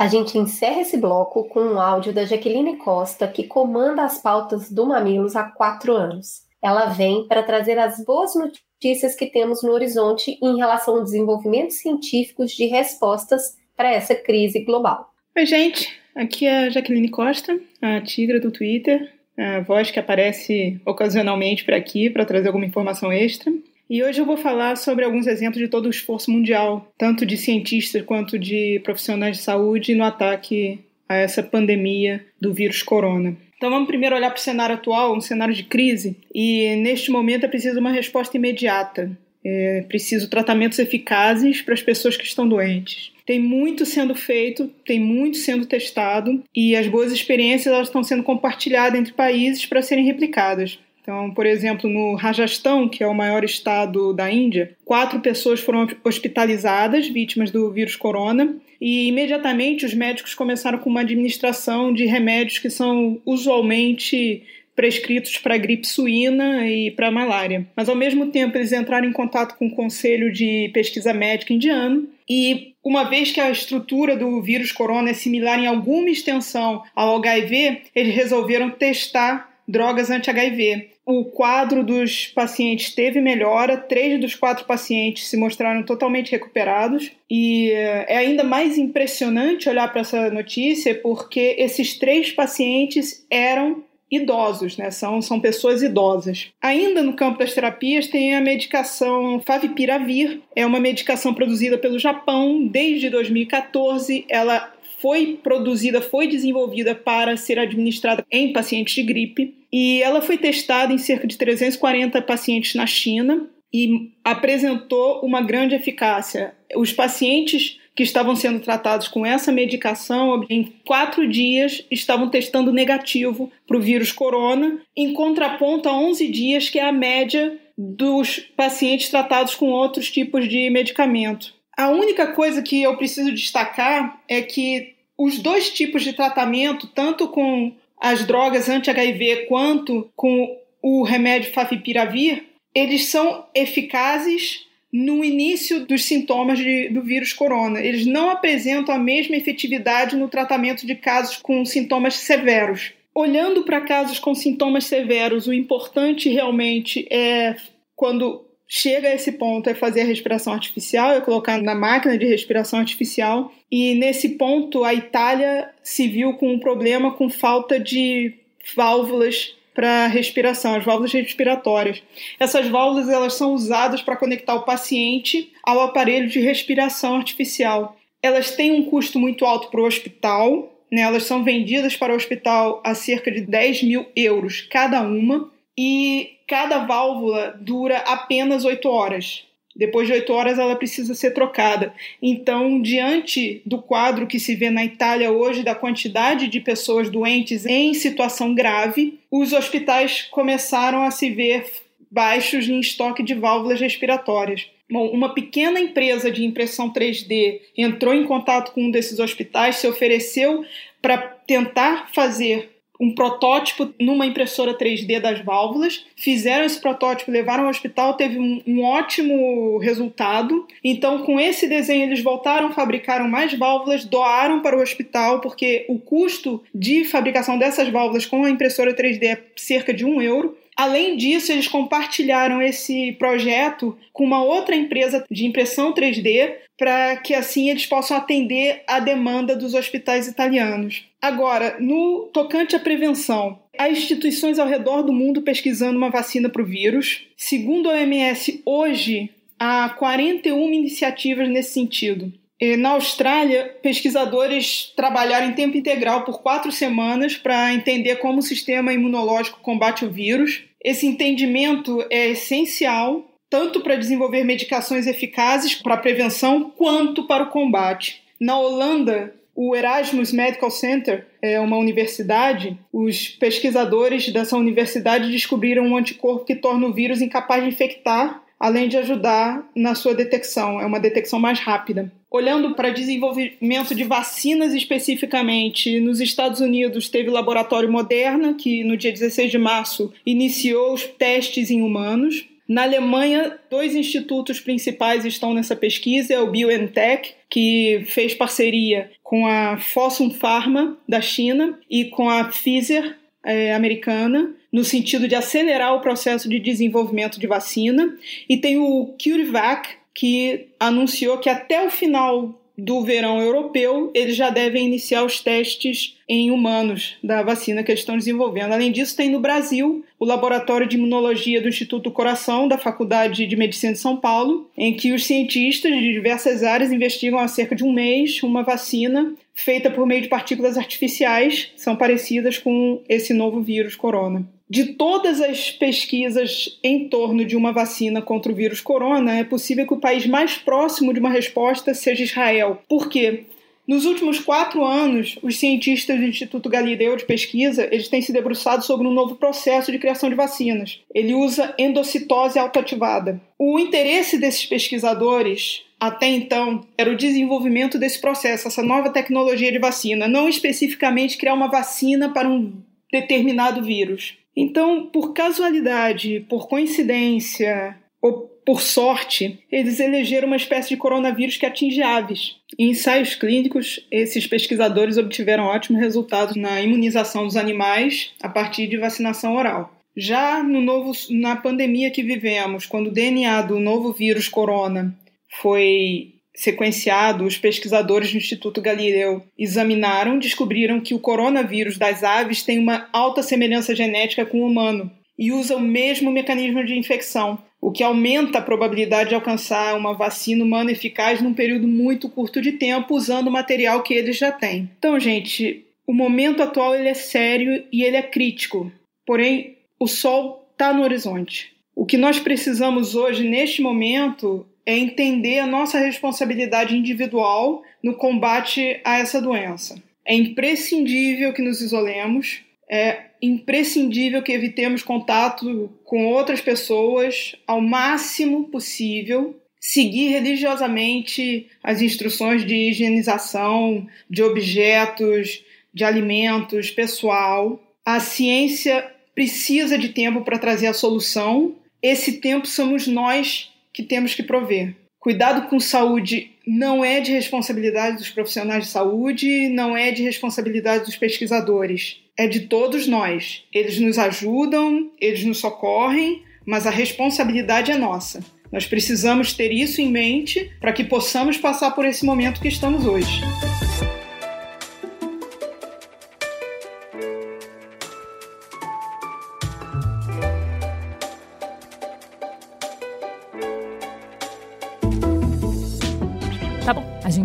A 0.00 0.08
gente 0.08 0.38
encerra 0.38 0.80
esse 0.80 0.96
bloco 0.96 1.44
com 1.44 1.60
um 1.60 1.78
áudio 1.78 2.10
da 2.10 2.24
Jaqueline 2.24 2.78
Costa, 2.78 3.28
que 3.28 3.46
comanda 3.46 4.02
as 4.02 4.16
pautas 4.16 4.72
do 4.72 4.86
Mamilos 4.86 5.36
há 5.36 5.42
quatro 5.42 5.92
anos. 5.92 6.40
Ela 6.62 6.86
vem 6.86 7.28
para 7.28 7.42
trazer 7.42 7.78
as 7.78 8.02
boas 8.02 8.32
notícias 8.34 9.14
que 9.14 9.26
temos 9.26 9.62
no 9.62 9.72
horizonte 9.72 10.38
em 10.42 10.56
relação 10.56 10.94
ao 10.94 11.04
desenvolvimento 11.04 11.74
científicos 11.74 12.52
de 12.52 12.64
respostas 12.64 13.58
para 13.76 13.92
essa 13.92 14.14
crise 14.14 14.64
global. 14.64 15.10
Oi, 15.36 15.44
gente. 15.44 15.92
Aqui 16.16 16.46
é 16.46 16.68
a 16.68 16.70
Jaqueline 16.70 17.10
Costa, 17.10 17.60
a 17.82 18.00
tigra 18.00 18.40
do 18.40 18.50
Twitter, 18.50 19.12
a 19.36 19.60
voz 19.60 19.90
que 19.90 20.00
aparece 20.00 20.80
ocasionalmente 20.86 21.62
por 21.62 21.74
aqui 21.74 22.08
para 22.08 22.24
trazer 22.24 22.46
alguma 22.46 22.64
informação 22.64 23.12
extra. 23.12 23.52
E 23.90 24.04
hoje 24.04 24.20
eu 24.20 24.24
vou 24.24 24.36
falar 24.36 24.76
sobre 24.76 25.04
alguns 25.04 25.26
exemplos 25.26 25.60
de 25.60 25.66
todo 25.66 25.86
o 25.86 25.90
esforço 25.90 26.30
mundial, 26.30 26.88
tanto 26.96 27.26
de 27.26 27.36
cientistas 27.36 28.02
quanto 28.02 28.38
de 28.38 28.80
profissionais 28.84 29.38
de 29.38 29.42
saúde, 29.42 29.96
no 29.96 30.04
ataque 30.04 30.78
a 31.08 31.16
essa 31.16 31.42
pandemia 31.42 32.24
do 32.40 32.54
vírus 32.54 32.84
corona. 32.84 33.36
Então 33.56 33.68
vamos 33.68 33.88
primeiro 33.88 34.14
olhar 34.14 34.30
para 34.30 34.38
o 34.38 34.40
cenário 34.40 34.76
atual, 34.76 35.16
um 35.16 35.20
cenário 35.20 35.52
de 35.52 35.64
crise, 35.64 36.16
e 36.32 36.76
neste 36.76 37.10
momento 37.10 37.44
é 37.44 37.48
preciso 37.48 37.80
uma 37.80 37.90
resposta 37.90 38.36
imediata. 38.36 39.10
É 39.44 39.84
preciso 39.88 40.30
tratamentos 40.30 40.78
eficazes 40.78 41.60
para 41.60 41.74
as 41.74 41.82
pessoas 41.82 42.16
que 42.16 42.24
estão 42.24 42.48
doentes. 42.48 43.10
Tem 43.26 43.40
muito 43.40 43.84
sendo 43.84 44.14
feito, 44.14 44.68
tem 44.84 45.00
muito 45.00 45.38
sendo 45.38 45.66
testado 45.66 46.44
e 46.54 46.76
as 46.76 46.86
boas 46.86 47.10
experiências 47.10 47.74
elas 47.74 47.88
estão 47.88 48.04
sendo 48.04 48.22
compartilhadas 48.22 49.00
entre 49.00 49.12
países 49.14 49.66
para 49.66 49.82
serem 49.82 50.04
replicadas. 50.04 50.78
Então, 51.02 51.32
por 51.32 51.46
exemplo, 51.46 51.88
no 51.88 52.14
Rajastão, 52.14 52.88
que 52.88 53.02
é 53.02 53.06
o 53.06 53.14
maior 53.14 53.44
estado 53.44 54.12
da 54.12 54.30
Índia, 54.30 54.76
quatro 54.84 55.20
pessoas 55.20 55.60
foram 55.60 55.88
hospitalizadas, 56.04 57.08
vítimas 57.08 57.50
do 57.50 57.70
vírus 57.70 57.96
corona, 57.96 58.56
e 58.80 59.08
imediatamente 59.08 59.84
os 59.84 59.94
médicos 59.94 60.34
começaram 60.34 60.78
com 60.78 60.88
uma 60.88 61.00
administração 61.00 61.92
de 61.92 62.06
remédios 62.06 62.58
que 62.58 62.70
são 62.70 63.20
usualmente 63.26 64.42
prescritos 64.74 65.36
para 65.36 65.58
gripe 65.58 65.86
suína 65.86 66.66
e 66.66 66.90
para 66.90 67.10
malária. 67.10 67.66
Mas 67.76 67.88
ao 67.88 67.94
mesmo 67.94 68.28
tempo 68.28 68.56
eles 68.56 68.72
entraram 68.72 69.06
em 69.06 69.12
contato 69.12 69.56
com 69.58 69.66
o 69.66 69.74
Conselho 69.74 70.32
de 70.32 70.70
Pesquisa 70.72 71.12
Médica 71.12 71.52
indiano 71.52 72.08
e 72.26 72.72
uma 72.82 73.04
vez 73.04 73.30
que 73.30 73.40
a 73.40 73.50
estrutura 73.50 74.16
do 74.16 74.40
vírus 74.40 74.72
corona 74.72 75.10
é 75.10 75.12
similar 75.12 75.58
em 75.58 75.66
alguma 75.66 76.08
extensão 76.08 76.82
ao 76.94 77.16
HIV, 77.16 77.82
eles 77.94 78.14
resolveram 78.14 78.70
testar 78.70 79.49
drogas 79.70 80.10
anti-HIV. 80.10 80.90
O 81.06 81.24
quadro 81.24 81.82
dos 81.82 82.26
pacientes 82.28 82.94
teve 82.94 83.20
melhora, 83.20 83.76
três 83.76 84.20
dos 84.20 84.34
quatro 84.34 84.64
pacientes 84.64 85.28
se 85.28 85.36
mostraram 85.36 85.82
totalmente 85.82 86.30
recuperados. 86.30 87.10
E 87.30 87.70
é 87.70 88.18
ainda 88.18 88.44
mais 88.44 88.76
impressionante 88.76 89.68
olhar 89.68 89.90
para 89.90 90.02
essa 90.02 90.30
notícia 90.30 90.94
porque 90.94 91.56
esses 91.58 91.98
três 91.98 92.30
pacientes 92.32 93.26
eram 93.30 93.82
idosos, 94.10 94.76
né? 94.76 94.90
São, 94.90 95.22
são 95.22 95.38
pessoas 95.38 95.82
idosas. 95.82 96.48
Ainda 96.60 97.02
no 97.02 97.12
campo 97.12 97.38
das 97.38 97.54
terapias 97.54 98.08
tem 98.08 98.34
a 98.34 98.40
medicação 98.40 99.40
Favipiravir, 99.40 100.40
é 100.56 100.66
uma 100.66 100.80
medicação 100.80 101.32
produzida 101.32 101.78
pelo 101.78 101.98
Japão 101.98 102.66
desde 102.66 103.08
2014. 103.08 104.24
Ela 104.28 104.72
foi 105.00 105.38
produzida, 105.42 106.00
foi 106.00 106.26
desenvolvida 106.26 106.94
para 106.94 107.36
ser 107.36 107.58
administrada 107.58 108.24
em 108.30 108.52
pacientes 108.52 108.94
de 108.94 109.02
gripe 109.02 109.54
e 109.72 110.02
ela 110.02 110.20
foi 110.20 110.36
testada 110.36 110.92
em 110.92 110.98
cerca 110.98 111.26
de 111.26 111.36
340 111.36 112.20
pacientes 112.22 112.74
na 112.74 112.86
China 112.86 113.48
e 113.72 114.10
apresentou 114.24 115.20
uma 115.20 115.40
grande 115.40 115.74
eficácia. 115.74 116.54
Os 116.76 116.92
pacientes 116.92 117.78
que 117.94 118.02
estavam 118.02 118.34
sendo 118.34 118.60
tratados 118.60 119.08
com 119.08 119.26
essa 119.26 119.52
medicação, 119.52 120.44
em 120.48 120.72
quatro 120.84 121.28
dias, 121.28 121.84
estavam 121.90 122.28
testando 122.28 122.72
negativo 122.72 123.50
para 123.66 123.76
o 123.76 123.80
vírus 123.80 124.12
corona, 124.12 124.80
em 124.96 125.12
contraponto 125.12 125.88
a 125.88 125.96
11 125.96 126.28
dias, 126.28 126.68
que 126.68 126.78
é 126.78 126.84
a 126.84 126.92
média 126.92 127.58
dos 127.76 128.38
pacientes 128.56 129.08
tratados 129.08 129.54
com 129.54 129.70
outros 129.70 130.10
tipos 130.10 130.48
de 130.48 130.68
medicamento. 130.70 131.54
A 131.80 131.88
única 131.88 132.26
coisa 132.26 132.60
que 132.60 132.82
eu 132.82 132.94
preciso 132.94 133.32
destacar 133.32 134.20
é 134.28 134.42
que 134.42 134.92
os 135.16 135.38
dois 135.38 135.70
tipos 135.70 136.04
de 136.04 136.12
tratamento, 136.12 136.86
tanto 136.86 137.26
com 137.28 137.72
as 137.98 138.26
drogas 138.26 138.68
anti-HIV 138.68 139.46
quanto 139.46 140.06
com 140.14 140.58
o 140.82 141.02
remédio 141.02 141.54
Favipiravir, 141.54 142.44
eles 142.74 143.06
são 143.06 143.46
eficazes 143.54 144.66
no 144.92 145.24
início 145.24 145.86
dos 145.86 146.04
sintomas 146.04 146.58
de, 146.58 146.90
do 146.90 147.00
vírus 147.00 147.32
corona. 147.32 147.80
Eles 147.80 148.04
não 148.04 148.28
apresentam 148.28 148.94
a 148.94 148.98
mesma 148.98 149.36
efetividade 149.36 150.16
no 150.16 150.28
tratamento 150.28 150.86
de 150.86 150.94
casos 150.94 151.38
com 151.38 151.64
sintomas 151.64 152.16
severos. 152.16 152.92
Olhando 153.14 153.62
para 153.62 153.80
casos 153.80 154.18
com 154.18 154.34
sintomas 154.34 154.84
severos, 154.84 155.46
o 155.46 155.52
importante 155.54 156.28
realmente 156.28 157.08
é 157.10 157.56
quando 157.96 158.49
chega 158.72 159.08
a 159.08 159.14
esse 159.14 159.32
ponto 159.32 159.68
é 159.68 159.74
fazer 159.74 160.02
a 160.02 160.04
respiração 160.04 160.52
artificial, 160.52 161.10
é 161.10 161.20
colocar 161.20 161.60
na 161.60 161.74
máquina 161.74 162.16
de 162.16 162.24
respiração 162.24 162.78
artificial. 162.78 163.52
E 163.68 163.96
nesse 163.96 164.30
ponto, 164.30 164.84
a 164.84 164.94
Itália 164.94 165.68
se 165.82 166.06
viu 166.06 166.34
com 166.34 166.54
um 166.54 166.60
problema 166.60 167.12
com 167.12 167.28
falta 167.28 167.80
de 167.80 168.32
válvulas 168.76 169.56
para 169.74 170.06
respiração, 170.06 170.76
as 170.76 170.84
válvulas 170.84 171.12
respiratórias. 171.12 172.00
Essas 172.38 172.68
válvulas 172.68 173.08
elas 173.08 173.34
são 173.34 173.54
usadas 173.54 174.02
para 174.02 174.16
conectar 174.16 174.54
o 174.54 174.64
paciente 174.64 175.52
ao 175.64 175.80
aparelho 175.80 176.28
de 176.28 176.38
respiração 176.38 177.16
artificial. 177.16 177.96
Elas 178.22 178.52
têm 178.52 178.70
um 178.70 178.84
custo 178.84 179.18
muito 179.18 179.44
alto 179.44 179.68
para 179.68 179.80
o 179.80 179.86
hospital, 179.86 180.72
né? 180.92 181.00
elas 181.00 181.24
são 181.24 181.42
vendidas 181.42 181.96
para 181.96 182.12
o 182.12 182.16
hospital 182.16 182.80
a 182.84 182.94
cerca 182.94 183.32
de 183.32 183.40
10 183.40 183.82
mil 183.82 184.06
euros 184.14 184.68
cada 184.70 185.00
uma 185.02 185.50
e 185.76 186.36
cada 186.50 186.78
válvula 186.78 187.56
dura 187.60 187.98
apenas 187.98 188.64
8 188.64 188.88
horas. 188.88 189.44
Depois 189.76 190.08
de 190.08 190.14
8 190.14 190.32
horas 190.32 190.58
ela 190.58 190.74
precisa 190.74 191.14
ser 191.14 191.30
trocada. 191.30 191.94
Então, 192.20 192.82
diante 192.82 193.62
do 193.64 193.80
quadro 193.80 194.26
que 194.26 194.40
se 194.40 194.56
vê 194.56 194.68
na 194.68 194.84
Itália 194.84 195.30
hoje, 195.30 195.62
da 195.62 195.76
quantidade 195.76 196.48
de 196.48 196.58
pessoas 196.58 197.08
doentes 197.08 197.64
em 197.66 197.94
situação 197.94 198.52
grave, 198.52 199.20
os 199.30 199.52
hospitais 199.52 200.22
começaram 200.22 201.04
a 201.04 201.12
se 201.12 201.30
ver 201.30 201.70
baixos 202.10 202.68
em 202.68 202.80
estoque 202.80 203.22
de 203.22 203.34
válvulas 203.34 203.80
respiratórias. 203.80 204.66
Bom, 204.90 205.06
uma 205.06 205.32
pequena 205.32 205.78
empresa 205.78 206.32
de 206.32 206.44
impressão 206.44 206.92
3D 206.92 207.60
entrou 207.78 208.12
em 208.12 208.24
contato 208.24 208.72
com 208.72 208.86
um 208.86 208.90
desses 208.90 209.20
hospitais, 209.20 209.76
se 209.76 209.86
ofereceu 209.86 210.64
para 211.00 211.16
tentar 211.46 212.10
fazer 212.12 212.79
um 213.00 213.14
protótipo 213.14 213.92
numa 213.98 214.26
impressora 214.26 214.76
3D 214.76 215.18
das 215.18 215.40
válvulas, 215.40 216.04
fizeram 216.14 216.66
esse 216.66 216.78
protótipo, 216.78 217.30
levaram 217.30 217.64
ao 217.64 217.70
hospital, 217.70 218.14
teve 218.14 218.38
um, 218.38 218.62
um, 218.66 218.82
ótimo 218.82 219.78
resultado. 219.78 220.66
Então, 220.84 221.24
com 221.24 221.40
esse 221.40 221.66
desenho, 221.66 222.04
eles 222.04 222.22
voltaram, 222.22 222.72
fabricaram 222.72 223.26
mais 223.26 223.54
válvulas, 223.54 224.04
doaram 224.04 224.60
para 224.60 224.76
o 224.76 224.82
hospital, 224.82 225.40
porque 225.40 225.86
o 225.88 225.98
custo 225.98 226.62
de 226.74 227.04
fabricação 227.04 227.58
dessas 227.58 227.88
válvulas 227.88 228.26
com 228.26 228.44
a 228.44 228.50
impressora 228.50 228.94
3D 228.94 229.22
é 229.24 229.42
cerca 229.56 229.94
de 229.94 230.04
um 230.04 230.20
euro. 230.20 230.56
Além 230.76 231.16
disso, 231.16 231.52
eles 231.52 231.68
compartilharam 231.68 232.60
esse 232.60 233.12
projeto 233.12 233.96
com 234.12 234.24
uma 234.24 234.42
outra 234.42 234.76
empresa 234.76 235.24
de 235.30 235.46
impressão 235.46 235.92
3D 235.92 236.54
para 236.78 237.16
que 237.16 237.34
assim 237.34 237.68
eles 237.68 237.84
possam 237.84 238.16
atender 238.16 238.82
a 238.86 238.98
demanda 238.98 239.54
dos 239.54 239.74
hospitais 239.74 240.26
italianos. 240.26 241.09
Agora, 241.22 241.76
no 241.78 242.30
tocante 242.32 242.74
à 242.74 242.78
prevenção, 242.78 243.58
há 243.78 243.90
instituições 243.90 244.58
ao 244.58 244.66
redor 244.66 245.02
do 245.02 245.12
mundo 245.12 245.42
pesquisando 245.42 245.98
uma 245.98 246.10
vacina 246.10 246.48
para 246.48 246.62
o 246.62 246.66
vírus. 246.66 247.26
Segundo 247.36 247.90
a 247.90 247.94
OMS, 247.94 248.62
hoje 248.64 249.30
há 249.58 249.88
41 249.90 250.72
iniciativas 250.72 251.48
nesse 251.48 251.74
sentido. 251.74 252.32
Na 252.78 252.90
Austrália, 252.90 253.74
pesquisadores 253.82 254.92
trabalharam 254.94 255.48
em 255.48 255.54
tempo 255.54 255.78
integral 255.78 256.24
por 256.24 256.42
quatro 256.42 256.70
semanas 256.70 257.34
para 257.36 257.72
entender 257.72 258.16
como 258.16 258.38
o 258.38 258.42
sistema 258.42 258.92
imunológico 258.92 259.60
combate 259.60 260.04
o 260.04 260.10
vírus. 260.10 260.62
Esse 260.82 261.06
entendimento 261.06 262.04
é 262.10 262.28
essencial 262.28 263.26
tanto 263.50 263.80
para 263.80 263.96
desenvolver 263.96 264.44
medicações 264.44 265.06
eficazes 265.06 265.74
para 265.74 265.94
a 265.94 265.98
prevenção 265.98 266.70
quanto 266.70 267.26
para 267.26 267.42
o 267.42 267.50
combate. 267.50 268.22
Na 268.38 268.58
Holanda, 268.58 269.34
o 269.54 269.74
Erasmus 269.74 270.32
Medical 270.32 270.70
Center 270.70 271.26
é 271.42 271.58
uma 271.60 271.76
universidade. 271.76 272.78
Os 272.92 273.28
pesquisadores 273.28 274.28
dessa 274.32 274.56
universidade 274.56 275.30
descobriram 275.30 275.84
um 275.84 275.96
anticorpo 275.96 276.44
que 276.44 276.54
torna 276.54 276.86
o 276.86 276.92
vírus 276.92 277.20
incapaz 277.20 277.62
de 277.62 277.68
infectar, 277.68 278.42
além 278.58 278.88
de 278.88 278.96
ajudar 278.96 279.68
na 279.74 279.94
sua 279.94 280.14
detecção. 280.14 280.80
É 280.80 280.86
uma 280.86 281.00
detecção 281.00 281.38
mais 281.38 281.58
rápida. 281.58 282.12
Olhando 282.30 282.74
para 282.74 282.90
desenvolvimento 282.90 283.94
de 283.94 284.04
vacinas 284.04 284.72
especificamente, 284.72 285.98
nos 285.98 286.20
Estados 286.20 286.60
Unidos 286.60 287.08
teve 287.08 287.28
o 287.28 287.32
laboratório 287.32 287.90
Moderna, 287.90 288.54
que 288.54 288.84
no 288.84 288.96
dia 288.96 289.10
16 289.10 289.50
de 289.50 289.58
março 289.58 290.12
iniciou 290.24 290.94
os 290.94 291.04
testes 291.04 291.70
em 291.70 291.82
humanos. 291.82 292.44
Na 292.68 292.84
Alemanha, 292.84 293.58
dois 293.68 293.96
institutos 293.96 294.60
principais 294.60 295.24
estão 295.24 295.52
nessa 295.52 295.74
pesquisa, 295.74 296.32
é 296.32 296.40
o 296.40 296.50
BioNTech, 296.50 297.34
que 297.50 298.04
fez 298.06 298.32
parceria 298.32 299.10
com 299.22 299.46
a 299.46 299.76
Fossum 299.76 300.30
Pharma 300.30 300.96
da 301.08 301.20
China 301.20 301.78
e 301.90 302.04
com 302.06 302.30
a 302.30 302.44
Pfizer 302.44 303.16
é, 303.44 303.74
americana, 303.74 304.54
no 304.72 304.84
sentido 304.84 305.26
de 305.26 305.34
acelerar 305.34 305.94
o 305.94 306.00
processo 306.00 306.48
de 306.48 306.60
desenvolvimento 306.60 307.40
de 307.40 307.46
vacina, 307.46 308.16
e 308.48 308.56
tem 308.56 308.78
o 308.78 309.14
CureVac, 309.22 310.00
que 310.14 310.68
anunciou 310.78 311.38
que 311.38 311.48
até 311.48 311.84
o 311.86 311.90
final 311.90 312.59
do 312.84 313.02
verão 313.02 313.40
europeu, 313.40 314.10
eles 314.14 314.36
já 314.36 314.50
devem 314.50 314.86
iniciar 314.86 315.24
os 315.24 315.40
testes 315.40 316.16
em 316.28 316.50
humanos 316.50 317.16
da 317.22 317.42
vacina 317.42 317.82
que 317.82 317.90
eles 317.90 318.00
estão 318.00 318.16
desenvolvendo. 318.16 318.72
Além 318.72 318.92
disso, 318.92 319.16
tem 319.16 319.30
no 319.30 319.40
Brasil 319.40 320.04
o 320.18 320.24
Laboratório 320.24 320.86
de 320.86 320.96
Imunologia 320.96 321.60
do 321.60 321.68
Instituto 321.68 322.10
Coração, 322.10 322.68
da 322.68 322.78
Faculdade 322.78 323.46
de 323.46 323.56
Medicina 323.56 323.92
de 323.92 323.98
São 323.98 324.16
Paulo, 324.16 324.68
em 324.76 324.94
que 324.94 325.12
os 325.12 325.26
cientistas 325.26 325.92
de 325.92 326.12
diversas 326.12 326.62
áreas 326.62 326.92
investigam 326.92 327.38
há 327.38 327.48
cerca 327.48 327.74
de 327.74 327.84
um 327.84 327.92
mês 327.92 328.42
uma 328.42 328.62
vacina 328.62 329.34
feita 329.52 329.90
por 329.90 330.06
meio 330.06 330.22
de 330.22 330.28
partículas 330.28 330.78
artificiais, 330.78 331.70
são 331.76 331.94
parecidas 331.94 332.58
com 332.58 333.02
esse 333.08 333.34
novo 333.34 333.60
vírus 333.60 333.94
corona. 333.94 334.46
De 334.70 334.84
todas 334.92 335.40
as 335.40 335.72
pesquisas 335.72 336.78
em 336.80 337.08
torno 337.08 337.44
de 337.44 337.56
uma 337.56 337.72
vacina 337.72 338.22
contra 338.22 338.52
o 338.52 338.54
vírus 338.54 338.80
corona, 338.80 339.34
é 339.34 339.42
possível 339.42 339.84
que 339.84 339.94
o 339.94 340.00
país 340.00 340.24
mais 340.26 340.56
próximo 340.56 341.12
de 341.12 341.18
uma 341.18 341.28
resposta 341.28 341.92
seja 341.92 342.22
Israel. 342.22 342.80
Por 342.88 343.08
quê? 343.08 343.46
Nos 343.84 344.04
últimos 344.04 344.38
quatro 344.38 344.84
anos, 344.84 345.36
os 345.42 345.58
cientistas 345.58 346.16
do 346.16 346.24
Instituto 346.24 346.68
Galileu 346.68 347.16
de 347.16 347.24
Pesquisa 347.24 347.88
eles 347.90 348.06
têm 348.06 348.22
se 348.22 348.32
debruçado 348.32 348.84
sobre 348.84 349.08
um 349.08 349.12
novo 349.12 349.34
processo 349.34 349.90
de 349.90 349.98
criação 349.98 350.30
de 350.30 350.36
vacinas. 350.36 351.00
Ele 351.12 351.34
usa 351.34 351.74
endocitose 351.76 352.56
autoativada. 352.56 353.40
O 353.58 353.76
interesse 353.76 354.38
desses 354.38 354.64
pesquisadores 354.66 355.82
até 355.98 356.28
então 356.28 356.86
era 356.96 357.10
o 357.10 357.16
desenvolvimento 357.16 357.98
desse 357.98 358.20
processo, 358.20 358.68
essa 358.68 358.84
nova 358.84 359.10
tecnologia 359.10 359.72
de 359.72 359.80
vacina, 359.80 360.28
não 360.28 360.48
especificamente 360.48 361.36
criar 361.36 361.54
uma 361.54 361.68
vacina 361.68 362.28
para 362.28 362.48
um 362.48 362.72
determinado 363.12 363.82
vírus. 363.82 364.38
Então, 364.56 365.06
por 365.06 365.32
casualidade, 365.32 366.44
por 366.48 366.68
coincidência 366.68 367.96
ou 368.20 368.50
por 368.64 368.82
sorte, 368.82 369.58
eles 369.70 369.98
elegeram 369.98 370.46
uma 370.46 370.56
espécie 370.56 370.90
de 370.90 370.96
coronavírus 370.96 371.56
que 371.56 371.66
atinge 371.66 372.02
aves. 372.02 372.56
Em 372.78 372.90
ensaios 372.90 373.34
clínicos, 373.34 374.06
esses 374.10 374.46
pesquisadores 374.46 375.16
obtiveram 375.16 375.64
ótimos 375.64 376.00
resultados 376.00 376.56
na 376.56 376.80
imunização 376.80 377.44
dos 377.44 377.56
animais 377.56 378.32
a 378.42 378.48
partir 378.48 378.86
de 378.86 378.96
vacinação 378.96 379.56
oral. 379.56 379.92
Já 380.16 380.62
no 380.62 380.80
novo, 380.80 381.12
na 381.30 381.56
pandemia 381.56 382.10
que 382.10 382.22
vivemos, 382.22 382.84
quando 382.84 383.06
o 383.06 383.12
DNA 383.12 383.62
do 383.62 383.78
novo 383.78 384.12
vírus 384.12 384.48
corona 384.48 385.16
foi 385.60 386.34
sequenciado, 386.60 387.44
os 387.44 387.56
pesquisadores 387.56 388.30
do 388.30 388.36
Instituto 388.36 388.82
Galileu 388.82 389.42
examinaram, 389.58 390.38
descobriram 390.38 391.00
que 391.00 391.14
o 391.14 391.18
coronavírus 391.18 391.96
das 391.96 392.22
aves 392.22 392.62
tem 392.62 392.78
uma 392.78 393.08
alta 393.14 393.42
semelhança 393.42 393.96
genética 393.96 394.44
com 394.44 394.60
o 394.60 394.66
humano 394.66 395.10
e 395.38 395.52
usa 395.52 395.74
o 395.74 395.80
mesmo 395.80 396.30
mecanismo 396.30 396.84
de 396.84 396.98
infecção, 396.98 397.58
o 397.80 397.90
que 397.90 398.02
aumenta 398.02 398.58
a 398.58 398.62
probabilidade 398.62 399.30
de 399.30 399.34
alcançar 399.34 399.96
uma 399.96 400.12
vacina 400.12 400.62
humana 400.62 400.92
eficaz 400.92 401.40
num 401.40 401.54
período 401.54 401.88
muito 401.88 402.28
curto 402.28 402.60
de 402.60 402.72
tempo 402.72 403.14
usando 403.14 403.46
o 403.46 403.50
material 403.50 404.02
que 404.02 404.12
eles 404.12 404.36
já 404.36 404.52
têm. 404.52 404.90
Então, 404.98 405.18
gente, 405.18 405.86
o 406.06 406.12
momento 406.12 406.62
atual 406.62 406.94
ele 406.94 407.08
é 407.08 407.14
sério 407.14 407.84
e 407.90 408.02
ele 408.02 408.18
é 408.18 408.22
crítico. 408.22 408.92
Porém, 409.24 409.78
o 409.98 410.06
sol 410.06 410.68
está 410.72 410.92
no 410.92 411.04
horizonte. 411.04 411.72
O 411.96 412.04
que 412.04 412.18
nós 412.18 412.38
precisamos 412.38 413.14
hoje, 413.14 413.48
neste 413.48 413.80
momento, 413.80 414.66
é 414.90 414.98
entender 414.98 415.60
a 415.60 415.66
nossa 415.66 416.00
responsabilidade 416.00 416.96
individual 416.96 417.82
no 418.02 418.14
combate 418.14 419.00
a 419.04 419.18
essa 419.18 419.40
doença. 419.40 420.02
É 420.26 420.34
imprescindível 420.34 421.52
que 421.52 421.62
nos 421.62 421.80
isolemos, 421.80 422.62
é 422.90 423.26
imprescindível 423.40 424.42
que 424.42 424.52
evitemos 424.52 425.02
contato 425.02 425.90
com 426.04 426.26
outras 426.26 426.60
pessoas 426.60 427.54
ao 427.66 427.80
máximo 427.80 428.64
possível, 428.64 429.56
seguir 429.80 430.28
religiosamente 430.30 431.68
as 431.84 432.02
instruções 432.02 432.66
de 432.66 432.74
higienização 432.74 434.08
de 434.28 434.42
objetos, 434.42 435.64
de 435.94 436.04
alimentos, 436.04 436.90
pessoal. 436.90 437.80
A 438.04 438.18
ciência 438.18 439.08
precisa 439.36 439.96
de 439.96 440.08
tempo 440.08 440.42
para 440.42 440.58
trazer 440.58 440.88
a 440.88 440.94
solução. 440.94 441.76
Esse 442.02 442.40
tempo 442.40 442.66
somos 442.66 443.06
nós 443.06 443.69
que 443.92 444.02
temos 444.02 444.34
que 444.34 444.42
prover. 444.42 444.94
Cuidado 445.18 445.68
com 445.68 445.78
saúde 445.78 446.52
não 446.66 447.04
é 447.04 447.20
de 447.20 447.32
responsabilidade 447.32 448.16
dos 448.16 448.30
profissionais 448.30 448.84
de 448.84 448.90
saúde, 448.90 449.68
não 449.68 449.96
é 449.96 450.10
de 450.10 450.22
responsabilidade 450.22 451.04
dos 451.04 451.16
pesquisadores, 451.16 452.22
é 452.38 452.46
de 452.46 452.60
todos 452.60 453.06
nós. 453.06 453.64
Eles 453.72 454.00
nos 454.00 454.18
ajudam, 454.18 455.10
eles 455.20 455.44
nos 455.44 455.58
socorrem, 455.58 456.42
mas 456.64 456.86
a 456.86 456.90
responsabilidade 456.90 457.90
é 457.90 457.98
nossa. 457.98 458.42
Nós 458.72 458.86
precisamos 458.86 459.52
ter 459.52 459.72
isso 459.72 460.00
em 460.00 460.10
mente 460.10 460.70
para 460.80 460.92
que 460.92 461.04
possamos 461.04 461.58
passar 461.58 461.90
por 461.90 462.04
esse 462.04 462.24
momento 462.24 462.60
que 462.60 462.68
estamos 462.68 463.04
hoje. 463.04 463.40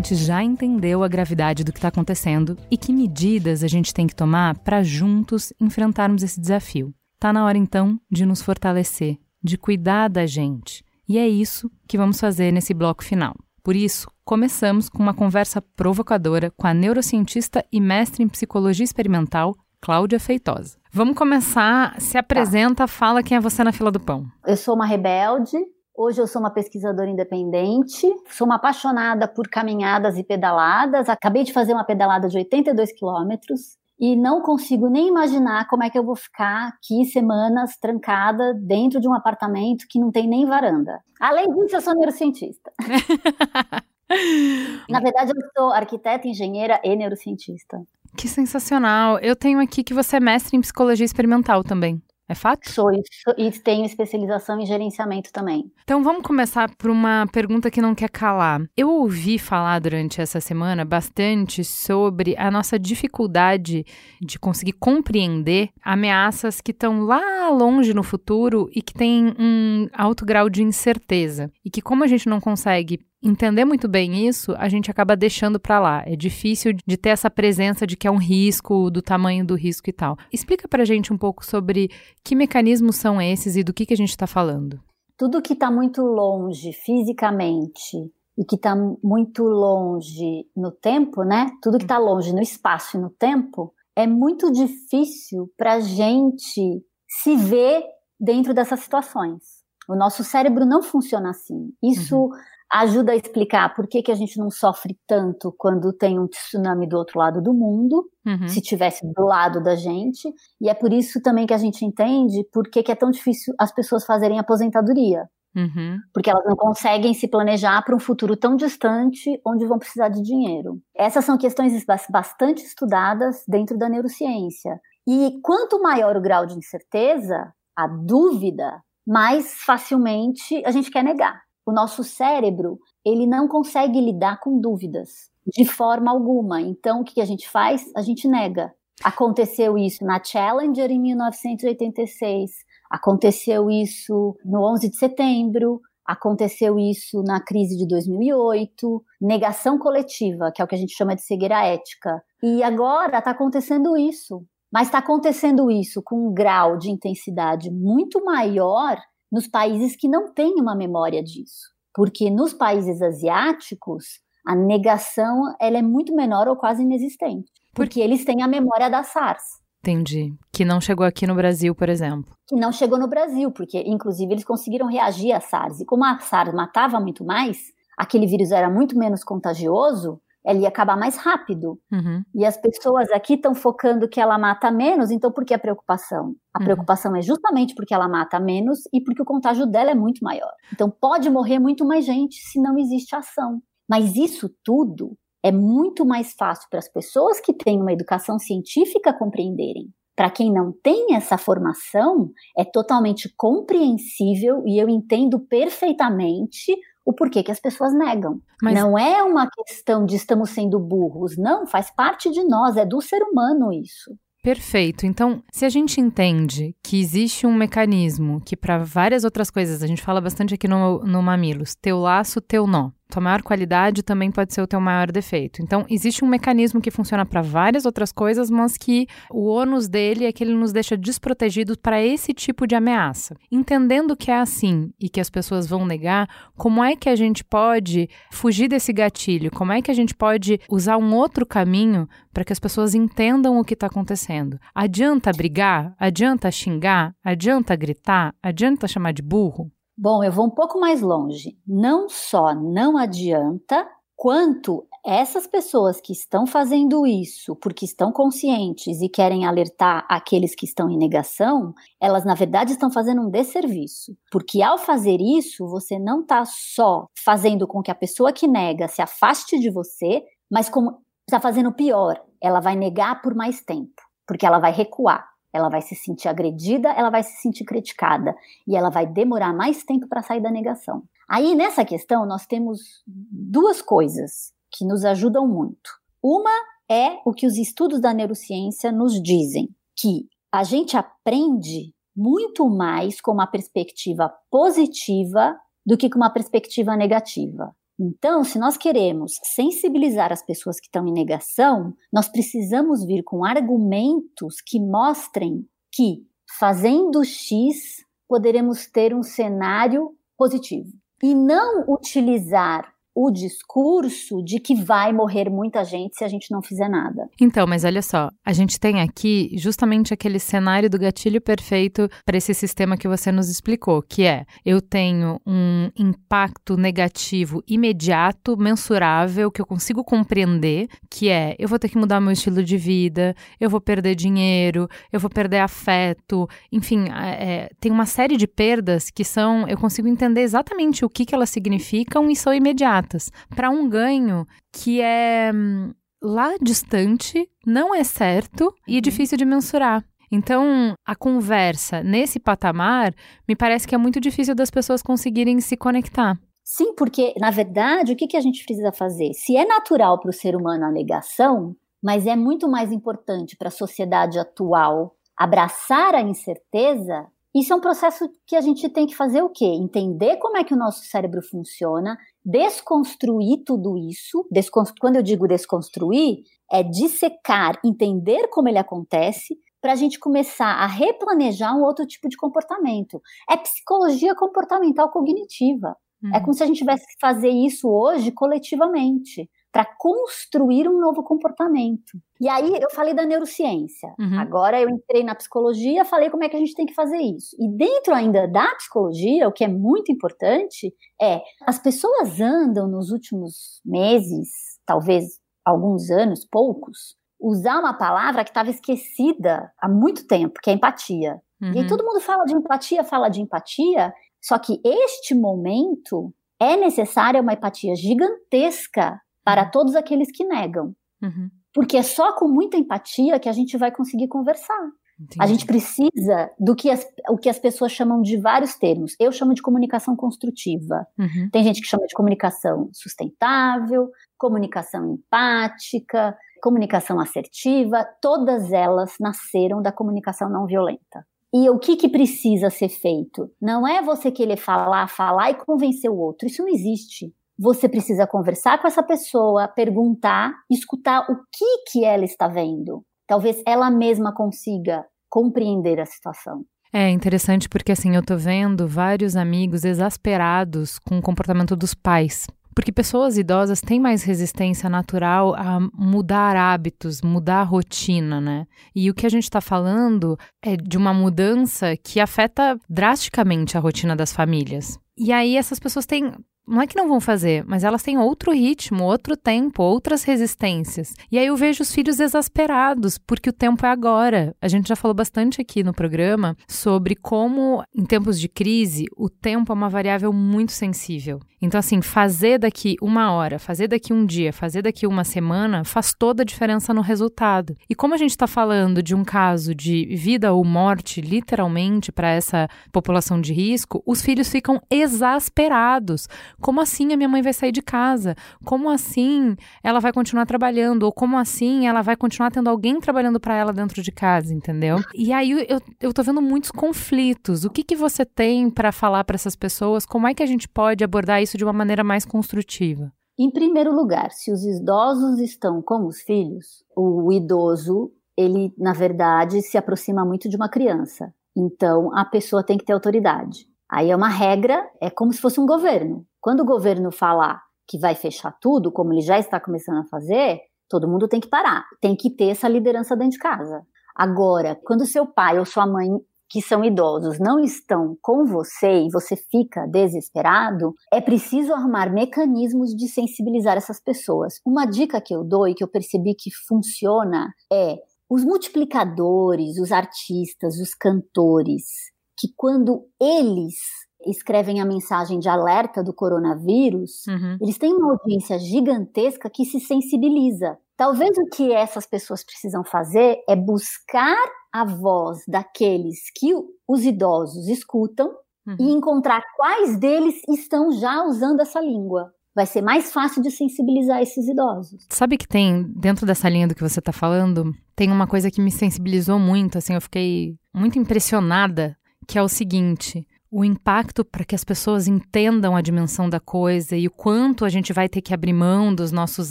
Gente 0.06 0.24
já 0.24 0.40
entendeu 0.40 1.02
a 1.02 1.08
gravidade 1.08 1.64
do 1.64 1.72
que 1.72 1.78
está 1.78 1.88
acontecendo 1.88 2.56
e 2.70 2.76
que 2.76 2.92
medidas 2.92 3.64
a 3.64 3.66
gente 3.66 3.92
tem 3.92 4.06
que 4.06 4.14
tomar 4.14 4.56
para 4.58 4.84
juntos 4.84 5.52
enfrentarmos 5.58 6.22
esse 6.22 6.40
desafio. 6.40 6.94
Tá 7.18 7.32
na 7.32 7.44
hora 7.44 7.58
então 7.58 7.98
de 8.08 8.24
nos 8.24 8.40
fortalecer, 8.40 9.18
de 9.42 9.58
cuidar 9.58 10.08
da 10.08 10.24
gente. 10.24 10.84
E 11.08 11.18
é 11.18 11.26
isso 11.26 11.68
que 11.88 11.98
vamos 11.98 12.20
fazer 12.20 12.52
nesse 12.52 12.72
bloco 12.72 13.02
final. 13.02 13.34
Por 13.64 13.74
isso, 13.74 14.08
começamos 14.24 14.88
com 14.88 15.02
uma 15.02 15.14
conversa 15.14 15.60
provocadora 15.60 16.52
com 16.56 16.68
a 16.68 16.74
neurocientista 16.74 17.64
e 17.72 17.80
mestre 17.80 18.22
em 18.22 18.28
psicologia 18.28 18.84
experimental 18.84 19.56
Cláudia 19.80 20.20
Feitosa. 20.20 20.78
Vamos 20.92 21.16
começar. 21.16 22.00
Se 22.00 22.16
apresenta, 22.16 22.86
fala 22.86 23.24
quem 23.24 23.36
é 23.36 23.40
você 23.40 23.64
na 23.64 23.72
fila 23.72 23.90
do 23.90 23.98
pão. 23.98 24.24
Eu 24.46 24.56
sou 24.56 24.76
uma 24.76 24.86
rebelde, 24.86 25.56
Hoje 25.98 26.20
eu 26.20 26.26
sou 26.26 26.40
uma 26.40 26.50
pesquisadora 26.50 27.08
independente, 27.08 28.06
sou 28.28 28.46
uma 28.46 28.56
apaixonada 28.56 29.26
por 29.26 29.48
caminhadas 29.48 30.18
e 30.18 30.22
pedaladas. 30.22 31.08
Acabei 31.08 31.42
de 31.42 31.54
fazer 31.54 31.72
uma 31.72 31.84
pedalada 31.84 32.28
de 32.28 32.36
82 32.36 32.92
quilômetros 32.92 33.78
e 33.98 34.14
não 34.14 34.42
consigo 34.42 34.90
nem 34.90 35.08
imaginar 35.08 35.66
como 35.68 35.82
é 35.82 35.88
que 35.88 35.98
eu 35.98 36.04
vou 36.04 36.14
ficar 36.14 36.68
aqui 36.68 37.06
semanas 37.06 37.78
trancada 37.80 38.52
dentro 38.52 39.00
de 39.00 39.08
um 39.08 39.14
apartamento 39.14 39.86
que 39.88 39.98
não 39.98 40.12
tem 40.12 40.28
nem 40.28 40.44
varanda. 40.44 41.00
Além 41.18 41.48
disso, 41.54 41.76
eu 41.76 41.80
sou 41.80 41.94
neurocientista. 41.94 42.70
Na 44.90 45.00
verdade, 45.00 45.32
eu 45.34 45.48
sou 45.56 45.72
arquiteta, 45.72 46.28
engenheira 46.28 46.78
e 46.84 46.94
neurocientista. 46.94 47.80
Que 48.14 48.28
sensacional! 48.28 49.18
Eu 49.18 49.34
tenho 49.34 49.58
aqui 49.60 49.82
que 49.82 49.94
você 49.94 50.16
é 50.16 50.20
mestre 50.20 50.56
em 50.56 50.60
psicologia 50.60 51.06
experimental 51.06 51.64
também. 51.64 52.02
É 52.28 52.34
fato? 52.34 52.68
Sou 52.70 52.90
e 53.38 53.50
tenho 53.52 53.84
especialização 53.84 54.58
em 54.58 54.66
gerenciamento 54.66 55.32
também. 55.32 55.70
Então 55.84 56.02
vamos 56.02 56.22
começar 56.22 56.74
por 56.76 56.90
uma 56.90 57.26
pergunta 57.32 57.70
que 57.70 57.80
não 57.80 57.94
quer 57.94 58.10
calar. 58.10 58.62
Eu 58.76 58.90
ouvi 58.90 59.38
falar 59.38 59.78
durante 59.78 60.20
essa 60.20 60.40
semana 60.40 60.84
bastante 60.84 61.62
sobre 61.62 62.34
a 62.36 62.50
nossa 62.50 62.78
dificuldade 62.78 63.84
de 64.20 64.38
conseguir 64.40 64.72
compreender 64.72 65.70
ameaças 65.84 66.60
que 66.60 66.72
estão 66.72 67.02
lá 67.04 67.48
longe 67.50 67.94
no 67.94 68.02
futuro 68.02 68.68
e 68.74 68.82
que 68.82 68.92
têm 68.92 69.32
um 69.38 69.88
alto 69.92 70.26
grau 70.26 70.50
de 70.50 70.62
incerteza. 70.62 71.50
E 71.64 71.70
que, 71.70 71.80
como 71.80 72.02
a 72.02 72.08
gente 72.08 72.28
não 72.28 72.40
consegue 72.40 72.98
entender 73.26 73.64
muito 73.64 73.88
bem 73.88 74.26
isso, 74.26 74.54
a 74.56 74.68
gente 74.68 74.90
acaba 74.90 75.16
deixando 75.16 75.58
para 75.58 75.80
lá. 75.80 76.02
É 76.06 76.14
difícil 76.14 76.72
de 76.72 76.96
ter 76.96 77.10
essa 77.10 77.30
presença 77.30 77.86
de 77.86 77.96
que 77.96 78.06
é 78.06 78.10
um 78.10 78.18
risco, 78.18 78.90
do 78.90 79.02
tamanho 79.02 79.44
do 79.44 79.54
risco 79.54 79.90
e 79.90 79.92
tal. 79.92 80.16
Explica 80.32 80.68
para 80.68 80.82
a 80.82 80.86
gente 80.86 81.12
um 81.12 81.18
pouco 81.18 81.44
sobre 81.44 81.90
que 82.22 82.36
mecanismos 82.36 82.96
são 82.96 83.20
esses 83.20 83.56
e 83.56 83.64
do 83.64 83.74
que, 83.74 83.84
que 83.84 83.94
a 83.94 83.96
gente 83.96 84.10
está 84.10 84.26
falando. 84.26 84.80
Tudo 85.16 85.42
que 85.42 85.54
está 85.54 85.70
muito 85.70 86.02
longe 86.02 86.72
fisicamente 86.72 87.96
e 88.38 88.44
que 88.44 88.56
está 88.56 88.76
muito 89.02 89.42
longe 89.42 90.46
no 90.54 90.70
tempo, 90.70 91.22
né? 91.22 91.50
Tudo 91.62 91.78
que 91.78 91.84
está 91.84 91.98
longe 91.98 92.32
no 92.32 92.42
espaço 92.42 92.96
e 92.96 93.00
no 93.00 93.10
tempo, 93.10 93.72
é 93.96 94.06
muito 94.06 94.52
difícil 94.52 95.50
para 95.56 95.74
a 95.74 95.80
gente 95.80 96.82
se 97.08 97.36
ver 97.36 97.82
dentro 98.20 98.52
dessas 98.52 98.80
situações. 98.80 99.42
O 99.88 99.96
nosso 99.96 100.22
cérebro 100.22 100.66
não 100.66 100.82
funciona 100.82 101.30
assim. 101.30 101.72
Isso 101.82 102.16
uhum 102.16 102.30
ajuda 102.72 103.12
a 103.12 103.16
explicar 103.16 103.74
por 103.74 103.86
que, 103.86 104.02
que 104.02 104.10
a 104.10 104.14
gente 104.14 104.38
não 104.38 104.50
sofre 104.50 104.96
tanto 105.06 105.54
quando 105.56 105.92
tem 105.92 106.18
um 106.18 106.26
tsunami 106.26 106.88
do 106.88 106.96
outro 106.96 107.18
lado 107.18 107.40
do 107.40 107.54
mundo, 107.54 108.08
uhum. 108.26 108.48
se 108.48 108.60
tivesse 108.60 109.06
do 109.14 109.24
lado 109.24 109.62
da 109.62 109.76
gente, 109.76 110.28
e 110.60 110.68
é 110.68 110.74
por 110.74 110.92
isso 110.92 111.20
também 111.22 111.46
que 111.46 111.54
a 111.54 111.58
gente 111.58 111.84
entende 111.84 112.44
por 112.52 112.68
que, 112.68 112.82
que 112.82 112.92
é 112.92 112.96
tão 112.96 113.10
difícil 113.10 113.54
as 113.58 113.72
pessoas 113.72 114.04
fazerem 114.04 114.38
aposentadoria. 114.38 115.28
Uhum. 115.56 115.98
Porque 116.12 116.28
elas 116.28 116.44
não 116.44 116.54
conseguem 116.54 117.14
se 117.14 117.26
planejar 117.26 117.82
para 117.82 117.96
um 117.96 117.98
futuro 117.98 118.36
tão 118.36 118.56
distante 118.56 119.40
onde 119.44 119.64
vão 119.64 119.78
precisar 119.78 120.10
de 120.10 120.20
dinheiro. 120.22 120.78
Essas 120.94 121.24
são 121.24 121.38
questões 121.38 121.72
bastante 122.10 122.62
estudadas 122.62 123.42
dentro 123.48 123.78
da 123.78 123.88
neurociência. 123.88 124.78
E 125.08 125.40
quanto 125.42 125.80
maior 125.80 126.14
o 126.14 126.20
grau 126.20 126.44
de 126.44 126.58
incerteza, 126.58 127.54
a 127.74 127.86
dúvida, 127.86 128.82
mais 129.06 129.54
facilmente 129.64 130.62
a 130.66 130.70
gente 130.70 130.90
quer 130.90 131.02
negar. 131.02 131.45
O 131.66 131.72
nosso 131.72 132.04
cérebro, 132.04 132.78
ele 133.04 133.26
não 133.26 133.48
consegue 133.48 134.00
lidar 134.00 134.38
com 134.40 134.58
dúvidas 134.58 135.30
de 135.46 135.64
forma 135.64 136.10
alguma. 136.10 136.60
Então, 136.60 137.00
o 137.00 137.04
que 137.04 137.20
a 137.20 137.24
gente 137.24 137.48
faz? 137.48 137.90
A 137.96 138.02
gente 138.02 138.28
nega. 138.28 138.72
Aconteceu 139.04 139.76
isso 139.76 140.04
na 140.04 140.22
Challenger 140.22 140.90
em 140.90 140.98
1986, 140.98 142.50
aconteceu 142.90 143.70
isso 143.70 144.34
no 144.42 144.62
11 144.72 144.88
de 144.88 144.96
setembro, 144.96 145.82
aconteceu 146.06 146.78
isso 146.78 147.22
na 147.22 147.38
crise 147.40 147.76
de 147.76 147.86
2008, 147.86 149.04
negação 149.20 149.78
coletiva, 149.78 150.50
que 150.50 150.62
é 150.62 150.64
o 150.64 150.68
que 150.68 150.74
a 150.74 150.78
gente 150.78 150.96
chama 150.96 151.14
de 151.14 151.22
cegueira 151.22 151.62
ética. 151.66 152.22
E 152.42 152.62
agora 152.62 153.18
está 153.18 153.32
acontecendo 153.32 153.96
isso. 153.98 154.42
Mas 154.72 154.88
está 154.88 154.98
acontecendo 154.98 155.70
isso 155.70 156.02
com 156.02 156.28
um 156.28 156.34
grau 156.34 156.76
de 156.76 156.90
intensidade 156.90 157.70
muito 157.70 158.24
maior 158.24 158.98
nos 159.30 159.46
países 159.46 159.96
que 159.96 160.08
não 160.08 160.32
têm 160.32 160.54
uma 160.60 160.74
memória 160.74 161.22
disso. 161.22 161.74
Porque 161.94 162.30
nos 162.30 162.52
países 162.52 163.00
asiáticos, 163.00 164.20
a 164.46 164.54
negação 164.54 165.54
ela 165.60 165.78
é 165.78 165.82
muito 165.82 166.14
menor 166.14 166.46
ou 166.48 166.56
quase 166.56 166.82
inexistente. 166.82 167.50
Porque 167.74 168.00
eles 168.00 168.24
têm 168.24 168.42
a 168.42 168.48
memória 168.48 168.88
da 168.88 169.02
SARS. 169.02 169.42
Entendi. 169.80 170.34
Que 170.52 170.64
não 170.64 170.80
chegou 170.80 171.06
aqui 171.06 171.26
no 171.26 171.34
Brasil, 171.34 171.74
por 171.74 171.88
exemplo. 171.88 172.34
Que 172.46 172.56
não 172.56 172.72
chegou 172.72 172.98
no 172.98 173.06
Brasil, 173.06 173.50
porque 173.52 173.82
inclusive 173.86 174.32
eles 174.32 174.44
conseguiram 174.44 174.88
reagir 174.88 175.32
à 175.32 175.40
SARS. 175.40 175.80
E 175.80 175.84
como 175.84 176.04
a 176.04 176.18
SARS 176.18 176.52
matava 176.52 176.98
muito 176.98 177.24
mais, 177.24 177.58
aquele 177.96 178.26
vírus 178.26 178.50
era 178.50 178.68
muito 178.68 178.98
menos 178.98 179.22
contagioso, 179.22 180.20
ela 180.46 180.60
ia 180.60 180.68
acabar 180.68 180.96
mais 180.96 181.16
rápido. 181.16 181.76
Uhum. 181.90 182.22
E 182.32 182.44
as 182.44 182.56
pessoas 182.56 183.10
aqui 183.10 183.34
estão 183.34 183.52
focando 183.52 184.08
que 184.08 184.20
ela 184.20 184.38
mata 184.38 184.70
menos, 184.70 185.10
então 185.10 185.32
por 185.32 185.44
que 185.44 185.52
a 185.52 185.58
preocupação? 185.58 186.36
A 186.54 186.60
uhum. 186.60 186.64
preocupação 186.64 187.16
é 187.16 187.20
justamente 187.20 187.74
porque 187.74 187.92
ela 187.92 188.08
mata 188.08 188.38
menos 188.38 188.82
e 188.92 189.02
porque 189.02 189.20
o 189.20 189.24
contágio 189.24 189.66
dela 189.66 189.90
é 189.90 189.94
muito 189.94 190.22
maior. 190.22 190.52
Então 190.72 190.88
pode 190.88 191.28
morrer 191.28 191.58
muito 191.58 191.84
mais 191.84 192.04
gente 192.04 192.36
se 192.36 192.60
não 192.60 192.78
existe 192.78 193.16
ação. 193.16 193.60
Mas 193.90 194.14
isso 194.14 194.48
tudo 194.62 195.16
é 195.42 195.50
muito 195.50 196.06
mais 196.06 196.32
fácil 196.32 196.68
para 196.70 196.78
as 196.78 196.88
pessoas 196.88 197.40
que 197.40 197.52
têm 197.52 197.80
uma 197.80 197.92
educação 197.92 198.38
científica 198.38 199.12
compreenderem. 199.12 199.92
Para 200.14 200.30
quem 200.30 200.52
não 200.52 200.72
tem 200.72 201.14
essa 201.14 201.36
formação, 201.36 202.30
é 202.56 202.64
totalmente 202.64 203.32
compreensível 203.36 204.62
e 204.64 204.80
eu 204.80 204.88
entendo 204.88 205.40
perfeitamente 205.40 206.74
o 207.06 207.12
porquê 207.12 207.44
que 207.44 207.52
as 207.52 207.60
pessoas 207.60 207.94
negam. 207.94 208.42
Mas... 208.60 208.74
Não 208.74 208.98
é 208.98 209.22
uma 209.22 209.48
questão 209.48 210.04
de 210.04 210.16
estamos 210.16 210.50
sendo 210.50 210.80
burros, 210.80 211.38
não, 211.38 211.64
faz 211.64 211.88
parte 211.94 212.30
de 212.30 212.42
nós, 212.42 212.76
é 212.76 212.84
do 212.84 213.00
ser 213.00 213.22
humano 213.22 213.72
isso. 213.72 214.10
Perfeito. 214.42 215.06
Então, 215.06 215.42
se 215.52 215.64
a 215.64 215.68
gente 215.68 216.00
entende 216.00 216.74
que 216.80 217.00
existe 217.00 217.46
um 217.46 217.54
mecanismo 217.54 218.40
que 218.40 218.56
para 218.56 218.78
várias 218.78 219.24
outras 219.24 219.50
coisas, 219.50 219.82
a 219.82 219.88
gente 219.88 220.02
fala 220.02 220.20
bastante 220.20 220.54
aqui 220.54 220.68
no, 220.68 221.00
no 221.00 221.20
Mamilos, 221.20 221.74
teu 221.74 221.98
laço, 221.98 222.40
teu 222.40 222.64
nó. 222.64 222.90
Tua 223.08 223.22
maior 223.22 223.42
qualidade 223.42 224.02
também 224.02 224.32
pode 224.32 224.52
ser 224.52 224.60
o 224.60 224.66
teu 224.66 224.80
maior 224.80 225.12
defeito. 225.12 225.62
Então, 225.62 225.86
existe 225.88 226.24
um 226.24 226.28
mecanismo 226.28 226.80
que 226.80 226.90
funciona 226.90 227.24
para 227.24 227.40
várias 227.40 227.86
outras 227.86 228.10
coisas, 228.10 228.50
mas 228.50 228.76
que 228.76 229.06
o 229.30 229.46
ônus 229.46 229.88
dele 229.88 230.24
é 230.24 230.32
que 230.32 230.42
ele 230.42 230.54
nos 230.54 230.72
deixa 230.72 230.96
desprotegidos 230.96 231.76
para 231.76 232.02
esse 232.02 232.34
tipo 232.34 232.66
de 232.66 232.74
ameaça. 232.74 233.36
Entendendo 233.50 234.16
que 234.16 234.30
é 234.30 234.38
assim 234.38 234.90
e 235.00 235.08
que 235.08 235.20
as 235.20 235.30
pessoas 235.30 235.68
vão 235.68 235.86
negar, 235.86 236.28
como 236.56 236.82
é 236.82 236.96
que 236.96 237.08
a 237.08 237.14
gente 237.14 237.44
pode 237.44 238.08
fugir 238.32 238.68
desse 238.68 238.92
gatilho? 238.92 239.52
Como 239.52 239.72
é 239.72 239.80
que 239.80 239.90
a 239.90 239.94
gente 239.94 240.14
pode 240.14 240.60
usar 240.68 240.96
um 240.96 241.14
outro 241.14 241.46
caminho 241.46 242.08
para 242.32 242.44
que 242.44 242.52
as 242.52 242.58
pessoas 242.58 242.94
entendam 242.94 243.58
o 243.58 243.64
que 243.64 243.74
está 243.74 243.86
acontecendo? 243.86 244.58
Adianta 244.74 245.30
brigar? 245.32 245.94
Adianta 245.98 246.50
xingar? 246.50 247.14
Adianta 247.24 247.76
gritar? 247.76 248.34
Adianta 248.42 248.88
chamar 248.88 249.12
de 249.12 249.22
burro? 249.22 249.70
Bom, 249.98 250.22
eu 250.22 250.30
vou 250.30 250.46
um 250.46 250.50
pouco 250.50 250.78
mais 250.78 251.00
longe. 251.00 251.56
Não 251.66 252.08
só 252.08 252.54
não 252.54 252.98
adianta, 252.98 253.88
quanto 254.14 254.86
essas 255.04 255.46
pessoas 255.46 256.00
que 256.00 256.12
estão 256.12 256.46
fazendo 256.46 257.06
isso 257.06 257.56
porque 257.56 257.84
estão 257.84 258.12
conscientes 258.12 259.00
e 259.00 259.08
querem 259.08 259.46
alertar 259.46 260.04
aqueles 260.08 260.54
que 260.54 260.66
estão 260.66 260.90
em 260.90 260.98
negação, 260.98 261.72
elas 262.00 262.24
na 262.24 262.34
verdade 262.34 262.72
estão 262.72 262.90
fazendo 262.90 263.22
um 263.22 263.30
desserviço. 263.30 264.16
Porque 264.30 264.60
ao 264.62 264.76
fazer 264.76 265.18
isso, 265.20 265.66
você 265.66 265.98
não 265.98 266.20
está 266.20 266.44
só 266.44 267.06
fazendo 267.24 267.66
com 267.66 267.82
que 267.82 267.90
a 267.90 267.94
pessoa 267.94 268.32
que 268.32 268.46
nega 268.46 268.88
se 268.88 269.00
afaste 269.00 269.58
de 269.58 269.70
você, 269.70 270.22
mas 270.50 270.68
como 270.68 270.98
está 271.26 271.40
fazendo 271.40 271.72
pior, 271.72 272.20
ela 272.40 272.60
vai 272.60 272.76
negar 272.76 273.22
por 273.22 273.34
mais 273.34 273.62
tempo, 273.62 274.02
porque 274.26 274.44
ela 274.44 274.58
vai 274.58 274.72
recuar 274.72 275.35
ela 275.56 275.68
vai 275.68 275.80
se 275.80 275.94
sentir 275.94 276.28
agredida, 276.28 276.90
ela 276.90 277.10
vai 277.10 277.22
se 277.22 277.40
sentir 277.40 277.64
criticada 277.64 278.36
e 278.66 278.76
ela 278.76 278.90
vai 278.90 279.06
demorar 279.06 279.52
mais 279.54 279.82
tempo 279.82 280.06
para 280.06 280.22
sair 280.22 280.40
da 280.40 280.50
negação. 280.50 281.02
Aí 281.28 281.54
nessa 281.54 281.84
questão 281.84 282.26
nós 282.26 282.46
temos 282.46 283.02
duas 283.06 283.82
coisas 283.82 284.52
que 284.70 284.84
nos 284.84 285.04
ajudam 285.04 285.46
muito. 285.48 285.90
Uma 286.22 286.50
é 286.88 287.20
o 287.24 287.32
que 287.32 287.46
os 287.46 287.56
estudos 287.56 288.00
da 288.00 288.12
neurociência 288.12 288.92
nos 288.92 289.20
dizem, 289.20 289.68
que 289.96 290.28
a 290.52 290.62
gente 290.62 290.96
aprende 290.96 291.94
muito 292.14 292.68
mais 292.68 293.20
com 293.20 293.32
uma 293.32 293.46
perspectiva 293.46 294.32
positiva 294.50 295.58
do 295.84 295.96
que 295.96 296.08
com 296.08 296.16
uma 296.16 296.30
perspectiva 296.30 296.96
negativa. 296.96 297.74
Então, 297.98 298.44
se 298.44 298.58
nós 298.58 298.76
queremos 298.76 299.32
sensibilizar 299.42 300.30
as 300.32 300.44
pessoas 300.44 300.78
que 300.78 300.86
estão 300.86 301.06
em 301.06 301.12
negação, 301.12 301.94
nós 302.12 302.28
precisamos 302.28 303.04
vir 303.06 303.22
com 303.22 303.44
argumentos 303.44 304.56
que 304.64 304.78
mostrem 304.78 305.66
que, 305.92 306.26
fazendo 306.58 307.24
X, 307.24 308.04
poderemos 308.28 308.86
ter 308.86 309.14
um 309.14 309.22
cenário 309.22 310.10
positivo. 310.36 310.90
E 311.22 311.34
não 311.34 311.86
utilizar 311.88 312.92
o 313.16 313.30
discurso 313.30 314.42
de 314.44 314.60
que 314.60 314.74
vai 314.74 315.10
morrer 315.10 315.48
muita 315.48 315.82
gente 315.82 316.18
se 316.18 316.22
a 316.22 316.28
gente 316.28 316.50
não 316.50 316.60
fizer 316.60 316.86
nada. 316.86 317.26
Então, 317.40 317.66
mas 317.66 317.82
olha 317.82 318.02
só, 318.02 318.28
a 318.44 318.52
gente 318.52 318.78
tem 318.78 319.00
aqui 319.00 319.52
justamente 319.56 320.12
aquele 320.12 320.38
cenário 320.38 320.90
do 320.90 320.98
gatilho 320.98 321.40
perfeito 321.40 322.10
para 322.26 322.36
esse 322.36 322.52
sistema 322.52 322.94
que 322.94 323.08
você 323.08 323.32
nos 323.32 323.48
explicou, 323.48 324.02
que 324.02 324.24
é 324.24 324.44
eu 324.66 324.82
tenho 324.82 325.40
um 325.46 325.90
impacto 325.96 326.76
negativo 326.76 327.62
imediato, 327.66 328.54
mensurável, 328.54 329.50
que 329.50 329.62
eu 329.62 329.66
consigo 329.66 330.04
compreender, 330.04 330.86
que 331.10 331.30
é 331.30 331.56
eu 331.58 331.68
vou 331.68 331.78
ter 331.78 331.88
que 331.88 331.96
mudar 331.96 332.20
meu 332.20 332.32
estilo 332.32 332.62
de 332.62 332.76
vida, 332.76 333.34
eu 333.58 333.70
vou 333.70 333.80
perder 333.80 334.14
dinheiro, 334.14 334.86
eu 335.10 335.18
vou 335.18 335.30
perder 335.30 335.60
afeto, 335.60 336.46
enfim, 336.70 337.06
é, 337.08 337.70
tem 337.80 337.90
uma 337.90 338.04
série 338.04 338.36
de 338.36 338.46
perdas 338.46 339.08
que 339.08 339.24
são, 339.24 339.66
eu 339.66 339.78
consigo 339.78 340.06
entender 340.06 340.42
exatamente 340.42 341.02
o 341.02 341.08
que, 341.08 341.24
que 341.24 341.34
elas 341.34 341.48
significam 341.48 342.28
e 342.30 342.36
são 342.36 342.52
imediatas 342.52 343.05
para 343.54 343.70
um 343.70 343.88
ganho 343.88 344.46
que 344.72 345.00
é 345.00 345.50
hum, 345.54 345.92
lá 346.22 346.56
distante, 346.60 347.48
não 347.64 347.94
é 347.94 348.04
certo 348.04 348.74
e 348.86 348.96
uhum. 348.96 349.00
difícil 349.00 349.38
de 349.38 349.44
mensurar. 349.44 350.04
Então, 350.30 350.94
a 351.04 351.14
conversa 351.14 352.02
nesse 352.02 352.40
patamar 352.40 353.14
me 353.46 353.54
parece 353.54 353.86
que 353.86 353.94
é 353.94 353.98
muito 353.98 354.20
difícil 354.20 354.54
das 354.54 354.70
pessoas 354.70 355.02
conseguirem 355.02 355.60
se 355.60 355.76
conectar. 355.76 356.38
Sim, 356.64 356.94
porque, 356.94 357.32
na 357.38 357.50
verdade, 357.50 358.12
o 358.12 358.16
que, 358.16 358.26
que 358.26 358.36
a 358.36 358.40
gente 358.40 358.64
precisa 358.64 358.90
fazer? 358.90 359.32
Se 359.34 359.56
é 359.56 359.64
natural 359.64 360.18
para 360.18 360.30
o 360.30 360.34
ser 360.34 360.56
humano 360.56 360.84
a 360.84 360.90
negação, 360.90 361.76
mas 362.02 362.26
é 362.26 362.34
muito 362.34 362.68
mais 362.68 362.90
importante 362.90 363.56
para 363.56 363.68
a 363.68 363.70
sociedade 363.70 364.38
atual 364.38 365.14
abraçar 365.36 366.14
a 366.14 366.22
incerteza, 366.22 367.26
isso 367.58 367.72
é 367.72 367.76
um 367.76 367.80
processo 367.80 368.28
que 368.46 368.54
a 368.54 368.60
gente 368.60 368.88
tem 368.88 369.06
que 369.06 369.16
fazer 369.16 369.42
o 369.42 369.48
quê? 369.48 369.64
Entender 369.64 370.36
como 370.36 370.56
é 370.56 370.64
que 370.64 370.74
o 370.74 370.76
nosso 370.76 371.04
cérebro 371.04 371.40
funciona, 371.42 372.18
desconstruir 372.44 373.62
tudo 373.64 373.96
isso. 373.96 374.46
Desconstru... 374.50 374.96
Quando 375.00 375.16
eu 375.16 375.22
digo 375.22 375.48
desconstruir, 375.48 376.42
é 376.70 376.82
dissecar, 376.82 377.78
entender 377.84 378.48
como 378.48 378.68
ele 378.68 378.78
acontece, 378.78 379.56
para 379.80 379.92
a 379.92 379.96
gente 379.96 380.18
começar 380.18 380.66
a 380.66 380.86
replanejar 380.86 381.76
um 381.76 381.82
outro 381.82 382.04
tipo 382.06 382.28
de 382.28 382.36
comportamento. 382.36 383.20
É 383.48 383.56
psicologia 383.56 384.34
comportamental 384.34 385.10
cognitiva. 385.10 385.96
Uhum. 386.22 386.34
É 386.34 386.40
como 386.40 386.52
se 386.52 386.62
a 386.62 386.66
gente 386.66 386.78
tivesse 386.78 387.06
que 387.06 387.20
fazer 387.20 387.50
isso 387.50 387.88
hoje 387.88 388.32
coletivamente 388.32 389.48
para 389.76 389.84
construir 389.84 390.88
um 390.88 390.98
novo 390.98 391.22
comportamento. 391.22 392.18
E 392.40 392.48
aí 392.48 392.78
eu 392.80 392.90
falei 392.90 393.12
da 393.12 393.26
neurociência. 393.26 394.08
Uhum. 394.18 394.40
Agora 394.40 394.80
eu 394.80 394.88
entrei 394.88 395.22
na 395.22 395.34
psicologia, 395.34 396.02
falei 396.02 396.30
como 396.30 396.44
é 396.44 396.48
que 396.48 396.56
a 396.56 396.58
gente 396.58 396.74
tem 396.74 396.86
que 396.86 396.94
fazer 396.94 397.18
isso. 397.18 397.54
E 397.60 397.68
dentro 397.76 398.14
ainda 398.14 398.48
da 398.48 398.74
psicologia, 398.76 399.46
o 399.46 399.52
que 399.52 399.64
é 399.64 399.68
muito 399.68 400.10
importante 400.10 400.94
é 401.20 401.42
as 401.66 401.78
pessoas 401.78 402.40
andam 402.40 402.88
nos 402.88 403.10
últimos 403.10 403.82
meses, 403.84 404.48
talvez 404.86 405.38
alguns 405.62 406.10
anos, 406.10 406.46
poucos, 406.50 407.14
usar 407.38 407.78
uma 407.78 407.92
palavra 407.92 408.44
que 408.44 408.50
estava 408.50 408.70
esquecida 408.70 409.70
há 409.78 409.90
muito 409.90 410.26
tempo, 410.26 410.58
que 410.62 410.70
é 410.70 410.72
empatia. 410.72 411.38
Uhum. 411.60 411.72
E 411.74 411.80
aí 411.80 411.86
todo 411.86 412.02
mundo 412.02 412.20
fala 412.20 412.46
de 412.46 412.54
empatia, 412.54 413.04
fala 413.04 413.28
de 413.28 413.42
empatia, 413.42 414.10
só 414.42 414.58
que 414.58 414.80
este 414.82 415.34
momento 415.34 416.32
é 416.58 416.78
necessária 416.78 417.42
uma 417.42 417.52
empatia 417.52 417.94
gigantesca 417.94 419.20
para 419.46 419.64
todos 419.64 419.94
aqueles 419.94 420.32
que 420.32 420.44
negam. 420.44 420.92
Uhum. 421.22 421.48
Porque 421.72 421.96
é 421.96 422.02
só 422.02 422.34
com 422.34 422.48
muita 422.48 422.76
empatia 422.76 423.38
que 423.38 423.48
a 423.48 423.52
gente 423.52 423.78
vai 423.78 423.92
conseguir 423.92 424.26
conversar. 424.26 424.90
Entendi. 425.20 425.36
A 425.40 425.46
gente 425.46 425.64
precisa 425.64 426.50
do 426.58 426.74
que 426.74 426.90
as, 426.90 427.06
o 427.30 427.38
que 427.38 427.48
as 427.48 427.58
pessoas 427.58 427.92
chamam 427.92 428.20
de 428.20 428.36
vários 428.38 428.74
termos. 428.74 429.14
Eu 429.20 429.30
chamo 429.30 429.54
de 429.54 429.62
comunicação 429.62 430.16
construtiva. 430.16 431.06
Uhum. 431.16 431.48
Tem 431.52 431.62
gente 431.62 431.80
que 431.80 431.86
chama 431.86 432.06
de 432.06 432.14
comunicação 432.14 432.90
sustentável, 432.92 434.10
comunicação 434.36 435.14
empática, 435.14 436.36
comunicação 436.60 437.20
assertiva. 437.20 438.04
Todas 438.20 438.72
elas 438.72 439.14
nasceram 439.20 439.80
da 439.80 439.92
comunicação 439.92 440.50
não 440.50 440.66
violenta. 440.66 441.24
E 441.54 441.70
o 441.70 441.78
que, 441.78 441.96
que 441.96 442.08
precisa 442.08 442.68
ser 442.68 442.88
feito? 442.88 443.48
Não 443.62 443.86
é 443.86 444.02
você 444.02 444.32
querer 444.32 444.56
falar, 444.56 445.08
falar 445.08 445.52
e 445.52 445.54
convencer 445.54 446.10
o 446.10 446.18
outro. 446.18 446.48
Isso 446.48 446.62
não 446.62 446.68
existe. 446.68 447.32
Você 447.58 447.88
precisa 447.88 448.26
conversar 448.26 448.80
com 448.80 448.86
essa 448.86 449.02
pessoa, 449.02 449.66
perguntar, 449.66 450.52
escutar 450.70 451.22
o 451.30 451.36
que 451.52 451.90
que 451.90 452.04
ela 452.04 452.24
está 452.24 452.48
vendo. 452.48 453.02
Talvez 453.26 453.62
ela 453.66 453.90
mesma 453.90 454.34
consiga 454.34 455.04
compreender 455.28 455.98
a 455.98 456.06
situação. 456.06 456.64
É 456.92 457.10
interessante 457.10 457.68
porque 457.68 457.92
assim 457.92 458.14
eu 458.14 458.24
tô 458.24 458.36
vendo 458.36 458.86
vários 458.86 459.36
amigos 459.36 459.84
exasperados 459.84 460.98
com 460.98 461.18
o 461.18 461.22
comportamento 461.22 461.74
dos 461.74 461.94
pais. 461.94 462.46
Porque 462.74 462.92
pessoas 462.92 463.38
idosas 463.38 463.80
têm 463.80 463.98
mais 463.98 464.22
resistência 464.22 464.88
natural 464.90 465.54
a 465.54 465.80
mudar 465.94 466.56
hábitos, 466.56 467.22
mudar 467.22 467.60
a 467.60 467.64
rotina, 467.64 468.38
né? 468.38 468.66
E 468.94 469.10
o 469.10 469.14
que 469.14 469.24
a 469.24 469.30
gente 469.30 469.44
está 469.44 469.62
falando 469.62 470.38
é 470.62 470.76
de 470.76 470.98
uma 470.98 471.14
mudança 471.14 471.96
que 471.96 472.20
afeta 472.20 472.78
drasticamente 472.86 473.78
a 473.78 473.80
rotina 473.80 474.14
das 474.14 474.30
famílias. 474.30 474.98
E 475.16 475.32
aí 475.32 475.56
essas 475.56 475.78
pessoas 475.78 476.04
têm 476.04 476.30
não 476.66 476.82
é 476.82 476.86
que 476.86 476.96
não 476.96 477.08
vão 477.08 477.20
fazer, 477.20 477.64
mas 477.66 477.84
elas 477.84 478.02
têm 478.02 478.18
outro 478.18 478.52
ritmo, 478.52 479.04
outro 479.04 479.36
tempo, 479.36 479.82
outras 479.82 480.24
resistências. 480.24 481.14
E 481.30 481.38
aí 481.38 481.46
eu 481.46 481.56
vejo 481.56 481.82
os 481.82 481.92
filhos 481.92 482.18
exasperados, 482.18 483.18
porque 483.18 483.50
o 483.50 483.52
tempo 483.52 483.86
é 483.86 483.88
agora. 483.88 484.54
A 484.60 484.68
gente 484.68 484.88
já 484.88 484.96
falou 484.96 485.14
bastante 485.14 485.60
aqui 485.60 485.84
no 485.84 485.92
programa 485.92 486.56
sobre 486.68 487.14
como, 487.14 487.84
em 487.94 488.04
tempos 488.04 488.40
de 488.40 488.48
crise, 488.48 489.06
o 489.16 489.28
tempo 489.28 489.72
é 489.72 489.74
uma 489.74 489.88
variável 489.88 490.32
muito 490.32 490.72
sensível. 490.72 491.40
Então, 491.60 491.78
assim, 491.78 492.02
fazer 492.02 492.58
daqui 492.58 492.96
uma 493.00 493.32
hora, 493.32 493.58
fazer 493.58 493.88
daqui 493.88 494.12
um 494.12 494.26
dia, 494.26 494.52
fazer 494.52 494.82
daqui 494.82 495.06
uma 495.06 495.24
semana 495.24 495.84
faz 495.84 496.12
toda 496.16 496.42
a 496.42 496.44
diferença 496.44 496.92
no 496.92 497.00
resultado. 497.00 497.74
E 497.88 497.94
como 497.94 498.14
a 498.14 498.18
gente 498.18 498.30
está 498.30 498.46
falando 498.46 499.02
de 499.02 499.14
um 499.14 499.24
caso 499.24 499.74
de 499.74 500.04
vida 500.14 500.52
ou 500.52 500.64
morte, 500.64 501.20
literalmente, 501.20 502.12
para 502.12 502.30
essa 502.30 502.68
população 502.92 503.40
de 503.40 503.52
risco, 503.52 504.02
os 504.06 504.20
filhos 504.20 504.50
ficam 504.50 504.80
exasperados 504.90 506.28
como 506.60 506.80
assim 506.80 507.12
a 507.12 507.16
minha 507.16 507.28
mãe 507.28 507.42
vai 507.42 507.52
sair 507.52 507.72
de 507.72 507.82
casa? 507.82 508.34
Como 508.64 508.88
assim 508.88 509.56
ela 509.82 510.00
vai 510.00 510.12
continuar 510.12 510.46
trabalhando? 510.46 511.04
Ou 511.04 511.12
como 511.12 511.36
assim 511.36 511.86
ela 511.86 512.02
vai 512.02 512.16
continuar 512.16 512.50
tendo 512.50 512.70
alguém 512.70 513.00
trabalhando 513.00 513.38
para 513.38 513.54
ela 513.54 513.72
dentro 513.72 514.02
de 514.02 514.12
casa, 514.12 514.54
entendeu? 514.54 514.96
E 515.26 515.32
aí 515.32 515.50
eu, 515.50 515.80
eu 516.00 516.12
tô 516.12 516.22
vendo 516.22 516.40
muitos 516.40 516.70
conflitos. 516.70 517.64
O 517.64 517.70
que, 517.70 517.82
que 517.82 517.96
você 517.96 518.24
tem 518.24 518.70
para 518.70 518.92
falar 518.92 519.24
para 519.24 519.34
essas 519.34 519.56
pessoas? 519.56 520.06
Como 520.06 520.28
é 520.28 520.34
que 520.34 520.42
a 520.42 520.46
gente 520.46 520.68
pode 520.68 521.02
abordar 521.02 521.42
isso 521.42 521.56
de 521.56 521.64
uma 521.64 521.72
maneira 521.72 522.04
mais 522.04 522.24
construtiva? 522.24 523.10
Em 523.38 523.50
primeiro 523.50 523.94
lugar, 523.94 524.30
se 524.30 524.52
os 524.52 524.64
idosos 524.64 525.40
estão 525.40 525.82
com 525.82 526.06
os 526.06 526.20
filhos, 526.20 526.84
o 526.96 527.32
idoso, 527.32 528.12
ele, 528.36 528.72
na 528.78 528.92
verdade, 528.92 529.60
se 529.62 529.76
aproxima 529.76 530.24
muito 530.24 530.48
de 530.48 530.56
uma 530.56 530.68
criança. 530.68 531.34
Então, 531.56 532.16
a 532.16 532.24
pessoa 532.24 532.64
tem 532.64 532.78
que 532.78 532.84
ter 532.84 532.92
autoridade. 532.92 533.66
Aí 533.90 534.10
é 534.10 534.16
uma 534.16 534.28
regra, 534.28 534.88
é 535.00 535.08
como 535.08 535.32
se 535.32 535.40
fosse 535.40 535.60
um 535.60 535.66
governo. 535.66 536.26
Quando 536.46 536.60
o 536.60 536.64
governo 536.64 537.10
falar 537.10 537.60
que 537.88 537.98
vai 537.98 538.14
fechar 538.14 538.56
tudo, 538.60 538.92
como 538.92 539.12
ele 539.12 539.20
já 539.20 539.36
está 539.36 539.58
começando 539.58 539.98
a 539.98 540.04
fazer, 540.04 540.60
todo 540.88 541.08
mundo 541.08 541.26
tem 541.26 541.40
que 541.40 541.48
parar. 541.48 541.84
Tem 542.00 542.14
que 542.14 542.30
ter 542.30 542.50
essa 542.50 542.68
liderança 542.68 543.16
dentro 543.16 543.32
de 543.32 543.38
casa. 543.40 543.84
Agora, 544.14 544.78
quando 544.84 545.04
seu 545.04 545.26
pai 545.26 545.58
ou 545.58 545.64
sua 545.64 545.88
mãe, 545.88 546.08
que 546.48 546.62
são 546.62 546.84
idosos, 546.84 547.40
não 547.40 547.58
estão 547.58 548.16
com 548.22 548.44
você 548.44 549.06
e 549.06 549.10
você 549.10 549.34
fica 549.34 549.88
desesperado, 549.88 550.94
é 551.12 551.20
preciso 551.20 551.72
arrumar 551.72 552.12
mecanismos 552.12 552.94
de 552.94 553.08
sensibilizar 553.08 553.76
essas 553.76 553.98
pessoas. 553.98 554.60
Uma 554.64 554.86
dica 554.86 555.20
que 555.20 555.34
eu 555.34 555.42
dou 555.42 555.66
e 555.66 555.74
que 555.74 555.82
eu 555.82 555.88
percebi 555.88 556.32
que 556.32 556.52
funciona 556.68 557.52
é 557.72 557.96
os 558.30 558.44
multiplicadores, 558.44 559.80
os 559.80 559.90
artistas, 559.90 560.78
os 560.78 560.94
cantores, 560.94 562.12
que 562.38 562.46
quando 562.56 563.04
eles 563.20 564.05
escrevem 564.26 564.80
a 564.80 564.84
mensagem 564.84 565.38
de 565.38 565.48
alerta 565.48 566.02
do 566.02 566.12
coronavírus, 566.12 567.26
uhum. 567.26 567.58
eles 567.60 567.78
têm 567.78 567.92
uma 567.92 568.12
audiência 568.12 568.58
gigantesca 568.58 569.50
que 569.50 569.64
se 569.64 569.80
sensibiliza. 569.80 570.78
Talvez 570.96 571.36
o 571.36 571.48
que 571.54 571.72
essas 571.72 572.06
pessoas 572.06 572.44
precisam 572.44 572.82
fazer 572.84 573.38
é 573.48 573.54
buscar 573.54 574.42
a 574.72 574.84
voz 574.84 575.40
daqueles 575.46 576.30
que 576.34 576.54
os 576.88 577.04
idosos 577.04 577.68
escutam 577.68 578.28
uhum. 578.66 578.76
e 578.78 578.90
encontrar 578.92 579.42
quais 579.56 579.98
deles 579.98 580.40
estão 580.48 580.90
já 580.92 581.24
usando 581.24 581.60
essa 581.60 581.80
língua 581.80 582.32
vai 582.54 582.64
ser 582.64 582.80
mais 582.80 583.12
fácil 583.12 583.42
de 583.42 583.50
sensibilizar 583.50 584.22
esses 584.22 584.48
idosos. 584.48 585.06
Sabe 585.10 585.36
que 585.36 585.46
tem, 585.46 585.82
dentro 585.94 586.24
dessa 586.24 586.48
linha 586.48 586.66
do 586.66 586.74
que 586.74 586.80
você 586.80 587.00
está 587.00 587.12
falando, 587.12 587.70
tem 587.94 588.10
uma 588.10 588.26
coisa 588.26 588.50
que 588.50 588.62
me 588.62 588.70
sensibilizou 588.70 589.38
muito, 589.38 589.76
assim, 589.76 589.92
eu 589.92 590.00
fiquei 590.00 590.56
muito 590.74 590.98
impressionada 590.98 591.94
que 592.26 592.38
é 592.38 592.42
o 592.42 592.48
seguinte: 592.48 593.26
o 593.56 593.64
impacto 593.64 594.22
para 594.22 594.44
que 594.44 594.54
as 594.54 594.62
pessoas 594.62 595.08
entendam 595.08 595.74
a 595.74 595.80
dimensão 595.80 596.28
da 596.28 596.38
coisa 596.38 596.94
e 596.94 597.06
o 597.06 597.10
quanto 597.10 597.64
a 597.64 597.70
gente 597.70 597.90
vai 597.90 598.06
ter 598.06 598.20
que 598.20 598.34
abrir 598.34 598.52
mão 598.52 598.94
dos 598.94 599.10
nossos 599.10 599.50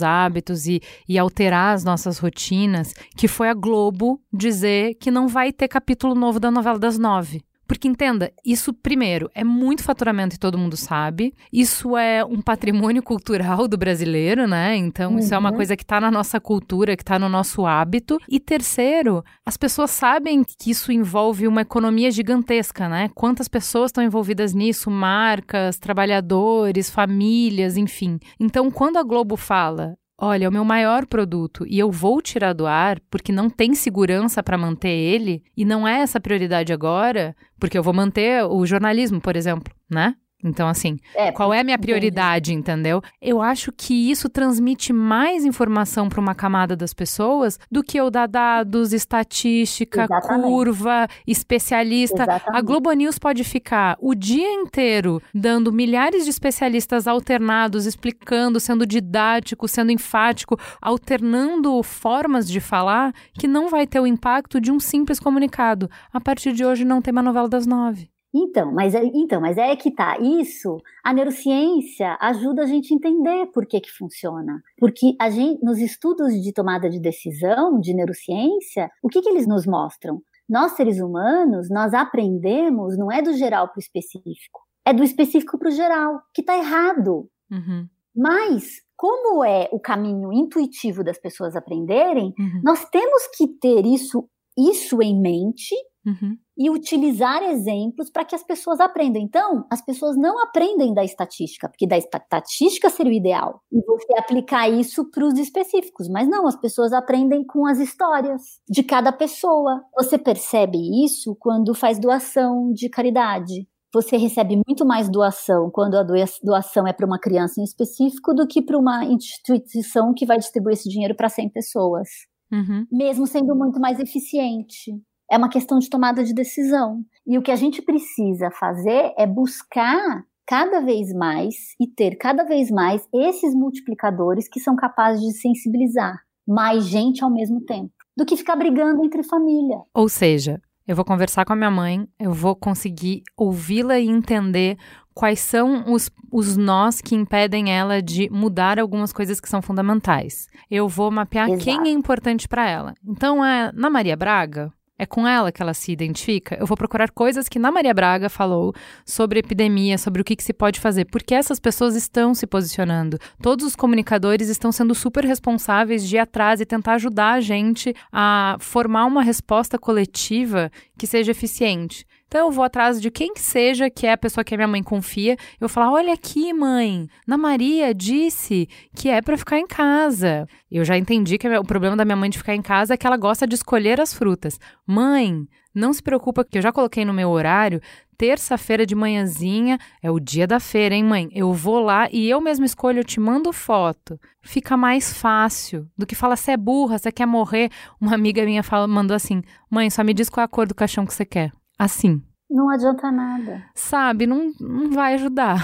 hábitos 0.00 0.68
e, 0.68 0.80
e 1.08 1.18
alterar 1.18 1.74
as 1.74 1.82
nossas 1.82 2.18
rotinas, 2.18 2.94
que 3.16 3.26
foi 3.26 3.48
a 3.48 3.54
Globo 3.54 4.20
dizer 4.32 4.94
que 5.00 5.10
não 5.10 5.26
vai 5.26 5.52
ter 5.52 5.66
capítulo 5.66 6.14
novo 6.14 6.38
da 6.38 6.52
novela 6.52 6.78
das 6.78 6.96
nove. 6.96 7.42
Porque 7.66 7.88
entenda, 7.88 8.32
isso 8.44 8.72
primeiro 8.72 9.30
é 9.34 9.42
muito 9.42 9.82
faturamento 9.82 10.36
e 10.36 10.38
todo 10.38 10.58
mundo 10.58 10.76
sabe. 10.76 11.34
Isso 11.52 11.96
é 11.96 12.24
um 12.24 12.40
patrimônio 12.40 13.02
cultural 13.02 13.66
do 13.66 13.76
brasileiro, 13.76 14.46
né? 14.46 14.76
Então 14.76 15.12
uhum. 15.12 15.18
isso 15.18 15.34
é 15.34 15.38
uma 15.38 15.50
uhum. 15.50 15.56
coisa 15.56 15.76
que 15.76 15.82
está 15.82 16.00
na 16.00 16.10
nossa 16.10 16.40
cultura, 16.40 16.96
que 16.96 17.02
está 17.02 17.18
no 17.18 17.28
nosso 17.28 17.66
hábito. 17.66 18.18
E 18.28 18.38
terceiro, 18.38 19.24
as 19.44 19.56
pessoas 19.56 19.90
sabem 19.90 20.44
que 20.44 20.70
isso 20.70 20.92
envolve 20.92 21.48
uma 21.48 21.62
economia 21.62 22.10
gigantesca, 22.10 22.88
né? 22.88 23.10
Quantas 23.14 23.48
pessoas 23.48 23.88
estão 23.88 24.04
envolvidas 24.04 24.54
nisso? 24.54 24.90
Marcas, 24.90 25.78
trabalhadores, 25.78 26.88
famílias, 26.88 27.76
enfim. 27.76 28.18
Então 28.38 28.70
quando 28.70 28.96
a 28.96 29.02
Globo 29.02 29.36
fala 29.36 29.96
olha, 30.18 30.46
é 30.46 30.48
o 30.48 30.52
meu 30.52 30.64
maior 30.64 31.06
produto 31.06 31.66
e 31.68 31.78
eu 31.78 31.90
vou 31.90 32.20
tirar 32.22 32.52
do 32.52 32.66
ar 32.66 33.00
porque 33.10 33.32
não 33.32 33.50
tem 33.50 33.74
segurança 33.74 34.42
para 34.42 34.58
manter 34.58 34.88
ele 34.88 35.42
e 35.56 35.64
não 35.64 35.86
é 35.86 36.00
essa 36.00 36.20
prioridade 36.20 36.72
agora, 36.72 37.36
porque 37.58 37.76
eu 37.76 37.82
vou 37.82 37.94
manter 37.94 38.44
o 38.44 38.64
jornalismo, 38.66 39.20
por 39.20 39.36
exemplo, 39.36 39.74
né? 39.90 40.14
Então, 40.44 40.68
assim, 40.68 40.98
é, 41.14 41.32
qual 41.32 41.52
é 41.52 41.60
a 41.60 41.64
minha 41.64 41.78
prioridade, 41.78 42.52
entendi. 42.52 42.72
entendeu? 42.72 43.02
Eu 43.20 43.40
acho 43.40 43.72
que 43.72 44.10
isso 44.10 44.28
transmite 44.28 44.92
mais 44.92 45.44
informação 45.44 46.08
para 46.08 46.20
uma 46.20 46.34
camada 46.34 46.76
das 46.76 46.92
pessoas 46.92 47.58
do 47.70 47.82
que 47.82 47.98
eu 47.98 48.10
dar 48.10 48.26
dados, 48.28 48.92
estatística, 48.92 50.04
Exatamente. 50.04 50.48
curva, 50.48 51.08
especialista. 51.26 52.22
Exatamente. 52.22 52.58
A 52.58 52.60
Globo 52.60 52.92
News 52.92 53.18
pode 53.18 53.44
ficar 53.44 53.96
o 54.00 54.14
dia 54.14 54.52
inteiro 54.52 55.22
dando 55.34 55.72
milhares 55.72 56.24
de 56.24 56.30
especialistas 56.30 57.06
alternados, 57.06 57.86
explicando, 57.86 58.60
sendo 58.60 58.86
didático, 58.86 59.66
sendo 59.66 59.90
enfático, 59.90 60.58
alternando 60.82 61.82
formas 61.82 62.46
de 62.46 62.60
falar 62.60 63.12
que 63.34 63.48
não 63.48 63.68
vai 63.68 63.86
ter 63.86 64.00
o 64.00 64.06
impacto 64.06 64.60
de 64.60 64.70
um 64.70 64.78
simples 64.78 65.18
comunicado. 65.18 65.90
A 66.12 66.20
partir 66.20 66.52
de 66.52 66.64
hoje 66.64 66.84
não 66.84 67.00
tem 67.00 67.10
uma 67.10 67.22
novela 67.22 67.48
das 67.48 67.66
nove. 67.66 68.10
Então, 68.38 68.70
mas 68.70 68.94
é, 68.94 69.02
então, 69.14 69.40
mas 69.40 69.56
é 69.56 69.74
que 69.74 69.90
tá. 69.90 70.18
Isso, 70.18 70.76
a 71.02 71.14
neurociência 71.14 72.18
ajuda 72.20 72.62
a 72.62 72.66
gente 72.66 72.92
a 72.92 72.96
entender 72.96 73.46
por 73.46 73.66
que 73.66 73.80
que 73.80 73.90
funciona. 73.90 74.62
Porque 74.76 75.16
a 75.18 75.30
gente, 75.30 75.64
nos 75.64 75.78
estudos 75.78 76.34
de 76.34 76.52
tomada 76.52 76.90
de 76.90 77.00
decisão 77.00 77.80
de 77.80 77.94
neurociência, 77.94 78.90
o 79.02 79.08
que 79.08 79.22
que 79.22 79.28
eles 79.28 79.46
nos 79.46 79.66
mostram? 79.66 80.20
Nós, 80.46 80.72
seres 80.72 81.00
humanos, 81.00 81.70
nós 81.70 81.94
aprendemos, 81.94 82.98
não 82.98 83.10
é 83.10 83.22
do 83.22 83.32
geral 83.32 83.68
para 83.68 83.78
o 83.78 83.80
específico, 83.80 84.60
é 84.84 84.92
do 84.92 85.02
específico 85.02 85.58
para 85.58 85.68
o 85.68 85.72
geral, 85.72 86.20
que 86.34 86.42
está 86.42 86.56
errado. 86.58 87.28
Uhum. 87.50 87.88
Mas, 88.14 88.82
como 88.94 89.42
é 89.44 89.68
o 89.72 89.80
caminho 89.80 90.32
intuitivo 90.32 91.02
das 91.02 91.18
pessoas 91.18 91.56
aprenderem, 91.56 92.34
uhum. 92.38 92.60
nós 92.62 92.84
temos 92.90 93.26
que 93.36 93.48
ter 93.48 93.86
isso, 93.86 94.28
isso 94.56 95.02
em 95.02 95.18
mente 95.18 95.74
Uhum. 96.06 96.38
E 96.56 96.70
utilizar 96.70 97.42
exemplos 97.42 98.10
para 98.10 98.24
que 98.24 98.34
as 98.34 98.42
pessoas 98.42 98.80
aprendam. 98.80 99.20
Então, 99.20 99.66
as 99.70 99.84
pessoas 99.84 100.16
não 100.16 100.42
aprendem 100.42 100.94
da 100.94 101.04
estatística, 101.04 101.68
porque 101.68 101.86
da 101.86 101.98
estatística 101.98 102.88
seria 102.88 103.12
o 103.12 103.14
ideal. 103.14 103.60
E 103.70 103.80
você 103.84 104.18
aplicar 104.18 104.68
isso 104.68 105.10
para 105.10 105.24
os 105.24 105.38
específicos. 105.38 106.08
Mas 106.08 106.28
não, 106.28 106.46
as 106.46 106.56
pessoas 106.56 106.92
aprendem 106.92 107.44
com 107.44 107.66
as 107.66 107.78
histórias 107.78 108.42
de 108.68 108.82
cada 108.82 109.12
pessoa. 109.12 109.82
Você 109.94 110.16
percebe 110.16 110.78
isso 111.04 111.36
quando 111.38 111.74
faz 111.74 111.98
doação 111.98 112.72
de 112.72 112.88
caridade. 112.88 113.66
Você 113.92 114.16
recebe 114.16 114.60
muito 114.66 114.84
mais 114.84 115.08
doação 115.08 115.70
quando 115.70 115.94
a 115.96 116.02
doação 116.42 116.86
é 116.86 116.92
para 116.92 117.06
uma 117.06 117.18
criança 117.18 117.60
em 117.60 117.64
específico 117.64 118.34
do 118.34 118.46
que 118.46 118.60
para 118.60 118.78
uma 118.78 119.04
instituição 119.04 120.12
que 120.14 120.26
vai 120.26 120.36
distribuir 120.36 120.74
esse 120.74 120.88
dinheiro 120.88 121.14
para 121.14 121.28
100 121.30 121.48
pessoas. 121.50 122.08
Uhum. 122.52 122.86
Mesmo 122.92 123.26
sendo 123.26 123.56
muito 123.56 123.80
mais 123.80 123.98
eficiente. 123.98 124.92
É 125.30 125.36
uma 125.36 125.48
questão 125.48 125.78
de 125.78 125.90
tomada 125.90 126.22
de 126.22 126.32
decisão. 126.32 127.04
E 127.26 127.36
o 127.36 127.42
que 127.42 127.50
a 127.50 127.56
gente 127.56 127.82
precisa 127.82 128.50
fazer 128.50 129.12
é 129.18 129.26
buscar 129.26 130.24
cada 130.46 130.80
vez 130.80 131.12
mais 131.12 131.54
e 131.80 131.86
ter 131.86 132.16
cada 132.16 132.44
vez 132.44 132.70
mais 132.70 133.06
esses 133.12 133.54
multiplicadores 133.54 134.48
que 134.48 134.60
são 134.60 134.76
capazes 134.76 135.20
de 135.20 135.32
sensibilizar 135.32 136.20
mais 136.46 136.84
gente 136.84 137.24
ao 137.24 137.30
mesmo 137.30 137.60
tempo, 137.62 137.90
do 138.16 138.24
que 138.24 138.36
ficar 138.36 138.54
brigando 138.54 139.04
entre 139.04 139.24
família. 139.24 139.78
Ou 139.92 140.08
seja, 140.08 140.60
eu 140.86 140.94
vou 140.94 141.04
conversar 141.04 141.44
com 141.44 141.52
a 141.52 141.56
minha 141.56 141.70
mãe, 141.70 142.06
eu 142.20 142.32
vou 142.32 142.54
conseguir 142.54 143.24
ouvi-la 143.36 143.98
e 143.98 144.08
entender 144.08 144.78
quais 145.12 145.40
são 145.40 145.92
os, 145.92 146.08
os 146.30 146.56
nós 146.56 147.00
que 147.00 147.16
impedem 147.16 147.72
ela 147.72 148.00
de 148.00 148.30
mudar 148.30 148.78
algumas 148.78 149.12
coisas 149.12 149.40
que 149.40 149.48
são 149.48 149.60
fundamentais. 149.60 150.46
Eu 150.70 150.88
vou 150.88 151.10
mapear 151.10 151.48
Exato. 151.48 151.64
quem 151.64 151.88
é 151.88 151.90
importante 151.90 152.46
para 152.46 152.68
ela. 152.68 152.94
Então, 153.04 153.44
é, 153.44 153.72
na 153.72 153.90
Maria 153.90 154.16
Braga, 154.16 154.70
é 154.98 155.04
com 155.04 155.26
ela 155.26 155.52
que 155.52 155.62
ela 155.62 155.74
se 155.74 155.92
identifica. 155.92 156.56
Eu 156.58 156.66
vou 156.66 156.76
procurar 156.76 157.10
coisas 157.10 157.48
que 157.48 157.58
na 157.58 157.70
Maria 157.70 157.92
Braga 157.92 158.28
falou 158.28 158.74
sobre 159.04 159.40
epidemia, 159.40 159.98
sobre 159.98 160.22
o 160.22 160.24
que, 160.24 160.36
que, 160.36 160.42
se 160.42 160.52
pode 160.52 160.80
fazer, 160.80 161.04
porque 161.06 161.34
essas 161.34 161.60
pessoas 161.60 161.94
estão 161.94 162.34
se 162.34 162.46
posicionando. 162.46 163.18
Todos 163.42 163.66
os 163.66 163.76
comunicadores 163.76 164.48
estão 164.48 164.72
sendo 164.72 164.94
super 164.94 165.24
responsáveis 165.24 166.08
de 166.08 166.16
ir 166.16 166.18
atrás 166.18 166.60
e 166.60 166.66
tentar 166.66 166.94
ajudar 166.94 167.34
a 167.34 167.40
gente 167.40 167.94
a 168.12 168.56
formar 168.58 169.06
uma 169.06 169.22
resposta 169.22 169.78
coletiva 169.78 170.70
que 170.98 171.06
seja 171.06 171.32
eficiente. 171.32 172.06
Então 172.28 172.46
eu 172.46 172.50
vou 172.50 172.64
atrás 172.64 173.00
de 173.00 173.10
quem 173.10 173.32
que 173.32 173.40
seja 173.40 173.88
que 173.88 174.06
é 174.06 174.12
a 174.12 174.18
pessoa 174.18 174.42
que 174.42 174.54
a 174.54 174.58
minha 174.58 174.68
mãe 174.68 174.82
confia. 174.82 175.36
Eu 175.60 175.68
falar: 175.68 175.92
olha 175.92 176.12
aqui, 176.12 176.52
mãe, 176.52 177.08
Ana 177.26 177.38
Maria 177.38 177.94
disse 177.94 178.68
que 178.94 179.08
é 179.08 179.22
para 179.22 179.38
ficar 179.38 179.58
em 179.58 179.66
casa. 179.66 180.46
Eu 180.70 180.84
já 180.84 180.98
entendi 180.98 181.38
que 181.38 181.48
o 181.48 181.64
problema 181.64 181.96
da 181.96 182.04
minha 182.04 182.16
mãe 182.16 182.28
de 182.28 182.38
ficar 182.38 182.54
em 182.54 182.62
casa 182.62 182.94
é 182.94 182.96
que 182.96 183.06
ela 183.06 183.16
gosta 183.16 183.46
de 183.46 183.54
escolher 183.54 184.00
as 184.00 184.12
frutas. 184.12 184.58
Mãe, 184.84 185.46
não 185.72 185.92
se 185.92 186.02
preocupa, 186.02 186.44
que 186.44 186.58
eu 186.58 186.62
já 186.62 186.72
coloquei 186.72 187.04
no 187.04 187.12
meu 187.12 187.30
horário. 187.30 187.80
Terça-feira 188.18 188.86
de 188.86 188.94
manhãzinha 188.94 189.78
é 190.02 190.10
o 190.10 190.18
dia 190.18 190.46
da 190.46 190.58
feira, 190.58 190.94
hein, 190.94 191.04
mãe? 191.04 191.28
Eu 191.32 191.52
vou 191.52 191.78
lá 191.78 192.08
e 192.10 192.28
eu 192.28 192.40
mesmo 192.40 192.64
escolho, 192.64 193.00
eu 193.00 193.04
te 193.04 193.20
mando 193.20 193.52
foto. 193.52 194.18
Fica 194.42 194.76
mais 194.76 195.12
fácil 195.12 195.86
do 195.96 196.06
que 196.06 196.14
falar, 196.14 196.36
você 196.36 196.52
é 196.52 196.56
burra, 196.56 196.98
você 196.98 197.12
quer 197.12 197.26
morrer. 197.26 197.70
Uma 198.00 198.14
amiga 198.14 198.44
minha 198.44 198.62
fala, 198.64 198.88
mandou 198.88 199.14
assim: 199.14 199.42
mãe, 199.70 199.90
só 199.90 200.02
me 200.02 200.14
diz 200.14 200.28
qual 200.28 200.42
é 200.42 200.46
a 200.46 200.48
cor 200.48 200.66
do 200.66 200.74
caixão 200.74 201.06
que 201.06 201.14
você 201.14 201.24
quer 201.24 201.52
assim. 201.78 202.22
Não 202.48 202.70
adianta 202.70 203.10
nada. 203.10 203.64
Sabe, 203.74 204.26
não, 204.26 204.52
não 204.60 204.90
vai 204.90 205.14
ajudar. 205.14 205.58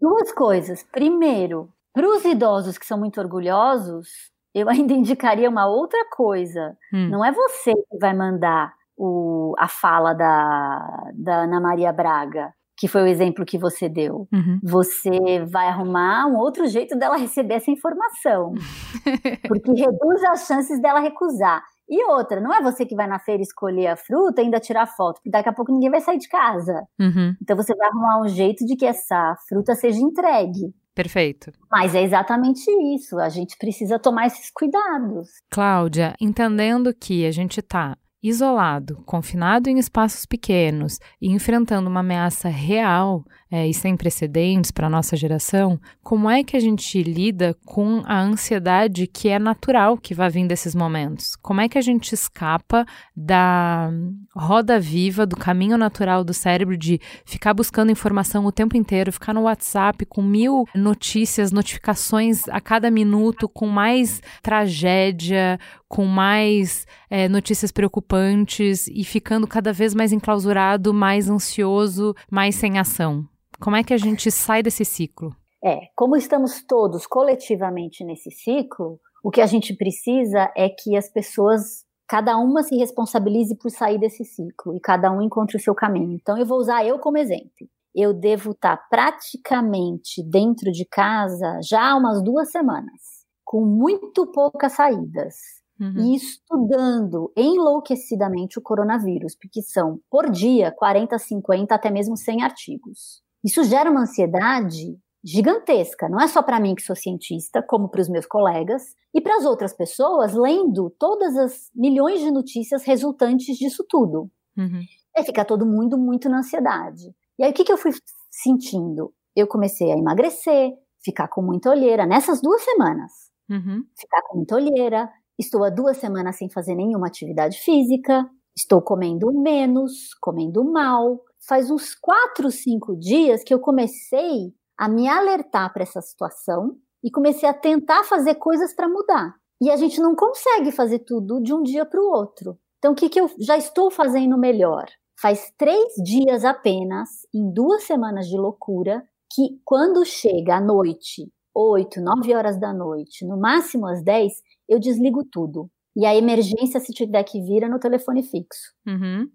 Duas 0.00 0.32
coisas. 0.32 0.82
Primeiro, 0.82 1.68
para 1.92 2.08
os 2.08 2.24
idosos 2.24 2.78
que 2.78 2.86
são 2.86 2.98
muito 2.98 3.20
orgulhosos, 3.20 4.08
eu 4.54 4.68
ainda 4.70 4.92
indicaria 4.92 5.48
uma 5.48 5.66
outra 5.66 6.04
coisa. 6.10 6.76
Hum. 6.92 7.08
Não 7.10 7.24
é 7.24 7.32
você 7.32 7.72
que 7.72 7.98
vai 8.00 8.14
mandar 8.14 8.72
o, 8.96 9.54
a 9.58 9.68
fala 9.68 10.12
da, 10.12 11.10
da 11.14 11.42
Ana 11.42 11.60
Maria 11.60 11.92
Braga, 11.92 12.52
que 12.76 12.88
foi 12.88 13.02
o 13.02 13.06
exemplo 13.06 13.44
que 13.44 13.58
você 13.58 13.88
deu. 13.88 14.28
Uhum. 14.32 14.60
Você 14.62 15.44
vai 15.50 15.68
arrumar 15.68 16.26
um 16.26 16.36
outro 16.36 16.66
jeito 16.66 16.96
dela 16.96 17.16
receber 17.16 17.54
essa 17.54 17.70
informação. 17.70 18.54
porque 19.46 19.72
reduz 19.72 20.24
as 20.30 20.46
chances 20.46 20.80
dela 20.80 21.00
recusar. 21.00 21.62
E 21.88 22.04
outra, 22.04 22.40
não 22.40 22.54
é 22.54 22.62
você 22.62 22.84
que 22.84 22.94
vai 22.94 23.06
na 23.06 23.18
feira 23.18 23.42
escolher 23.42 23.86
a 23.88 23.96
fruta 23.96 24.40
e 24.40 24.44
ainda 24.44 24.60
tirar 24.60 24.86
foto, 24.86 25.14
porque 25.14 25.30
daqui 25.30 25.48
a 25.48 25.52
pouco 25.52 25.72
ninguém 25.72 25.90
vai 25.90 26.00
sair 26.00 26.18
de 26.18 26.28
casa. 26.28 26.86
Uhum. 27.00 27.34
Então 27.40 27.56
você 27.56 27.74
vai 27.74 27.88
arrumar 27.88 28.20
um 28.20 28.28
jeito 28.28 28.66
de 28.66 28.76
que 28.76 28.84
essa 28.84 29.34
fruta 29.48 29.74
seja 29.74 29.98
entregue. 29.98 30.74
Perfeito. 30.94 31.52
Mas 31.70 31.94
é 31.94 32.02
exatamente 32.02 32.68
isso. 32.94 33.18
A 33.18 33.28
gente 33.28 33.56
precisa 33.56 33.98
tomar 33.98 34.26
esses 34.26 34.50
cuidados. 34.50 35.28
Cláudia, 35.48 36.14
entendendo 36.20 36.92
que 36.92 37.24
a 37.24 37.30
gente 37.30 37.60
está 37.60 37.96
isolado, 38.22 39.00
confinado 39.06 39.70
em 39.70 39.78
espaços 39.78 40.26
pequenos 40.26 40.98
e 41.22 41.30
enfrentando 41.30 41.88
uma 41.88 42.00
ameaça 42.00 42.48
real 42.48 43.24
é, 43.50 43.66
e 43.66 43.72
sem 43.72 43.96
precedentes 43.96 44.70
para 44.70 44.86
a 44.86 44.90
nossa 44.90 45.16
geração, 45.16 45.80
como 46.02 46.28
é 46.28 46.44
que 46.44 46.56
a 46.56 46.60
gente 46.60 47.02
lida 47.02 47.56
com 47.64 48.02
a 48.04 48.20
ansiedade 48.20 49.06
que 49.06 49.28
é 49.28 49.38
natural 49.38 49.96
que 49.96 50.14
vai 50.14 50.28
vir 50.28 50.46
desses 50.46 50.74
momentos? 50.74 51.34
Como 51.36 51.60
é 51.60 51.68
que 51.68 51.78
a 51.78 51.82
gente 51.82 52.12
escapa 52.12 52.84
da 53.16 53.90
roda 54.36 54.78
viva, 54.78 55.24
do 55.24 55.36
caminho 55.36 55.78
natural 55.78 56.22
do 56.22 56.34
cérebro 56.34 56.76
de 56.76 57.00
ficar 57.24 57.54
buscando 57.54 57.90
informação 57.90 58.44
o 58.44 58.52
tempo 58.52 58.76
inteiro, 58.76 59.12
ficar 59.12 59.32
no 59.32 59.42
WhatsApp 59.42 60.04
com 60.04 60.22
mil 60.22 60.64
notícias, 60.74 61.50
notificações 61.50 62.46
a 62.48 62.60
cada 62.60 62.90
minuto, 62.90 63.48
com 63.48 63.66
mais 63.66 64.20
tragédia, 64.42 65.58
com 65.88 66.04
mais 66.04 66.86
é, 67.08 67.28
notícias 67.28 67.72
preocupantes 67.72 68.86
e 68.88 69.02
ficando 69.04 69.46
cada 69.46 69.72
vez 69.72 69.94
mais 69.94 70.12
enclausurado, 70.12 70.92
mais 70.92 71.30
ansioso, 71.30 72.14
mais 72.30 72.54
sem 72.54 72.78
ação? 72.78 73.26
Como 73.60 73.76
é 73.76 73.82
que 73.82 73.92
a 73.92 73.98
gente 73.98 74.30
sai 74.30 74.62
desse 74.62 74.84
ciclo? 74.84 75.34
É, 75.62 75.88
como 75.96 76.16
estamos 76.16 76.62
todos 76.64 77.06
coletivamente 77.06 78.04
nesse 78.04 78.30
ciclo, 78.30 79.00
o 79.22 79.30
que 79.30 79.40
a 79.40 79.46
gente 79.46 79.74
precisa 79.74 80.52
é 80.56 80.68
que 80.68 80.96
as 80.96 81.10
pessoas, 81.10 81.84
cada 82.08 82.36
uma 82.38 82.62
se 82.62 82.76
responsabilize 82.76 83.56
por 83.56 83.70
sair 83.70 83.98
desse 83.98 84.24
ciclo 84.24 84.74
e 84.76 84.80
cada 84.80 85.10
um 85.10 85.20
encontre 85.20 85.56
o 85.56 85.60
seu 85.60 85.74
caminho. 85.74 86.12
Então 86.12 86.38
eu 86.38 86.46
vou 86.46 86.58
usar 86.58 86.86
eu 86.86 86.98
como 86.98 87.18
exemplo. 87.18 87.68
Eu 87.94 88.14
devo 88.14 88.52
estar 88.52 88.76
praticamente 88.88 90.22
dentro 90.22 90.70
de 90.70 90.84
casa 90.84 91.58
já 91.68 91.90
há 91.90 91.96
umas 91.96 92.22
duas 92.22 92.50
semanas, 92.50 93.26
com 93.44 93.64
muito 93.64 94.24
poucas 94.30 94.72
saídas 94.72 95.34
uhum. 95.80 95.98
e 95.98 96.14
estudando 96.14 97.32
enlouquecidamente 97.36 98.58
o 98.58 98.62
coronavírus, 98.62 99.34
porque 99.34 99.62
são, 99.62 99.98
por 100.08 100.30
dia, 100.30 100.70
40, 100.70 101.18
50, 101.18 101.74
até 101.74 101.90
mesmo 101.90 102.16
100 102.16 102.42
artigos. 102.42 103.22
Isso 103.44 103.62
gera 103.64 103.90
uma 103.90 104.02
ansiedade 104.02 104.98
gigantesca, 105.24 106.08
não 106.08 106.20
é 106.20 106.28
só 106.28 106.42
para 106.42 106.60
mim 106.60 106.74
que 106.74 106.82
sou 106.82 106.94
cientista, 106.94 107.62
como 107.62 107.88
para 107.88 108.00
os 108.00 108.08
meus 108.08 108.24
colegas 108.24 108.82
e 109.12 109.20
para 109.20 109.36
as 109.36 109.44
outras 109.44 109.72
pessoas 109.72 110.32
lendo 110.32 110.94
todas 110.98 111.36
as 111.36 111.70
milhões 111.74 112.20
de 112.20 112.30
notícias 112.30 112.84
resultantes 112.84 113.56
disso 113.56 113.84
tudo. 113.88 114.30
Uhum. 114.56 114.80
Aí 115.16 115.24
fica 115.24 115.44
todo 115.44 115.66
mundo 115.66 115.98
muito 115.98 116.28
na 116.28 116.38
ansiedade. 116.38 117.12
E 117.38 117.44
aí 117.44 117.50
o 117.50 117.54
que, 117.54 117.64
que 117.64 117.72
eu 117.72 117.76
fui 117.76 117.90
sentindo? 118.30 119.12
Eu 119.34 119.46
comecei 119.46 119.90
a 119.90 119.96
emagrecer, 119.96 120.72
ficar 121.04 121.28
com 121.28 121.42
muita 121.42 121.70
olheira 121.70 122.06
nessas 122.06 122.40
duas 122.40 122.62
semanas. 122.62 123.12
Uhum. 123.50 123.82
Ficar 123.98 124.22
com 124.22 124.36
muita 124.36 124.54
olheira, 124.54 125.10
Estou 125.38 125.62
há 125.62 125.70
duas 125.70 125.98
semanas 125.98 126.36
sem 126.36 126.50
fazer 126.50 126.74
nenhuma 126.74 127.06
atividade 127.06 127.58
física, 127.60 128.28
estou 128.56 128.82
comendo 128.82 129.30
menos, 129.32 130.12
comendo 130.20 130.64
mal. 130.64 131.20
Faz 131.48 131.70
uns 131.70 131.94
quatro, 131.94 132.50
cinco 132.50 132.94
dias 132.94 133.42
que 133.42 133.54
eu 133.54 133.58
comecei 133.58 134.52
a 134.76 134.88
me 134.88 135.08
alertar 135.08 135.72
para 135.72 135.82
essa 135.82 136.02
situação 136.02 136.76
e 137.02 137.10
comecei 137.10 137.48
a 137.48 137.54
tentar 137.54 138.04
fazer 138.04 138.34
coisas 138.34 138.74
para 138.74 138.88
mudar. 138.88 139.34
E 139.60 139.70
a 139.70 139.76
gente 139.76 139.98
não 140.00 140.14
consegue 140.14 140.70
fazer 140.70 141.00
tudo 141.00 141.40
de 141.42 141.54
um 141.54 141.62
dia 141.62 141.86
para 141.86 142.00
o 142.00 142.10
outro. 142.10 142.58
Então, 142.78 142.92
o 142.92 142.94
que, 142.94 143.08
que 143.08 143.20
eu 143.20 143.28
já 143.40 143.56
estou 143.56 143.90
fazendo 143.90 144.38
melhor? 144.38 144.86
Faz 145.20 145.52
três 145.56 145.94
dias 146.04 146.44
apenas, 146.44 147.08
em 147.34 147.52
duas 147.52 147.82
semanas 147.82 148.28
de 148.28 148.36
loucura, 148.36 149.02
que 149.32 149.60
quando 149.64 150.04
chega 150.04 150.56
à 150.56 150.60
noite, 150.60 151.32
oito, 151.54 152.00
nove 152.00 152.34
horas 152.34 152.60
da 152.60 152.72
noite, 152.72 153.26
no 153.26 153.36
máximo 153.36 153.86
às 153.88 154.02
dez, 154.02 154.34
eu 154.68 154.78
desligo 154.78 155.24
tudo. 155.24 155.68
E 155.96 156.06
a 156.06 156.14
emergência, 156.14 156.78
se 156.78 156.92
tiver 156.92 157.24
que 157.24 157.40
vir, 157.40 157.64
é 157.64 157.68
no 157.68 157.80
telefone 157.80 158.22
fixo. 158.22 158.72
Uhum. 158.86 159.28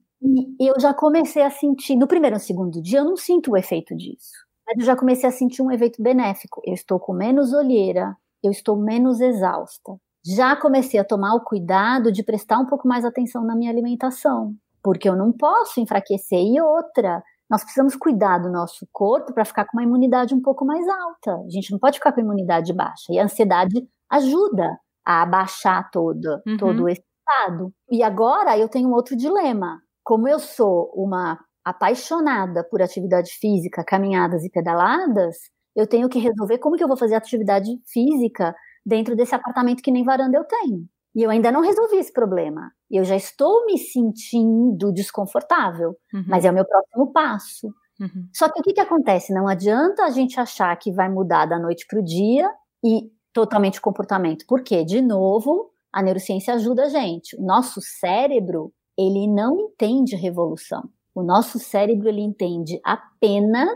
E 0.59 0.69
eu 0.69 0.79
já 0.79 0.93
comecei 0.93 1.43
a 1.43 1.49
sentir, 1.49 1.95
no 1.95 2.07
primeiro 2.07 2.35
ou 2.35 2.39
segundo 2.39 2.81
dia, 2.81 2.99
eu 2.99 3.05
não 3.05 3.17
sinto 3.17 3.51
o 3.51 3.57
efeito 3.57 3.95
disso. 3.95 4.31
Mas 4.65 4.77
eu 4.79 4.85
já 4.85 4.95
comecei 4.95 5.27
a 5.27 5.31
sentir 5.31 5.61
um 5.61 5.71
efeito 5.71 6.01
benéfico. 6.01 6.61
Eu 6.65 6.73
estou 6.73 6.99
com 6.99 7.13
menos 7.13 7.53
olheira, 7.53 8.15
eu 8.41 8.51
estou 8.51 8.77
menos 8.77 9.19
exausta. 9.19 9.97
Já 10.25 10.55
comecei 10.55 10.99
a 10.99 11.03
tomar 11.03 11.35
o 11.35 11.43
cuidado 11.43 12.11
de 12.11 12.23
prestar 12.23 12.59
um 12.59 12.65
pouco 12.65 12.87
mais 12.87 13.03
atenção 13.03 13.43
na 13.43 13.55
minha 13.55 13.69
alimentação, 13.69 14.55
porque 14.81 15.09
eu 15.09 15.17
não 15.17 15.33
posso 15.33 15.81
enfraquecer. 15.81 16.39
E 16.39 16.61
outra, 16.61 17.21
nós 17.49 17.61
precisamos 17.61 17.95
cuidar 17.95 18.37
do 18.37 18.49
nosso 18.49 18.87
corpo 18.93 19.33
para 19.33 19.43
ficar 19.43 19.65
com 19.65 19.77
uma 19.77 19.83
imunidade 19.83 20.33
um 20.33 20.41
pouco 20.41 20.65
mais 20.65 20.87
alta. 20.87 21.33
A 21.45 21.49
gente 21.49 21.71
não 21.71 21.79
pode 21.79 21.97
ficar 21.97 22.13
com 22.13 22.21
a 22.21 22.23
imunidade 22.23 22.71
baixa. 22.71 23.11
E 23.11 23.19
a 23.19 23.25
ansiedade 23.25 23.85
ajuda 24.09 24.69
a 25.05 25.23
abaixar 25.23 25.89
todo, 25.91 26.41
uhum. 26.47 26.57
todo 26.57 26.87
esse 26.87 27.03
estado. 27.19 27.73
E 27.91 28.01
agora 28.01 28.57
eu 28.57 28.69
tenho 28.69 28.87
um 28.87 28.93
outro 28.93 29.17
dilema. 29.17 29.82
Como 30.03 30.27
eu 30.27 30.39
sou 30.39 30.91
uma 30.95 31.39
apaixonada 31.63 32.63
por 32.63 32.81
atividade 32.81 33.31
física, 33.39 33.83
caminhadas 33.83 34.43
e 34.43 34.49
pedaladas, 34.49 35.37
eu 35.75 35.87
tenho 35.87 36.09
que 36.09 36.19
resolver 36.19 36.57
como 36.57 36.75
que 36.75 36.83
eu 36.83 36.87
vou 36.87 36.97
fazer 36.97 37.15
atividade 37.15 37.69
física 37.85 38.53
dentro 38.85 39.15
desse 39.15 39.33
apartamento 39.33 39.81
que 39.81 39.91
nem 39.91 40.03
varanda 40.03 40.37
eu 40.37 40.43
tenho. 40.43 40.85
E 41.15 41.21
eu 41.21 41.29
ainda 41.29 41.51
não 41.51 41.61
resolvi 41.61 41.97
esse 41.97 42.11
problema. 42.11 42.71
Eu 42.89 43.03
já 43.03 43.15
estou 43.15 43.65
me 43.65 43.77
sentindo 43.77 44.91
desconfortável, 44.91 45.95
uhum. 46.13 46.25
mas 46.27 46.43
é 46.43 46.51
o 46.51 46.53
meu 46.53 46.65
próximo 46.65 47.11
passo. 47.11 47.67
Uhum. 47.99 48.27
Só 48.33 48.49
que 48.49 48.59
o 48.59 48.63
que, 48.63 48.73
que 48.73 48.81
acontece? 48.81 49.33
Não 49.33 49.47
adianta 49.47 50.03
a 50.03 50.09
gente 50.09 50.39
achar 50.39 50.75
que 50.75 50.91
vai 50.91 51.09
mudar 51.09 51.45
da 51.45 51.59
noite 51.59 51.85
para 51.87 51.99
o 51.99 52.03
dia 52.03 52.49
e 52.83 53.11
totalmente 53.31 53.79
o 53.79 53.81
comportamento. 53.81 54.45
Porque, 54.47 54.83
de 54.83 55.01
novo, 55.01 55.71
a 55.91 56.01
neurociência 56.01 56.55
ajuda 56.55 56.85
a 56.85 56.89
gente. 56.89 57.35
O 57.39 57.43
nosso 57.43 57.79
cérebro 57.81 58.73
ele 58.97 59.27
não 59.27 59.59
entende 59.59 60.15
revolução. 60.15 60.89
O 61.15 61.23
nosso 61.23 61.59
cérebro 61.59 62.09
ele 62.09 62.21
entende 62.21 62.79
apenas 62.83 63.69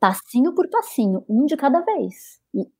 passinho 0.00 0.54
por 0.54 0.68
passinho, 0.70 1.24
um 1.28 1.44
de 1.44 1.56
cada 1.56 1.80
vez. 1.80 2.38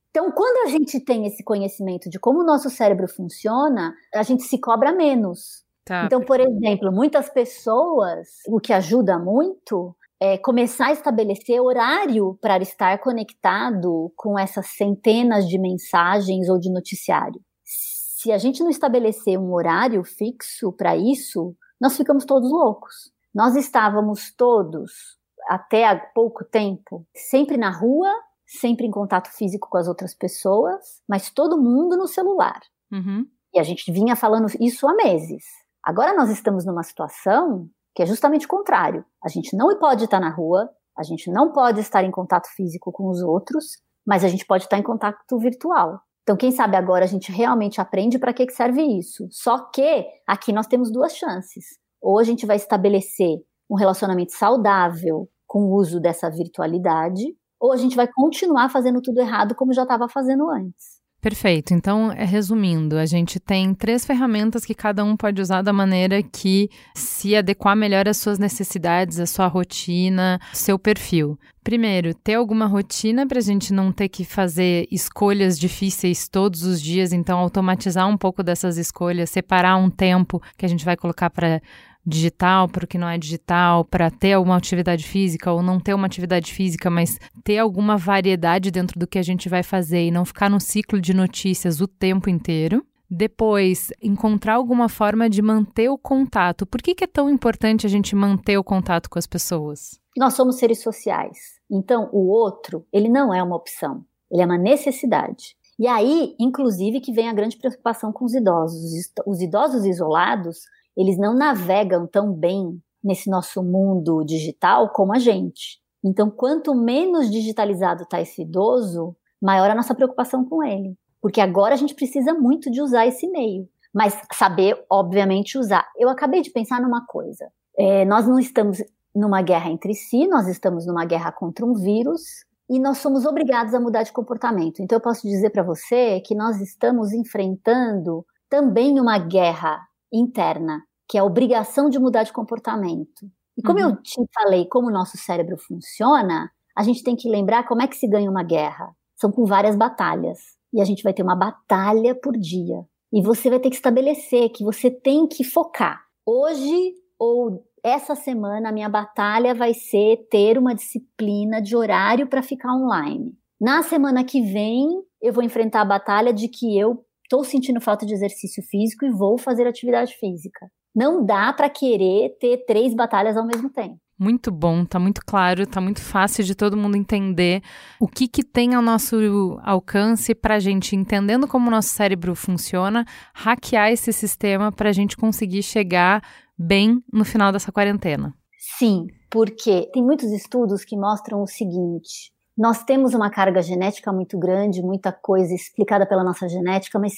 Então, 0.09 0.31
quando 0.31 0.67
a 0.67 0.71
gente 0.71 0.99
tem 0.99 1.27
esse 1.27 1.43
conhecimento 1.43 2.09
de 2.09 2.19
como 2.19 2.39
o 2.39 2.45
nosso 2.45 2.69
cérebro 2.69 3.07
funciona, 3.07 3.93
a 4.13 4.23
gente 4.23 4.43
se 4.43 4.57
cobra 4.57 4.91
menos. 4.91 5.63
Tá. 5.85 6.05
Então, 6.05 6.21
por 6.21 6.39
exemplo, 6.39 6.91
muitas 6.91 7.29
pessoas, 7.29 8.27
o 8.47 8.59
que 8.59 8.73
ajuda 8.73 9.19
muito 9.19 9.95
é 10.19 10.37
começar 10.37 10.87
a 10.87 10.91
estabelecer 10.91 11.61
horário 11.61 12.37
para 12.41 12.57
estar 12.61 12.99
conectado 12.99 14.11
com 14.15 14.37
essas 14.37 14.67
centenas 14.67 15.47
de 15.47 15.57
mensagens 15.57 16.49
ou 16.49 16.59
de 16.59 16.71
noticiário. 16.71 17.41
Se 17.63 18.31
a 18.31 18.37
gente 18.37 18.61
não 18.61 18.69
estabelecer 18.69 19.39
um 19.39 19.53
horário 19.53 20.03
fixo 20.03 20.73
para 20.73 20.97
isso, 20.97 21.55
nós 21.79 21.95
ficamos 21.95 22.25
todos 22.25 22.51
loucos. 22.51 23.11
Nós 23.33 23.55
estávamos 23.55 24.33
todos, 24.35 25.17
até 25.47 25.87
há 25.87 25.95
pouco 25.97 26.43
tempo, 26.43 27.05
sempre 27.15 27.57
na 27.57 27.69
rua, 27.69 28.11
sempre 28.45 28.85
em 28.85 28.91
contato 28.91 29.29
físico 29.29 29.69
com 29.69 29.77
as 29.77 29.87
outras 29.87 30.13
pessoas, 30.13 31.01
mas 31.07 31.29
todo 31.29 31.61
mundo 31.61 31.95
no 31.95 32.07
celular. 32.07 32.59
Uhum. 32.91 33.25
E 33.53 33.59
a 33.59 33.63
gente 33.63 33.91
vinha 33.91 34.15
falando 34.15 34.47
isso 34.59 34.87
há 34.87 34.93
meses. 34.95 35.43
Agora 35.83 36.15
nós 36.15 36.29
estamos 36.29 36.65
numa 36.65 36.83
situação 36.83 37.69
que 37.95 38.03
é 38.03 38.05
justamente 38.05 38.45
o 38.45 38.49
contrário. 38.49 39.05
A 39.23 39.29
gente 39.29 39.55
não 39.55 39.77
pode 39.77 40.05
estar 40.05 40.19
na 40.19 40.29
rua, 40.29 40.69
a 40.97 41.03
gente 41.03 41.31
não 41.31 41.51
pode 41.51 41.79
estar 41.79 42.03
em 42.03 42.11
contato 42.11 42.47
físico 42.55 42.91
com 42.91 43.09
os 43.09 43.21
outros, 43.21 43.77
mas 44.05 44.23
a 44.23 44.27
gente 44.27 44.45
pode 44.45 44.63
estar 44.63 44.77
em 44.77 44.83
contato 44.83 45.37
virtual. 45.37 46.01
Então, 46.29 46.37
quem 46.37 46.51
sabe 46.51 46.77
agora 46.77 47.05
a 47.05 47.07
gente 47.07 47.31
realmente 47.31 47.81
aprende 47.81 48.19
para 48.19 48.31
que 48.31 48.47
serve 48.51 48.83
isso. 48.83 49.27
Só 49.31 49.67
que 49.71 50.05
aqui 50.27 50.53
nós 50.53 50.67
temos 50.67 50.91
duas 50.91 51.15
chances. 51.15 51.65
Ou 51.99 52.19
a 52.19 52.23
gente 52.23 52.45
vai 52.45 52.55
estabelecer 52.55 53.39
um 53.67 53.75
relacionamento 53.75 54.33
saudável 54.33 55.27
com 55.47 55.63
o 55.63 55.73
uso 55.73 55.99
dessa 55.99 56.29
virtualidade, 56.29 57.35
ou 57.59 57.73
a 57.73 57.77
gente 57.77 57.95
vai 57.95 58.07
continuar 58.07 58.69
fazendo 58.69 59.01
tudo 59.01 59.19
errado 59.19 59.55
como 59.55 59.73
já 59.73 59.81
estava 59.81 60.07
fazendo 60.07 60.47
antes. 60.51 60.98
Perfeito. 61.21 61.73
Então, 61.73 62.13
é, 62.13 62.23
resumindo, 62.23 62.97
a 62.97 63.05
gente 63.05 63.41
tem 63.41 63.73
três 63.73 64.05
ferramentas 64.05 64.63
que 64.63 64.73
cada 64.73 65.03
um 65.03 65.17
pode 65.17 65.41
usar 65.41 65.61
da 65.61 65.73
maneira 65.73 66.23
que 66.23 66.69
se 66.95 67.35
adequar 67.35 67.75
melhor 67.75 68.07
às 68.07 68.17
suas 68.17 68.39
necessidades, 68.39 69.19
à 69.19 69.25
sua 69.25 69.47
rotina, 69.47 70.39
seu 70.53 70.79
perfil. 70.79 71.37
Primeiro, 71.61 72.13
ter 72.13 72.35
alguma 72.35 72.65
rotina 72.67 73.27
para 73.27 73.37
a 73.37 73.41
gente 73.41 73.73
não 73.73 73.91
ter 73.91 74.07
que 74.07 74.23
fazer 74.23 74.87
escolhas 74.89 75.59
difíceis 75.59 76.25
todos 76.27 76.63
os 76.63 76.81
dias, 76.81 77.11
então 77.11 77.37
automatizar 77.37 78.07
um 78.07 78.17
pouco 78.17 78.41
dessas 78.41 78.77
escolhas, 78.77 79.29
separar 79.29 79.75
um 79.75 79.89
tempo 79.89 80.41
que 80.57 80.65
a 80.65 80.69
gente 80.69 80.85
vai 80.85 80.95
colocar 80.95 81.29
para 81.29 81.61
digital 82.05 82.67
para 82.67 82.85
o 82.85 82.87
que 82.87 82.97
não 82.97 83.07
é 83.07 83.17
digital, 83.17 83.85
para 83.85 84.09
ter 84.09 84.33
alguma 84.33 84.57
atividade 84.57 85.03
física 85.03 85.51
ou 85.51 85.61
não 85.61 85.79
ter 85.79 85.93
uma 85.93 86.07
atividade 86.07 86.53
física, 86.53 86.89
mas 86.89 87.19
ter 87.43 87.57
alguma 87.57 87.97
variedade 87.97 88.71
dentro 88.71 88.99
do 88.99 89.07
que 89.07 89.19
a 89.19 89.23
gente 89.23 89.47
vai 89.49 89.63
fazer 89.63 90.05
e 90.05 90.11
não 90.11 90.25
ficar 90.25 90.49
no 90.49 90.59
ciclo 90.59 90.99
de 90.99 91.13
notícias 91.13 91.81
o 91.81 91.87
tempo 91.87 92.29
inteiro. 92.29 92.85
Depois, 93.11 93.91
encontrar 94.01 94.55
alguma 94.55 94.87
forma 94.87 95.27
de 95.27 95.41
manter 95.41 95.89
o 95.89 95.97
contato. 95.97 96.65
Por 96.65 96.79
que, 96.79 96.93
que 96.93 97.03
é 97.03 97.07
tão 97.07 97.27
importante 97.27 97.87
a 97.87 97.89
gente 97.89 98.15
manter 98.15 98.57
o 98.57 98.63
contato 98.63 99.09
com 99.09 99.17
as 99.17 99.25
pessoas? 99.25 99.99
Nós 100.15 100.35
somos 100.35 100.57
seres 100.57 100.83
sociais. 100.83 101.37
Então, 101.71 102.07
o 102.11 102.27
outro, 102.27 102.85
ele 102.93 103.09
não 103.09 103.33
é 103.33 103.41
uma 103.41 103.55
opção, 103.55 104.05
ele 104.31 104.43
é 104.43 104.45
uma 104.45 104.57
necessidade. 104.59 105.55
E 105.79 105.87
aí, 105.87 106.35
inclusive, 106.39 106.99
que 106.99 107.13
vem 107.13 107.29
a 107.29 107.33
grande 107.33 107.57
preocupação 107.57 108.11
com 108.11 108.25
os 108.25 108.33
idosos. 108.33 108.81
Os 109.25 109.41
idosos 109.41 109.85
isolados 109.85 110.59
eles 110.99 111.17
não 111.17 111.33
navegam 111.33 112.05
tão 112.05 112.33
bem 112.33 112.77
nesse 113.01 113.29
nosso 113.29 113.63
mundo 113.63 114.21
digital 114.25 114.89
como 114.89 115.13
a 115.15 115.17
gente. 115.17 115.79
Então, 116.03 116.29
quanto 116.29 116.75
menos 116.75 117.31
digitalizado 117.31 118.03
está 118.03 118.19
esse 118.19 118.41
idoso, 118.41 119.15
maior 119.41 119.69
a 119.69 119.75
nossa 119.75 119.95
preocupação 119.95 120.43
com 120.43 120.61
ele. 120.61 120.97
Porque 121.21 121.39
agora 121.39 121.73
a 121.73 121.77
gente 121.77 121.95
precisa 121.95 122.33
muito 122.33 122.69
de 122.69 122.81
usar 122.81 123.07
esse 123.07 123.29
meio, 123.29 123.65
mas 123.93 124.21
saber, 124.33 124.77
obviamente, 124.91 125.57
usar. 125.57 125.87
Eu 125.97 126.09
acabei 126.09 126.41
de 126.41 126.51
pensar 126.51 126.81
numa 126.81 127.05
coisa. 127.05 127.49
É, 127.77 128.03
nós 128.03 128.27
não 128.27 128.37
estamos 128.37 128.83
numa 129.15 129.41
guerra 129.41 129.69
entre 129.69 129.93
si, 129.93 130.27
nós 130.27 130.49
estamos 130.49 130.85
numa 130.85 131.05
guerra 131.05 131.31
contra 131.31 131.65
um 131.65 131.75
vírus 131.75 132.21
e 132.69 132.77
nós 132.77 132.97
somos 132.97 133.25
obrigados 133.25 133.73
a 133.73 133.79
mudar 133.79 134.03
de 134.03 134.11
comportamento. 134.11 134.81
Então, 134.81 134.97
eu 134.97 135.01
posso 135.01 135.25
dizer 135.25 135.49
para 135.49 135.63
você 135.63 136.19
que 136.25 136.35
nós 136.35 136.59
estamos 136.59 137.13
enfrentando 137.13 138.25
também 138.49 138.99
uma 138.99 139.17
guerra 139.17 139.79
interna 140.11 140.81
que 141.09 141.17
é 141.17 141.21
a 141.21 141.25
obrigação 141.25 141.89
de 141.89 141.97
mudar 141.97 142.23
de 142.23 142.31
comportamento. 142.31 143.29
E 143.57 143.63
como 143.63 143.79
uhum. 143.79 143.89
eu 143.89 144.01
te 144.01 144.21
falei, 144.33 144.65
como 144.65 144.87
o 144.87 144.91
nosso 144.91 145.17
cérebro 145.17 145.57
funciona, 145.57 146.51
a 146.77 146.83
gente 146.83 147.03
tem 147.03 147.15
que 147.15 147.27
lembrar 147.27 147.67
como 147.67 147.81
é 147.81 147.87
que 147.87 147.97
se 147.97 148.07
ganha 148.07 148.29
uma 148.29 148.43
guerra. 148.43 148.95
São 149.15 149.31
com 149.31 149.43
várias 149.43 149.75
batalhas. 149.75 150.37
E 150.71 150.79
a 150.79 150.85
gente 150.85 151.03
vai 151.03 151.13
ter 151.13 151.23
uma 151.23 151.35
batalha 151.35 152.13
por 152.13 152.37
dia. 152.37 152.85
E 153.11 153.21
você 153.23 153.49
vai 153.49 153.59
ter 153.59 153.69
que 153.69 153.75
estabelecer 153.75 154.49
que 154.49 154.63
você 154.63 154.91
tem 154.91 155.27
que 155.27 155.43
focar. 155.43 155.99
Hoje 156.25 156.93
ou 157.17 157.65
essa 157.83 158.15
semana, 158.15 158.69
a 158.69 158.71
minha 158.71 158.87
batalha 158.87 159.55
vai 159.55 159.73
ser 159.73 160.27
ter 160.29 160.57
uma 160.57 160.75
disciplina 160.75 161.61
de 161.61 161.75
horário 161.75 162.27
para 162.27 162.43
ficar 162.43 162.73
online. 162.73 163.33
Na 163.59 163.81
semana 163.81 164.23
que 164.23 164.41
vem, 164.41 164.87
eu 165.21 165.33
vou 165.33 165.43
enfrentar 165.43 165.81
a 165.81 165.85
batalha 165.85 166.31
de 166.31 166.47
que 166.47 166.77
eu 166.77 167.03
estou 167.23 167.43
sentindo 167.43 167.81
falta 167.81 168.05
de 168.05 168.13
exercício 168.13 168.63
físico 168.63 169.05
e 169.05 169.11
vou 169.11 169.37
fazer 169.37 169.67
atividade 169.67 170.15
física. 170.15 170.69
Não 170.95 171.25
dá 171.25 171.53
para 171.53 171.69
querer 171.69 172.37
ter 172.39 172.65
três 172.65 172.93
batalhas 172.93 173.37
ao 173.37 173.45
mesmo 173.45 173.69
tempo. 173.69 173.97
Muito 174.19 174.51
bom, 174.51 174.83
tá 174.83 174.99
muito 174.99 175.21
claro, 175.25 175.65
tá 175.65 175.79
muito 175.79 176.01
fácil 176.01 176.43
de 176.43 176.53
todo 176.53 176.75
mundo 176.75 176.97
entender 176.97 177.61
o 178.01 178.07
que 178.07 178.27
que 178.27 178.43
tem 178.43 178.75
ao 178.75 178.81
nosso 178.81 179.15
alcance 179.63 180.35
para 180.35 180.55
a 180.55 180.59
gente, 180.59 180.93
entendendo 180.93 181.47
como 181.47 181.69
o 181.69 181.71
nosso 181.71 181.87
cérebro 181.87 182.35
funciona, 182.35 183.05
hackear 183.33 183.91
esse 183.91 184.11
sistema 184.11 184.73
para 184.73 184.89
a 184.89 184.91
gente 184.91 185.15
conseguir 185.15 185.63
chegar 185.63 186.21
bem 186.57 187.01
no 187.13 187.23
final 187.23 187.53
dessa 187.53 187.71
quarentena. 187.71 188.33
Sim, 188.77 189.07
porque 189.31 189.89
tem 189.93 190.03
muitos 190.03 190.33
estudos 190.33 190.83
que 190.83 190.97
mostram 190.97 191.41
o 191.41 191.47
seguinte: 191.47 192.33
nós 192.57 192.83
temos 192.83 193.13
uma 193.13 193.29
carga 193.29 193.61
genética 193.61 194.11
muito 194.11 194.37
grande, 194.37 194.81
muita 194.81 195.13
coisa 195.13 195.53
explicada 195.53 196.05
pela 196.05 196.25
nossa 196.25 196.49
genética, 196.49 196.99
mas 196.99 197.13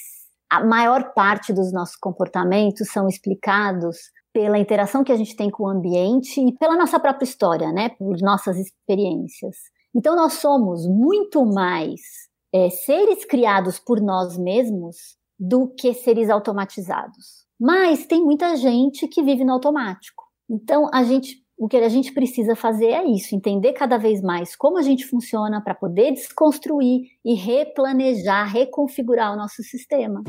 a 0.52 0.62
maior 0.62 1.14
parte 1.14 1.54
dos 1.54 1.72
nossos 1.72 1.96
comportamentos 1.96 2.90
são 2.90 3.08
explicados 3.08 3.98
pela 4.34 4.60
interação 4.60 5.02
que 5.02 5.12
a 5.12 5.16
gente 5.16 5.34
tem 5.34 5.50
com 5.50 5.64
o 5.64 5.70
ambiente 5.70 6.42
e 6.42 6.52
pela 6.58 6.76
nossa 6.76 7.00
própria 7.00 7.24
história, 7.24 7.72
né? 7.72 7.90
Por 7.90 8.18
nossas 8.22 8.58
experiências. 8.58 9.56
Então, 9.96 10.14
nós 10.14 10.34
somos 10.34 10.86
muito 10.86 11.46
mais 11.46 12.02
é, 12.54 12.70
seres 12.70 13.24
criados 13.24 13.80
por 13.80 14.02
nós 14.02 14.38
mesmos 14.38 15.18
do 15.40 15.70
que 15.70 15.94
seres 15.94 16.30
automatizados. 16.30 17.46
Mas 17.58 18.06
tem 18.06 18.22
muita 18.22 18.56
gente 18.58 19.08
que 19.08 19.24
vive 19.24 19.46
no 19.46 19.54
automático. 19.54 20.24
Então, 20.50 20.90
a 20.94 21.04
gente 21.04 21.42
o 21.62 21.68
que 21.68 21.78
a 21.78 21.90
gente 21.90 22.12
precisa 22.12 22.56
fazer 22.56 22.88
é 22.88 23.06
isso, 23.06 23.36
entender 23.36 23.74
cada 23.74 23.96
vez 23.96 24.20
mais 24.20 24.56
como 24.56 24.80
a 24.80 24.82
gente 24.82 25.06
funciona 25.06 25.62
para 25.64 25.76
poder 25.76 26.12
desconstruir 26.12 27.04
e 27.24 27.36
replanejar, 27.36 28.52
reconfigurar 28.52 29.32
o 29.32 29.38
nosso 29.38 29.62
sistema. 29.62 30.24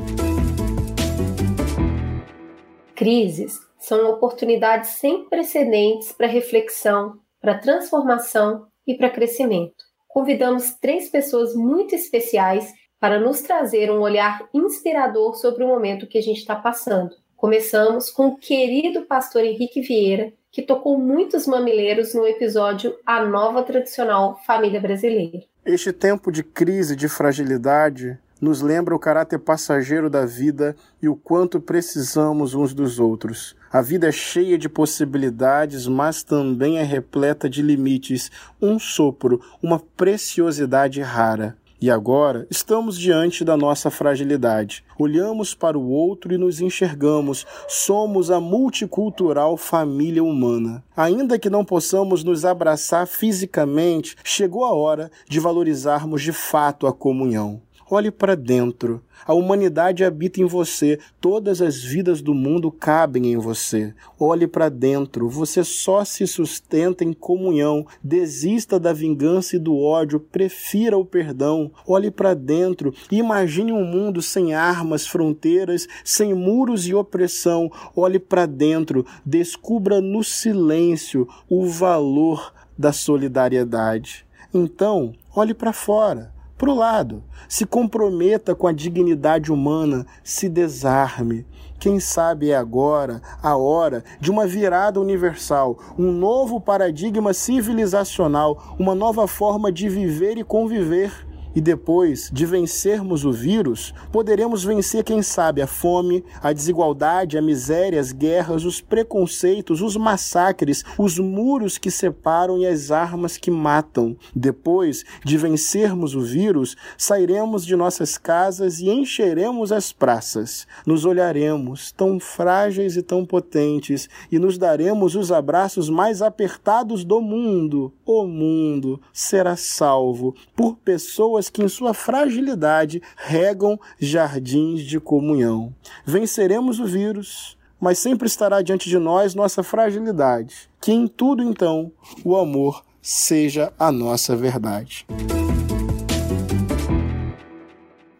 Crises 2.93 3.59
são 3.79 4.11
oportunidades 4.11 4.91
sem 4.91 5.27
precedentes 5.27 6.11
para 6.11 6.27
reflexão, 6.27 7.15
para 7.41 7.57
transformação 7.57 8.67
e 8.85 8.93
para 8.93 9.09
crescimento. 9.09 9.83
Convidamos 10.07 10.75
três 10.79 11.09
pessoas 11.09 11.55
muito 11.55 11.95
especiais 11.95 12.71
para 12.99 13.19
nos 13.19 13.41
trazer 13.41 13.91
um 13.91 14.01
olhar 14.01 14.47
inspirador 14.53 15.33
sobre 15.33 15.63
o 15.63 15.67
momento 15.67 16.05
que 16.05 16.19
a 16.19 16.21
gente 16.21 16.37
está 16.37 16.55
passando. 16.55 17.15
Começamos 17.35 18.11
com 18.11 18.27
o 18.27 18.37
querido 18.37 19.07
pastor 19.07 19.43
Henrique 19.43 19.81
Vieira, 19.81 20.31
que 20.53 20.61
tocou 20.61 20.99
muitos 20.99 21.47
mamileiros 21.47 22.13
no 22.13 22.27
episódio 22.27 22.95
A 23.03 23.25
Nova 23.25 23.63
Tradicional 23.63 24.39
Família 24.45 24.79
Brasileira. 24.79 25.41
Este 25.65 25.91
tempo 25.91 26.31
de 26.31 26.43
crise, 26.43 26.95
de 26.95 27.09
fragilidade, 27.09 28.19
nos 28.39 28.61
lembra 28.61 28.93
o 28.93 28.99
caráter 28.99 29.39
passageiro 29.39 30.11
da 30.11 30.27
vida 30.27 30.75
e 31.01 31.09
o 31.09 31.15
quanto 31.15 31.59
precisamos 31.59 32.53
uns 32.53 32.71
dos 32.71 32.99
outros. 32.99 33.55
A 33.71 33.81
vida 33.81 34.07
é 34.07 34.11
cheia 34.11 34.55
de 34.55 34.69
possibilidades, 34.69 35.87
mas 35.87 36.21
também 36.21 36.77
é 36.77 36.83
repleta 36.83 37.49
de 37.49 37.63
limites, 37.63 38.29
um 38.61 38.77
sopro, 38.77 39.41
uma 39.59 39.79
preciosidade 39.79 41.01
rara. 41.01 41.57
E 41.83 41.91
agora 41.91 42.47
estamos 42.49 42.97
diante 42.97 43.43
da 43.43 43.57
nossa 43.57 43.91
fragilidade. 43.91 44.85
Olhamos 44.97 45.53
para 45.53 45.77
o 45.77 45.89
outro 45.89 46.33
e 46.33 46.37
nos 46.37 46.61
enxergamos. 46.61 47.45
Somos 47.67 48.31
a 48.31 48.39
multicultural 48.39 49.57
família 49.57 50.23
humana. 50.23 50.81
Ainda 50.95 51.37
que 51.37 51.49
não 51.49 51.65
possamos 51.65 52.23
nos 52.23 52.45
abraçar 52.45 53.05
fisicamente, 53.05 54.15
chegou 54.23 54.63
a 54.63 54.73
hora 54.73 55.11
de 55.27 55.41
valorizarmos 55.41 56.21
de 56.21 56.31
fato 56.31 56.87
a 56.87 56.93
comunhão. 56.93 57.61
Olhe 57.89 58.11
para 58.11 58.35
dentro. 58.35 59.01
A 59.25 59.33
humanidade 59.33 60.03
habita 60.03 60.41
em 60.41 60.45
você. 60.45 60.99
Todas 61.21 61.61
as 61.61 61.81
vidas 61.81 62.21
do 62.21 62.33
mundo 62.33 62.71
cabem 62.71 63.31
em 63.31 63.37
você. 63.37 63.93
Olhe 64.19 64.47
para 64.47 64.69
dentro. 64.69 65.29
Você 65.29 65.63
só 65.63 66.03
se 66.03 66.25
sustenta 66.27 67.03
em 67.03 67.13
comunhão. 67.13 67.85
Desista 68.03 68.79
da 68.79 68.91
vingança 68.91 69.55
e 69.55 69.59
do 69.59 69.77
ódio. 69.77 70.19
Prefira 70.19 70.97
o 70.97 71.05
perdão. 71.05 71.71
Olhe 71.87 72.11
para 72.11 72.33
dentro 72.33 72.93
imagine 73.11 73.71
um 73.71 73.85
mundo 73.85 74.21
sem 74.21 74.53
armas, 74.53 75.07
fronteiras, 75.07 75.87
sem 76.03 76.33
muros 76.33 76.87
e 76.87 76.93
opressão. 76.93 77.71
Olhe 77.95 78.19
para 78.19 78.45
dentro. 78.45 79.05
Descubra 79.25 80.01
no 80.01 80.23
silêncio 80.23 81.27
o 81.49 81.65
valor 81.65 82.53
da 82.77 82.91
solidariedade. 82.91 84.25
Então, 84.53 85.13
olhe 85.35 85.53
para 85.53 85.73
fora 85.73 86.33
para 86.57 86.69
o 86.69 86.75
lado. 86.75 87.23
Se 87.47 87.65
comprometa 87.65 88.55
com 88.55 88.67
a 88.67 88.71
dignidade 88.71 89.51
humana, 89.51 90.05
se 90.23 90.47
desarme. 90.47 91.45
Quem 91.79 91.99
sabe 91.99 92.51
é 92.51 92.55
agora 92.55 93.21
a 93.41 93.57
hora 93.57 94.05
de 94.19 94.31
uma 94.31 94.47
virada 94.47 95.01
universal, 95.01 95.77
um 95.99 96.11
novo 96.13 96.61
paradigma 96.61 97.33
civilizacional, 97.33 98.75
uma 98.79 98.95
nova 98.95 99.27
forma 99.27 99.69
de 99.69 99.89
viver 99.89 100.37
e 100.37 100.43
conviver 100.45 101.11
e 101.55 101.61
depois 101.61 102.29
de 102.31 102.45
vencermos 102.45 103.25
o 103.25 103.31
vírus, 103.31 103.93
poderemos 104.11 104.63
vencer, 104.63 105.03
quem 105.03 105.21
sabe, 105.21 105.61
a 105.61 105.67
fome, 105.67 106.23
a 106.41 106.51
desigualdade, 106.51 107.37
a 107.37 107.41
miséria, 107.41 107.99
as 107.99 108.11
guerras, 108.11 108.65
os 108.65 108.81
preconceitos, 108.81 109.81
os 109.81 109.95
massacres, 109.95 110.83
os 110.97 111.19
muros 111.19 111.77
que 111.77 111.91
separam 111.91 112.57
e 112.57 112.65
as 112.65 112.91
armas 112.91 113.37
que 113.37 113.51
matam. 113.51 114.15
Depois 114.35 115.03
de 115.23 115.37
vencermos 115.37 116.15
o 116.15 116.21
vírus, 116.21 116.75
sairemos 116.97 117.65
de 117.65 117.75
nossas 117.75 118.17
casas 118.17 118.79
e 118.79 118.89
encheremos 118.89 119.71
as 119.71 119.91
praças. 119.91 120.67
Nos 120.85 121.05
olharemos, 121.05 121.91
tão 121.91 122.19
frágeis 122.19 122.97
e 122.97 123.01
tão 123.01 123.25
potentes, 123.25 124.09
e 124.31 124.39
nos 124.39 124.57
daremos 124.57 125.15
os 125.15 125.31
abraços 125.31 125.89
mais 125.89 126.21
apertados 126.21 127.03
do 127.03 127.21
mundo. 127.21 127.93
O 128.05 128.25
mundo 128.25 128.99
será 129.11 129.55
salvo 129.55 130.35
por 130.55 130.75
pessoas 130.77 131.42
pessoas 131.43 131.49
que, 131.49 131.63
em 131.63 131.67
sua 131.67 131.93
fragilidade, 131.93 133.01
regam 133.17 133.79
jardins 133.99 134.81
de 134.81 134.99
comunhão. 134.99 135.73
Venceremos 136.05 136.79
o 136.79 136.85
vírus, 136.85 137.57
mas 137.79 137.99
sempre 137.99 138.27
estará 138.27 138.61
diante 138.61 138.89
de 138.89 138.97
nós 138.97 139.35
nossa 139.35 139.63
fragilidade. 139.63 140.69
Que 140.81 140.91
em 140.91 141.07
tudo, 141.07 141.43
então, 141.43 141.91
o 142.23 142.35
amor 142.35 142.83
seja 143.01 143.73
a 143.77 143.91
nossa 143.91 144.35
verdade. 144.35 145.05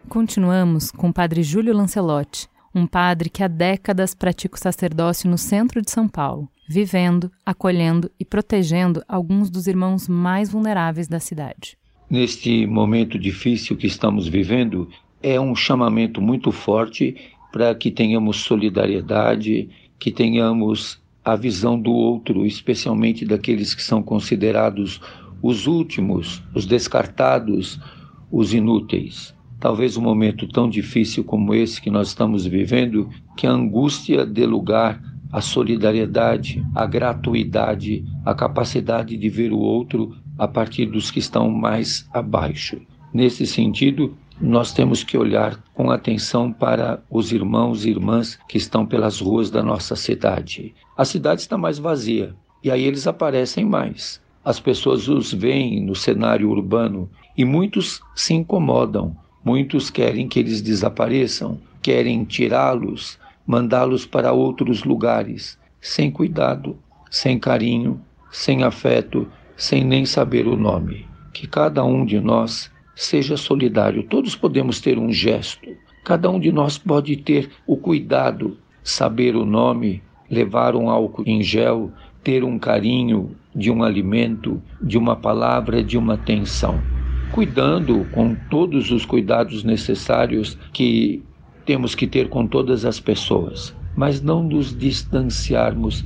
Continuamos 0.09 0.91
com 0.91 1.09
o 1.09 1.13
padre 1.13 1.41
Júlio 1.41 1.75
Lancelotti, 1.75 2.47
um 2.75 2.85
padre 2.85 3.29
que 3.29 3.43
há 3.43 3.47
décadas 3.47 4.13
pratica 4.13 4.55
o 4.55 4.59
sacerdócio 4.59 5.29
no 5.29 5.37
centro 5.37 5.81
de 5.81 5.89
São 5.89 6.07
Paulo, 6.07 6.49
vivendo, 6.67 7.31
acolhendo 7.45 8.11
e 8.19 8.25
protegendo 8.25 9.03
alguns 9.07 9.49
dos 9.49 9.67
irmãos 9.67 10.07
mais 10.07 10.51
vulneráveis 10.51 11.07
da 11.07 11.19
cidade 11.19 11.77
neste 12.09 12.65
momento 12.67 13.17
difícil 13.17 13.75
que 13.75 13.87
estamos 13.87 14.27
vivendo, 14.27 14.89
é 15.21 15.39
um 15.39 15.55
chamamento 15.55 16.21
muito 16.21 16.51
forte 16.51 17.15
para 17.51 17.73
que 17.73 17.89
tenhamos 17.89 18.37
solidariedade, 18.37 19.69
que 19.97 20.11
tenhamos 20.11 21.01
a 21.23 21.35
visão 21.35 21.79
do 21.79 21.91
outro, 21.91 22.45
especialmente 22.45 23.25
daqueles 23.25 23.73
que 23.73 23.81
são 23.81 24.03
considerados 24.03 24.99
os 25.41 25.67
últimos, 25.67 26.41
os 26.53 26.65
descartados, 26.65 27.79
os 28.31 28.53
inúteis. 28.53 29.33
Talvez 29.59 29.95
um 29.95 30.01
momento 30.01 30.47
tão 30.47 30.69
difícil 30.69 31.23
como 31.23 31.53
esse 31.53 31.81
que 31.81 31.89
nós 31.89 32.09
estamos 32.09 32.45
vivendo, 32.45 33.09
que 33.37 33.47
a 33.47 33.51
angústia 33.51 34.25
dê 34.25 34.45
lugar 34.45 35.01
à 35.31 35.39
solidariedade, 35.39 36.61
à 36.75 36.85
gratuidade, 36.85 38.03
à 38.25 38.33
capacidade 38.33 39.15
de 39.15 39.29
ver 39.29 39.53
o 39.53 39.59
outro 39.59 40.13
a 40.37 40.47
partir 40.47 40.85
dos 40.87 41.11
que 41.11 41.19
estão 41.19 41.49
mais 41.49 42.07
abaixo. 42.13 42.81
Nesse 43.13 43.45
sentido, 43.45 44.15
nós 44.41 44.73
temos 44.73 45.03
que 45.03 45.17
olhar 45.17 45.61
com 45.73 45.91
atenção 45.91 46.51
para 46.51 47.03
os 47.09 47.31
irmãos 47.31 47.85
e 47.85 47.89
irmãs 47.89 48.39
que 48.47 48.57
estão 48.57 48.85
pelas 48.85 49.19
ruas 49.19 49.49
da 49.51 49.61
nossa 49.61 49.95
cidade. 49.95 50.73
A 50.97 51.05
cidade 51.05 51.41
está 51.41 51.57
mais 51.57 51.77
vazia 51.77 52.35
e 52.63 52.71
aí 52.71 52.83
eles 52.83 53.05
aparecem 53.05 53.65
mais. 53.65 54.21
As 54.43 54.59
pessoas 54.59 55.07
os 55.07 55.31
veem 55.31 55.81
no 55.81 55.95
cenário 55.95 56.49
urbano 56.49 57.09
e 57.37 57.45
muitos 57.45 58.01
se 58.15 58.33
incomodam. 58.33 59.15
Muitos 59.45 59.89
querem 59.89 60.27
que 60.27 60.39
eles 60.39 60.61
desapareçam, 60.61 61.59
querem 61.81 62.23
tirá-los, 62.23 63.19
mandá-los 63.45 64.05
para 64.05 64.31
outros 64.31 64.83
lugares, 64.83 65.59
sem 65.79 66.09
cuidado, 66.09 66.77
sem 67.09 67.37
carinho, 67.37 68.01
sem 68.31 68.63
afeto, 68.63 69.27
sem 69.55 69.83
nem 69.83 70.05
saber 70.05 70.47
o 70.47 70.55
nome. 70.55 71.05
Que 71.33 71.47
cada 71.47 71.83
um 71.83 72.05
de 72.05 72.19
nós 72.19 72.71
seja 72.95 73.37
solidário. 73.37 74.03
Todos 74.03 74.35
podemos 74.35 74.79
ter 74.79 74.97
um 74.97 75.11
gesto. 75.11 75.69
Cada 76.03 76.29
um 76.29 76.39
de 76.39 76.51
nós 76.51 76.77
pode 76.77 77.15
ter 77.17 77.49
o 77.65 77.77
cuidado, 77.77 78.57
saber 78.83 79.35
o 79.35 79.45
nome, 79.45 80.03
levar 80.29 80.75
um 80.75 80.89
álcool 80.89 81.23
em 81.25 81.41
gel, 81.41 81.91
ter 82.23 82.43
um 82.43 82.59
carinho 82.59 83.35
de 83.55 83.71
um 83.71 83.83
alimento, 83.83 84.61
de 84.81 84.97
uma 84.97 85.15
palavra, 85.15 85.83
de 85.83 85.97
uma 85.97 86.15
atenção. 86.15 86.81
Cuidando 87.31 88.05
com 88.11 88.35
todos 88.49 88.91
os 88.91 89.05
cuidados 89.05 89.63
necessários 89.63 90.57
que 90.71 91.23
temos 91.65 91.95
que 91.95 92.05
ter 92.05 92.29
com 92.29 92.45
todas 92.45 92.85
as 92.85 92.99
pessoas, 92.99 93.75
mas 93.95 94.21
não 94.21 94.43
nos 94.43 94.77
distanciarmos 94.77 96.03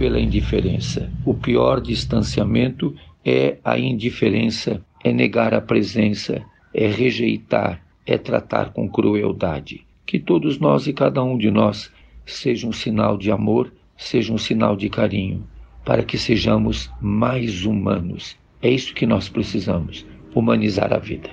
pela 0.00 0.18
indiferença. 0.18 1.12
O 1.26 1.34
pior 1.34 1.78
distanciamento 1.78 2.96
é 3.22 3.58
a 3.62 3.78
indiferença, 3.78 4.82
é 5.04 5.12
negar 5.12 5.52
a 5.52 5.60
presença, 5.60 6.42
é 6.72 6.86
rejeitar, 6.86 7.84
é 8.06 8.16
tratar 8.16 8.72
com 8.72 8.88
crueldade. 8.88 9.86
Que 10.06 10.18
todos 10.18 10.58
nós 10.58 10.86
e 10.86 10.94
cada 10.94 11.22
um 11.22 11.36
de 11.36 11.50
nós 11.50 11.92
seja 12.24 12.66
um 12.66 12.72
sinal 12.72 13.18
de 13.18 13.30
amor, 13.30 13.70
seja 13.94 14.32
um 14.32 14.38
sinal 14.38 14.74
de 14.74 14.88
carinho, 14.88 15.46
para 15.84 16.02
que 16.02 16.16
sejamos 16.16 16.90
mais 16.98 17.66
humanos. 17.66 18.38
É 18.62 18.70
isso 18.70 18.94
que 18.94 19.04
nós 19.04 19.28
precisamos, 19.28 20.06
humanizar 20.34 20.94
a 20.94 20.98
vida. 20.98 21.28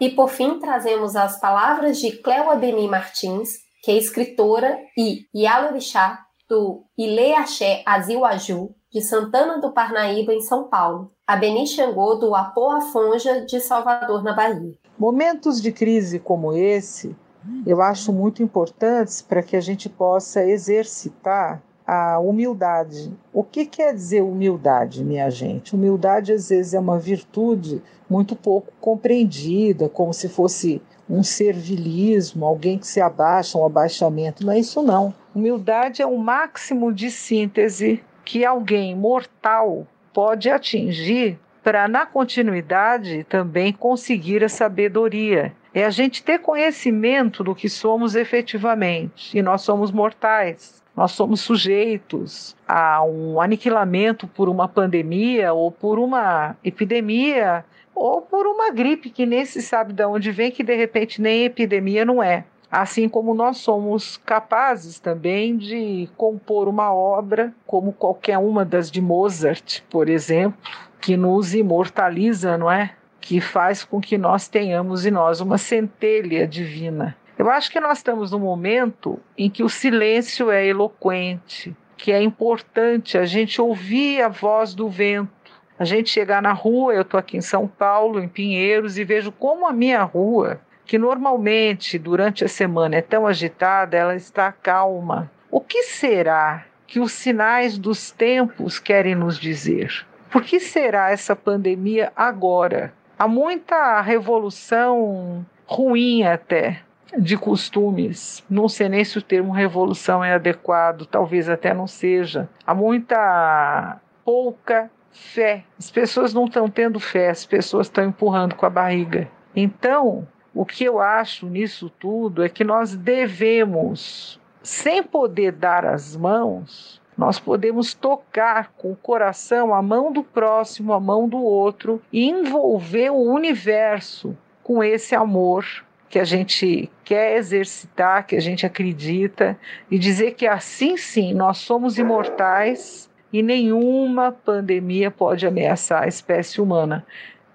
E 0.00 0.08
por 0.08 0.30
fim, 0.30 0.58
trazemos 0.58 1.14
as 1.14 1.38
palavras 1.38 2.00
de 2.00 2.12
Cléo 2.12 2.48
Ademir 2.48 2.88
Martins, 2.88 3.67
que 3.88 3.92
é 3.92 3.96
escritora, 3.96 4.78
e 4.98 5.24
Yalorixá, 5.34 6.18
do 6.46 6.84
Ile 6.98 7.32
Axé 7.32 7.82
Aziwaju, 7.86 8.74
de 8.92 9.00
Santana 9.00 9.62
do 9.62 9.72
Parnaíba, 9.72 10.30
em 10.30 10.42
São 10.42 10.64
Paulo, 10.64 11.10
a 11.26 11.34
Beni 11.36 11.66
Xangô, 11.66 12.16
do 12.16 12.34
Apoa 12.34 12.82
Fonja, 12.82 13.46
de 13.46 13.58
Salvador, 13.58 14.22
na 14.22 14.34
Bahia. 14.34 14.74
Momentos 14.98 15.62
de 15.62 15.72
crise 15.72 16.18
como 16.18 16.52
esse, 16.52 17.16
eu 17.64 17.80
acho 17.80 18.12
muito 18.12 18.42
importantes 18.42 19.22
para 19.22 19.42
que 19.42 19.56
a 19.56 19.60
gente 19.60 19.88
possa 19.88 20.44
exercitar 20.44 21.62
a 21.86 22.18
humildade. 22.18 23.10
O 23.32 23.42
que 23.42 23.64
quer 23.64 23.94
dizer 23.94 24.20
humildade, 24.20 25.02
minha 25.02 25.30
gente? 25.30 25.74
Humildade 25.74 26.34
às 26.34 26.50
vezes 26.50 26.74
é 26.74 26.78
uma 26.78 26.98
virtude 26.98 27.82
muito 28.06 28.36
pouco 28.36 28.70
compreendida, 28.82 29.88
como 29.88 30.12
se 30.12 30.28
fosse 30.28 30.82
um 31.08 31.22
servilismo, 31.22 32.44
alguém 32.44 32.78
que 32.78 32.86
se 32.86 33.00
abaixa, 33.00 33.58
um 33.58 33.64
abaixamento. 33.64 34.44
Não 34.44 34.52
é 34.52 34.58
isso, 34.58 34.82
não. 34.82 35.14
Humildade 35.34 36.02
é 36.02 36.06
o 36.06 36.18
máximo 36.18 36.92
de 36.92 37.10
síntese 37.10 38.02
que 38.24 38.44
alguém 38.44 38.94
mortal 38.94 39.86
pode 40.12 40.50
atingir 40.50 41.38
para, 41.62 41.88
na 41.88 42.04
continuidade, 42.06 43.24
também 43.24 43.72
conseguir 43.72 44.44
a 44.44 44.48
sabedoria. 44.48 45.52
É 45.72 45.84
a 45.84 45.90
gente 45.90 46.22
ter 46.22 46.38
conhecimento 46.40 47.44
do 47.44 47.54
que 47.54 47.68
somos 47.68 48.14
efetivamente. 48.14 49.36
E 49.36 49.42
nós 49.42 49.62
somos 49.62 49.90
mortais. 49.90 50.82
Nós 50.96 51.12
somos 51.12 51.40
sujeitos 51.40 52.56
a 52.66 53.04
um 53.04 53.40
aniquilamento 53.40 54.26
por 54.26 54.48
uma 54.48 54.66
pandemia 54.66 55.52
ou 55.52 55.70
por 55.70 55.98
uma 55.98 56.56
epidemia 56.64 57.64
ou 57.98 58.22
por 58.22 58.46
uma 58.46 58.70
gripe 58.70 59.10
que 59.10 59.26
nem 59.26 59.44
se 59.44 59.60
sabe 59.60 59.92
de 59.92 60.04
onde 60.04 60.30
vem, 60.30 60.50
que 60.50 60.62
de 60.62 60.74
repente 60.74 61.20
nem 61.20 61.44
epidemia 61.44 62.04
não 62.04 62.22
é. 62.22 62.44
Assim 62.70 63.08
como 63.08 63.34
nós 63.34 63.58
somos 63.58 64.18
capazes 64.18 64.98
também 65.00 65.56
de 65.56 66.08
compor 66.16 66.68
uma 66.68 66.92
obra, 66.92 67.54
como 67.66 67.92
qualquer 67.92 68.36
uma 68.38 68.64
das 68.64 68.90
de 68.90 69.00
Mozart, 69.00 69.80
por 69.88 70.08
exemplo, 70.08 70.58
que 71.00 71.16
nos 71.16 71.54
imortaliza, 71.54 72.58
não 72.58 72.70
é? 72.70 72.94
Que 73.20 73.40
faz 73.40 73.84
com 73.84 74.00
que 74.00 74.18
nós 74.18 74.48
tenhamos 74.48 75.06
em 75.06 75.10
nós 75.10 75.40
uma 75.40 75.56
centelha 75.56 76.46
divina. 76.46 77.16
Eu 77.38 77.48
acho 77.50 77.70
que 77.70 77.80
nós 77.80 77.98
estamos 77.98 78.32
num 78.32 78.38
momento 78.38 79.18
em 79.36 79.48
que 79.48 79.62
o 79.62 79.68
silêncio 79.68 80.50
é 80.50 80.66
eloquente, 80.66 81.74
que 81.96 82.12
é 82.12 82.20
importante 82.20 83.16
a 83.16 83.24
gente 83.24 83.60
ouvir 83.62 84.20
a 84.20 84.28
voz 84.28 84.74
do 84.74 84.88
vento 84.88 85.30
A 85.78 85.84
gente 85.84 86.10
chegar 86.10 86.42
na 86.42 86.52
rua, 86.52 86.92
eu 86.92 87.02
estou 87.02 87.20
aqui 87.20 87.36
em 87.36 87.40
São 87.40 87.68
Paulo, 87.68 88.20
em 88.20 88.26
Pinheiros, 88.26 88.98
e 88.98 89.04
vejo 89.04 89.30
como 89.30 89.64
a 89.64 89.72
minha 89.72 90.02
rua, 90.02 90.60
que 90.84 90.98
normalmente 90.98 91.96
durante 91.98 92.44
a 92.44 92.48
semana 92.48 92.96
é 92.96 93.02
tão 93.02 93.26
agitada, 93.26 93.96
ela 93.96 94.16
está 94.16 94.50
calma. 94.50 95.30
O 95.50 95.60
que 95.60 95.84
será 95.84 96.64
que 96.84 96.98
os 96.98 97.12
sinais 97.12 97.78
dos 97.78 98.10
tempos 98.10 98.80
querem 98.80 99.14
nos 99.14 99.38
dizer? 99.38 100.04
Por 100.30 100.42
que 100.42 100.58
será 100.58 101.10
essa 101.10 101.36
pandemia 101.36 102.12
agora? 102.16 102.92
Há 103.16 103.28
muita 103.28 104.00
revolução 104.00 105.46
ruim 105.64 106.24
até 106.24 106.80
de 107.16 107.36
costumes. 107.36 108.44
Não 108.50 108.68
sei 108.68 108.88
nem 108.88 109.04
se 109.04 109.16
o 109.16 109.22
termo 109.22 109.52
revolução 109.52 110.24
é 110.24 110.34
adequado, 110.34 111.06
talvez 111.06 111.48
até 111.48 111.72
não 111.72 111.86
seja. 111.86 112.48
Há 112.66 112.74
muita 112.74 114.00
pouca 114.24 114.90
fé. 115.12 115.64
As 115.78 115.90
pessoas 115.90 116.32
não 116.32 116.46
estão 116.46 116.68
tendo 116.68 117.00
fé, 117.00 117.30
as 117.30 117.44
pessoas 117.44 117.86
estão 117.86 118.04
empurrando 118.04 118.54
com 118.54 118.66
a 118.66 118.70
barriga. 118.70 119.28
Então, 119.54 120.26
o 120.54 120.64
que 120.64 120.84
eu 120.84 121.00
acho 121.00 121.46
nisso 121.46 121.90
tudo 121.98 122.44
é 122.44 122.48
que 122.48 122.64
nós 122.64 122.94
devemos, 122.94 124.40
sem 124.62 125.02
poder 125.02 125.52
dar 125.52 125.84
as 125.84 126.16
mãos, 126.16 127.00
nós 127.16 127.38
podemos 127.40 127.94
tocar 127.94 128.72
com 128.76 128.92
o 128.92 128.96
coração 128.96 129.74
a 129.74 129.82
mão 129.82 130.12
do 130.12 130.22
próximo, 130.22 130.92
a 130.92 131.00
mão 131.00 131.28
do 131.28 131.42
outro 131.42 132.00
e 132.12 132.28
envolver 132.28 133.10
o 133.10 133.20
universo 133.20 134.36
com 134.62 134.84
esse 134.84 135.16
amor 135.16 135.64
que 136.08 136.18
a 136.18 136.24
gente 136.24 136.90
quer 137.04 137.36
exercitar, 137.36 138.26
que 138.26 138.36
a 138.36 138.40
gente 138.40 138.64
acredita, 138.64 139.58
e 139.90 139.98
dizer 139.98 140.34
que 140.34 140.46
assim 140.46 140.96
sim 140.96 141.34
nós 141.34 141.58
somos 141.58 141.98
imortais 141.98 143.07
e 143.32 143.42
nenhuma 143.42 144.32
pandemia 144.32 145.10
pode 145.10 145.46
ameaçar 145.46 146.04
a 146.04 146.08
espécie 146.08 146.60
humana. 146.60 147.04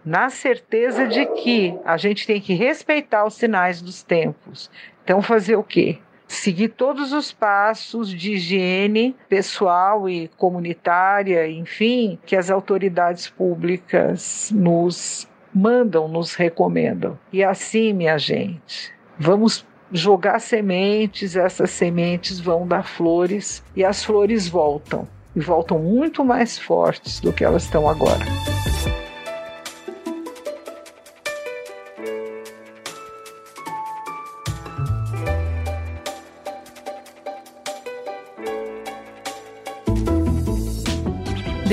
Na 0.06 0.30
certeza 0.30 1.08
de 1.08 1.26
que 1.26 1.78
a 1.86 1.96
gente 1.98 2.28
tem 2.28 2.42
que 2.42 2.54
respeitar 2.54 3.26
os 3.26 3.36
sinais 3.36 3.82
dos 3.82 4.04
tempos. 4.04 4.70
Então, 5.04 5.22
fazer 5.22 5.56
o 5.56 5.64
quê? 5.64 5.98
Seguir 6.28 6.70
todos 6.70 7.14
os 7.14 7.32
passos 7.32 8.10
de 8.10 8.34
higiene 8.34 9.16
pessoal 9.30 10.10
e 10.10 10.30
comunitária, 10.38 11.48
enfim, 11.48 12.18
que 12.26 12.36
as 12.36 12.50
autoridades 12.50 13.30
públicas 13.30 14.52
nos 14.54 15.28
mandam, 15.54 16.08
nos 16.08 16.34
recomendam. 16.34 17.18
E 17.32 17.44
assim, 17.44 17.94
minha 17.94 18.18
gente, 18.18 18.92
vamos 19.18 19.66
jogar 19.92 20.40
sementes, 20.40 21.36
essas 21.36 21.70
sementes 21.70 22.40
vão 22.40 22.68
dar 22.68 22.84
flores 22.84 23.64
e 23.76 23.86
as 23.86 24.04
flores 24.04 24.48
voltam. 24.48 25.08
E 25.36 25.40
voltam 25.40 25.80
muito 25.80 26.24
mais 26.24 26.58
fortes 26.58 27.20
do 27.20 27.34
que 27.34 27.44
elas 27.44 27.64
estão 27.64 27.90
agora. 27.90 28.26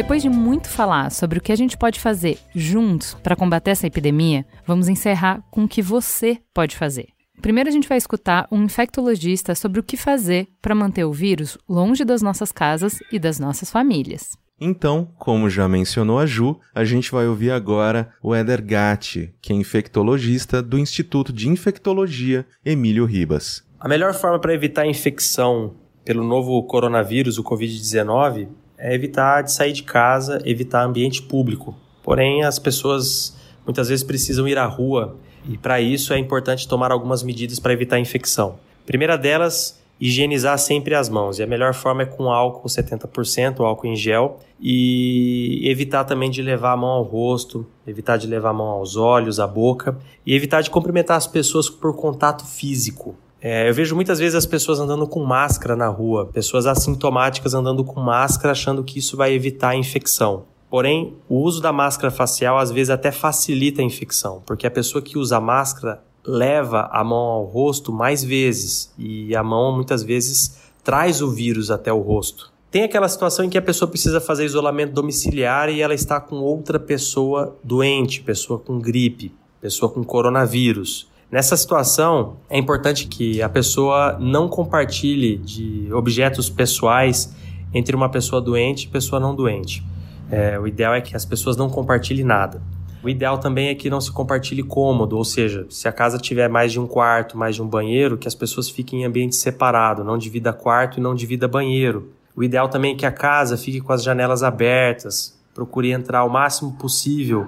Depois 0.01 0.23
de 0.23 0.31
muito 0.31 0.67
falar 0.67 1.13
sobre 1.13 1.39
o 1.39 1.43
que 1.43 1.53
a 1.53 1.57
gente 1.57 1.77
pode 1.77 2.01
fazer 2.01 2.39
juntos 2.55 3.13
para 3.23 3.37
combater 3.37 3.73
essa 3.73 3.87
epidemia, 3.87 4.47
vamos 4.67 4.89
encerrar 4.89 5.43
com 5.51 5.65
o 5.65 5.69
que 5.69 5.83
você 5.83 6.39
pode 6.55 6.75
fazer. 6.75 7.20
Primeiro, 7.41 7.69
a 7.69 7.73
gente 7.73 7.89
vai 7.89 7.99
escutar 7.99 8.47
um 8.53 8.65
infectologista 8.65 9.55
sobre 9.55 9.81
o 9.81 9.83
que 9.83 9.97
fazer 9.97 10.49
para 10.61 10.75
manter 10.75 11.05
o 11.05 11.13
vírus 11.13 11.57
longe 11.69 12.05
das 12.05 12.23
nossas 12.23 12.53
casas 12.53 12.99
e 13.11 13.19
das 13.19 13.39
nossas 13.39 13.71
famílias. 13.71 14.39
Então, 14.61 15.09
como 15.19 15.49
já 15.49 15.67
mencionou 15.67 16.19
a 16.19 16.27
Ju, 16.27 16.61
a 16.75 16.85
gente 16.85 17.11
vai 17.11 17.27
ouvir 17.27 17.51
agora 17.51 18.11
o 18.23 18.37
Eder 18.37 18.63
Gatti, 18.63 19.35
que 19.41 19.55
é 19.55 19.57
infectologista 19.57 20.63
do 20.63 20.79
Instituto 20.79 21.33
de 21.33 21.49
Infectologia 21.49 22.45
Emílio 22.63 23.07
Ribas. 23.07 23.65
A 23.81 23.89
melhor 23.89 24.13
forma 24.13 24.39
para 24.39 24.53
evitar 24.53 24.83
a 24.83 24.87
infecção 24.87 25.77
pelo 26.05 26.23
novo 26.23 26.63
coronavírus, 26.65 27.39
o 27.39 27.45
Covid-19, 27.45 28.49
é 28.77 28.95
evitar 28.95 29.43
de 29.43 29.53
sair 29.53 29.73
de 29.73 29.83
casa, 29.83 30.43
evitar 30.45 30.85
ambiente 30.85 31.23
público. 31.23 31.75
Porém, 32.03 32.43
as 32.43 32.59
pessoas 32.59 33.35
muitas 33.65 33.89
vezes 33.89 34.05
precisam 34.05 34.47
ir 34.47 34.59
à 34.59 34.67
rua 34.67 35.19
e 35.49 35.57
para 35.59 35.81
isso 35.81 36.13
é 36.13 36.19
importante 36.19 36.69
tomar 36.69 36.93
algumas 36.93 37.23
medidas 37.23 37.59
para 37.59 37.73
evitar 37.73 37.97
a 37.97 38.01
infecção. 38.01 38.59
primeira 38.87 39.17
delas, 39.17 39.81
higienizar 40.01 40.59
sempre 40.59 40.95
as 40.95 41.09
mãos. 41.09 41.39
E 41.39 41.43
a 41.43 41.47
melhor 41.47 41.75
forma 41.75 42.03
é 42.03 42.07
com 42.07 42.33
álcool 42.33 42.69
70%, 42.69 43.61
álcool 43.61 43.87
em 43.87 43.95
gel, 43.95 44.39
e 44.59 45.61
evitar 45.65 46.05
também 46.05 46.31
de 46.31 46.43
levar 46.43 46.73
a 46.73 46.77
mão 46.77 46.91
ao 46.91 47.03
rosto, 47.03 47.67
evitar 47.87 48.17
de 48.17 48.27
levar 48.27 48.51
a 48.51 48.55
mão 48.55 48.69
aos 48.69 48.97
olhos, 48.97 49.39
à 49.39 49.47
boca, 49.47 49.99
e 50.25 50.35
evitar 50.35 50.63
de 50.63 50.71
cumprimentar 50.71 51.17
as 51.17 51.27
pessoas 51.27 51.69
por 51.69 51.95
contato 51.95 52.47
físico. 52.47 53.15
É, 53.43 53.69
eu 53.69 53.75
vejo 53.75 53.95
muitas 53.95 54.19
vezes 54.19 54.35
as 54.35 54.45
pessoas 54.45 54.81
andando 54.81 55.07
com 55.07 55.25
máscara 55.25 55.75
na 55.75 55.89
rua, 55.89 56.27
pessoas 56.27 56.67
assintomáticas 56.67 57.55
andando 57.55 57.83
com 57.83 57.99
máscara 57.99 58.53
achando 58.53 58.85
que 58.85 58.99
isso 58.99 59.17
vai 59.17 59.33
evitar 59.33 59.71
a 59.71 59.77
infecção. 59.77 60.45
Porém, 60.71 61.17
o 61.29 61.41
uso 61.41 61.61
da 61.61 61.73
máscara 61.73 62.13
facial 62.13 62.57
às 62.57 62.71
vezes 62.71 62.91
até 62.91 63.11
facilita 63.11 63.83
a 63.83 63.85
infecção, 63.85 64.41
porque 64.47 64.67
a 64.67 64.71
pessoa 64.71 65.03
que 65.03 65.19
usa 65.19 65.41
máscara 65.41 66.01
leva 66.25 66.89
a 66.93 67.03
mão 67.03 67.19
ao 67.19 67.45
rosto 67.45 67.93
mais 67.93 68.23
vezes 68.23 68.95
e 68.97 69.35
a 69.35 69.43
mão 69.43 69.75
muitas 69.75 70.05
vezes 70.05 70.61
traz 70.85 71.21
o 71.21 71.31
vírus 71.31 71.73
até 71.73 71.93
o 71.93 72.01
rosto. 72.01 72.53
Tem 72.71 72.85
aquela 72.85 73.09
situação 73.09 73.45
em 73.45 73.49
que 73.49 73.59
a 73.59 73.63
pessoa 73.63 73.91
precisa 73.91 74.21
fazer 74.21 74.45
isolamento 74.45 74.93
domiciliar 74.93 75.69
e 75.69 75.81
ela 75.81 75.93
está 75.93 76.21
com 76.21 76.37
outra 76.37 76.79
pessoa 76.79 77.59
doente, 77.65 78.23
pessoa 78.23 78.61
com 78.61 78.79
gripe, 78.79 79.35
pessoa 79.61 79.91
com 79.91 80.05
coronavírus. 80.05 81.09
Nessa 81.33 81.57
situação, 81.57 82.37
é 82.49 82.57
importante 82.57 83.09
que 83.09 83.43
a 83.43 83.49
pessoa 83.49 84.17
não 84.21 84.49
compartilhe 84.49 85.37
de 85.37 85.93
objetos 85.93 86.49
pessoais 86.49 87.35
entre 87.75 87.97
uma 87.97 88.09
pessoa 88.09 88.41
doente 88.41 88.85
e 88.85 88.89
pessoa 88.89 89.19
não 89.19 89.35
doente. 89.35 89.83
É, 90.31 90.59
o 90.59 90.67
ideal 90.67 90.95
é 90.95 91.01
que 91.01 91.17
as 91.17 91.25
pessoas 91.25 91.57
não 91.57 91.69
compartilhem 91.69 92.25
nada. 92.25 92.63
O 93.03 93.09
ideal 93.09 93.39
também 93.39 93.69
é 93.69 93.75
que 93.75 93.89
não 93.89 94.01
se 94.01 94.13
compartilhe 94.13 94.63
cômodo, 94.63 95.17
ou 95.17 95.25
seja, 95.25 95.67
se 95.71 95.89
a 95.89 95.93
casa 95.93 96.19
tiver 96.19 96.49
mais 96.49 96.71
de 96.71 96.79
um 96.79 96.87
quarto, 96.87 97.37
mais 97.37 97.55
de 97.55 97.63
um 97.63 97.67
banheiro, 97.67 98.19
que 98.19 98.29
as 98.29 98.35
pessoas 98.35 98.69
fiquem 98.69 99.03
em 99.03 99.05
ambiente 99.07 99.37
separado, 99.37 100.05
não 100.05 100.19
divida 100.19 100.53
quarto 100.53 100.99
e 100.99 101.01
não 101.01 101.15
divida 101.15 101.49
banheiro. 101.49 102.13
O 102.37 102.45
ideal 102.45 102.69
também 102.69 102.93
é 102.93 102.97
que 102.97 103.07
a 103.07 103.13
casa 103.13 103.57
fique 103.57 103.81
com 103.81 103.93
as 103.93 104.03
janelas 104.03 104.43
abertas, 104.43 105.39
procure 105.55 105.91
entrar 105.91 106.25
o 106.25 106.29
máximo 106.29 106.77
possível 106.77 107.47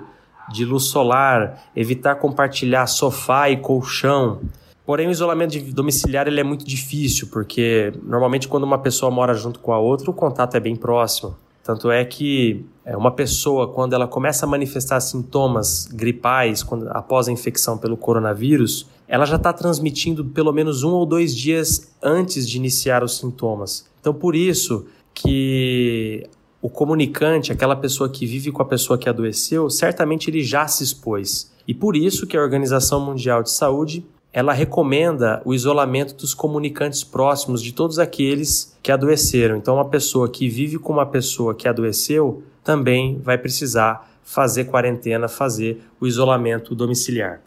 de 0.50 0.64
luz 0.64 0.84
solar, 0.84 1.62
evitar 1.76 2.16
compartilhar 2.16 2.86
sofá 2.86 3.50
e 3.50 3.58
colchão. 3.58 4.40
Porém, 4.84 5.06
o 5.06 5.10
isolamento 5.10 5.58
domiciliar 5.72 6.26
ele 6.26 6.40
é 6.40 6.44
muito 6.44 6.64
difícil, 6.64 7.28
porque 7.30 7.92
normalmente 8.02 8.48
quando 8.48 8.64
uma 8.64 8.78
pessoa 8.78 9.10
mora 9.10 9.34
junto 9.34 9.60
com 9.60 9.72
a 9.72 9.78
outra, 9.78 10.10
o 10.10 10.14
contato 10.14 10.56
é 10.56 10.60
bem 10.60 10.74
próximo. 10.74 11.36
Tanto 11.62 11.90
é 11.90 12.04
que 12.04 12.66
é, 12.84 12.96
uma 12.96 13.12
pessoa, 13.12 13.68
quando 13.68 13.92
ela 13.92 14.08
começa 14.08 14.44
a 14.44 14.48
manifestar 14.48 15.00
sintomas 15.00 15.86
gripais 15.86 16.62
quando, 16.62 16.88
após 16.90 17.28
a 17.28 17.32
infecção 17.32 17.78
pelo 17.78 17.96
coronavírus, 17.96 18.88
ela 19.06 19.24
já 19.24 19.36
está 19.36 19.52
transmitindo 19.52 20.24
pelo 20.24 20.52
menos 20.52 20.82
um 20.82 20.90
ou 20.90 21.06
dois 21.06 21.36
dias 21.36 21.92
antes 22.02 22.48
de 22.48 22.56
iniciar 22.56 23.04
os 23.04 23.18
sintomas. 23.18 23.88
Então, 24.00 24.12
por 24.12 24.34
isso 24.34 24.86
que 25.14 26.26
o 26.60 26.68
comunicante, 26.68 27.52
aquela 27.52 27.76
pessoa 27.76 28.08
que 28.08 28.26
vive 28.26 28.50
com 28.50 28.62
a 28.62 28.66
pessoa 28.66 28.98
que 28.98 29.08
adoeceu, 29.08 29.68
certamente 29.70 30.28
ele 30.30 30.42
já 30.42 30.66
se 30.66 30.82
expôs. 30.82 31.52
E 31.68 31.74
por 31.74 31.94
isso 31.94 32.26
que 32.26 32.36
a 32.36 32.42
Organização 32.42 33.04
Mundial 33.04 33.42
de 33.42 33.50
Saúde 33.50 34.04
ela 34.32 34.52
recomenda 34.52 35.42
o 35.44 35.52
isolamento 35.52 36.14
dos 36.14 36.32
comunicantes 36.32 37.04
próximos 37.04 37.60
de 37.60 37.72
todos 37.72 37.98
aqueles 37.98 38.74
que 38.82 38.90
adoeceram. 38.90 39.56
Então, 39.56 39.74
uma 39.74 39.84
pessoa 39.84 40.28
que 40.28 40.48
vive 40.48 40.78
com 40.78 40.94
uma 40.94 41.04
pessoa 41.04 41.54
que 41.54 41.68
adoeceu 41.68 42.42
também 42.64 43.18
vai 43.18 43.38
precisar 43.38 44.08
fazer 44.22 44.64
quarentena, 44.64 45.28
fazer 45.28 45.82
o 46.00 46.06
isolamento 46.06 46.74
domiciliar. 46.74 47.40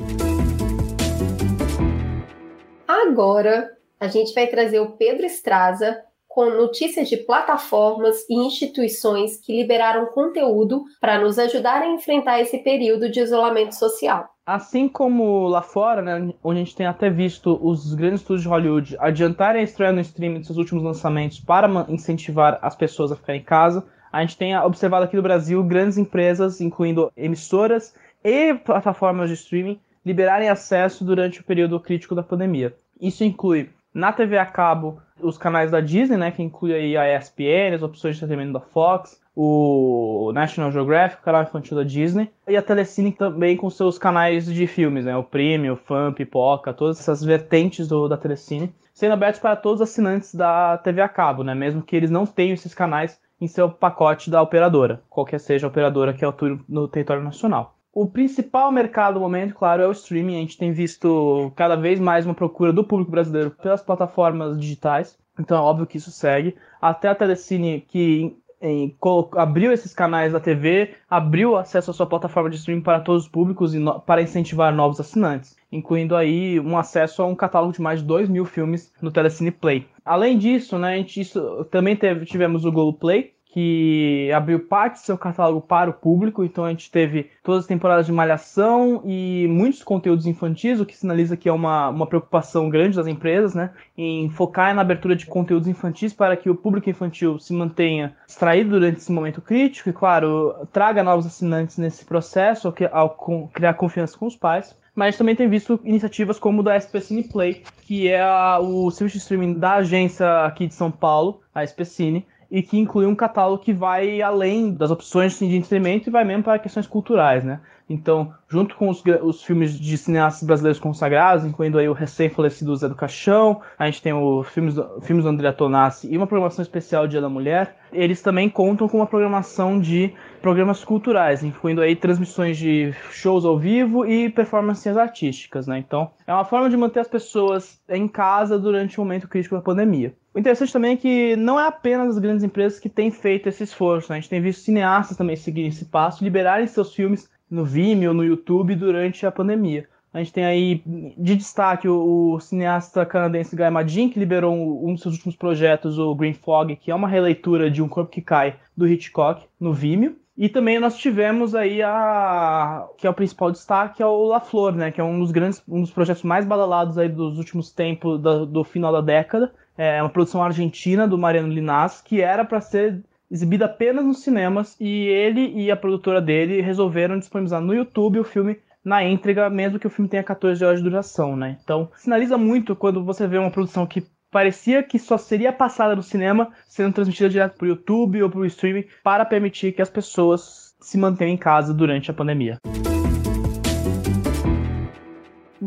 Agora, 2.87 3.71
a 3.99 4.07
gente 4.07 4.33
vai 4.33 4.47
trazer 4.47 4.79
o 4.79 4.91
Pedro 4.91 5.25
Estraza 5.25 5.97
com 6.35 6.49
notícias 6.49 7.07
de 7.07 7.15
plataformas 7.15 8.25
e 8.29 8.35
instituições 8.35 9.37
que 9.39 9.55
liberaram 9.55 10.07
conteúdo 10.07 10.83
para 10.99 11.17
nos 11.17 11.39
ajudar 11.39 11.81
a 11.81 11.87
enfrentar 11.87 12.41
esse 12.41 12.57
período 12.57 13.09
de 13.09 13.21
isolamento 13.21 13.73
social. 13.73 14.27
Assim 14.45 14.89
como 14.89 15.47
lá 15.47 15.61
fora, 15.61 16.01
né, 16.01 16.33
onde 16.43 16.59
a 16.59 16.63
gente 16.63 16.75
tem 16.75 16.85
até 16.85 17.09
visto 17.09 17.57
os 17.63 17.95
grandes 17.95 18.19
estúdios 18.19 18.43
de 18.43 18.49
Hollywood 18.49 18.97
adiantarem 18.99 19.61
a 19.61 19.63
estreia 19.63 19.93
no 19.93 20.01
streaming 20.01 20.41
de 20.41 20.47
seus 20.47 20.57
últimos 20.57 20.83
lançamentos 20.83 21.39
para 21.39 21.69
incentivar 21.87 22.59
as 22.61 22.75
pessoas 22.75 23.13
a 23.13 23.15
ficar 23.15 23.33
em 23.33 23.41
casa, 23.41 23.85
a 24.15 24.21
gente 24.21 24.37
tem 24.37 24.57
observado 24.57 25.03
aqui 25.03 25.17
no 25.17 25.21
Brasil 25.21 25.61
grandes 25.61 25.97
empresas, 25.97 26.61
incluindo 26.61 27.11
emissoras 27.17 27.93
e 28.23 28.53
plataformas 28.53 29.27
de 29.27 29.35
streaming, 29.35 29.77
liberarem 30.05 30.47
acesso 30.47 31.03
durante 31.03 31.41
o 31.41 31.43
período 31.43 31.77
crítico 31.81 32.15
da 32.15 32.23
pandemia. 32.23 32.73
Isso 32.99 33.25
inclui 33.25 33.69
na 33.93 34.13
TV 34.13 34.37
a 34.37 34.45
cabo 34.45 35.01
os 35.21 35.37
canais 35.37 35.69
da 35.69 35.81
Disney, 35.81 36.15
né, 36.15 36.31
que 36.31 36.41
inclui 36.41 36.73
aí 36.73 36.95
a 36.95 37.17
ESPN, 37.17 37.75
as 37.75 37.83
opções 37.83 38.15
de 38.15 38.23
entretenimento 38.23 38.53
da 38.53 38.61
Fox, 38.61 39.19
o 39.35 40.31
National 40.33 40.71
Geographic, 40.71 41.21
o 41.21 41.25
canal 41.25 41.43
infantil 41.43 41.75
da 41.75 41.83
Disney, 41.83 42.29
e 42.47 42.55
a 42.55 42.61
Telecine 42.61 43.11
também 43.11 43.57
com 43.57 43.69
seus 43.69 43.97
canais 43.97 44.45
de 44.45 44.65
filmes, 44.65 45.03
né, 45.03 45.17
o 45.17 45.23
Premium, 45.23 45.73
o 45.73 45.77
Fun, 45.77 46.13
Pipoca, 46.13 46.73
todas 46.73 47.01
essas 47.01 47.21
vertentes 47.21 47.85
do, 47.85 48.07
da 48.07 48.15
Telecine, 48.15 48.73
sendo 48.93 49.11
abertos 49.11 49.41
para 49.41 49.57
todos 49.57 49.81
os 49.81 49.89
assinantes 49.89 50.33
da 50.33 50.77
TV 50.77 51.01
a 51.01 51.09
cabo, 51.09 51.43
né, 51.43 51.53
mesmo 51.53 51.81
que 51.81 51.97
eles 51.97 52.09
não 52.09 52.25
tenham 52.25 52.53
esses 52.53 52.73
canais 52.73 53.19
em 53.39 53.47
seu 53.47 53.69
pacote 53.69 54.29
da 54.29 54.41
operadora, 54.41 55.03
qualquer 55.09 55.39
seja 55.39 55.67
a 55.67 55.69
operadora 55.69 56.13
que 56.13 56.23
atua 56.23 56.59
no 56.67 56.87
território 56.87 57.23
nacional. 57.23 57.75
O 57.93 58.05
principal 58.05 58.71
mercado 58.71 59.15
no 59.15 59.21
momento, 59.21 59.55
claro, 59.55 59.81
é 59.81 59.87
o 59.87 59.91
streaming. 59.91 60.35
A 60.35 60.41
gente 60.41 60.57
tem 60.57 60.73
visto 60.73 61.51
cada 61.55 61.77
vez 61.77 61.97
mais 61.97 62.25
uma 62.25 62.33
procura 62.33 62.73
do 62.73 62.83
público 62.83 63.09
brasileiro 63.09 63.51
pelas 63.51 63.81
plataformas 63.81 64.59
digitais. 64.59 65.17
Então 65.39 65.57
é 65.57 65.61
óbvio 65.61 65.87
que 65.87 65.97
isso 65.97 66.11
segue. 66.11 66.57
Até 66.81 67.07
a 67.07 67.15
Telecine, 67.15 67.79
que 67.79 68.37
em, 68.61 68.95
abriu 69.37 69.71
esses 69.71 69.93
canais 69.93 70.33
da 70.33 70.39
TV, 70.39 70.95
abriu 71.09 71.57
acesso 71.57 71.91
à 71.91 71.93
sua 71.93 72.05
plataforma 72.05 72.49
de 72.49 72.55
streaming 72.55 72.81
para 72.81 72.99
todos 72.99 73.23
os 73.23 73.29
públicos 73.29 73.75
e 73.75 73.79
no, 73.79 73.99
para 73.99 74.21
incentivar 74.21 74.73
novos 74.73 74.99
assinantes, 74.99 75.55
incluindo 75.71 76.15
aí 76.15 76.59
um 76.59 76.77
acesso 76.77 77.21
a 77.21 77.25
um 77.25 77.35
catálogo 77.35 77.73
de 77.73 77.81
mais 77.81 77.99
de 77.99 78.05
2 78.05 78.29
mil 78.29 78.45
filmes 78.45 78.93
no 79.01 79.11
Telecine 79.11 79.51
Play. 79.51 79.87
Além 80.03 80.37
disso, 80.37 80.77
né, 80.77 80.93
a 80.93 80.97
gente 80.97 81.21
isso, 81.21 81.65
também 81.71 81.95
teve, 81.95 82.25
tivemos 82.25 82.65
o 82.65 82.71
Google 82.71 82.93
Play, 82.93 83.34
que 83.55 84.29
abriu 84.33 84.59
parte 84.59 84.95
do 84.95 85.05
seu 85.05 85.17
catálogo 85.17 85.61
para 85.61 85.89
o 85.89 85.93
público, 85.93 86.43
então 86.43 86.65
a 86.65 86.69
gente 86.71 86.91
teve 86.91 87.31
todas 87.41 87.61
as 87.61 87.67
temporadas 87.67 88.05
de 88.05 88.11
Malhação 88.11 89.01
e 89.05 89.47
muitos 89.49 89.81
conteúdos 89.81 90.25
infantis, 90.25 90.81
o 90.81 90.85
que 90.85 90.93
sinaliza 90.93 91.37
que 91.37 91.47
é 91.47 91.53
uma, 91.53 91.87
uma 91.87 92.05
preocupação 92.05 92.69
grande 92.69 92.97
das 92.97 93.07
empresas, 93.07 93.55
né, 93.55 93.69
em 93.97 94.29
focar 94.29 94.75
na 94.75 94.81
abertura 94.81 95.15
de 95.15 95.25
conteúdos 95.25 95.69
infantis 95.69 96.11
para 96.11 96.35
que 96.35 96.49
o 96.49 96.55
público 96.55 96.89
infantil 96.89 97.39
se 97.39 97.53
mantenha 97.53 98.13
distraído 98.27 98.71
durante 98.71 98.97
esse 98.97 99.11
momento 99.13 99.41
crítico 99.41 99.89
e, 99.89 99.93
claro, 99.93 100.67
traga 100.73 101.01
novos 101.01 101.25
assinantes 101.25 101.77
nesse 101.77 102.03
processo 102.03 102.73
ao, 102.91 103.09
criar 103.53 103.75
confiança 103.75 104.17
com 104.17 104.25
os 104.25 104.35
pais. 104.35 104.75
Mas 104.93 105.17
também 105.17 105.35
tem 105.35 105.49
visto 105.49 105.79
iniciativas 105.83 106.39
como 106.39 106.63
da 106.63 106.79
SP 106.79 106.99
Cine 106.99 107.23
Play, 107.23 107.63
que 107.83 108.07
é 108.07 108.21
a, 108.21 108.59
o 108.59 108.89
serviço 108.91 109.17
de 109.17 109.23
streaming 109.23 109.53
da 109.53 109.75
agência 109.75 110.45
aqui 110.45 110.67
de 110.67 110.73
São 110.73 110.89
Paulo, 110.89 111.41
a 111.53 111.65
SP 111.67 111.83
Cine, 111.83 112.25
e 112.49 112.61
que 112.61 112.77
inclui 112.77 113.05
um 113.05 113.15
catálogo 113.15 113.63
que 113.63 113.73
vai 113.73 114.21
além 114.21 114.73
das 114.73 114.91
opções 114.91 115.37
de 115.37 115.55
entretenimento 115.55 116.09
e 116.09 116.11
vai 116.11 116.23
mesmo 116.23 116.43
para 116.43 116.59
questões 116.59 116.87
culturais, 116.87 117.43
né? 117.43 117.59
Então, 117.87 118.33
junto 118.49 118.75
com 118.75 118.89
os, 118.89 119.03
os 119.21 119.43
filmes 119.43 119.79
de 119.79 119.95
cineastas 119.97 120.45
brasileiros 120.45 120.79
consagrados, 120.79 121.45
incluindo 121.45 121.77
aí 121.77 121.87
o 121.87 121.93
recém-falecido 121.93 122.75
Zé 122.75 122.89
do 122.89 122.95
Caixão, 122.95 123.61
a 123.77 123.85
gente 123.85 124.01
tem 124.01 124.11
os 124.11 124.47
filmes 124.49 124.73
do, 124.73 125.01
filmes 125.01 125.23
do 125.23 125.29
André 125.29 125.51
Tonassi 125.51 126.11
e 126.11 126.17
uma 126.17 126.25
programação 126.25 126.63
especial 126.63 127.07
Dia 127.07 127.21
da 127.21 127.29
Mulher, 127.29 127.77
eles 127.93 128.21
também 128.23 128.49
contam 128.49 128.89
com 128.89 128.97
uma 128.97 129.05
programação 129.05 129.79
de 129.79 130.13
programas 130.41 130.83
culturais, 130.83 131.43
incluindo 131.43 131.79
aí 131.79 131.95
transmissões 131.95 132.57
de 132.57 132.91
shows 133.11 133.45
ao 133.45 133.57
vivo 133.57 134.05
e 134.05 134.29
performances 134.29 134.97
artísticas, 134.97 135.67
né? 135.67 135.77
Então, 135.77 136.09
é 136.25 136.33
uma 136.33 136.45
forma 136.45 136.69
de 136.69 136.77
manter 136.77 137.01
as 137.01 137.07
pessoas 137.07 137.79
em 137.87 138.07
casa 138.07 138.57
durante 138.57 138.99
o 138.99 139.03
momento 139.03 139.27
crítico 139.27 139.55
da 139.55 139.61
pandemia. 139.61 140.15
O 140.35 140.39
interessante 140.39 140.73
também 140.73 140.91
é 140.91 140.97
que 140.97 141.35
não 141.37 141.57
é 141.57 141.65
apenas 141.65 142.09
as 142.09 142.19
grandes 142.19 142.43
empresas 142.43 142.77
que 142.77 142.89
têm 142.89 143.09
feito 143.09 143.47
esse 143.47 143.63
esforço, 143.63 144.11
né? 144.11 144.17
a 144.17 144.19
gente 144.19 144.29
tem 144.29 144.41
visto 144.41 144.65
cineastas 144.65 145.15
também 145.15 145.37
seguirem 145.37 145.69
esse 145.69 145.85
passo, 145.85 146.21
liberarem 146.21 146.67
seus 146.67 146.93
filmes 146.93 147.29
no 147.49 147.63
Vimeo, 147.63 148.13
no 148.13 148.21
YouTube 148.21 148.75
durante 148.75 149.25
a 149.25 149.31
pandemia. 149.31 149.87
A 150.13 150.17
gente 150.17 150.33
tem 150.33 150.43
aí 150.43 150.83
de 150.85 151.37
destaque 151.37 151.87
o, 151.87 152.33
o 152.33 152.39
cineasta 152.41 153.05
canadense 153.05 153.55
Guy 153.55 153.69
Madin, 153.69 154.09
que 154.09 154.19
liberou 154.19 154.53
um, 154.53 154.89
um, 154.89 154.93
dos 154.93 155.03
seus 155.03 155.13
últimos 155.13 155.37
projetos, 155.37 155.97
o 155.97 156.13
Green 156.13 156.33
Fog, 156.33 156.75
que 156.75 156.91
é 156.91 156.95
uma 156.95 157.07
releitura 157.07 157.71
de 157.71 157.81
Um 157.81 157.87
Corpo 157.87 158.11
que 158.11 158.21
Cai, 158.21 158.57
do 158.75 158.85
Hitchcock, 158.85 159.45
no 159.57 159.71
Vimeo. 159.73 160.17
E 160.37 160.49
também 160.49 160.79
nós 160.79 160.97
tivemos 160.97 161.55
aí 161.55 161.81
a 161.81 162.85
que 162.97 163.07
é 163.07 163.09
o 163.09 163.13
principal 163.13 163.51
destaque 163.51 164.03
é 164.03 164.05
o 164.05 164.25
La 164.25 164.41
Flor, 164.41 164.73
né, 164.73 164.91
que 164.91 164.99
é 164.99 165.03
um 165.03 165.17
dos 165.17 165.31
grandes 165.31 165.63
um 165.65 165.79
dos 165.79 165.91
projetos 165.91 166.23
mais 166.23 166.45
badalados 166.45 166.97
aí 166.97 167.07
dos 167.07 167.37
últimos 167.37 167.71
tempos 167.71 168.19
do, 168.19 168.45
do 168.45 168.63
final 168.65 168.91
da 168.91 168.99
década. 168.99 169.53
É 169.77 170.01
uma 170.01 170.09
produção 170.09 170.43
argentina 170.43 171.07
do 171.07 171.17
Mariano 171.17 171.51
Linás 171.51 172.01
que 172.01 172.21
era 172.21 172.45
para 172.45 172.61
ser 172.61 173.03
exibida 173.29 173.65
apenas 173.65 174.05
nos 174.05 174.23
cinemas 174.23 174.75
e 174.79 175.07
ele 175.07 175.51
e 175.55 175.71
a 175.71 175.75
produtora 175.75 176.21
dele 176.21 176.61
resolveram 176.61 177.19
disponibilizar 177.19 177.61
no 177.61 177.73
YouTube 177.73 178.19
o 178.19 178.23
filme 178.23 178.57
na 178.83 179.03
íntegra, 179.03 179.49
mesmo 179.49 179.79
que 179.79 179.87
o 179.87 179.89
filme 179.89 180.07
tenha 180.07 180.23
14 180.23 180.63
horas 180.63 180.77
de 180.77 180.87
duração, 180.87 181.35
né? 181.35 181.57
Então, 181.63 181.89
sinaliza 181.97 182.37
muito 182.37 182.75
quando 182.75 183.03
você 183.03 183.27
vê 183.27 183.39
uma 183.39 183.49
produção 183.49 183.85
que 183.87 184.05
parecia 184.29 184.83
que 184.83 184.99
só 184.99 185.17
seria 185.17 185.51
passada 185.51 185.95
no 185.95 186.03
cinema 186.03 186.49
sendo 186.67 186.93
transmitida 186.93 187.29
direto 187.29 187.57
para 187.57 187.65
o 187.65 187.69
YouTube 187.69 188.21
ou 188.21 188.29
para 188.29 188.39
o 188.39 188.45
streaming 188.45 188.85
para 189.03 189.25
permitir 189.25 189.71
que 189.71 189.81
as 189.81 189.89
pessoas 189.89 190.75
se 190.79 190.97
mantenham 190.97 191.33
em 191.33 191.37
casa 191.37 191.73
durante 191.73 192.11
a 192.11 192.13
pandemia. 192.13 192.57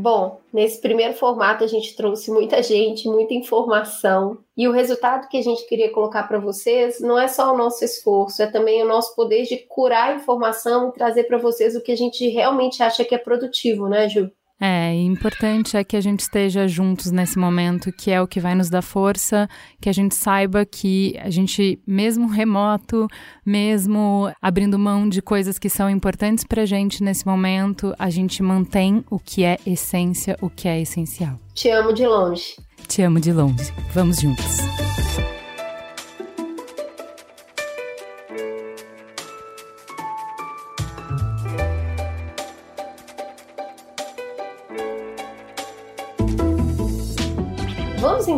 Bom, 0.00 0.40
nesse 0.52 0.80
primeiro 0.80 1.12
formato 1.14 1.64
a 1.64 1.66
gente 1.66 1.96
trouxe 1.96 2.30
muita 2.30 2.62
gente, 2.62 3.08
muita 3.08 3.34
informação, 3.34 4.38
e 4.56 4.68
o 4.68 4.70
resultado 4.70 5.28
que 5.28 5.36
a 5.36 5.42
gente 5.42 5.66
queria 5.66 5.92
colocar 5.92 6.22
para 6.22 6.38
vocês 6.38 7.00
não 7.00 7.18
é 7.18 7.26
só 7.26 7.52
o 7.52 7.56
nosso 7.56 7.84
esforço, 7.84 8.40
é 8.40 8.46
também 8.46 8.80
o 8.80 8.86
nosso 8.86 9.16
poder 9.16 9.42
de 9.42 9.56
curar 9.56 10.10
a 10.10 10.14
informação 10.14 10.90
e 10.90 10.92
trazer 10.92 11.24
para 11.24 11.36
vocês 11.36 11.74
o 11.74 11.82
que 11.82 11.90
a 11.90 11.96
gente 11.96 12.28
realmente 12.28 12.80
acha 12.80 13.04
que 13.04 13.12
é 13.12 13.18
produtivo, 13.18 13.88
né, 13.88 14.08
Ju? 14.08 14.30
É, 14.60 14.92
importante 14.94 15.76
é 15.76 15.84
que 15.84 15.96
a 15.96 16.00
gente 16.00 16.20
esteja 16.20 16.66
juntos 16.66 17.12
nesse 17.12 17.38
momento, 17.38 17.92
que 17.92 18.10
é 18.10 18.20
o 18.20 18.26
que 18.26 18.40
vai 18.40 18.54
nos 18.54 18.68
dar 18.68 18.82
força, 18.82 19.48
que 19.80 19.88
a 19.88 19.92
gente 19.92 20.16
saiba 20.16 20.66
que 20.66 21.16
a 21.20 21.30
gente, 21.30 21.80
mesmo 21.86 22.26
remoto, 22.26 23.06
mesmo 23.46 24.32
abrindo 24.42 24.78
mão 24.78 25.08
de 25.08 25.22
coisas 25.22 25.58
que 25.58 25.68
são 25.68 25.88
importantes 25.88 26.44
pra 26.44 26.66
gente 26.66 27.04
nesse 27.04 27.24
momento, 27.24 27.94
a 27.98 28.10
gente 28.10 28.42
mantém 28.42 29.04
o 29.08 29.18
que 29.18 29.44
é 29.44 29.58
essência, 29.64 30.36
o 30.40 30.50
que 30.50 30.66
é 30.66 30.80
essencial. 30.80 31.38
Te 31.54 31.70
amo 31.70 31.92
de 31.92 32.06
longe. 32.06 32.56
Te 32.88 33.02
amo 33.02 33.20
de 33.20 33.32
longe. 33.32 33.72
Vamos 33.92 34.20
juntos. 34.20 34.87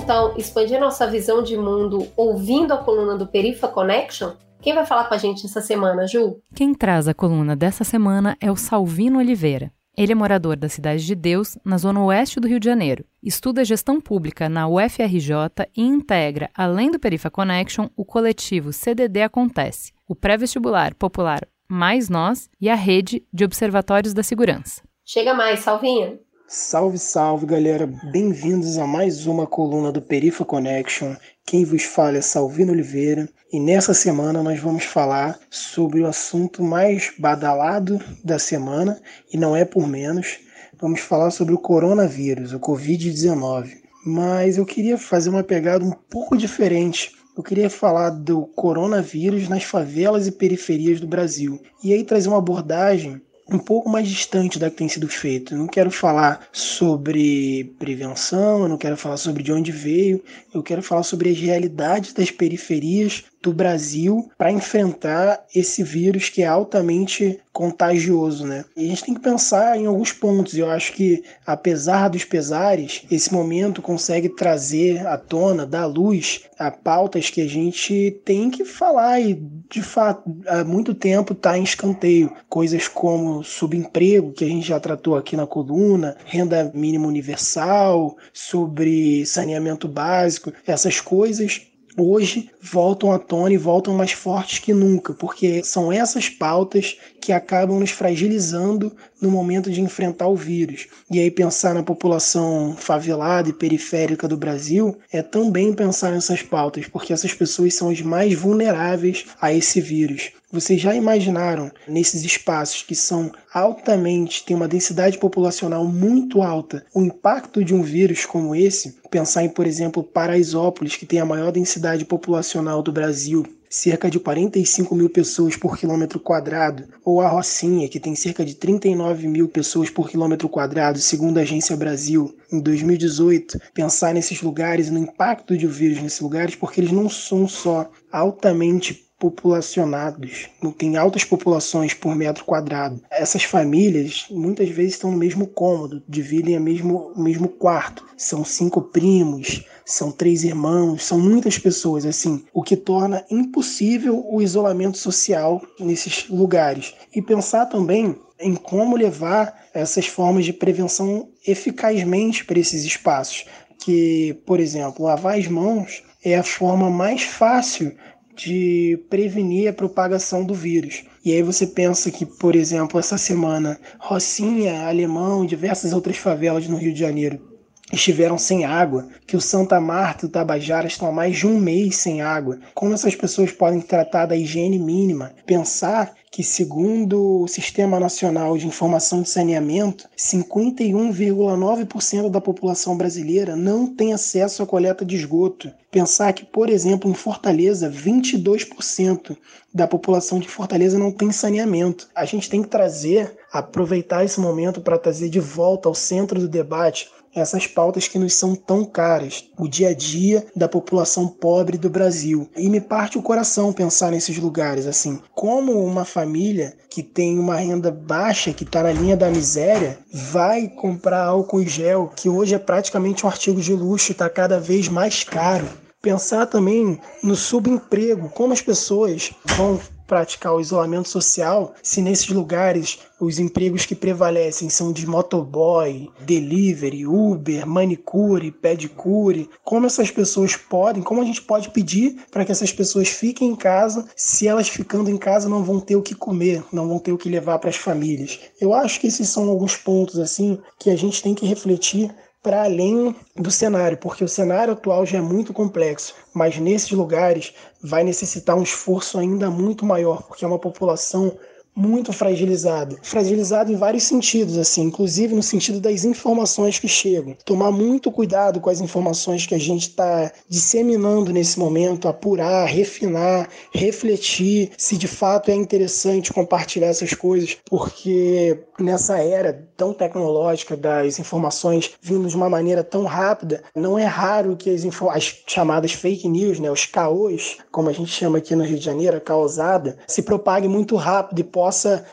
Então 0.01 0.35
expandir 0.36 0.81
nossa 0.81 1.06
visão 1.06 1.43
de 1.43 1.56
mundo 1.56 2.09
ouvindo 2.16 2.72
a 2.72 2.78
coluna 2.78 3.16
do 3.16 3.27
Perifa 3.27 3.68
Connection? 3.68 4.32
Quem 4.62 4.74
vai 4.74 4.86
falar 4.86 5.05
com 5.05 5.14
a 5.14 5.18
gente 5.18 5.44
essa 5.44 5.60
semana, 5.60 6.06
Ju? 6.06 6.40
Quem 6.55 6.74
traz 6.74 7.06
a 7.06 7.14
coluna 7.14 7.55
dessa 7.55 7.85
semana 7.85 8.36
é 8.40 8.51
o 8.51 8.56
Salvino 8.56 9.18
Oliveira. 9.18 9.70
Ele 9.97 10.12
é 10.12 10.14
morador 10.14 10.56
da 10.56 10.68
Cidade 10.68 11.05
de 11.05 11.14
Deus, 11.14 11.59
na 11.64 11.77
zona 11.77 12.02
oeste 12.02 12.40
do 12.40 12.48
Rio 12.48 12.60
de 12.60 12.66
Janeiro. 12.66 13.05
Estuda 13.22 13.64
gestão 13.64 14.01
pública 14.01 14.48
na 14.48 14.66
UFRJ 14.66 15.35
e 15.77 15.82
integra, 15.82 16.48
além 16.55 16.90
do 16.90 16.98
Perifa 16.98 17.31
Connection, 17.31 17.89
o 17.97 18.05
coletivo 18.05 18.72
CDD 18.72 19.22
Acontece, 19.22 19.93
o 20.09 20.14
pré-vestibular 20.14 20.94
popular 20.94 21.47
Mais 21.68 22.09
Nós 22.09 22.48
e 22.60 22.70
a 22.70 22.74
rede 22.74 23.22
de 23.32 23.44
observatórios 23.44 24.14
da 24.14 24.22
segurança. 24.22 24.82
Chega 25.05 25.35
mais, 25.35 25.60
Salvinha! 25.60 26.18
Salve, 26.52 26.98
salve, 26.98 27.47
galera! 27.47 27.86
Bem-vindos 28.10 28.77
a 28.77 28.85
mais 28.85 29.24
uma 29.24 29.47
coluna 29.47 29.93
do 29.93 30.02
Perifa 30.02 30.44
Connection. 30.44 31.14
Quem 31.47 31.64
vos 31.64 31.85
fala 31.85 32.16
é 32.16 32.20
Salvino 32.20 32.72
Oliveira 32.72 33.28
e 33.52 33.60
nessa 33.60 33.94
semana 33.94 34.43
nós 34.43 34.59
vamos 34.59 34.82
falar 34.82 35.39
sobre 35.48 36.01
o 36.01 36.09
assunto 36.09 36.60
mais 36.60 37.12
badalado 37.16 38.01
da 38.24 38.36
semana 38.36 39.01
e 39.32 39.39
não 39.39 39.55
é 39.55 39.64
por 39.64 39.86
menos. 39.86 40.40
Vamos 40.81 40.98
falar 40.98 41.31
sobre 41.31 41.55
o 41.55 41.59
coronavírus, 41.59 42.52
o 42.52 42.59
Covid-19. 42.59 43.70
Mas 44.05 44.59
eu 44.59 44.66
queria 44.66 44.98
fazer 44.98 45.31
uma 45.31 45.44
pegada 45.44 45.85
um 45.85 45.93
pouco 45.93 46.36
diferente. 46.36 47.12
Eu 47.36 47.44
queria 47.44 47.70
falar 47.70 48.10
do 48.10 48.44
coronavírus 48.56 49.48
nas 49.48 49.62
favelas 49.62 50.27
e 50.27 50.32
periferias 50.32 50.98
do 50.98 51.06
Brasil 51.06 51.62
e 51.81 51.93
aí 51.93 52.02
trazer 52.02 52.27
uma 52.27 52.39
abordagem 52.39 53.22
um 53.51 53.59
pouco 53.59 53.89
mais 53.89 54.09
distante 54.09 54.59
da 54.59 54.70
que 54.70 54.77
tem 54.77 54.89
sido 54.89 55.09
feito. 55.09 55.55
Eu 55.55 55.59
não 55.59 55.66
quero 55.66 55.90
falar 55.90 56.48
sobre 56.52 57.74
prevenção, 57.78 58.62
eu 58.62 58.68
não 58.68 58.78
quero 58.78 58.97
falar 58.97 59.16
sobre 59.16 59.43
de 59.43 59.52
onde 59.52 59.72
veio, 59.72 60.22
eu 60.55 60.62
quero 60.62 60.82
falar 60.82 61.02
sobre 61.02 61.31
as 61.31 61.39
realidades 61.39 62.12
das 62.12 62.31
periferias 62.31 63.24
do 63.42 63.52
Brasil 63.52 64.30
para 64.36 64.52
enfrentar 64.52 65.44
esse 65.54 65.82
vírus 65.82 66.28
que 66.28 66.42
é 66.42 66.46
altamente 66.46 67.40
contagioso, 67.52 68.46
né? 68.46 68.64
E 68.76 68.84
a 68.84 68.88
gente 68.88 69.04
tem 69.04 69.14
que 69.14 69.20
pensar 69.20 69.76
em 69.78 69.86
alguns 69.86 70.12
pontos. 70.12 70.56
Eu 70.56 70.70
acho 70.70 70.92
que, 70.92 71.24
apesar 71.44 72.08
dos 72.08 72.24
pesares, 72.24 73.02
esse 73.10 73.32
momento 73.32 73.82
consegue 73.82 74.28
trazer 74.28 75.06
à 75.06 75.18
tona, 75.18 75.66
dar 75.66 75.86
luz 75.86 76.42
a 76.58 76.70
pautas 76.70 77.28
que 77.30 77.40
a 77.40 77.48
gente 77.48 78.20
tem 78.24 78.50
que 78.50 78.64
falar 78.64 79.20
e, 79.20 79.34
de 79.68 79.82
fato, 79.82 80.22
há 80.46 80.62
muito 80.62 80.94
tempo 80.94 81.32
está 81.32 81.58
em 81.58 81.64
escanteio. 81.64 82.32
Coisas 82.48 82.86
como 82.86 83.42
subemprego, 83.42 84.32
que 84.32 84.44
a 84.44 84.48
gente 84.48 84.68
já 84.68 84.78
tratou 84.78 85.16
aqui 85.16 85.36
na 85.36 85.46
coluna, 85.46 86.16
renda 86.24 86.70
mínima 86.74 87.08
universal, 87.08 88.16
sobre 88.32 89.24
saneamento 89.26 89.88
básico, 89.88 90.52
essas 90.66 91.00
coisas 91.00 91.69
hoje 91.96 92.50
voltam 92.60 93.12
à 93.12 93.18
tona 93.18 93.54
e 93.54 93.58
voltam 93.58 93.94
mais 93.94 94.12
fortes 94.12 94.58
que 94.58 94.72
nunca, 94.72 95.12
porque 95.12 95.62
são 95.64 95.92
essas 95.92 96.28
pautas 96.28 96.96
que 97.20 97.32
acabam 97.32 97.78
nos 97.78 97.90
fragilizando 97.90 98.92
no 99.20 99.30
momento 99.30 99.70
de 99.70 99.80
enfrentar 99.80 100.28
o 100.28 100.36
vírus. 100.36 100.88
E 101.10 101.20
aí 101.20 101.30
pensar 101.30 101.74
na 101.74 101.82
população 101.82 102.74
favelada 102.76 103.48
e 103.48 103.52
periférica 103.52 104.26
do 104.26 104.36
Brasil 104.36 104.97
é 105.12 105.22
também 105.22 105.72
pensar 105.72 106.10
nessas 106.10 106.42
pautas, 106.42 106.86
porque 106.88 107.12
essas 107.12 107.34
pessoas 107.34 107.74
são 107.74 107.90
as 107.90 108.01
mais 108.01 108.34
vulneráveis 108.34 109.26
a 109.40 109.52
esse 109.52 109.80
vírus. 109.80 110.32
Vocês 110.52 110.80
já 110.80 110.92
imaginaram 110.97 111.70
nesses 111.86 112.24
espaços 112.24 112.82
que 112.82 112.97
são 112.97 113.30
altamente, 113.55 114.44
têm 114.44 114.56
uma 114.56 114.66
densidade 114.66 115.16
populacional 115.16 115.84
muito 115.84 116.42
alta, 116.42 116.84
o 116.92 117.02
impacto 117.02 117.62
de 117.62 117.72
um 117.72 117.82
vírus 117.82 118.26
como 118.26 118.52
esse? 118.52 118.97
Pensar 119.10 119.44
em, 119.44 119.48
por 119.48 119.64
exemplo, 119.64 120.02
Paraisópolis, 120.02 120.97
que 120.97 121.06
tem 121.06 121.20
a 121.20 121.24
maior 121.24 121.52
densidade 121.52 122.05
populacional 122.05 122.82
do 122.82 122.90
Brasil, 122.90 123.47
cerca 123.70 124.10
de 124.10 124.18
45 124.18 124.97
mil 124.97 125.09
pessoas 125.09 125.56
por 125.56 125.78
quilômetro 125.78 126.18
quadrado, 126.18 126.88
ou 127.05 127.20
a 127.20 127.28
Rocinha, 127.28 127.88
que 127.88 128.01
tem 128.01 128.16
cerca 128.16 128.44
de 128.44 128.56
39 128.56 129.28
mil 129.28 129.48
pessoas 129.48 129.88
por 129.88 130.10
quilômetro 130.10 130.48
quadrado, 130.48 130.98
segundo 130.98 131.38
a 131.38 131.42
Agência 131.42 131.76
Brasil, 131.76 132.36
em 132.52 132.60
2018, 132.60 133.60
pensar 133.72 134.12
nesses 134.12 134.42
lugares 134.42 134.88
e 134.88 134.90
no 134.90 134.98
impacto 134.98 135.55
um 135.55 135.68
vírus 135.68 136.02
nesses 136.02 136.20
lugares, 136.20 136.56
porque 136.56 136.80
eles 136.80 136.90
não 136.90 137.09
são 137.09 137.47
só 137.47 137.88
altamente 138.10 139.09
populacionados, 139.20 140.48
tem 140.78 140.97
altas 140.97 141.24
populações 141.24 141.92
por 141.92 142.16
metro 142.16 142.42
quadrado. 142.44 143.01
Essas 143.10 143.44
famílias 143.44 144.24
muitas 144.30 144.70
vezes 144.70 144.94
estão 144.94 145.12
no 145.12 145.18
mesmo 145.18 145.47
cômodo, 145.47 146.02
dividem 146.09 146.56
o 146.56 146.60
mesmo, 146.60 147.12
o 147.14 147.22
mesmo 147.22 147.47
quarto. 147.47 148.05
São 148.16 148.44
cinco 148.44 148.80
primos, 148.80 149.62
são 149.84 150.10
três 150.10 150.42
irmãos, 150.42 151.05
são 151.05 151.20
muitas 151.20 151.59
pessoas, 151.59 152.06
assim, 152.06 152.42
o 152.55 152.62
que 152.62 152.76
torna 152.76 153.24
impossível 153.30 154.24
o 154.26 154.40
isolamento 154.40 154.97
social 154.97 155.60
nesses 155.78 156.26
lugares. 156.30 156.94
E 157.14 157.20
pensar 157.20 157.66
também 157.66 158.16
em 158.40 158.55
como 158.55 158.97
levar 158.97 159.66
essas 159.74 160.06
formas 160.06 160.47
de 160.47 160.55
prevenção 160.55 161.28
eficazmente 161.47 162.42
para 162.42 162.59
esses 162.59 162.84
espaços. 162.84 163.44
Que, 163.78 164.34
por 164.47 164.60
exemplo, 164.60 165.05
lavar 165.05 165.38
as 165.38 165.47
mãos 165.47 166.02
é 166.22 166.36
a 166.36 166.42
forma 166.42 166.90
mais 166.90 167.22
fácil 167.22 167.94
de 168.40 168.98
prevenir 169.10 169.68
a 169.68 169.72
propagação 169.72 170.44
do 170.44 170.54
vírus. 170.54 171.04
E 171.24 171.32
aí 171.32 171.42
você 171.42 171.66
pensa 171.66 172.10
que, 172.10 172.24
por 172.24 172.56
exemplo, 172.56 172.98
essa 172.98 173.18
semana, 173.18 173.78
Rocinha, 173.98 174.86
Alemão, 174.86 175.44
diversas 175.44 175.92
outras 175.92 176.16
favelas 176.16 176.66
no 176.66 176.76
Rio 176.76 176.92
de 176.92 177.00
Janeiro 177.00 177.49
estiveram 177.92 178.38
sem 178.38 178.64
água, 178.64 179.08
que 179.26 179.36
o 179.36 179.40
Santa 179.40 179.80
Marta 179.80 180.24
e 180.24 180.28
o 180.28 180.30
Tabajara 180.30 180.86
estão 180.86 181.08
há 181.08 181.12
mais 181.12 181.36
de 181.36 181.46
um 181.46 181.58
mês 181.58 181.96
sem 181.96 182.22
água. 182.22 182.58
Como 182.74 182.94
essas 182.94 183.14
pessoas 183.14 183.50
podem 183.50 183.80
tratar 183.80 184.26
da 184.26 184.36
higiene 184.36 184.78
mínima? 184.78 185.32
Pensar 185.46 186.14
que, 186.30 186.44
segundo 186.44 187.42
o 187.42 187.48
Sistema 187.48 187.98
Nacional 187.98 188.56
de 188.56 188.66
Informação 188.66 189.22
de 189.22 189.28
Saneamento, 189.28 190.08
51,9% 190.16 192.30
da 192.30 192.40
população 192.40 192.96
brasileira 192.96 193.56
não 193.56 193.86
tem 193.86 194.12
acesso 194.12 194.62
à 194.62 194.66
coleta 194.66 195.04
de 195.04 195.16
esgoto. 195.16 195.72
Pensar 195.90 196.32
que, 196.32 196.44
por 196.44 196.70
exemplo, 196.70 197.10
em 197.10 197.14
Fortaleza, 197.14 197.90
22% 197.90 199.36
da 199.74 199.88
população 199.88 200.38
de 200.38 200.48
Fortaleza 200.48 200.96
não 200.96 201.10
tem 201.10 201.32
saneamento. 201.32 202.08
A 202.14 202.24
gente 202.24 202.48
tem 202.48 202.62
que 202.62 202.68
trazer, 202.68 203.36
aproveitar 203.52 204.24
esse 204.24 204.38
momento 204.38 204.80
para 204.80 204.98
trazer 204.98 205.28
de 205.28 205.40
volta 205.40 205.88
ao 205.88 205.94
centro 205.94 206.38
do 206.38 206.48
debate 206.48 207.10
essas 207.35 207.66
pautas 207.66 208.09
que 208.09 208.19
nos 208.19 208.35
são 208.35 208.55
tão 208.55 208.85
caras, 208.85 209.44
o 209.59 209.69
dia 209.69 209.90
a 209.90 209.94
dia 209.94 210.47
da 210.55 210.69
população 210.69 211.28
pobre 211.28 211.78
do 211.78 211.89
Brasil. 211.89 212.48
E 212.57 212.69
me 212.69 212.81
parte 212.81 213.19
o 213.19 213.23
coração 213.23 213.73
pensar 213.73 214.11
nesses 214.11 214.36
lugares, 214.39 214.86
assim, 214.86 215.20
como 215.35 215.85
uma 215.85 216.05
família 216.05 216.74
que 216.89 217.02
tem 217.02 217.39
uma 217.39 217.57
renda 217.57 217.90
baixa, 217.90 218.52
que 218.52 218.65
está 218.65 218.82
na 218.82 218.93
linha 218.93 219.16
da 219.16 219.31
miséria, 219.31 219.98
vai 220.12 220.69
comprar 220.69 221.24
álcool 221.24 221.61
em 221.62 221.69
gel, 221.69 222.11
que 222.15 222.28
hoje 222.28 222.55
é 222.55 222.59
praticamente 222.59 223.24
um 223.24 223.28
artigo 223.28 223.61
de 223.61 223.73
luxo 223.73 224.11
e 224.11 224.12
está 224.12 224.28
cada 224.28 224.59
vez 224.59 224.89
mais 224.89 225.23
caro. 225.23 225.66
Pensar 226.02 226.47
também 226.47 226.98
no 227.23 227.36
subemprego, 227.36 228.31
como 228.31 228.55
as 228.55 228.62
pessoas 228.62 229.32
vão 229.44 229.78
praticar 230.11 230.53
o 230.53 230.61
isolamento 230.61 231.09
social 231.09 231.73
se 231.85 232.03
nesses 232.03 232.27
lugares 232.31 232.99
os 233.20 233.39
empregos 233.39 233.87
que 233.87 233.95
prevalecem 233.95 234.69
são 234.69 234.93
de 234.93 235.07
motoboy, 235.07 236.11
delivery, 236.23 237.07
Uber, 237.07 237.65
manicure, 237.65 238.51
pedicure? 238.51 239.49
Como 239.62 239.87
essas 239.87 240.11
pessoas 240.11 240.57
podem, 240.57 241.01
como 241.01 241.23
a 241.23 241.24
gente 241.24 241.41
pode 241.43 241.70
pedir 241.70 242.16
para 242.32 242.45
que 242.45 242.51
essas 242.51 242.73
pessoas 242.73 243.09
fiquem 243.09 243.51
em 243.51 243.55
casa 243.55 244.05
se 244.16 244.49
elas 244.49 244.69
ficando 244.69 245.09
em 245.09 245.16
casa 245.16 245.49
não 245.49 245.62
vão 245.62 245.78
ter 245.78 245.95
o 245.95 246.03
que 246.03 246.15
comer, 246.15 246.65
não 246.73 246.89
vão 246.89 246.99
ter 246.99 247.12
o 247.12 247.19
que 247.19 247.28
levar 247.28 247.61
para 247.61 247.70
as 247.70 247.77
famílias? 247.77 248.41
Eu 248.61 248.74
acho 248.74 248.99
que 248.99 249.07
esses 249.07 249.28
são 249.28 249.49
alguns 249.49 249.77
pontos 249.77 250.19
assim 250.19 250.59
que 250.77 250.91
a 250.91 250.97
gente 250.97 251.23
tem 251.23 251.37
que 251.37 251.47
refletir 251.47 252.12
para 252.42 252.64
além 252.64 253.14
do 253.36 253.50
cenário, 253.50 253.98
porque 253.98 254.24
o 254.24 254.28
cenário 254.28 254.72
atual 254.72 255.04
já 255.04 255.18
é 255.18 255.20
muito 255.20 255.52
complexo, 255.52 256.14
mas 256.32 256.58
nesses 256.58 256.90
lugares 256.90 257.52
vai 257.82 258.02
necessitar 258.02 258.56
um 258.56 258.62
esforço 258.62 259.18
ainda 259.18 259.50
muito 259.50 259.84
maior, 259.84 260.22
porque 260.22 260.44
é 260.44 260.48
uma 260.48 260.58
população 260.58 261.36
muito 261.81 262.12
fragilizado. 262.12 262.98
Fragilizado 263.02 263.73
em 263.73 263.77
vários 263.77 264.05
sentidos, 264.05 264.59
assim, 264.59 264.82
inclusive 264.82 265.35
no 265.35 265.43
sentido 265.43 265.81
das 265.81 266.05
informações 266.05 266.78
que 266.78 266.86
chegam. 266.86 267.35
Tomar 267.44 267.73
muito 267.73 268.12
cuidado 268.12 268.61
com 268.61 268.69
as 268.69 268.81
informações 268.81 269.47
que 269.47 269.55
a 269.55 269.59
gente 269.59 269.89
está 269.89 270.31
disseminando 270.48 271.32
nesse 271.32 271.59
momento, 271.59 272.07
apurar, 272.07 272.66
refinar, 272.66 273.48
refletir 273.73 274.73
se 274.77 274.97
de 274.97 275.09
fato 275.09 275.51
é 275.51 275.55
interessante 275.55 276.32
compartilhar 276.32 276.89
essas 276.89 277.15
coisas, 277.15 277.57
porque 277.69 278.62
nessa 278.78 279.19
era 279.19 279.66
tão 279.77 279.93
tecnológica 279.93 280.77
das 280.77 281.19
informações 281.19 281.93
vindo 282.01 282.28
de 282.28 282.36
uma 282.36 282.51
maneira 282.51 282.85
tão 282.85 283.05
rápida, 283.05 283.62
não 283.74 283.98
é 283.98 284.05
raro 284.05 284.57
que 284.57 284.70
as, 284.70 284.85
as 285.11 285.43
chamadas 285.47 285.93
fake 285.93 286.28
news, 286.28 286.59
né, 286.59 286.70
os 286.70 286.85
caos, 286.85 287.59
como 287.70 287.89
a 287.89 287.93
gente 287.93 288.11
chama 288.11 288.39
aqui 288.39 288.55
no 288.55 288.65
Rio 288.65 288.78
de 288.78 288.85
Janeiro, 288.85 289.16
a 289.16 289.20
causada, 289.20 289.97
se 290.07 290.23
propague 290.23 290.69
muito 290.69 290.97
rápido 290.97 291.40
e 291.40 291.44
possa 291.44 291.69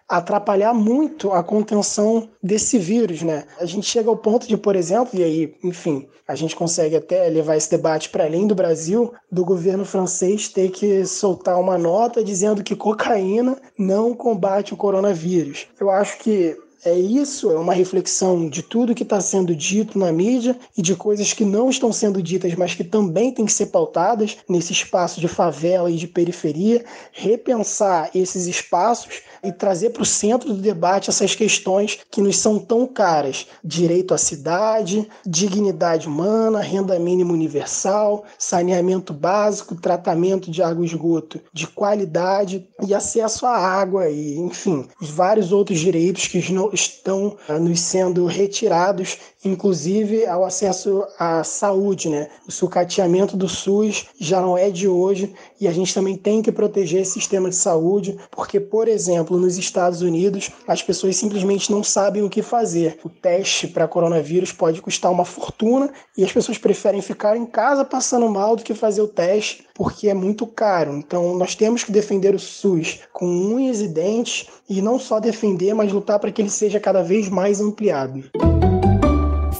atrapalhar 0.07 0.73
muito 0.73 1.31
a 1.31 1.43
contenção 1.43 2.29
desse 2.41 2.77
vírus, 2.77 3.21
né? 3.21 3.45
A 3.59 3.65
gente 3.65 3.87
chega 3.87 4.09
ao 4.09 4.17
ponto 4.17 4.47
de, 4.47 4.57
por 4.57 4.75
exemplo, 4.75 5.19
e 5.19 5.23
aí, 5.23 5.55
enfim, 5.63 6.07
a 6.27 6.35
gente 6.35 6.55
consegue 6.55 6.95
até 6.95 7.27
levar 7.29 7.55
esse 7.55 7.69
debate 7.69 8.09
para 8.09 8.25
além 8.25 8.47
do 8.47 8.55
Brasil, 8.55 9.13
do 9.31 9.45
governo 9.45 9.85
francês 9.85 10.47
ter 10.47 10.69
que 10.71 11.05
soltar 11.05 11.59
uma 11.59 11.77
nota 11.77 12.23
dizendo 12.23 12.63
que 12.63 12.75
cocaína 12.75 13.57
não 13.77 14.13
combate 14.13 14.73
o 14.73 14.77
coronavírus. 14.77 15.67
Eu 15.79 15.89
acho 15.89 16.17
que 16.19 16.57
é 16.85 16.93
isso, 16.93 17.51
é 17.51 17.59
uma 17.59 17.73
reflexão 17.73 18.47
de 18.47 18.61
tudo 18.61 18.93
que 18.93 19.03
está 19.03 19.19
sendo 19.19 19.55
dito 19.55 19.97
na 19.97 20.11
mídia 20.11 20.57
e 20.77 20.81
de 20.81 20.95
coisas 20.95 21.33
que 21.33 21.43
não 21.43 21.69
estão 21.69 21.91
sendo 21.91 22.21
ditas, 22.21 22.53
mas 22.55 22.75
que 22.75 22.83
também 22.83 23.31
têm 23.31 23.45
que 23.45 23.51
ser 23.51 23.67
pautadas 23.67 24.37
nesse 24.47 24.73
espaço 24.73 25.19
de 25.19 25.27
favela 25.27 25.89
e 25.89 25.95
de 25.95 26.07
periferia, 26.07 26.85
repensar 27.11 28.09
esses 28.13 28.47
espaços 28.47 29.21
e 29.43 29.51
trazer 29.51 29.91
para 29.91 30.03
o 30.03 30.05
centro 30.05 30.53
do 30.53 30.61
debate 30.61 31.09
essas 31.09 31.35
questões 31.35 31.99
que 32.09 32.21
nos 32.21 32.37
são 32.37 32.59
tão 32.59 32.85
caras: 32.85 33.47
direito 33.63 34.13
à 34.13 34.17
cidade, 34.17 35.07
dignidade 35.25 36.07
humana, 36.07 36.59
renda 36.59 36.97
mínima 36.99 37.33
universal, 37.33 38.23
saneamento 38.37 39.13
básico, 39.13 39.75
tratamento 39.75 40.49
de 40.51 40.61
água 40.61 40.83
e 40.83 40.87
esgoto 40.87 41.39
de 41.53 41.67
qualidade 41.67 42.67
e 42.85 42.93
acesso 42.93 43.45
à 43.45 43.57
água 43.57 44.09
e, 44.09 44.37
enfim, 44.37 44.87
vários 44.99 45.51
outros 45.51 45.79
direitos 45.79 46.27
que 46.27 46.39
estão 46.73 47.37
ah, 47.47 47.59
nos 47.59 47.79
sendo 47.79 48.25
retirados 48.25 49.17
inclusive 49.47 50.25
ao 50.25 50.43
acesso 50.43 51.05
à 51.17 51.43
saúde, 51.43 52.09
né? 52.09 52.29
O 52.47 52.51
sucateamento 52.51 53.37
do 53.37 53.47
SUS 53.47 54.07
já 54.19 54.41
não 54.41 54.57
é 54.57 54.69
de 54.69 54.87
hoje 54.87 55.33
e 55.59 55.67
a 55.67 55.71
gente 55.71 55.93
também 55.93 56.15
tem 56.15 56.41
que 56.41 56.51
proteger 56.51 57.01
esse 57.01 57.13
sistema 57.13 57.49
de 57.49 57.55
saúde, 57.55 58.17
porque, 58.31 58.59
por 58.59 58.87
exemplo, 58.87 59.37
nos 59.37 59.57
Estados 59.57 60.01
Unidos, 60.01 60.51
as 60.67 60.81
pessoas 60.81 61.15
simplesmente 61.15 61.71
não 61.71 61.83
sabem 61.83 62.23
o 62.23 62.29
que 62.29 62.41
fazer. 62.41 62.99
O 63.03 63.09
teste 63.09 63.67
para 63.67 63.87
coronavírus 63.87 64.51
pode 64.51 64.81
custar 64.81 65.11
uma 65.11 65.25
fortuna 65.25 65.91
e 66.17 66.23
as 66.23 66.31
pessoas 66.31 66.57
preferem 66.57 67.01
ficar 67.01 67.35
em 67.35 67.45
casa 67.45 67.83
passando 67.83 68.29
mal 68.29 68.55
do 68.55 68.63
que 68.63 68.73
fazer 68.73 69.01
o 69.01 69.07
teste 69.07 69.65
porque 69.73 70.09
é 70.09 70.13
muito 70.13 70.45
caro. 70.47 70.93
Então, 70.93 71.35
nós 71.37 71.55
temos 71.55 71.83
que 71.83 71.91
defender 71.91 72.33
o 72.33 72.39
SUS 72.39 72.99
com 73.13 73.27
unhas 73.27 73.81
e 73.81 73.87
dentes 73.87 74.47
e 74.69 74.81
não 74.81 74.99
só 74.99 75.19
defender, 75.19 75.73
mas 75.73 75.91
lutar 75.91 76.19
para 76.19 76.31
que 76.31 76.41
ele 76.41 76.49
seja 76.49 76.79
cada 76.79 77.03
vez 77.03 77.29
mais 77.29 77.61
ampliado. 77.61 78.23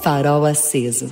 Farol 0.01 0.45
aceso. 0.45 1.11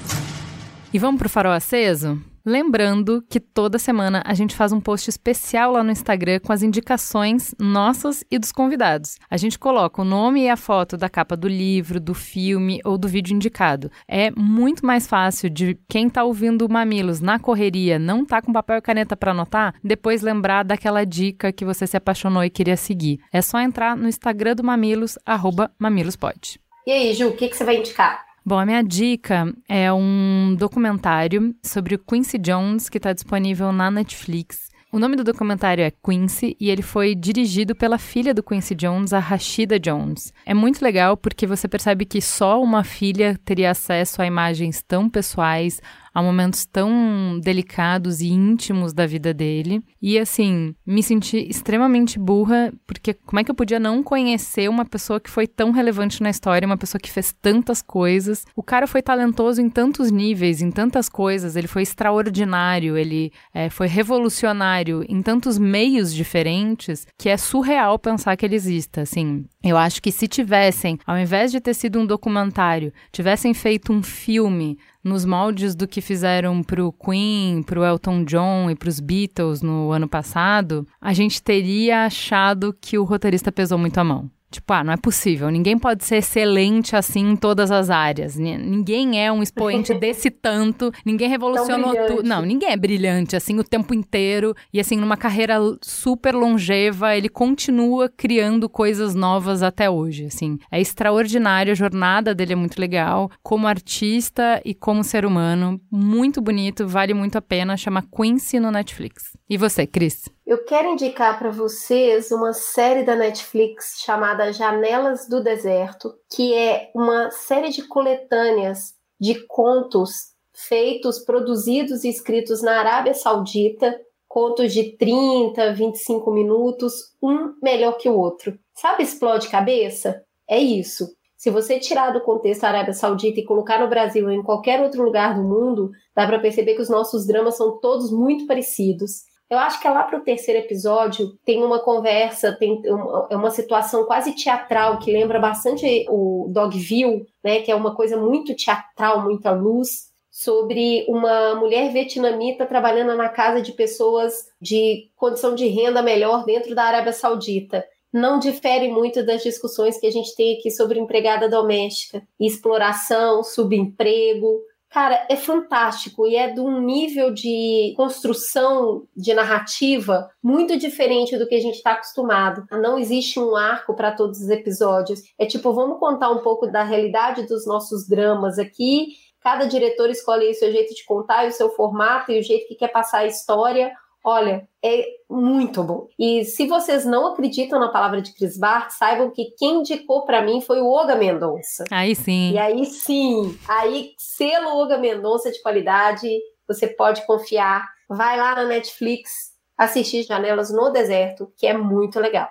E 0.94 1.00
vamos 1.00 1.20
pro 1.20 1.30
farol 1.30 1.52
aceso? 1.52 2.20
Lembrando 2.46 3.26
que 3.28 3.40
toda 3.40 3.80
semana 3.80 4.22
a 4.24 4.36
gente 4.36 4.56
faz 4.56 4.72
um 4.72 4.80
post 4.80 5.10
especial 5.10 5.72
lá 5.72 5.84
no 5.84 5.92
Instagram 5.92 6.40
com 6.40 6.54
as 6.54 6.62
indicações 6.62 7.56
nossas 7.60 8.24
e 8.30 8.38
dos 8.38 8.52
convidados. 8.52 9.18
A 9.28 9.36
gente 9.36 9.58
coloca 9.58 10.00
o 10.00 10.06
nome 10.06 10.44
e 10.44 10.50
a 10.50 10.56
foto 10.56 10.96
da 10.96 11.10
capa 11.10 11.36
do 11.36 11.48
livro, 11.48 12.00
do 12.00 12.14
filme 12.14 12.80
ou 12.86 13.00
do 13.00 13.08
vídeo 13.08 13.34
indicado. 13.36 13.90
É 14.08 14.30
muito 14.30 14.86
mais 14.86 15.08
fácil 15.08 15.50
de 15.50 15.76
quem 15.90 16.08
tá 16.08 16.24
ouvindo 16.24 16.68
o 16.68 16.72
Mamilos 16.72 17.20
na 17.20 17.40
correria, 17.40 17.98
não 17.98 18.24
tá 18.24 18.44
com 18.44 18.54
papel 18.54 18.78
e 18.78 18.82
caneta 18.82 19.18
para 19.18 19.32
anotar, 19.32 19.74
depois 19.84 20.22
lembrar 20.22 20.62
daquela 20.62 21.04
dica 21.04 21.52
que 21.52 21.66
você 21.66 21.88
se 21.88 21.98
apaixonou 21.98 22.44
e 22.44 22.50
queria 22.52 22.78
seguir. 22.78 23.22
É 23.34 23.42
só 23.42 23.60
entrar 23.60 23.98
no 23.98 24.08
Instagram 24.08 24.54
do 24.54 24.64
Mamilos, 24.64 25.18
arroba 25.26 25.72
mamilospod. 25.80 26.60
E 26.86 26.92
aí, 26.92 27.14
Ju, 27.16 27.30
o 27.30 27.36
que, 27.36 27.50
que 27.50 27.58
você 27.58 27.64
vai 27.64 27.78
indicar? 27.78 28.25
Bom, 28.48 28.60
a 28.60 28.66
minha 28.66 28.84
dica 28.84 29.52
é 29.68 29.92
um 29.92 30.56
documentário 30.56 31.56
sobre 31.64 31.96
o 31.96 32.00
Quincy 32.00 32.38
Jones 32.38 32.88
que 32.90 32.98
está 32.98 33.12
disponível 33.12 33.72
na 33.72 33.90
Netflix. 33.90 34.70
O 34.92 35.00
nome 35.00 35.16
do 35.16 35.24
documentário 35.24 35.84
é 35.84 35.92
Quincy 35.92 36.56
e 36.60 36.70
ele 36.70 36.84
foi 36.84 37.16
dirigido 37.16 37.74
pela 37.76 37.98
filha 37.98 38.36
do 38.36 38.44
Quincy 38.44 38.76
Jones, 38.76 39.14
a 39.14 39.20
Rashida 39.20 39.80
Jones. 39.80 40.32
É 40.46 40.54
muito 40.54 40.84
legal 40.84 41.18
porque 41.18 41.48
você 41.48 41.68
percebe 41.68 42.06
que 42.06 42.22
só 42.22 42.62
uma 42.62 42.84
filha 42.84 43.36
teria 43.44 43.72
acesso 43.72 44.22
a 44.22 44.28
imagens 44.28 44.84
tão 44.88 45.10
pessoais, 45.10 45.82
a 46.16 46.24
momentos 46.24 46.66
tão 46.66 47.38
delicados 47.44 48.22
e 48.22 48.30
íntimos 48.30 48.94
da 48.94 49.06
vida 49.06 49.34
dele. 49.34 49.84
E 50.02 50.18
assim, 50.18 50.74
me 50.88 51.04
senti 51.04 51.46
extremamente 51.50 52.18
burra, 52.18 52.72
porque 52.88 53.14
como 53.14 53.42
é 53.42 53.44
que 53.44 53.52
eu 53.52 53.56
podia 53.56 53.82
não 53.82 54.02
conhecer 54.02 54.70
uma 54.70 54.86
pessoa 54.86 55.20
que 55.20 55.30
foi 55.30 55.46
tão 55.46 55.72
relevante 55.72 56.24
na 56.24 56.30
história, 56.30 56.66
uma 56.66 56.78
pessoa 56.78 57.02
que 57.02 57.12
fez 57.12 57.36
tantas 57.42 57.82
coisas? 57.82 58.46
O 58.56 58.64
cara 58.64 58.88
foi 58.88 59.02
talentoso 59.02 59.62
em 59.62 59.70
tantos 59.70 60.10
níveis, 60.10 60.62
em 60.62 60.72
tantas 60.72 61.10
coisas, 61.10 61.58
ele 61.58 61.68
foi 61.68 61.82
extraordinário, 61.82 62.98
ele 62.98 63.34
é, 63.54 63.70
foi 63.70 63.88
revolucionário 63.88 65.04
em 65.10 65.22
tantos 65.22 65.58
meios 65.58 66.14
diferentes 66.14 67.06
que 67.18 67.28
é 67.28 67.36
surreal 67.36 68.00
pensar 68.00 68.38
que 68.38 68.46
ele 68.46 68.56
exista. 68.56 69.02
Assim, 69.02 69.44
eu 69.62 69.76
acho 69.76 70.02
que 70.02 70.14
se 70.14 70.30
tivessem, 70.30 70.98
ao 71.06 71.18
invés 71.18 71.52
de 71.52 71.60
ter 71.60 71.74
sido 71.74 72.00
um 72.00 72.06
documentário, 72.06 72.94
tivessem 73.12 73.54
feito 73.54 73.92
um 73.92 74.02
filme 74.02 74.78
nos 75.06 75.24
moldes 75.24 75.76
do 75.76 75.88
que 75.88 76.02
fizeram 76.02 76.64
pro 76.64 76.92
Queen, 76.92 77.62
pro 77.62 77.86
Elton 77.86 78.24
John 78.24 78.72
e 78.72 78.76
pros 78.76 79.00
Beatles 79.00 79.62
no 79.62 79.92
ano 79.92 80.08
passado, 80.08 80.88
a 81.00 81.14
gente 81.14 81.44
teria 81.44 82.06
achado 82.06 82.76
que 82.82 82.98
o 82.98 83.04
roteirista 83.04 83.52
pesou 83.52 83.78
muito 83.78 84.00
a 84.00 84.04
mão. 84.04 84.32
Tipo, 84.52 84.74
ah, 84.74 84.84
não 84.84 84.94
é 84.94 84.98
possível. 84.98 85.50
Ninguém 85.50 85.78
pode 85.78 86.06
ser 86.06 86.18
excelente 86.18 86.96
assim 86.96 87.32
em 87.32 87.36
todas 87.36 87.72
as 87.72 87.90
áreas. 87.90 88.38
Ninguém 88.38 89.22
é 89.24 89.32
um 89.32 89.44
expoente 89.44 89.94
desse 90.00 90.30
tanto. 90.30 90.92
Ninguém 91.06 91.28
revolucionou 91.28 91.94
tudo. 92.08 92.24
Não, 92.24 92.42
ninguém 92.42 92.70
é 92.70 92.78
brilhante 92.78 93.36
assim 93.36 93.60
o 93.60 93.64
tempo 93.64 93.94
inteiro. 93.94 94.56
E 94.72 94.80
assim, 94.80 94.98
numa 94.98 95.18
carreira 95.18 95.58
super 95.82 96.34
longeva, 96.34 97.16
ele 97.16 97.28
continua 97.28 98.08
criando 98.08 98.70
coisas 98.70 99.14
novas 99.16 99.62
até 99.62 99.90
hoje. 99.90 100.26
Assim, 100.26 100.58
é 100.72 100.80
extraordinário. 100.80 101.72
A 101.72 101.76
jornada 101.76 102.34
dele 102.34 102.54
é 102.54 102.56
muito 102.56 102.80
legal. 102.80 103.30
Como 103.44 103.68
artista 103.68 104.62
e 104.64 104.74
como 104.74 105.04
ser 105.04 105.26
humano. 105.26 105.82
Muito 105.92 106.42
bonito, 106.42 106.88
vale 106.88 107.14
muito 107.14 107.38
a 107.38 107.42
pena. 107.42 107.76
Chama 107.76 108.04
Quincy 108.04 108.60
no 108.60 108.72
Netflix. 108.72 109.36
E 109.50 109.58
você, 109.58 109.86
Cris? 109.86 110.35
Eu 110.46 110.64
quero 110.64 110.90
indicar 110.90 111.40
para 111.40 111.50
vocês 111.50 112.30
uma 112.30 112.54
série 112.54 113.02
da 113.02 113.16
Netflix 113.16 113.96
chamada 114.06 114.54
Janelas 114.54 115.28
do 115.28 115.42
Deserto, 115.42 116.14
que 116.30 116.54
é 116.54 116.92
uma 116.94 117.32
série 117.32 117.70
de 117.70 117.82
coletâneas 117.88 118.94
de 119.20 119.44
contos 119.48 120.36
feitos, 120.54 121.18
produzidos 121.18 122.04
e 122.04 122.10
escritos 122.10 122.62
na 122.62 122.78
Arábia 122.78 123.16
Saudita, 123.16 124.00
contos 124.28 124.72
de 124.72 124.96
30, 124.96 125.74
25 125.74 126.32
minutos, 126.32 127.16
um 127.20 127.56
melhor 127.60 127.94
que 127.94 128.08
o 128.08 128.16
outro. 128.16 128.56
Sabe 128.76 129.02
explode 129.02 129.50
cabeça? 129.50 130.24
É 130.48 130.60
isso. 130.60 131.08
Se 131.36 131.50
você 131.50 131.80
tirar 131.80 132.12
do 132.12 132.22
contexto 132.22 132.66
a 132.66 132.70
Arábia 132.70 132.94
Saudita 132.94 133.40
e 133.40 133.46
colocar 133.46 133.80
no 133.80 133.90
Brasil 133.90 134.26
ou 134.26 134.32
em 134.32 134.44
qualquer 134.44 134.80
outro 134.80 135.04
lugar 135.04 135.34
do 135.34 135.42
mundo, 135.42 135.90
dá 136.14 136.28
para 136.28 136.38
perceber 136.38 136.76
que 136.76 136.82
os 136.84 136.90
nossos 136.90 137.26
dramas 137.26 137.58
são 137.58 137.80
todos 137.80 138.12
muito 138.12 138.46
parecidos. 138.46 139.24
Eu 139.56 139.60
acho 139.60 139.80
que 139.80 139.88
é 139.88 139.90
lá 139.90 140.04
para 140.04 140.20
o 140.20 140.22
terceiro 140.22 140.60
episódio 140.60 141.38
tem 141.46 141.64
uma 141.64 141.80
conversa, 141.80 142.52
tem 142.52 142.82
uma, 142.86 143.28
é 143.30 143.36
uma 143.38 143.50
situação 143.50 144.04
quase 144.04 144.34
teatral 144.34 145.00
que 145.00 145.12
lembra 145.12 145.40
bastante 145.40 146.06
o 146.10 146.48
Dogville, 146.50 147.26
né? 147.44 147.62
Que 147.62 147.72
é 147.72 147.76
uma 147.76 147.96
coisa 147.96 148.18
muito 148.18 148.54
teatral, 148.54 149.24
muita 149.24 149.52
luz, 149.52 150.12
sobre 150.30 151.06
uma 151.08 151.56
mulher 151.56 151.94
vietnamita 151.94 152.66
trabalhando 152.66 153.16
na 153.16 153.30
casa 153.30 153.62
de 153.62 153.72
pessoas 153.72 154.48
de 154.60 155.10
condição 155.16 155.56
de 155.56 155.68
renda 155.68 156.02
melhor 156.02 156.44
dentro 156.44 156.76
da 156.76 156.84
Arábia 156.84 157.14
Saudita 157.14 157.86
não 158.16 158.40
difere 158.40 158.88
muito 158.88 159.26
das 159.26 159.44
discussões 159.44 160.00
que 160.00 160.08
a 160.08 160.12
gente 160.12 160.34
tem 160.38 160.58
aqui 160.58 160.72
sobre 160.72 160.98
empregada 160.98 161.50
doméstica, 161.50 162.26
exploração, 162.40 163.44
subemprego, 163.44 164.62
Cara, 164.96 165.28
é 165.30 165.36
fantástico 165.36 166.26
e 166.26 166.38
é 166.38 166.50
de 166.50 166.62
um 166.62 166.80
nível 166.80 167.30
de 167.30 167.94
construção 167.98 169.06
de 169.14 169.34
narrativa 169.34 170.32
muito 170.42 170.78
diferente 170.78 171.38
do 171.38 171.46
que 171.46 171.56
a 171.56 171.60
gente 171.60 171.76
está 171.76 171.92
acostumado. 171.92 172.66
Não 172.72 172.98
existe 172.98 173.38
um 173.38 173.58
arco 173.58 173.94
para 173.94 174.14
todos 174.14 174.40
os 174.40 174.48
episódios. 174.48 175.22
É 175.38 175.46
tipo, 175.46 175.74
vamos 175.74 176.00
contar 176.00 176.30
um 176.30 176.38
pouco 176.38 176.68
da 176.68 176.82
realidade 176.82 177.46
dos 177.46 177.68
nossos 177.68 178.08
dramas 178.08 178.58
aqui. 178.58 179.08
Cada 179.42 179.66
diretor 179.66 180.10
escolhe 180.10 180.50
o 180.50 180.54
seu 180.54 180.72
jeito 180.72 180.96
de 180.96 181.04
contar 181.04 181.46
o 181.46 181.52
seu 181.52 181.70
formato 181.72 182.32
e 182.32 182.40
o 182.40 182.44
jeito 182.44 182.66
que 182.66 182.76
quer 182.76 182.88
passar 182.88 183.18
a 183.18 183.28
história. 183.28 183.92
Olha, 184.28 184.68
é 184.84 185.06
muito 185.30 185.84
bom. 185.84 186.08
E 186.18 186.44
se 186.46 186.66
vocês 186.66 187.06
não 187.06 187.28
acreditam 187.28 187.80
na 187.80 187.90
palavra 187.90 188.24
de 188.24 188.34
Chris 188.34 188.58
Bart, 188.58 188.90
saibam 188.90 189.30
que 189.30 189.52
quem 189.56 189.82
indicou 189.82 190.26
para 190.26 190.42
mim 190.42 190.62
foi 190.62 190.82
o 190.82 190.90
Oga 190.92 191.16
Mendonça. 191.16 191.84
Aí 191.92 192.16
sim. 192.16 192.54
E 192.54 192.58
aí 192.58 192.86
sim, 192.86 193.56
aí 193.68 194.14
selo 194.18 194.82
Oga 194.82 194.98
Mendonça 194.98 195.52
de 195.52 195.62
qualidade, 195.62 196.28
você 196.68 196.88
pode 196.88 197.24
confiar. 197.28 197.88
Vai 198.10 198.36
lá 198.36 198.56
na 198.56 198.64
Netflix 198.64 199.54
assistir 199.78 200.24
Janelas 200.24 200.72
no 200.72 200.90
Deserto, 200.90 201.54
que 201.56 201.68
é 201.68 201.78
muito 201.78 202.20
legal. 202.20 202.50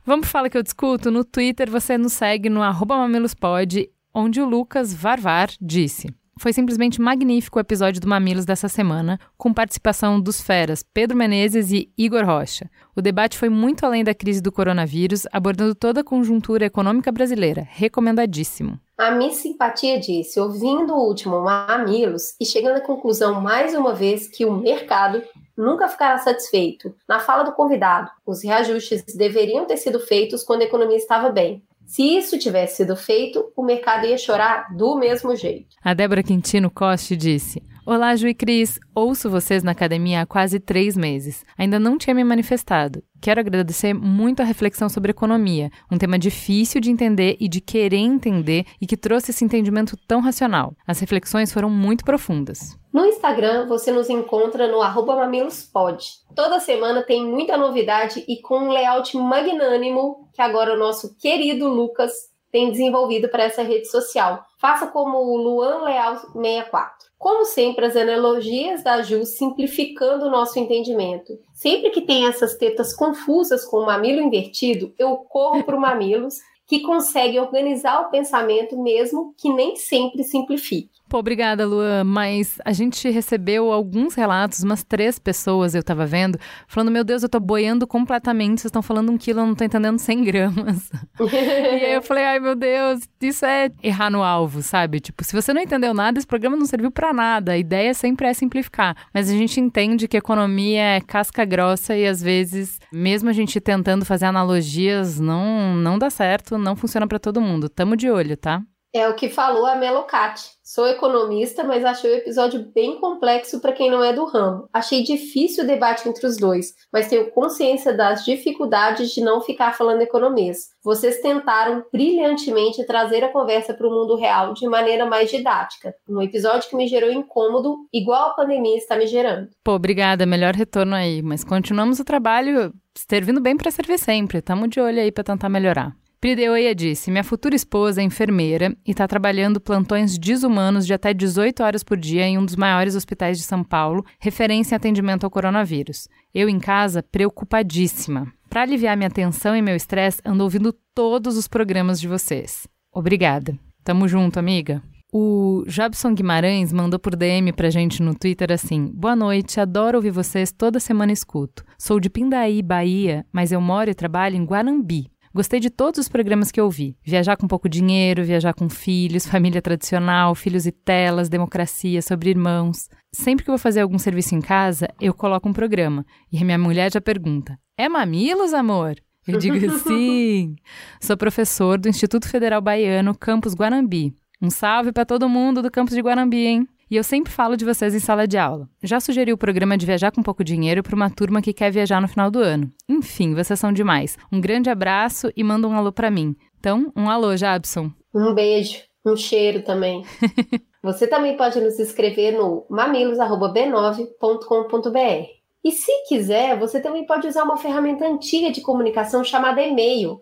Vamos 0.06 0.22
pro 0.22 0.32
Fala 0.32 0.50
que 0.50 0.58
eu 0.58 0.64
discuto. 0.64 1.12
No 1.12 1.26
Twitter 1.26 1.70
você 1.70 1.98
nos 1.98 2.14
segue 2.14 2.50
no 2.50 2.64
arroba 2.64 2.98
mamilospod, 2.98 3.92
onde 4.14 4.42
o 4.42 4.46
Lucas 4.46 4.94
Varvar 4.94 5.50
disse... 5.60 6.08
Foi 6.42 6.52
simplesmente 6.52 7.00
magnífico 7.00 7.60
o 7.60 7.62
episódio 7.62 8.02
do 8.02 8.08
Mamilos 8.08 8.46
dessa 8.46 8.68
semana, 8.68 9.20
com 9.38 9.54
participação 9.54 10.20
dos 10.20 10.42
feras 10.42 10.82
Pedro 10.82 11.16
Menezes 11.16 11.72
e 11.72 11.94
Igor 11.96 12.26
Rocha. 12.26 12.68
O 12.96 13.02
debate 13.02 13.38
foi 13.38 13.48
muito 13.48 13.86
além 13.86 14.04
da 14.04 14.16
crise 14.16 14.42
do 14.42 14.52
coronavírus, 14.52 15.28
abordando 15.32 15.76
toda 15.76 16.02
a 16.02 16.04
conjuntura 16.04 16.66
econômica 16.66 17.12
brasileira. 17.12 17.68
Recomendadíssimo. 17.70 18.80
A 18.98 19.12
Miss 19.12 19.36
Simpatia 19.36 20.00
disse, 20.00 20.40
ouvindo 20.40 20.96
o 20.96 21.08
último 21.08 21.42
Mamilos 21.42 22.34
e 22.42 22.46
chegando 22.46 22.78
à 22.78 22.82
conclusão 22.82 23.40
mais 23.40 23.76
uma 23.76 23.94
vez 23.94 24.28
que 24.28 24.44
o 24.44 24.52
mercado 24.52 25.22
nunca 25.56 25.88
ficará 25.88 26.18
satisfeito. 26.18 26.92
Na 27.08 27.20
fala 27.20 27.44
do 27.44 27.52
convidado, 27.52 28.10
os 28.26 28.44
reajustes 28.44 29.04
deveriam 29.16 29.66
ter 29.66 29.78
sido 29.78 30.00
feitos 30.00 30.44
quando 30.44 30.64
a 30.64 30.66
economia 30.66 30.98
estava 30.98 31.30
bem. 31.30 31.62
Se 31.92 32.04
isso 32.04 32.40
tivesse 32.40 32.78
sido 32.78 32.96
feito, 32.96 33.52
o 33.54 33.62
mercado 33.62 34.06
ia 34.06 34.18
chorar 34.18 34.74
do 34.74 34.96
mesmo 34.96 35.36
jeito. 35.36 35.76
A 35.84 35.94
Débora 35.94 36.24
Quintino 36.24 36.72
Coste 36.72 37.18
disse: 37.18 37.62
Olá, 37.84 38.16
Ju 38.16 38.28
e 38.28 38.36
Cris. 38.36 38.80
Ouço 38.94 39.28
vocês 39.28 39.64
na 39.64 39.72
academia 39.72 40.22
há 40.22 40.26
quase 40.28 40.60
três 40.60 40.96
meses. 40.96 41.44
Ainda 41.58 41.80
não 41.80 41.98
tinha 41.98 42.14
me 42.14 42.24
manifestado. 42.24 43.02
Quero 43.20 43.40
agradecer 43.40 43.92
muito 43.92 44.40
a 44.40 44.46
reflexão 44.46 44.88
sobre 44.88 45.10
economia, 45.10 45.72
um 45.92 45.98
tema 45.98 46.20
difícil 46.20 46.80
de 46.80 46.92
entender 46.92 47.38
e 47.40 47.50
de 47.50 47.60
querer 47.60 47.98
entender 47.98 48.68
e 48.80 48.86
que 48.86 48.96
trouxe 48.96 49.32
esse 49.32 49.44
entendimento 49.44 49.98
tão 50.08 50.22
racional. 50.22 50.76
As 50.86 51.00
reflexões 51.00 51.52
foram 51.52 51.72
muito 51.72 52.06
profundas. 52.06 52.78
No 52.94 53.04
Instagram, 53.04 53.68
você 53.68 53.92
nos 53.92 54.12
encontra 54.12 54.68
no 54.68 54.78
mamilospod. 55.16 56.06
Toda 56.36 56.60
semana 56.60 57.02
tem 57.02 57.26
muita 57.26 57.58
novidade 57.58 58.24
e 58.28 58.40
com 58.44 58.60
um 58.60 58.72
layout 58.72 59.18
magnânimo 59.18 60.30
que 60.34 60.42
agora 60.42 60.76
o 60.76 60.80
nosso 60.80 61.18
querido 61.18 61.68
Lucas 61.68 62.12
tem 62.52 62.70
desenvolvido 62.70 63.28
para 63.28 63.46
essa 63.46 63.64
rede 63.64 63.90
social. 63.90 64.46
Faça 64.60 64.86
como 64.86 65.18
o 65.18 65.38
Luan 65.38 65.84
Leal 65.84 66.18
64. 66.18 67.11
Como 67.22 67.46
sempre, 67.46 67.86
as 67.86 67.96
analogias 67.96 68.84
da 68.84 69.04
Ju 69.04 69.28
simplificando 69.28 70.26
o 70.26 70.30
nosso 70.32 70.58
entendimento. 70.58 71.38
Sempre 71.54 71.92
que 71.92 72.02
tem 72.02 72.26
essas 72.26 72.56
tetas 72.56 72.96
confusas 72.96 73.64
com 73.64 73.78
o 73.78 73.86
mamilo 73.86 74.20
invertido, 74.20 74.92
eu 74.98 75.16
corro 75.18 75.64
para 75.64 75.78
o 75.78 75.80
Mamilos, 75.80 76.38
que 76.66 76.80
consegue 76.80 77.40
organizar 77.40 78.02
o 78.02 78.10
pensamento 78.10 78.76
mesmo 78.76 79.36
que 79.38 79.54
nem 79.54 79.76
sempre 79.76 80.24
simplifique. 80.24 80.91
Pô, 81.12 81.18
obrigada, 81.18 81.68
Luan. 81.68 82.06
Mas 82.06 82.58
a 82.64 82.72
gente 82.72 83.10
recebeu 83.10 83.70
alguns 83.70 84.16
relatos, 84.16 84.64
umas 84.64 84.82
três 84.82 85.20
pessoas 85.20 85.76
eu 85.76 85.84
tava 85.84 86.06
vendo, 86.06 86.40
falando: 86.70 86.90
Meu 86.90 87.04
Deus, 87.04 87.22
eu 87.22 87.28
tô 87.28 87.38
boiando 87.38 87.86
completamente. 87.86 88.62
Vocês 88.62 88.70
estão 88.70 88.82
falando 88.82 89.12
um 89.12 89.18
quilo, 89.18 89.42
eu 89.42 89.46
não 89.46 89.54
tô 89.54 89.66
entendendo 89.66 90.00
100 90.00 90.24
gramas. 90.24 90.90
e 91.20 91.86
aí 91.86 91.94
eu 91.96 92.02
falei: 92.02 92.24
Ai, 92.24 92.40
meu 92.40 92.56
Deus, 92.56 93.02
isso 93.22 93.46
é 93.46 93.70
errar 93.84 94.10
no 94.10 94.24
alvo, 94.24 94.62
sabe? 94.62 95.02
Tipo, 95.02 95.22
se 95.26 95.34
você 95.34 95.54
não 95.54 95.62
entendeu 95.62 95.94
nada, 95.94 96.18
esse 96.18 96.26
programa 96.26 96.56
não 96.56 96.66
serviu 96.66 96.90
para 96.90 97.12
nada. 97.12 97.52
A 97.52 97.58
ideia 97.58 97.94
sempre 97.94 98.28
é 98.28 98.34
simplificar. 98.34 98.96
Mas 99.14 99.30
a 99.30 99.34
gente 99.34 99.60
entende 99.60 100.08
que 100.08 100.16
economia 100.16 100.96
é 100.96 101.02
casca 101.02 101.44
grossa 101.44 101.94
e 101.94 102.08
às 102.08 102.24
vezes, 102.24 102.80
mesmo 102.90 103.30
a 103.30 103.34
gente 103.34 103.60
tentando 103.60 104.06
fazer 104.06 104.28
analogias, 104.28 105.20
não, 105.20 105.76
não 105.76 106.00
dá 106.00 106.10
certo, 106.10 106.58
não 106.58 106.74
funciona 106.74 107.06
para 107.06 107.20
todo 107.20 107.42
mundo. 107.42 107.68
Tamo 107.68 107.98
de 107.98 108.10
olho, 108.10 108.38
tá? 108.38 108.64
É 108.94 109.08
o 109.08 109.16
que 109.16 109.30
falou 109.30 109.66
a 109.66 109.76
Melocati. 109.76 110.50
Sou 110.62 110.86
economista, 110.86 111.64
mas 111.64 111.84
achei 111.84 112.12
o 112.12 112.18
episódio 112.18 112.70
bem 112.74 113.00
complexo 113.00 113.62
para 113.62 113.72
quem 113.72 113.90
não 113.90 114.04
é 114.04 114.12
do 114.12 114.26
ramo. 114.26 114.68
Achei 114.74 115.02
difícil 115.02 115.64
o 115.64 115.68
debate 115.68 116.08
entre 116.10 116.26
os 116.26 116.36
dois, 116.36 116.74
mas 116.92 117.08
tenho 117.08 117.32
consciência 117.32 117.94
das 117.94 118.26
dificuldades 118.26 119.12
de 119.12 119.22
não 119.22 119.40
ficar 119.40 119.74
falando 119.74 120.02
economês. 120.02 120.72
Vocês 120.84 121.22
tentaram 121.22 121.86
brilhantemente 121.92 122.86
trazer 122.86 123.24
a 123.24 123.32
conversa 123.32 123.74
para 123.74 123.88
o 123.88 123.92
mundo 123.92 124.16
real 124.16 124.54
de 124.54 124.68
maneira 124.68 125.06
mais 125.06 125.32
didática. 125.32 125.96
Um 126.08 126.22
episódio 126.22 126.70
que 126.70 126.76
me 126.76 126.88
gerou 126.88 127.12
incômodo, 127.12 127.78
igual 127.94 128.32
a 128.32 128.34
pandemia 128.34 128.78
está 128.78 128.98
me 128.98 129.08
gerando. 129.08 129.50
Pô, 129.64 129.74
obrigada, 129.74 130.26
melhor 130.26 130.54
retorno 130.54 130.96
aí. 130.96 131.22
Mas 131.22 131.46
continuamos 131.46 132.00
o 132.00 132.06
trabalho 132.06 132.74
servindo 132.96 133.40
bem 133.40 133.56
para 133.56 133.72
servir 133.72 133.98
sempre. 133.98 134.42
Tamo 134.42 134.68
de 134.68 134.82
olho 134.82 135.00
aí 135.00 135.12
para 135.12 135.24
tentar 135.24 135.48
melhorar. 135.48 135.96
Prideoia 136.22 136.76
disse: 136.76 137.10
Minha 137.10 137.24
futura 137.24 137.56
esposa 137.56 138.00
é 138.00 138.04
enfermeira 138.04 138.78
e 138.86 138.92
está 138.92 139.08
trabalhando 139.08 139.60
plantões 139.60 140.20
desumanos 140.20 140.86
de 140.86 140.94
até 140.94 141.16
18 141.16 141.64
horas 141.64 141.84
por 141.84 141.98
dia 141.98 142.28
em 142.28 142.38
um 142.38 142.46
dos 142.46 142.56
maiores 142.56 142.96
hospitais 142.96 143.40
de 143.40 143.44
São 143.44 143.64
Paulo, 143.64 144.06
referência 144.20 144.76
em 144.76 144.78
atendimento 144.78 145.24
ao 145.24 145.32
coronavírus. 145.32 146.08
Eu 146.32 146.48
em 146.48 146.60
casa, 146.60 147.02
preocupadíssima. 147.02 148.32
Para 148.52 148.62
aliviar 148.62 148.96
minha 148.96 149.10
tensão 149.10 149.56
e 149.56 149.64
meu 149.64 149.76
estresse, 149.76 150.22
ando 150.24 150.44
ouvindo 150.44 150.72
todos 150.94 151.36
os 151.36 151.48
programas 151.48 152.00
de 152.00 152.08
vocês. 152.08 152.68
Obrigada. 152.94 153.58
Tamo 153.84 154.08
junto, 154.08 154.38
amiga. 154.38 154.84
O 155.12 155.64
Jobson 155.68 156.14
Guimarães 156.14 156.72
mandou 156.72 157.00
por 157.00 157.16
DM 157.16 157.52
pra 157.52 157.72
gente 157.72 158.02
no 158.04 158.14
Twitter 158.14 158.52
assim: 158.52 158.92
Boa 158.94 159.16
noite, 159.16 159.60
adoro 159.60 159.98
ouvir 159.98 160.12
vocês, 160.12 160.52
toda 160.52 160.80
semana 160.80 161.12
escuto. 161.12 161.66
Sou 161.80 162.00
de 162.00 162.12
Pindaí, 162.12 162.62
Bahia, 162.62 163.26
mas 163.34 163.52
eu 163.52 163.60
moro 163.60 163.90
e 163.90 163.96
trabalho 163.96 164.38
em 164.38 164.46
Guarambi, 164.46 165.11
Gostei 165.34 165.60
de 165.62 165.70
todos 165.70 165.98
os 165.98 166.10
programas 166.10 166.52
que 166.52 166.60
eu 166.60 166.70
vi. 166.70 166.98
Viajar 167.04 167.38
com 167.38 167.48
pouco 167.48 167.70
dinheiro, 167.70 168.24
viajar 168.24 168.54
com 168.54 168.70
filhos, 168.70 169.26
família 169.28 169.62
tradicional, 169.62 170.36
filhos 170.36 170.66
e 170.66 170.72
telas, 170.72 171.30
democracia, 171.30 172.02
sobre 172.02 172.32
irmãos. 172.32 172.90
Sempre 173.14 173.46
que 173.46 173.50
eu 173.50 173.54
vou 173.54 173.60
fazer 173.60 173.82
algum 173.82 173.98
serviço 173.98 174.36
em 174.36 174.42
casa, 174.42 174.90
eu 175.00 175.14
coloco 175.14 175.48
um 175.48 175.54
programa. 175.54 176.06
E 176.32 176.38
a 176.38 176.46
minha 176.46 176.58
mulher 176.58 176.92
já 176.92 177.00
pergunta: 177.00 177.58
É 177.78 177.88
mamilos, 177.88 178.54
amor? 178.54 178.96
Eu 179.26 179.40
digo 179.40 179.58
sim. 179.80 180.56
Sou 181.00 181.16
professor 181.16 181.80
do 181.80 181.88
Instituto 181.88 182.28
Federal 182.28 182.62
Baiano, 182.62 183.16
Campus 183.18 183.54
Guarambi. 183.54 184.14
Um 184.42 184.50
salve 184.50 184.92
para 184.92 185.06
todo 185.06 185.30
mundo 185.30 185.62
do 185.62 185.72
campus 185.72 185.94
de 185.94 186.02
Guarambi, 186.02 186.46
hein? 186.46 186.68
E 186.92 186.98
eu 186.98 187.04
sempre 187.06 187.32
falo 187.32 187.56
de 187.56 187.64
vocês 187.64 187.96
em 187.96 188.00
sala 188.00 188.28
de 188.28 188.38
aula. 188.38 188.68
Já 188.84 189.00
sugeri 189.00 189.32
o 189.32 189.38
programa 189.38 189.78
de 189.78 189.86
viajar 189.86 190.12
com 190.12 190.22
pouco 190.22 190.44
dinheiro 190.44 190.84
para 190.84 190.94
uma 190.94 191.10
turma 191.10 191.42
que 191.42 191.54
quer 191.54 191.72
viajar 191.72 192.02
no 192.02 192.08
final 192.10 192.30
do 192.30 192.40
ano. 192.40 192.70
Enfim, 192.90 193.34
vocês 193.34 193.58
são 193.58 193.72
demais. 193.72 194.18
Um 194.30 194.42
grande 194.42 194.70
abraço 194.70 195.32
e 195.34 195.42
manda 195.42 195.70
um 195.70 195.74
alô 195.74 195.94
para 195.94 196.12
mim. 196.12 196.36
Então, 196.60 196.92
um 196.94 197.10
alô, 197.10 197.38
Jabson. 197.38 197.90
Um 198.14 198.34
beijo, 198.34 198.80
um 199.06 199.16
cheiro 199.16 199.64
também. 199.64 200.04
Você 200.84 201.08
também 201.08 201.38
pode 201.38 201.62
nos 201.62 201.80
escrever 201.80 202.34
no 202.34 202.66
mamilos@b9.com.br. 202.70 205.30
E 205.64 205.72
se 205.72 205.92
quiser, 206.10 206.58
você 206.58 206.82
também 206.82 207.06
pode 207.06 207.28
usar 207.28 207.44
uma 207.44 207.56
ferramenta 207.56 208.04
antiga 208.04 208.52
de 208.52 208.62
comunicação 208.62 209.24
chamada 209.24 209.62
e-mail. 209.62 210.20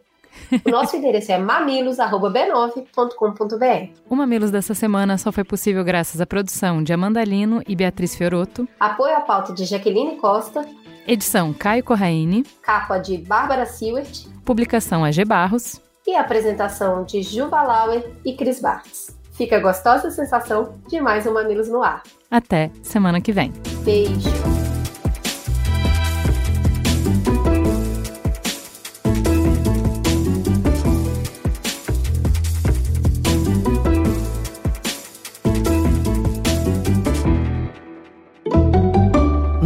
O 0.65 0.69
nosso 0.69 0.95
endereço 0.95 1.31
é 1.31 1.37
mamilos.b9.com.br. 1.37 3.93
O 4.09 4.15
Mamilos 4.15 4.51
dessa 4.51 4.73
semana 4.73 5.17
só 5.17 5.31
foi 5.31 5.43
possível 5.43 5.83
graças 5.83 6.21
à 6.21 6.25
produção 6.25 6.83
de 6.83 6.93
Amanda 6.93 7.23
Lino 7.23 7.61
e 7.67 7.75
Beatriz 7.75 8.15
Fioroto. 8.15 8.67
Apoio 8.79 9.15
à 9.15 9.21
pauta 9.21 9.53
de 9.53 9.65
Jaqueline 9.65 10.17
Costa. 10.17 10.65
Edição 11.07 11.53
Caio 11.53 11.83
Corraine. 11.83 12.43
Capa 12.61 12.97
de 12.97 13.17
Bárbara 13.17 13.65
Seward. 13.65 14.27
Publicação 14.45 15.03
AG 15.03 15.23
Barros. 15.25 15.81
E 16.05 16.15
apresentação 16.15 17.03
de 17.03 17.21
Juva 17.21 17.61
Lauer 17.61 18.11
e 18.25 18.35
Cris 18.35 18.61
Bartz. 18.61 19.17
Fica 19.31 19.57
a 19.57 19.59
gostosa 19.59 20.11
sensação 20.11 20.75
de 20.87 20.99
mais 20.99 21.25
um 21.25 21.33
Mamilos 21.33 21.69
no 21.69 21.81
ar. 21.81 22.03
Até 22.29 22.71
semana 22.83 23.21
que 23.21 23.31
vem. 23.31 23.53
Beijo. 23.83 24.58